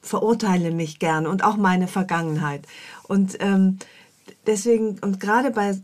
verurteile 0.00 0.70
mich 0.70 1.00
gerne 1.00 1.28
und 1.28 1.42
auch 1.42 1.56
meine 1.56 1.88
Vergangenheit. 1.88 2.64
Und 3.09 3.38
ähm, 3.40 3.78
deswegen, 4.46 5.00
und 5.00 5.18
gerade 5.18 5.50
bei, 5.50 5.76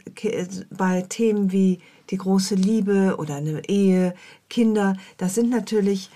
bei 0.71 1.03
Themen 1.03 1.51
wie 1.51 1.81
die 2.11 2.19
große 2.19 2.55
Liebe 2.55 3.17
oder 3.19 3.35
eine 3.35 3.69
Ehe, 3.69 4.15
Kinder, 4.49 4.97
das 5.17 5.35
sind 5.35 5.51
natürlich 5.51 6.09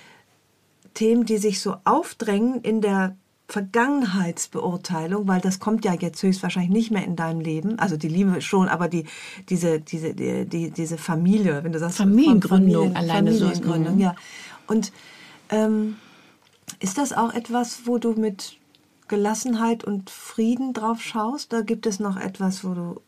Themen, 0.95 1.27
die 1.27 1.39
sich 1.39 1.61
so 1.61 1.79
aufdrängen 1.83 2.61
in 2.61 2.81
der 2.81 3.17
Vergangenheitsbeurteilung, 3.49 5.27
weil 5.27 5.41
das 5.41 5.59
kommt 5.59 5.85
ja 5.87 5.95
jetzt 5.95 6.23
höchstwahrscheinlich 6.23 6.71
nicht 6.71 6.91
mehr 6.91 7.05
in 7.05 7.17
deinem 7.17 7.41
Leben. 7.41 7.79
Also 7.79 7.97
die 7.97 8.09
Liebe 8.09 8.43
schon, 8.43 8.69
aber 8.69 8.89
die, 8.89 9.05
diese, 9.49 9.81
diese, 9.81 10.13
die, 10.15 10.45
die, 10.45 10.71
diese 10.71 10.99
Familie, 10.99 11.65
wenn 11.65 11.73
du 11.73 11.79
sagst, 11.79 11.97
Familiengründung 11.97 12.95
alleine 12.95 13.33
so. 13.33 13.47
Familiengründung, 13.47 13.95
Mhm. 13.95 14.01
ja. 14.01 14.15
Und 14.67 14.93
ähm, 15.49 15.97
ist 16.81 16.99
das 16.99 17.15
auch 17.15 17.33
etwas, 17.33 17.87
wo 17.87 17.97
du 17.97 18.13
mit 18.13 18.59
Gelassenheit 19.09 19.83
und 19.83 20.11
Frieden 20.11 20.75
drauf 20.75 21.01
schaust? 21.01 21.51
Da 21.55 21.63
gibt 21.63 21.87
es 21.87 22.01
noch 22.01 22.19
etwas, 22.19 22.65
wo 22.65 22.75
du, 22.75 23.01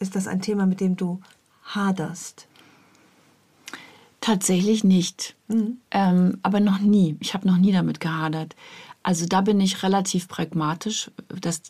ist 0.00 0.16
das 0.16 0.26
ein 0.26 0.40
Thema, 0.40 0.66
mit 0.66 0.80
dem 0.80 0.96
du 0.96 1.20
haderst? 1.62 2.48
Tatsächlich 4.20 4.82
nicht. 4.84 5.36
Ähm, 5.92 6.38
aber 6.42 6.60
noch 6.60 6.80
nie. 6.80 7.16
Ich 7.20 7.32
habe 7.34 7.46
noch 7.48 7.56
nie 7.56 7.72
damit 7.72 8.00
gehadert. 8.00 8.54
Also 9.02 9.26
da 9.26 9.40
bin 9.40 9.60
ich 9.60 9.82
relativ 9.82 10.28
pragmatisch. 10.28 11.10
Dass 11.40 11.62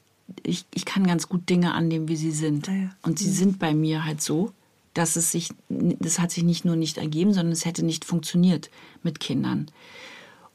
ich, 0.43 0.65
ich 0.75 0.85
kann 0.85 1.07
ganz 1.07 1.29
gut 1.29 1.49
Dinge 1.49 1.75
annehmen, 1.75 2.09
wie 2.09 2.17
sie 2.17 2.33
sind. 2.33 2.67
Ja, 2.67 2.75
ja. 2.75 2.91
Und 3.03 3.19
sie 3.19 3.31
sind 3.31 3.59
bei 3.59 3.75
mir 3.75 4.05
halt 4.05 4.23
so, 4.23 4.53
dass 4.95 5.17
es 5.17 5.31
sich, 5.31 5.51
das 5.69 6.19
hat 6.19 6.31
sich 6.31 6.45
nicht 6.45 6.65
nur 6.65 6.77
nicht 6.77 6.99
ergeben, 6.99 7.33
sondern 7.33 7.53
es 7.53 7.65
hätte 7.65 7.85
nicht 7.85 8.05
funktioniert 8.05 8.71
mit 9.03 9.21
Kindern. 9.21 9.71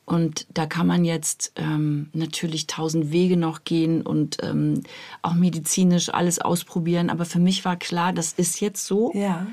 Und 0.06 0.46
da 0.54 0.68
kann 0.68 0.86
man 0.86 1.04
jetzt 1.04 1.52
ähm, 1.56 2.10
natürlich 2.14 2.68
tausend 2.68 3.12
Wege 3.12 3.38
noch 3.38 3.64
gehen 3.64 4.04
und 4.04 4.38
ähm, 4.44 4.84
auch 5.24 5.34
medizinisch 5.34 6.10
alles 6.10 6.40
ausprobieren. 6.40 7.10
Aber 7.10 7.26
für 7.26 7.40
mich 7.40 7.66
war 7.66 7.76
klar, 7.76 8.14
das 8.14 8.34
ist 8.34 8.62
jetzt 8.62 8.86
so. 8.86 9.12
Ja. 9.16 9.48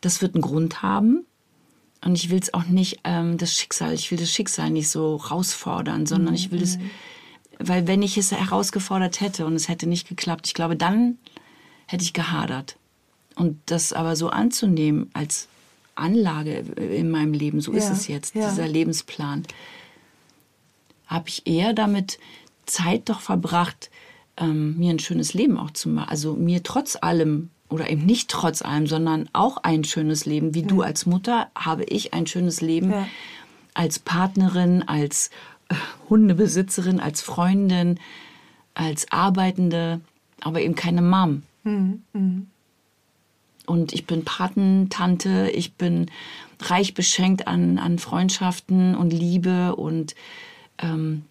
Das 0.00 0.20
wird 0.20 0.34
einen 0.34 0.42
Grund 0.42 0.82
haben. 0.82 1.24
Und 2.04 2.16
ich 2.16 2.28
will 2.30 2.38
es 2.38 2.52
auch 2.52 2.64
nicht, 2.66 3.00
ähm, 3.04 3.38
das 3.38 3.54
Schicksal, 3.54 3.94
ich 3.94 4.10
will 4.10 4.18
das 4.18 4.30
Schicksal 4.30 4.70
nicht 4.70 4.90
so 4.90 5.20
herausfordern, 5.22 6.04
sondern 6.04 6.34
ich 6.34 6.50
will 6.50 6.62
es, 6.62 6.78
weil 7.58 7.86
wenn 7.86 8.02
ich 8.02 8.18
es 8.18 8.30
herausgefordert 8.30 9.20
hätte 9.20 9.46
und 9.46 9.54
es 9.54 9.68
hätte 9.68 9.88
nicht 9.88 10.08
geklappt, 10.08 10.46
ich 10.46 10.54
glaube, 10.54 10.76
dann 10.76 11.18
hätte 11.86 12.04
ich 12.04 12.12
gehadert. 12.12 12.76
Und 13.36 13.58
das 13.66 13.92
aber 13.92 14.16
so 14.16 14.28
anzunehmen 14.28 15.10
als 15.14 15.48
Anlage 15.94 16.58
in 16.76 17.10
meinem 17.10 17.32
Leben, 17.32 17.60
so 17.60 17.72
ist 17.72 17.86
Ja, 17.86 17.92
es 17.92 18.08
jetzt, 18.08 18.34
ja. 18.34 18.50
dieser 18.50 18.68
Lebensplan, 18.68 19.44
habe 21.06 21.28
ich 21.28 21.46
eher 21.46 21.72
damit 21.72 22.18
Zeit 22.66 23.08
doch 23.08 23.20
verbracht, 23.20 23.90
ähm, 24.36 24.76
mir 24.76 24.90
ein 24.90 24.98
schönes 24.98 25.34
Leben 25.34 25.58
auch 25.58 25.70
zu 25.70 25.88
machen. 25.88 26.08
Also 26.08 26.34
mir 26.34 26.62
trotz 26.62 26.96
allem 27.00 27.50
oder 27.68 27.88
eben 27.90 28.04
nicht 28.06 28.28
trotz 28.30 28.62
allem, 28.62 28.86
sondern 28.86 29.28
auch 29.32 29.56
ein 29.58 29.84
schönes 29.84 30.26
Leben. 30.26 30.54
Wie 30.54 30.62
du 30.62 30.82
als 30.82 31.06
Mutter 31.06 31.48
habe 31.56 31.84
ich 31.84 32.14
ein 32.14 32.26
schönes 32.26 32.60
Leben 32.60 32.90
Ja. 32.90 33.06
als 33.74 33.98
Partnerin, 33.98 34.82
als 34.86 35.30
äh, 35.68 35.74
Hundebesitzerin, 36.08 37.00
als 37.00 37.22
Freundin, 37.22 37.98
als 38.74 39.10
Arbeitende, 39.10 40.00
aber 40.40 40.60
eben 40.60 40.74
keine 40.74 41.02
Mom. 41.02 41.42
Und 43.66 43.92
ich 43.94 44.06
bin 44.06 44.24
Patentante, 44.24 45.50
ich 45.54 45.72
bin 45.74 46.10
reich 46.60 46.92
beschenkt 46.94 47.46
an, 47.48 47.78
an 47.78 47.98
Freundschaften 47.98 48.94
und 48.94 49.12
Liebe 49.12 49.74
und 49.76 50.14
ähm, 50.78 51.24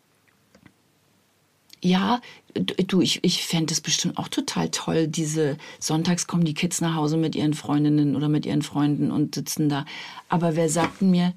ja, 1.83 2.21
du, 2.53 3.01
ich, 3.01 3.23
ich 3.23 3.43
fände 3.45 3.73
es 3.73 3.81
bestimmt 3.81 4.17
auch 4.17 4.29
total 4.29 4.69
toll, 4.69 5.07
diese 5.07 5.57
Sonntags 5.79 6.27
kommen 6.27 6.45
die 6.45 6.53
Kids 6.53 6.79
nach 6.81 6.95
Hause 6.95 7.17
mit 7.17 7.35
ihren 7.35 7.53
Freundinnen 7.53 8.15
oder 8.15 8.29
mit 8.29 8.45
ihren 8.45 8.61
Freunden 8.61 9.11
und 9.11 9.35
sitzen 9.35 9.67
da. 9.69 9.85
Aber 10.29 10.55
wer 10.55 10.69
sagt 10.69 11.01
mir, 11.01 11.33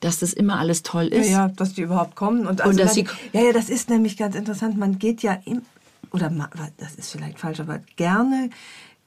dass 0.00 0.20
das 0.20 0.32
immer 0.32 0.58
alles 0.60 0.84
toll 0.84 1.10
Ja, 1.12 1.18
ist? 1.18 1.30
ja, 1.30 1.48
dass 1.48 1.74
die 1.74 1.82
überhaupt 1.82 2.14
kommen. 2.14 2.46
Und, 2.46 2.60
also 2.60 2.78
dass 2.78 2.94
dann- 2.94 3.06
sie- 3.06 3.10
ja, 3.36 3.42
ja, 3.46 3.52
das 3.52 3.68
ist 3.68 3.90
nämlich 3.90 4.16
ganz 4.16 4.36
interessant. 4.36 4.76
Man 4.78 4.98
geht 5.00 5.22
ja 5.22 5.38
im, 5.44 5.62
oder 6.12 6.30
das 6.76 6.94
ist 6.94 7.10
vielleicht 7.10 7.40
falsch, 7.40 7.58
aber 7.58 7.80
gerne 7.96 8.50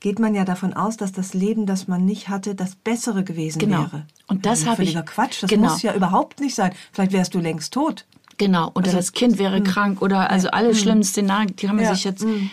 geht 0.01 0.19
man 0.19 0.35
ja 0.35 0.43
davon 0.43 0.73
aus, 0.73 0.97
dass 0.97 1.13
das 1.13 1.33
Leben, 1.33 1.65
das 1.65 1.87
man 1.87 2.03
nicht 2.03 2.27
hatte, 2.27 2.55
das 2.55 2.75
bessere 2.75 3.23
gewesen 3.23 3.59
genau. 3.59 3.83
wäre. 3.83 4.05
Und 4.27 4.45
das 4.45 4.65
habe 4.65 4.83
ich. 4.83 4.95
Quatsch, 5.05 5.43
das 5.43 5.49
genau. 5.49 5.69
muss 5.69 5.81
ja 5.81 5.93
überhaupt 5.93 6.41
nicht 6.41 6.55
sein. 6.55 6.73
Vielleicht 6.91 7.13
wärst 7.13 7.33
du 7.35 7.39
längst 7.39 7.73
tot. 7.73 8.05
Genau, 8.41 8.71
oder 8.73 8.87
also, 8.87 8.97
das 8.97 9.11
Kind 9.11 9.37
wäre 9.37 9.59
mh. 9.59 9.69
krank 9.69 10.01
oder 10.01 10.31
also 10.31 10.49
alle 10.49 10.69
mh. 10.69 10.73
schlimmen 10.73 11.03
Szenarien, 11.03 11.55
die 11.57 11.69
haben 11.69 11.79
ja. 11.79 11.93
sich 11.93 12.03
jetzt. 12.03 12.25
Mh. 12.25 12.49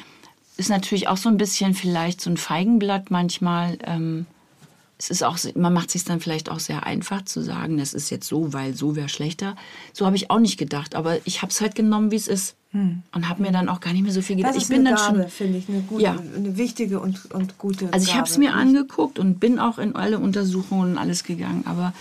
Ist 0.58 0.68
natürlich 0.68 1.08
auch 1.08 1.16
so 1.16 1.30
ein 1.30 1.38
bisschen 1.38 1.72
vielleicht 1.72 2.20
so 2.20 2.28
ein 2.28 2.36
Feigenblatt 2.36 3.10
manchmal. 3.10 3.78
Ähm, 3.84 4.26
es 4.98 5.08
ist 5.08 5.22
auch, 5.22 5.38
man 5.54 5.72
macht 5.72 5.90
sich 5.90 6.04
dann 6.04 6.20
vielleicht 6.20 6.50
auch 6.50 6.60
sehr 6.60 6.84
einfach 6.84 7.24
zu 7.24 7.40
sagen, 7.40 7.78
das 7.78 7.94
ist 7.94 8.10
jetzt 8.10 8.28
so, 8.28 8.52
weil 8.52 8.74
so 8.74 8.96
wäre 8.96 9.08
schlechter. 9.08 9.56
So 9.94 10.04
habe 10.04 10.16
ich 10.16 10.30
auch 10.30 10.40
nicht 10.40 10.58
gedacht, 10.58 10.94
aber 10.94 11.24
ich 11.24 11.40
habe 11.40 11.52
es 11.52 11.62
halt 11.62 11.74
genommen, 11.74 12.10
wie 12.10 12.16
es 12.16 12.28
ist. 12.28 12.54
Hm. 12.72 13.02
Und 13.14 13.28
habe 13.30 13.40
mir 13.40 13.50
dann 13.50 13.70
auch 13.70 13.80
gar 13.80 13.94
nicht 13.94 14.02
mehr 14.02 14.12
so 14.12 14.20
viel 14.20 14.36
gedacht. 14.36 14.56
Das 14.56 14.62
ist 14.62 14.68
ich 14.68 14.76
bin 14.76 14.86
eine 14.86 14.94
dann 14.94 15.16
Gabe, 15.16 15.30
finde 15.30 15.56
ich, 15.56 15.70
eine, 15.70 15.80
gute, 15.80 16.02
ja. 16.02 16.16
eine 16.36 16.58
wichtige 16.58 17.00
und, 17.00 17.32
und 17.32 17.56
gute 17.56 17.90
Also 17.94 18.06
ich 18.06 18.14
habe 18.14 18.28
es 18.28 18.36
mir 18.36 18.52
angeguckt 18.52 19.18
und 19.18 19.40
bin 19.40 19.58
auch 19.58 19.78
in 19.78 19.96
alle 19.96 20.18
Untersuchungen 20.18 20.90
und 20.90 20.98
alles 20.98 21.24
gegangen, 21.24 21.62
aber 21.64 21.94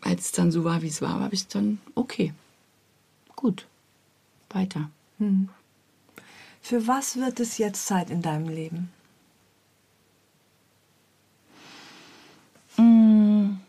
als 0.00 0.26
es 0.26 0.32
dann 0.32 0.50
so 0.50 0.64
war, 0.64 0.80
wie 0.80 0.88
es 0.88 1.02
war, 1.02 1.20
habe 1.20 1.34
ich 1.34 1.46
dann, 1.48 1.78
okay, 1.94 2.32
gut, 3.36 3.66
weiter. 4.50 4.90
Hm. 5.18 5.48
Für 6.60 6.86
was 6.86 7.16
wird 7.16 7.38
es 7.38 7.58
jetzt 7.58 7.86
Zeit 7.86 8.10
in 8.10 8.22
deinem 8.22 8.48
Leben? 8.48 8.90
Hm. 12.74 13.60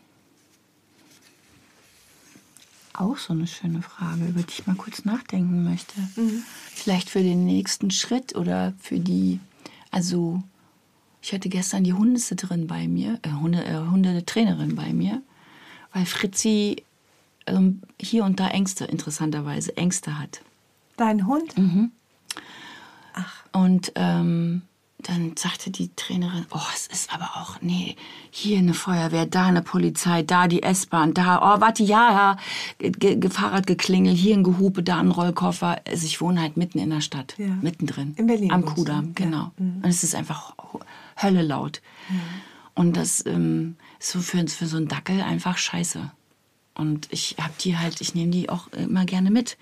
Auch 2.94 3.16
so 3.16 3.32
eine 3.32 3.46
schöne 3.46 3.82
Frage, 3.82 4.26
über 4.26 4.42
die 4.42 4.50
ich 4.50 4.66
mal 4.66 4.74
kurz 4.74 5.04
nachdenken 5.04 5.62
möchte. 5.62 6.00
Mhm. 6.16 6.42
Vielleicht 6.74 7.10
für 7.10 7.22
den 7.22 7.44
nächsten 7.44 7.92
Schritt 7.92 8.34
oder 8.34 8.74
für 8.80 8.98
die, 8.98 9.38
also 9.92 10.42
ich 11.22 11.32
hatte 11.32 11.48
gestern 11.48 11.84
die 11.84 11.92
Hundesitterin 11.92 12.66
bei 12.66 12.88
mir, 12.88 13.20
äh, 13.22 13.30
Hunde, 13.30 13.64
äh, 13.64 13.76
Hundetrainerin 13.76 14.74
bei 14.74 14.92
mir, 14.92 15.22
weil 15.92 16.06
Fritzi 16.06 16.82
ähm, 17.48 17.82
hier 18.00 18.24
und 18.24 18.40
da 18.40 18.48
Ängste, 18.48 18.84
interessanterweise, 18.84 19.76
Ängste 19.76 20.18
hat. 20.18 20.42
Dein 20.96 21.26
Hund? 21.26 21.56
Mhm. 21.56 21.92
Ach. 23.14 23.44
Und 23.52 23.92
ähm, 23.94 24.62
dann 24.98 25.36
sagte 25.36 25.70
die 25.70 25.90
Trainerin, 25.94 26.46
oh, 26.50 26.60
es 26.74 26.88
ist 26.88 27.14
aber 27.14 27.36
auch, 27.36 27.60
nee, 27.60 27.94
hier 28.30 28.58
eine 28.58 28.74
Feuerwehr, 28.74 29.26
da 29.26 29.46
eine 29.46 29.62
Polizei, 29.62 30.22
da 30.22 30.48
die 30.48 30.62
S-Bahn, 30.62 31.14
da, 31.14 31.38
oh, 31.38 31.60
warte, 31.60 31.84
ja, 31.84 32.36
ja, 32.80 32.90
Ge 32.90 33.30
Fahrradgeklingel, 33.30 34.12
hier 34.12 34.36
ein 34.36 34.42
Gehupe, 34.42 34.82
da 34.82 34.98
ein 34.98 35.10
Rollkoffer. 35.10 35.80
Also 35.86 36.04
ich 36.04 36.20
wohne 36.20 36.40
halt 36.40 36.56
mitten 36.56 36.78
in 36.78 36.90
der 36.90 37.00
Stadt, 37.00 37.34
ja. 37.38 37.46
mittendrin. 37.62 38.14
In 38.16 38.26
Berlin. 38.26 38.50
Am 38.50 38.64
Kudamm, 38.64 39.14
genau. 39.14 39.36
Ja. 39.36 39.52
Mhm. 39.58 39.76
Und 39.82 39.88
es 39.88 40.02
ist 40.02 40.16
einfach 40.16 40.54
Hölle 41.20 41.42
laut. 41.42 41.80
Ja. 42.08 42.16
Und 42.74 42.96
das 42.96 43.24
ähm, 43.24 43.76
ist 44.00 44.10
so 44.10 44.20
für, 44.20 44.46
für 44.48 44.66
so 44.66 44.76
einen 44.76 44.88
Dackel 44.88 45.20
einfach 45.20 45.58
scheiße. 45.58 46.10
Und 46.78 47.08
ich 47.10 47.36
hab 47.38 47.58
die 47.58 47.76
halt, 47.76 48.00
ich 48.00 48.14
nehme 48.14 48.30
die 48.30 48.48
auch 48.48 48.68
immer 48.68 49.04
gerne 49.04 49.30
mit. 49.30 49.58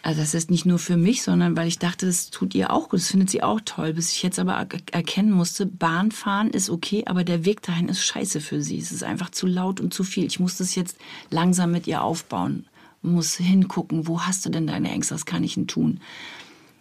Also 0.00 0.20
das 0.20 0.32
ist 0.32 0.50
nicht 0.50 0.64
nur 0.64 0.78
für 0.78 0.96
mich, 0.96 1.22
sondern 1.22 1.56
weil 1.56 1.66
ich 1.66 1.80
dachte, 1.80 2.06
das 2.06 2.30
tut 2.30 2.54
ihr 2.54 2.72
auch 2.72 2.88
gut, 2.88 3.00
das 3.00 3.10
findet 3.10 3.30
sie 3.30 3.42
auch 3.42 3.60
toll. 3.64 3.92
Bis 3.92 4.12
ich 4.12 4.22
jetzt 4.22 4.38
aber 4.38 4.54
erkennen 4.92 5.32
musste, 5.32 5.66
Bahnfahren 5.66 6.50
ist 6.50 6.70
okay, 6.70 7.02
aber 7.06 7.24
der 7.24 7.44
Weg 7.44 7.62
dahin 7.62 7.88
ist 7.88 8.04
scheiße 8.04 8.40
für 8.40 8.62
sie. 8.62 8.78
Es 8.78 8.92
ist 8.92 9.02
einfach 9.02 9.30
zu 9.30 9.46
laut 9.46 9.80
und 9.80 9.92
zu 9.92 10.04
viel. 10.04 10.24
Ich 10.24 10.38
muss 10.38 10.56
das 10.56 10.76
jetzt 10.76 10.96
langsam 11.30 11.72
mit 11.72 11.86
ihr 11.86 12.02
aufbauen. 12.02 12.66
Muss 13.02 13.34
hingucken, 13.34 14.06
wo 14.06 14.22
hast 14.22 14.46
du 14.46 14.50
denn 14.50 14.66
deine 14.68 14.90
Ängste, 14.90 15.14
was 15.14 15.26
kann 15.26 15.44
ich 15.44 15.54
denn 15.54 15.66
tun? 15.66 16.00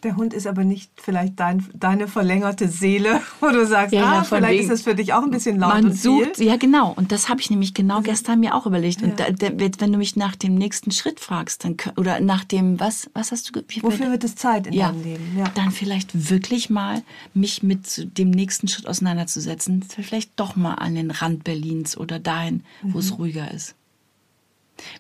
Der 0.04 0.16
Hund 0.16 0.34
ist 0.34 0.46
aber 0.46 0.64
nicht 0.64 0.92
vielleicht 0.96 1.40
dein, 1.40 1.66
deine 1.74 2.08
verlängerte 2.08 2.68
Seele, 2.68 3.22
wo 3.40 3.48
du 3.48 3.66
sagst, 3.66 3.94
ja, 3.94 4.04
ah, 4.04 4.16
ja, 4.16 4.24
vielleicht 4.24 4.60
wegen, 4.60 4.64
ist 4.66 4.80
es 4.80 4.82
für 4.84 4.96
dich 4.96 5.14
auch 5.14 5.24
ein 5.24 5.32
bisschen 5.32 5.60
laut 5.60 5.74
man 5.74 5.86
und 5.86 6.00
sucht. 6.00 6.40
Ja, 6.40 6.58
genau. 6.58 6.94
Und 6.96 7.12
das 7.12 7.30
habe 7.30 7.42
ich 7.42 7.50
nämlich 7.50 7.74
genau 7.74 8.02
gestern 8.02 8.40
mir 8.40 8.56
auch 8.56 8.66
überlegt. 8.66 9.02
Ja. 9.02 9.08
Und 9.08 9.20
da, 9.20 9.32
da, 9.32 9.50
wenn 9.80 9.92
du 9.92 9.98
mich 9.98 10.16
nach 10.16 10.36
dem 10.36 10.56
nächsten 10.56 10.92
Schritt 10.92 11.20
fragst, 11.20 11.64
dann 11.64 11.78
oder 11.96 12.20
nach 12.20 12.44
dem, 12.44 12.80
was, 12.80 13.10
was 13.14 13.32
hast 13.32 13.56
du... 13.56 13.62
Wie, 13.68 13.82
Wofür 13.82 14.12
wird 14.12 14.24
es 14.24 14.36
Zeit 14.36 14.68
in 14.68 14.74
ja, 14.74 14.90
deinem 14.92 15.04
Leben? 15.04 15.38
Ja. 15.38 15.46
Dann 15.56 15.72
vielleicht 15.72 16.30
wirklich 16.30 16.70
mal 16.70 17.02
mich 17.34 17.64
mit 17.64 18.18
dem 18.18 18.30
nächsten 18.30 18.68
Schritt 18.68 18.88
auseinanderzusetzen. 18.88 19.84
Vielleicht 19.84 20.32
doch 20.36 20.56
mal 20.56 20.76
an 20.76 20.96
den 20.96 21.12
Rand 21.12 21.44
Berlins 21.44 21.98
oder 21.98 22.20
dahin, 22.20 22.64
mhm. 22.84 22.94
wo 22.94 23.00
es 23.00 23.12
mhm. 23.12 23.18
ruhiger 23.18 23.52
ist. 23.52 23.76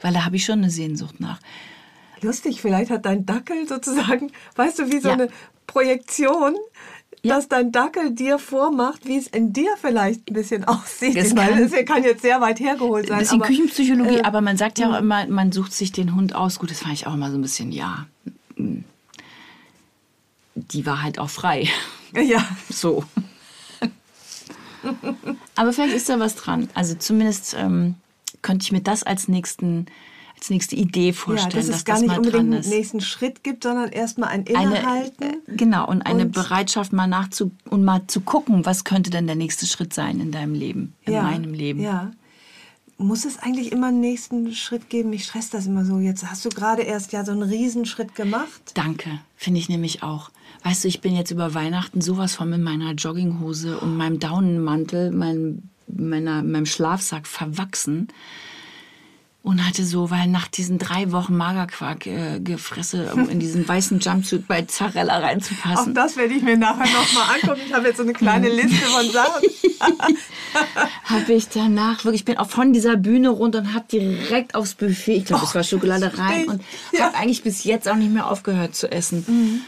Weil 0.02 0.14
da 0.14 0.26
habe 0.26 0.36
ich 0.36 0.45
schon 0.45 0.60
eine 0.60 0.72
Sehnsucht 0.72 1.20
nach. 1.20 1.39
Lustig, 2.22 2.61
vielleicht 2.61 2.91
hat 2.91 3.05
dein 3.05 3.26
Dackel 3.26 3.68
sozusagen, 3.68 4.32
weißt 4.55 4.80
du, 4.80 4.91
wie 4.91 4.99
so 4.99 5.09
ja. 5.09 5.13
eine 5.13 5.30
Projektion, 5.68 6.55
ja. 7.22 7.36
dass 7.36 7.47
dein 7.47 7.72
Dackel 7.72 8.11
dir 8.11 8.39
vormacht, 8.39 9.05
wie 9.05 9.18
es 9.18 9.28
in 9.28 9.53
dir 9.53 9.70
vielleicht 9.80 10.30
ein 10.30 10.34
bisschen 10.34 10.63
aussieht. 10.65 11.15
Das 11.15 11.36
kann, 11.36 11.70
das 11.70 11.86
kann 11.86 12.03
jetzt 12.03 12.22
sehr 12.22 12.41
weit 12.41 12.59
hergeholt 12.59 13.07
sein. 13.07 13.18
Ein 13.18 13.20
bisschen 13.22 13.41
aber, 13.41 13.47
Küchenpsychologie, 13.47 14.18
äh, 14.18 14.24
aber 14.24 14.41
man 14.41 14.57
sagt 14.57 14.80
ja 14.80 14.91
auch 14.91 14.99
immer, 14.99 15.28
man 15.28 15.51
sucht 15.51 15.74
sich 15.74 15.91
den 15.91 16.15
Hund 16.15 16.36
aus. 16.36 16.59
Gut, 16.59 16.72
das 16.72 16.80
fand 16.80 16.93
ich 16.93 17.07
auch 17.07 17.13
immer 17.13 17.30
so 17.30 17.38
ein 17.38 17.41
bisschen, 17.41 17.72
ja. 17.72 18.07
Die 20.55 20.86
war 20.86 21.03
halt 21.03 21.20
auch 21.20 21.30
frei. 21.30 21.70
Ja. 22.15 22.47
So. 22.70 23.03
aber 25.55 25.74
vielleicht 25.74 25.93
ist 25.93 26.07
da 26.07 26.20
was 26.20 26.36
dran. 26.36 26.70
Also 26.74 26.95
zumindest 26.95 27.53
ähm, 27.59 27.95
könnte 28.41 28.63
ich 28.63 28.72
mir 28.72 28.80
das 28.80 29.03
als 29.03 29.28
nächsten 29.28 29.88
als 30.38 30.50
nächste 30.50 30.76
Idee 30.76 31.14
vorstellen, 31.14 31.52
ja, 31.52 31.58
dass, 31.58 31.66
es 31.68 31.84
dass 31.84 31.86
gar 31.86 31.96
das 31.96 32.02
nicht 32.02 32.10
mal 32.10 32.18
unbedingt 32.18 32.54
einen 32.54 32.70
nächsten 32.70 33.02
Schritt 33.02 33.44
gibt, 33.44 33.64
sondern 33.64 33.90
erstmal 33.90 34.30
ein 34.30 34.44
Innehalten. 34.44 35.24
Eine, 35.24 35.34
äh, 35.34 35.56
genau, 35.56 35.88
und 35.88 36.04
eine 36.04 36.26
und 36.26 36.32
Bereitschaft 36.32 36.94
mal 36.94 37.08
nachzu 37.08 37.52
und 37.70 37.84
mal 37.84 38.06
zu 38.08 38.22
gucken, 38.22 38.66
was 38.66 38.84
könnte 38.84 39.10
denn 39.10 39.26
der 39.26 39.36
nächste 39.36 39.66
Schritt 39.66 39.94
sein 39.94 40.20
in 40.20 40.32
deinem 40.32 40.54
Leben, 40.54 40.94
in 41.06 41.14
ja, 41.14 41.24
meinem 41.24 41.54
Leben. 41.54 41.82
Ja. 41.82 42.12
Muss 43.00 43.26
es 43.26 43.38
eigentlich 43.38 43.72
immer 43.72 43.88
einen 43.88 44.00
nächsten 44.00 44.54
Schritt 44.54 44.90
geben? 44.90 45.12
Mich 45.12 45.26
stresst 45.26 45.54
das 45.54 45.68
immer 45.68 45.86
so. 45.86 46.00
Jetzt 46.00 46.26
hast 46.30 46.46
du 46.46 46.50
gerade 46.50 46.82
erst 46.82 47.14
ja 47.14 47.24
so 47.24 47.32
einen 47.32 47.44
Riesenschritt 47.44 48.16
gemacht. 48.16 48.72
Danke, 48.74 49.20
finde 49.36 49.60
ich 49.60 49.70
nämlich 49.70 50.02
auch. 50.02 50.32
Weißt 50.64 50.84
du, 50.84 50.88
ich 50.88 51.02
bin 51.02 51.16
jetzt 51.16 51.30
über 51.30 51.54
Weihnachten 51.54 52.02
sowas 52.02 52.36
von 52.36 52.50
mit 52.50 52.62
meiner 52.62 52.94
Jogginghose 52.94 53.80
und 53.80 53.98
meinem 53.98 54.20
Daunenmantel, 54.20 55.12
meinem, 55.12 55.70
meiner, 55.88 56.42
meinem 56.42 56.66
Schlafsack 56.66 57.28
verwachsen 57.28 58.08
und 59.48 59.66
hatte 59.66 59.86
so, 59.86 60.12
weil 60.12 60.28
nach 60.28 60.50
diesen 60.50 60.78
drei 60.78 61.14
Wochen 61.14 61.38
Magerquark 61.38 62.06
äh, 62.06 62.39
gefressen, 62.41 63.10
um 63.12 63.30
in 63.30 63.39
diesen 63.39 63.66
weißen 63.66 64.00
Jumpsuit 64.02 64.45
bei 64.45 64.64
Zarella 64.64 65.20
reinzupassen. 65.20 65.91
Auch 65.91 65.93
das 65.93 66.18
werde 66.18 66.34
ich 66.34 66.43
mir 66.43 66.58
nachher 66.58 66.84
nochmal 66.84 67.36
angucken. 67.36 67.62
Ich 67.66 67.74
habe 67.74 67.88
jetzt 67.88 67.95
so 67.95 68.04
eine 68.04 68.12
kleine 68.12 68.50
Liste 68.50 68.76
von 68.76 69.10
Sachen. 69.10 69.43
habe 71.06 71.34
ich 71.34 71.48
danach 71.48 72.04
wirklich, 72.04 72.22
ich 72.22 72.26
bin 72.26 72.38
auch 72.38 72.50
von 72.50 72.74
dieser 72.74 72.98
Bühne 72.98 73.30
runter 73.30 73.60
und 73.60 73.74
habe 73.74 73.86
direkt 73.89 74.54
aufs 74.54 74.74
Buffet, 74.74 75.16
ich 75.16 75.26
glaube, 75.26 75.45
es 75.45 75.56
war 75.56 75.64
Schokolade 75.64 76.18
rein 76.18 76.50
und 76.50 76.62
ja. 76.91 77.06
habe 77.06 77.16
eigentlich 77.16 77.41
bis 77.41 77.64
jetzt 77.64 77.88
auch 77.88 77.95
nicht 77.95 78.12
mehr 78.12 78.30
aufgehört 78.30 78.76
zu 78.76 78.91
essen. 78.91 79.24
Mhm. 79.26 79.62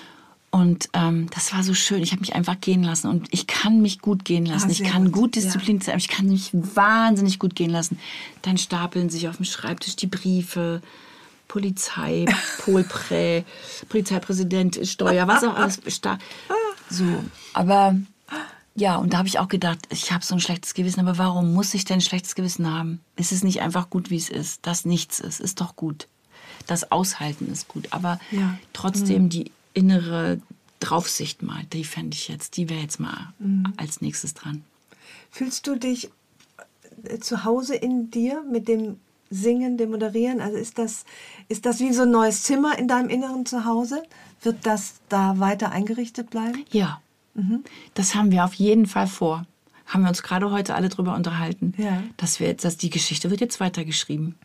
Und 0.52 0.90
ähm, 0.94 1.28
das 1.34 1.54
war 1.54 1.64
so 1.64 1.74
schön. 1.74 2.02
Ich 2.02 2.12
habe 2.12 2.22
mich 2.22 2.34
einfach 2.34 2.60
gehen 2.60 2.84
lassen 2.84 3.08
und 3.08 3.28
ich 3.32 3.46
kann 3.46 3.82
mich 3.82 4.00
gut 4.00 4.26
gehen 4.26 4.46
lassen. 4.46 4.68
Ah, 4.70 4.72
ich 4.72 4.84
kann 4.84 5.06
gut, 5.06 5.14
gut 5.14 5.36
Disziplin 5.36 5.80
ja. 5.86 5.96
ich 5.96 6.08
kann 6.08 6.28
mich 6.28 6.50
wahnsinnig 6.54 7.38
gut 7.38 7.56
gehen 7.56 7.70
lassen. 7.70 8.00
Dann 8.42 8.58
stapeln 8.58 9.10
sich 9.10 9.28
auf 9.28 9.38
dem 9.38 9.46
Schreibtisch 9.46 9.96
die 9.96 10.08
Briefe, 10.08 10.82
Polizei, 11.48 12.26
Polprä, 12.60 13.44
Polizeipräsident, 13.90 14.80
Steuer, 14.84 15.28
was 15.28 15.44
auch 15.44 15.56
alles. 15.56 15.82
So, 16.90 17.06
aber 17.54 17.96
ja, 18.76 18.96
und 18.96 19.14
da 19.14 19.20
habe 19.20 19.28
ich 19.28 19.38
auch 19.38 19.50
gedacht, 19.50 19.80
ich 19.90 20.12
habe 20.12 20.26
so 20.26 20.34
ein 20.34 20.40
schlechtes 20.40 20.74
Gewissen, 20.74 21.02
aber 21.02 21.18
warum 21.18 21.54
muss 21.54 21.74
ich 21.74 21.86
denn 21.86 21.98
ein 21.98 22.02
schlechtes 22.02 22.34
Gewissen 22.34 22.72
haben? 22.72 23.02
Ist 23.18 23.32
es 23.32 23.44
nicht 23.44 23.62
einfach 23.62 23.90
gut, 23.90 24.10
wie 24.10 24.18
es 24.18 24.30
ist? 24.30 24.66
Das 24.66 24.86
nichts 24.86 25.20
ist, 25.20 25.40
ist 25.40 25.62
doch 25.62 25.76
gut. 25.76 26.08
Das 26.66 26.92
Aushalten 26.92 27.52
ist 27.52 27.68
gut, 27.68 27.88
aber 27.92 28.20
ja. 28.32 28.58
trotzdem 28.74 29.24
mhm. 29.24 29.30
die 29.30 29.52
innere 29.74 30.40
Draufsicht 30.80 31.42
mal, 31.42 31.64
die 31.74 31.84
fände 31.84 32.16
ich 32.16 32.28
jetzt, 32.28 32.58
die 32.58 32.70
wäre 32.70 32.82
jetzt 32.82 33.00
mal 33.00 33.34
mhm. 33.40 33.74
als 33.78 34.02
nächstes 34.02 34.34
dran. 34.34 34.64
Fühlst 35.30 35.68
du 35.68 35.76
dich 35.76 36.10
äh, 37.04 37.20
zu 37.20 37.44
Hause 37.44 37.76
in 37.76 38.12
dir 38.12 38.44
mit 38.50 38.68
dem 38.68 38.98
Singen, 39.30 39.78
dem 39.78 39.92
Moderieren? 39.92 40.42
Also 40.42 40.58
ist 40.58 40.78
das, 40.78 41.06
ist 41.50 41.66
das 41.66 41.80
wie 41.80 41.94
so 41.94 42.04
ein 42.04 42.12
neues 42.12 42.44
Zimmer 42.44 42.78
in 42.80 42.88
deinem 42.88 43.10
inneren 43.10 43.46
Zuhause? 43.46 44.04
Wird 44.42 44.66
das 44.66 44.96
da 45.10 45.40
weiter 45.40 45.72
eingerichtet 45.72 46.30
bleiben? 46.30 46.64
Ja, 46.72 47.02
mhm. 47.34 47.64
das 47.94 48.16
haben 48.16 48.32
wir 48.32 48.46
auf 48.46 48.54
jeden 48.54 48.86
Fall 48.86 49.08
vor. 49.08 49.46
Haben 49.86 50.04
wir 50.04 50.10
uns 50.10 50.24
gerade 50.24 50.52
heute 50.52 50.76
alle 50.76 50.88
darüber 50.88 51.16
unterhalten, 51.16 51.74
ja. 51.78 52.04
dass 52.18 52.40
wir 52.40 52.48
jetzt, 52.48 52.64
dass 52.64 52.78
die 52.78 52.90
Geschichte 52.90 53.30
wird 53.32 53.42
jetzt 53.42 53.60
weitergeschrieben. 53.60 54.36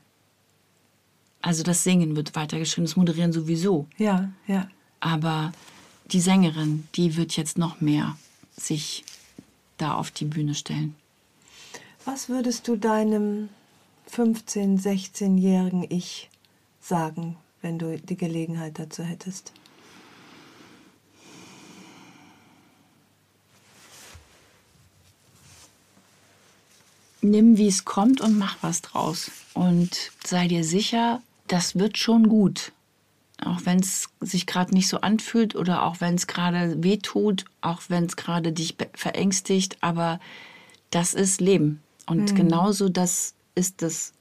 Also 1.43 1.63
das 1.63 1.85
Singen 1.85 2.17
wird 2.17 2.35
weitergeschrieben, 2.35 2.87
das 2.87 2.97
Moderieren 2.97 3.33
sowieso. 3.33 3.87
Ja, 3.99 4.31
ja. 4.47 4.67
Aber 5.05 5.53
die 6.07 6.21
Sängerin, 6.23 6.89
die 6.95 7.17
wird 7.17 7.37
jetzt 7.37 7.59
noch 7.59 7.83
mehr 7.83 8.17
sich 8.57 9.05
da 9.77 9.97
auf 9.97 10.11
die 10.11 10.25
Bühne 10.25 10.55
stellen. 10.55 10.97
Was 12.07 12.31
würdest 12.31 12.69
du 12.69 12.77
deinem 12.77 13.51
15-, 14.11 14.81
16-jährigen 14.81 15.85
Ich 15.91 16.31
sagen, 16.81 17.37
wenn 17.61 17.79
du 17.79 17.99
die 17.99 18.17
Gelegenheit 18.17 18.79
dazu 18.79 19.03
hättest? 19.03 19.53
Nimm, 27.21 27.59
wie 27.59 27.69
es 27.69 27.85
kommt 27.85 28.23
und 28.23 28.39
mach 28.39 28.57
was 28.63 28.81
draus. 28.81 29.31
Und 29.53 30.13
sei 30.25 30.49
dir 30.49 30.65
sicher, 30.65 31.21
das 31.47 31.79
wird 31.79 31.99
schon 31.99 32.27
gut. 32.29 32.73
Auch 33.45 33.61
wenn 33.65 33.79
es 33.79 34.09
sich 34.21 34.47
gerade 34.47 34.75
nicht 34.75 34.89
so 34.89 35.01
anfühlt 35.01 35.55
oder 35.55 35.83
auch 35.83 36.01
wenn 36.01 36.15
es 36.15 36.27
gerade 36.27 36.83
weh 36.83 36.97
tut, 36.97 37.45
auch 37.61 37.83
wenn 37.89 38.05
es 38.05 38.17
gerade 38.17 38.53
dich 38.53 38.77
verängstigt, 38.95 39.79
aber 39.81 40.21
das 40.91 41.15
ist 41.15 41.41
Leben. 41.41 41.83
Und 42.07 42.33
mhm. 42.33 42.37
genauso 42.37 42.89
das 42.89 43.35
ist 43.55 43.83
das, 43.83 44.13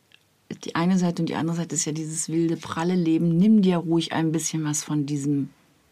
die 0.64 0.76
eine 0.76 0.98
Seite 0.98 1.22
und 1.22 1.30
die 1.30 1.36
andere 1.36 1.58
Seite 1.58 1.76
ist 1.76 1.86
ja 1.86 1.92
dieses 1.92 2.30
wilde, 2.30 2.58
pralle 2.58 2.96
Leben. 2.96 3.38
Nimm 3.38 3.62
dir 3.62 3.78
ruhig 3.78 4.14
ein 4.14 4.32
bisschen 4.32 4.64
was 4.64 4.84
von 4.84 5.06
diesem 5.06 5.50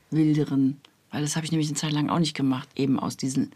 wilderen, 0.09 0.79
weil 1.11 1.21
das 1.21 1.35
habe 1.35 1.45
ich 1.45 1.51
nämlich 1.51 1.69
eine 1.69 1.77
Zeit 1.77 1.93
lang 1.93 2.09
auch 2.09 2.19
nicht 2.19 2.35
gemacht, 2.35 2.69
eben 2.75 2.99
aus 2.99 3.17
diesen 3.17 3.51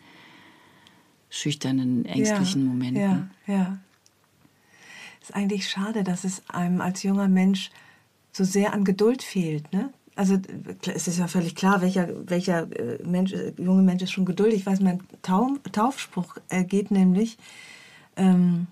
schüchternen, 1.30 2.06
ängstlichen 2.06 2.64
ja, 2.64 2.68
Momenten. 2.68 3.32
Ja, 3.48 3.54
ja. 3.54 3.78
Es 5.22 5.30
ist 5.30 5.36
eigentlich 5.36 5.70
schade, 5.70 6.04
dass 6.04 6.24
es 6.24 6.44
einem 6.50 6.82
als 6.82 7.04
junger 7.04 7.28
Mensch 7.28 7.72
so 8.36 8.44
sehr 8.44 8.74
an 8.74 8.84
Geduld 8.84 9.24
fehlt. 9.24 9.72
Ne? 9.72 9.94
Also 10.18 10.38
es 10.94 11.08
ist 11.08 11.20
ja 11.20 11.28
völlig 11.28 11.56
klar, 11.56 11.82
welcher, 11.82 12.10
welcher 12.30 12.70
äh, 12.78 13.02
Mensch, 13.06 13.32
äh, 13.32 13.54
junge 13.58 13.82
Mensch 13.82 14.04
ist 14.04 14.12
schon 14.12 14.26
geduldig. 14.26 14.60
Ich 14.60 14.66
weiß, 14.66 14.82
mein 14.82 15.00
Tauf, 15.22 15.52
Taufspruch 15.72 16.36
äh, 16.50 16.66
geht 16.66 16.92
nämlich 16.92 17.38
ähm, 18.18 18.68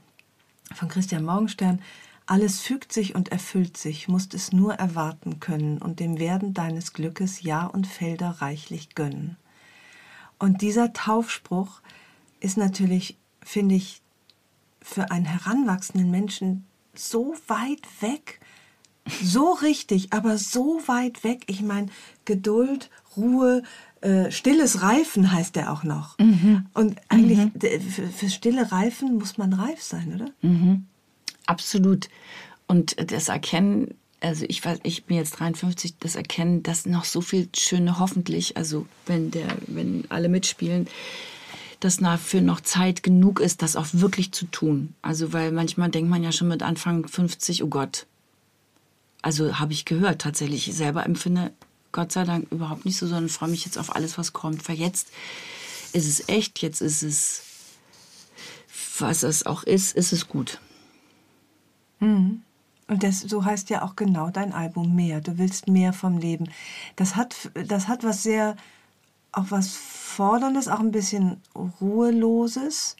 von 0.75 0.89
Christian 0.89 1.23
Morgenstern, 1.23 1.81
alles 2.25 2.59
fügt 2.59 2.91
sich 2.91 3.15
und 3.15 3.29
erfüllt 3.29 3.77
sich, 3.77 4.09
musst 4.09 4.33
es 4.33 4.51
nur 4.51 4.73
erwarten 4.73 5.39
können 5.39 5.77
und 5.77 6.01
dem 6.01 6.19
Werden 6.19 6.53
deines 6.53 6.91
Glückes 6.91 7.41
Jahr 7.41 7.73
und 7.73 7.87
Felder 7.87 8.41
reichlich 8.41 8.95
gönnen. 8.95 9.37
Und 10.39 10.61
dieser 10.61 10.91
Taufspruch 10.91 11.79
ist 12.41 12.57
natürlich, 12.57 13.15
finde 13.41 13.75
ich, 13.75 14.01
für 14.81 15.09
einen 15.09 15.25
heranwachsenden 15.25 16.11
Menschen 16.11 16.65
so 16.93 17.33
weit 17.47 17.87
weg, 18.01 18.41
so 19.05 19.53
richtig, 19.53 20.13
aber 20.13 20.37
so 20.37 20.81
weit 20.85 21.23
weg. 21.23 21.43
Ich 21.47 21.61
meine, 21.61 21.87
Geduld, 22.25 22.89
Ruhe, 23.17 23.63
äh, 24.01 24.31
stilles 24.31 24.81
Reifen 24.81 25.31
heißt 25.31 25.55
der 25.55 25.71
auch 25.71 25.83
noch. 25.83 26.17
Mhm. 26.19 26.65
Und 26.73 26.97
eigentlich 27.09 27.39
mhm. 27.39 28.11
für, 28.11 28.29
stille 28.29 28.71
Reifen 28.71 29.17
muss 29.17 29.37
man 29.37 29.53
reif 29.53 29.81
sein, 29.81 30.15
oder? 30.15 30.29
Mhm. 30.41 30.85
Absolut. 31.45 32.09
Und 32.67 32.95
das 33.11 33.29
Erkennen, 33.29 33.95
also 34.21 34.45
ich, 34.47 34.61
ich 34.83 35.05
bin 35.05 35.17
jetzt 35.17 35.39
53, 35.39 35.95
das 35.99 36.15
Erkennen, 36.15 36.63
dass 36.63 36.85
noch 36.85 37.03
so 37.03 37.21
viel 37.21 37.49
Schöne 37.55 37.99
hoffentlich, 37.99 38.55
also 38.57 38.85
wenn 39.05 39.31
der, 39.31 39.47
wenn 39.67 40.05
alle 40.09 40.29
mitspielen, 40.29 40.87
dass 41.81 41.97
dafür 41.97 42.41
noch 42.41 42.61
Zeit 42.61 43.03
genug 43.03 43.41
ist, 43.41 43.61
das 43.61 43.75
auch 43.75 43.87
wirklich 43.91 44.31
zu 44.31 44.45
tun. 44.45 44.95
Also, 45.01 45.33
weil 45.33 45.51
manchmal 45.51 45.89
denkt 45.89 46.09
man 46.09 46.23
ja 46.23 46.31
schon 46.31 46.47
mit 46.47 46.63
Anfang 46.63 47.07
50, 47.07 47.63
oh 47.63 47.67
Gott. 47.67 48.05
Also 49.23 49.57
habe 49.57 49.71
ich 49.71 49.85
gehört, 49.85 50.21
tatsächlich. 50.21 50.67
Ich 50.67 50.75
selber 50.75 51.05
empfinde 51.05 51.53
Gott 51.93 52.11
sei 52.11 52.25
Dank 52.25 52.51
überhaupt 52.51 52.83
nicht 52.85 52.97
so, 52.97 53.07
sondern 53.07 53.29
freue 53.29 53.49
mich 53.49 53.65
jetzt 53.65 53.77
auf 53.77 53.95
alles, 53.95 54.17
was 54.17 54.33
kommt. 54.33 54.67
Weil 54.67 54.75
jetzt 54.75 55.07
ist 55.93 56.07
es 56.07 56.27
echt, 56.27 56.61
jetzt 56.61 56.81
ist 56.81 57.03
es, 57.03 57.41
was 58.99 59.23
es 59.23 59.45
auch 59.45 59.63
ist, 59.63 59.95
ist 59.95 60.11
es 60.11 60.27
gut. 60.27 60.59
Mhm. 61.99 62.41
Und 62.89 63.03
das, 63.03 63.21
so 63.21 63.45
heißt 63.45 63.69
ja 63.69 63.83
auch 63.83 63.95
genau 63.95 64.29
dein 64.29 64.51
Album 64.51 64.93
mehr. 64.93 65.21
Du 65.21 65.37
willst 65.37 65.69
mehr 65.69 65.93
vom 65.93 66.17
Leben. 66.17 66.49
Das 66.97 67.15
hat, 67.15 67.49
das 67.53 67.87
hat 67.87 68.03
was 68.03 68.23
sehr, 68.23 68.57
auch 69.31 69.45
was 69.51 69.69
Forderndes, 69.69 70.67
auch 70.67 70.81
ein 70.81 70.91
bisschen 70.91 71.41
Ruheloses. 71.55 72.97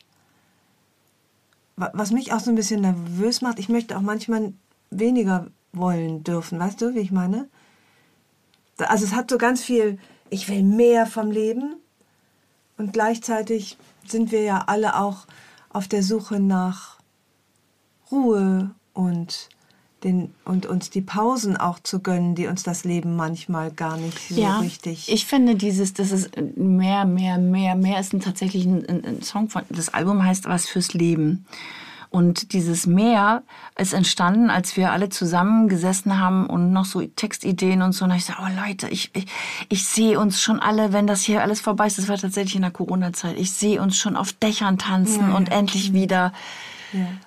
Was 1.75 2.11
mich 2.11 2.31
auch 2.31 2.39
so 2.39 2.49
ein 2.49 2.55
bisschen 2.55 2.79
nervös 2.79 3.41
macht, 3.41 3.59
ich 3.59 3.67
möchte 3.67 3.97
auch 3.97 4.01
manchmal 4.01 4.53
weniger 4.89 5.47
wollen 5.73 6.23
dürfen. 6.23 6.59
Weißt 6.59 6.81
du, 6.81 6.95
wie 6.95 6.99
ich 6.99 7.11
meine? 7.11 7.49
Also 8.77 9.05
es 9.05 9.13
hat 9.13 9.29
so 9.29 9.37
ganz 9.37 9.63
viel, 9.63 9.99
ich 10.29 10.47
will 10.49 10.63
mehr 10.63 11.05
vom 11.05 11.31
Leben. 11.31 11.75
Und 12.77 12.93
gleichzeitig 12.93 13.77
sind 14.07 14.31
wir 14.31 14.41
ja 14.41 14.63
alle 14.67 14.99
auch 14.99 15.27
auf 15.69 15.87
der 15.87 16.03
Suche 16.03 16.39
nach 16.39 16.97
Ruhe 18.11 18.71
und 18.93 19.49
den, 20.03 20.33
und 20.43 20.65
uns 20.65 20.89
die 20.89 21.01
Pausen 21.01 21.55
auch 21.55 21.79
zu 21.79 21.99
gönnen, 21.99 22.35
die 22.35 22.47
uns 22.47 22.63
das 22.63 22.83
Leben 22.83 23.15
manchmal 23.15 23.71
gar 23.71 23.97
nicht 23.97 24.19
so 24.29 24.39
ja, 24.39 24.59
richtig. 24.59 25.09
Ich 25.11 25.25
finde 25.25 25.55
dieses, 25.55 25.93
das 25.93 26.11
ist 26.11 26.31
mehr, 26.57 27.05
mehr, 27.05 27.37
mehr, 27.37 27.75
mehr 27.75 27.99
ist 27.99 28.13
ein 28.13 28.19
tatsächlich 28.19 28.65
ein, 28.65 28.85
ein 29.05 29.21
Song 29.21 29.49
von, 29.49 29.63
das 29.69 29.93
Album 29.93 30.23
heißt 30.23 30.45
Was 30.45 30.67
fürs 30.67 30.93
Leben. 30.93 31.45
Und 32.13 32.53
dieses 32.53 32.85
Meer 32.85 33.41
ist 33.75 33.91
entstanden, 33.91 34.51
als 34.51 34.77
wir 34.77 34.91
alle 34.91 35.09
zusammen 35.09 35.67
gesessen 35.67 36.19
haben 36.19 36.45
und 36.45 36.71
noch 36.71 36.85
so 36.85 37.01
Textideen 37.01 37.81
und 37.81 37.93
so. 37.93 38.05
Und 38.05 38.11
ich 38.11 38.25
sage, 38.25 38.39
oh 38.43 38.67
Leute, 38.67 38.87
ich, 38.89 39.09
ich, 39.15 39.25
ich 39.67 39.83
sehe 39.83 40.19
uns 40.19 40.39
schon 40.39 40.59
alle, 40.59 40.93
wenn 40.93 41.07
das 41.07 41.23
hier 41.23 41.41
alles 41.41 41.59
vorbei 41.59 41.87
ist. 41.87 41.97
Das 41.97 42.09
war 42.09 42.17
tatsächlich 42.17 42.55
in 42.55 42.61
der 42.61 42.69
Corona-Zeit. 42.69 43.39
Ich 43.39 43.51
sehe 43.51 43.81
uns 43.81 43.97
schon 43.97 44.15
auf 44.15 44.31
Dächern 44.31 44.77
tanzen 44.77 45.29
ja, 45.31 45.35
und 45.35 45.49
ja. 45.49 45.55
endlich 45.55 45.93
wieder 45.93 46.33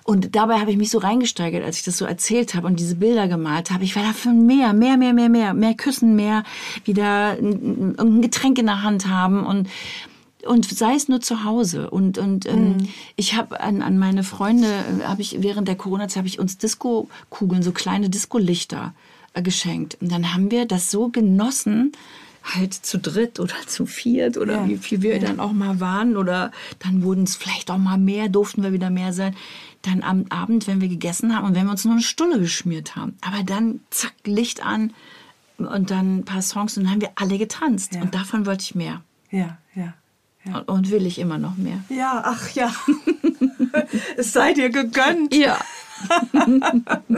und 0.05 0.33
dabei 0.35 0.61
habe 0.61 0.71
ich 0.71 0.77
mich 0.77 0.89
so 0.89 0.97
reingesteigert, 0.97 1.61
als 1.61 1.79
ich 1.79 1.83
das 1.83 1.97
so 1.97 2.05
erzählt 2.05 2.55
habe 2.55 2.67
und 2.67 2.79
diese 2.79 2.95
Bilder 2.95 3.27
gemalt 3.27 3.69
habe. 3.71 3.83
Ich 3.83 3.97
war 3.97 4.03
dafür 4.03 4.31
mehr, 4.31 4.71
mehr, 4.71 4.95
mehr, 4.95 5.11
mehr, 5.11 5.27
mehr, 5.27 5.53
mehr 5.53 5.73
küssen, 5.73 6.15
mehr 6.15 6.43
wieder 6.85 7.31
ein 7.31 8.21
Getränk 8.21 8.59
in 8.59 8.67
der 8.67 8.83
Hand 8.83 9.09
haben 9.09 9.45
und 9.45 9.67
und 10.47 10.65
sei 10.65 10.95
es 10.95 11.07
nur 11.07 11.21
zu 11.21 11.43
Hause 11.43 11.89
und 11.89 12.17
und 12.17 12.45
ähm, 12.45 12.77
mhm. 12.77 12.87
ich 13.15 13.35
habe 13.35 13.59
an, 13.59 13.81
an 13.81 13.97
meine 13.97 14.23
Freunde 14.23 14.67
habe 15.03 15.21
ich 15.21 15.37
während 15.41 15.67
der 15.67 15.75
Corona-Zeit 15.75 16.17
habe 16.17 16.27
ich 16.27 16.39
uns 16.39 16.57
Disco-Kugeln 16.57 17.63
so 17.63 17.71
kleine 17.71 18.09
Disco-Lichter 18.09 18.93
äh, 19.33 19.41
geschenkt 19.41 19.97
und 20.01 20.11
dann 20.11 20.33
haben 20.33 20.51
wir 20.51 20.65
das 20.65 20.91
so 20.91 21.09
genossen 21.09 21.91
halt 22.55 22.73
zu 22.73 22.97
dritt 22.97 23.39
oder 23.39 23.55
zu 23.65 23.85
viert 23.85 24.37
oder 24.37 24.61
ja. 24.61 24.67
wie 24.67 24.77
viel 24.77 25.01
wir 25.01 25.17
ja. 25.17 25.27
dann 25.27 25.39
auch 25.39 25.51
mal 25.51 25.79
waren 25.79 26.17
oder 26.17 26.51
dann 26.79 27.03
wurden 27.03 27.23
es 27.23 27.35
vielleicht 27.35 27.69
auch 27.71 27.77
mal 27.77 27.97
mehr, 27.97 28.29
durften 28.29 28.63
wir 28.63 28.73
wieder 28.73 28.89
mehr 28.89 29.13
sein. 29.13 29.35
Dann 29.81 30.01
am 30.01 30.25
Abend, 30.29 30.67
wenn 30.67 30.81
wir 30.81 30.87
gegessen 30.87 31.35
haben 31.35 31.45
und 31.45 31.55
wenn 31.55 31.65
wir 31.65 31.71
uns 31.71 31.85
nur 31.85 31.93
eine 31.93 32.03
Stulle 32.03 32.39
geschmiert 32.39 32.95
haben. 32.95 33.15
Aber 33.21 33.43
dann 33.43 33.81
zack, 33.89 34.13
Licht 34.25 34.65
an 34.65 34.93
und 35.57 35.91
dann 35.91 36.19
ein 36.19 36.25
paar 36.25 36.41
Songs 36.41 36.77
und 36.77 36.83
dann 36.83 36.93
haben 36.93 37.01
wir 37.01 37.11
alle 37.15 37.37
getanzt. 37.37 37.95
Ja. 37.95 38.01
Und 38.01 38.15
davon 38.15 38.45
wollte 38.45 38.63
ich 38.63 38.75
mehr. 38.75 39.01
Ja, 39.31 39.57
ja. 39.75 39.93
Ja. 40.47 40.59
Und, 40.59 40.91
will 40.91 41.05
ich 41.05 41.19
immer 41.19 41.37
noch 41.37 41.57
mehr. 41.57 41.83
Ja, 41.89 42.21
ach 42.25 42.49
ja. 42.51 42.71
es 44.17 44.33
sei 44.33 44.53
dir 44.53 44.69
gegönnt. 44.69 45.35
Ja. 45.35 45.57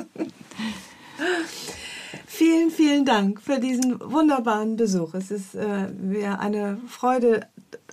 Vielen, 2.26 2.72
vielen 2.72 3.04
Dank 3.04 3.42
für 3.42 3.60
diesen 3.60 4.00
wunderbaren 4.00 4.78
Besuch. 4.78 5.14
Es 5.14 5.30
ist 5.30 5.56
äh, 5.56 5.90
mir 5.90 6.40
eine 6.40 6.80
Freude, 6.88 7.46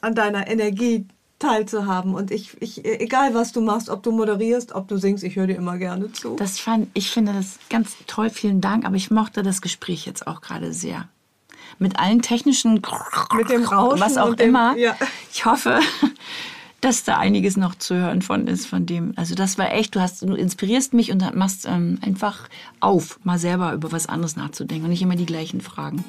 an 0.02 0.14
deiner 0.14 0.46
Energie 0.46 1.04
teilzuhaben. 1.38 2.14
Und 2.14 2.30
ich, 2.30 2.60
ich, 2.62 2.84
egal 2.84 3.34
was 3.34 3.52
du 3.52 3.60
machst, 3.60 3.90
ob 3.90 4.02
du 4.02 4.12
moderierst, 4.12 4.72
ob 4.72 4.88
du 4.88 4.98
singst, 4.98 5.24
ich 5.24 5.36
höre 5.36 5.48
dir 5.48 5.56
immer 5.56 5.78
gerne 5.78 6.12
zu. 6.12 6.36
Das 6.36 6.60
fand, 6.60 6.88
ich 6.94 7.10
finde 7.10 7.32
das 7.32 7.58
ganz 7.70 7.96
toll, 8.06 8.30
vielen 8.30 8.60
Dank. 8.60 8.84
Aber 8.84 8.96
ich 8.96 9.10
mochte 9.10 9.42
das 9.42 9.60
Gespräch 9.60 10.06
jetzt 10.06 10.26
auch 10.26 10.40
gerade 10.40 10.72
sehr. 10.72 11.08
Mit 11.78 11.98
allen 11.98 12.22
technischen, 12.22 12.80
mit 13.36 13.50
dem 13.50 13.64
Rauschen, 13.64 14.00
was 14.00 14.16
auch 14.16 14.34
immer. 14.34 14.74
Dem, 14.74 14.82
ja. 14.82 14.96
Ich 15.32 15.44
hoffe, 15.44 15.80
dass 16.80 17.04
da 17.04 17.18
einiges 17.18 17.56
noch 17.56 17.74
zu 17.74 17.94
hören 17.94 18.22
von 18.22 18.46
ist, 18.46 18.66
von 18.66 18.86
dem. 18.86 19.12
Also 19.16 19.34
das 19.34 19.58
war 19.58 19.72
echt, 19.72 19.94
du 19.94 20.00
hast, 20.00 20.22
du 20.22 20.34
inspirierst 20.34 20.94
mich 20.94 21.12
und 21.12 21.34
machst 21.34 21.66
ähm, 21.66 21.98
einfach 22.00 22.48
auf, 22.80 23.18
mal 23.24 23.38
selber 23.38 23.72
über 23.72 23.92
was 23.92 24.06
anderes 24.06 24.36
nachzudenken 24.36 24.84
und 24.84 24.90
nicht 24.90 25.02
immer 25.02 25.16
die 25.16 25.26
gleichen 25.26 25.60
Fragen. 25.60 26.04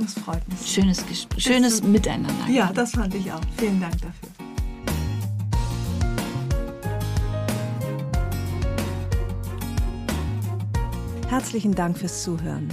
Das 0.00 0.14
freut 0.14 0.46
mich. 0.48 0.60
Schönes 0.66 1.06
Gespräch, 1.06 1.42
schönes 1.42 1.82
Miteinander. 1.82 2.48
Ja, 2.48 2.72
das 2.72 2.92
fand 2.92 3.14
ich 3.14 3.30
auch. 3.32 3.40
Vielen 3.56 3.80
Dank 3.80 3.94
dafür. 4.00 4.28
Herzlichen 11.28 11.74
Dank 11.74 11.98
fürs 11.98 12.22
Zuhören. 12.22 12.72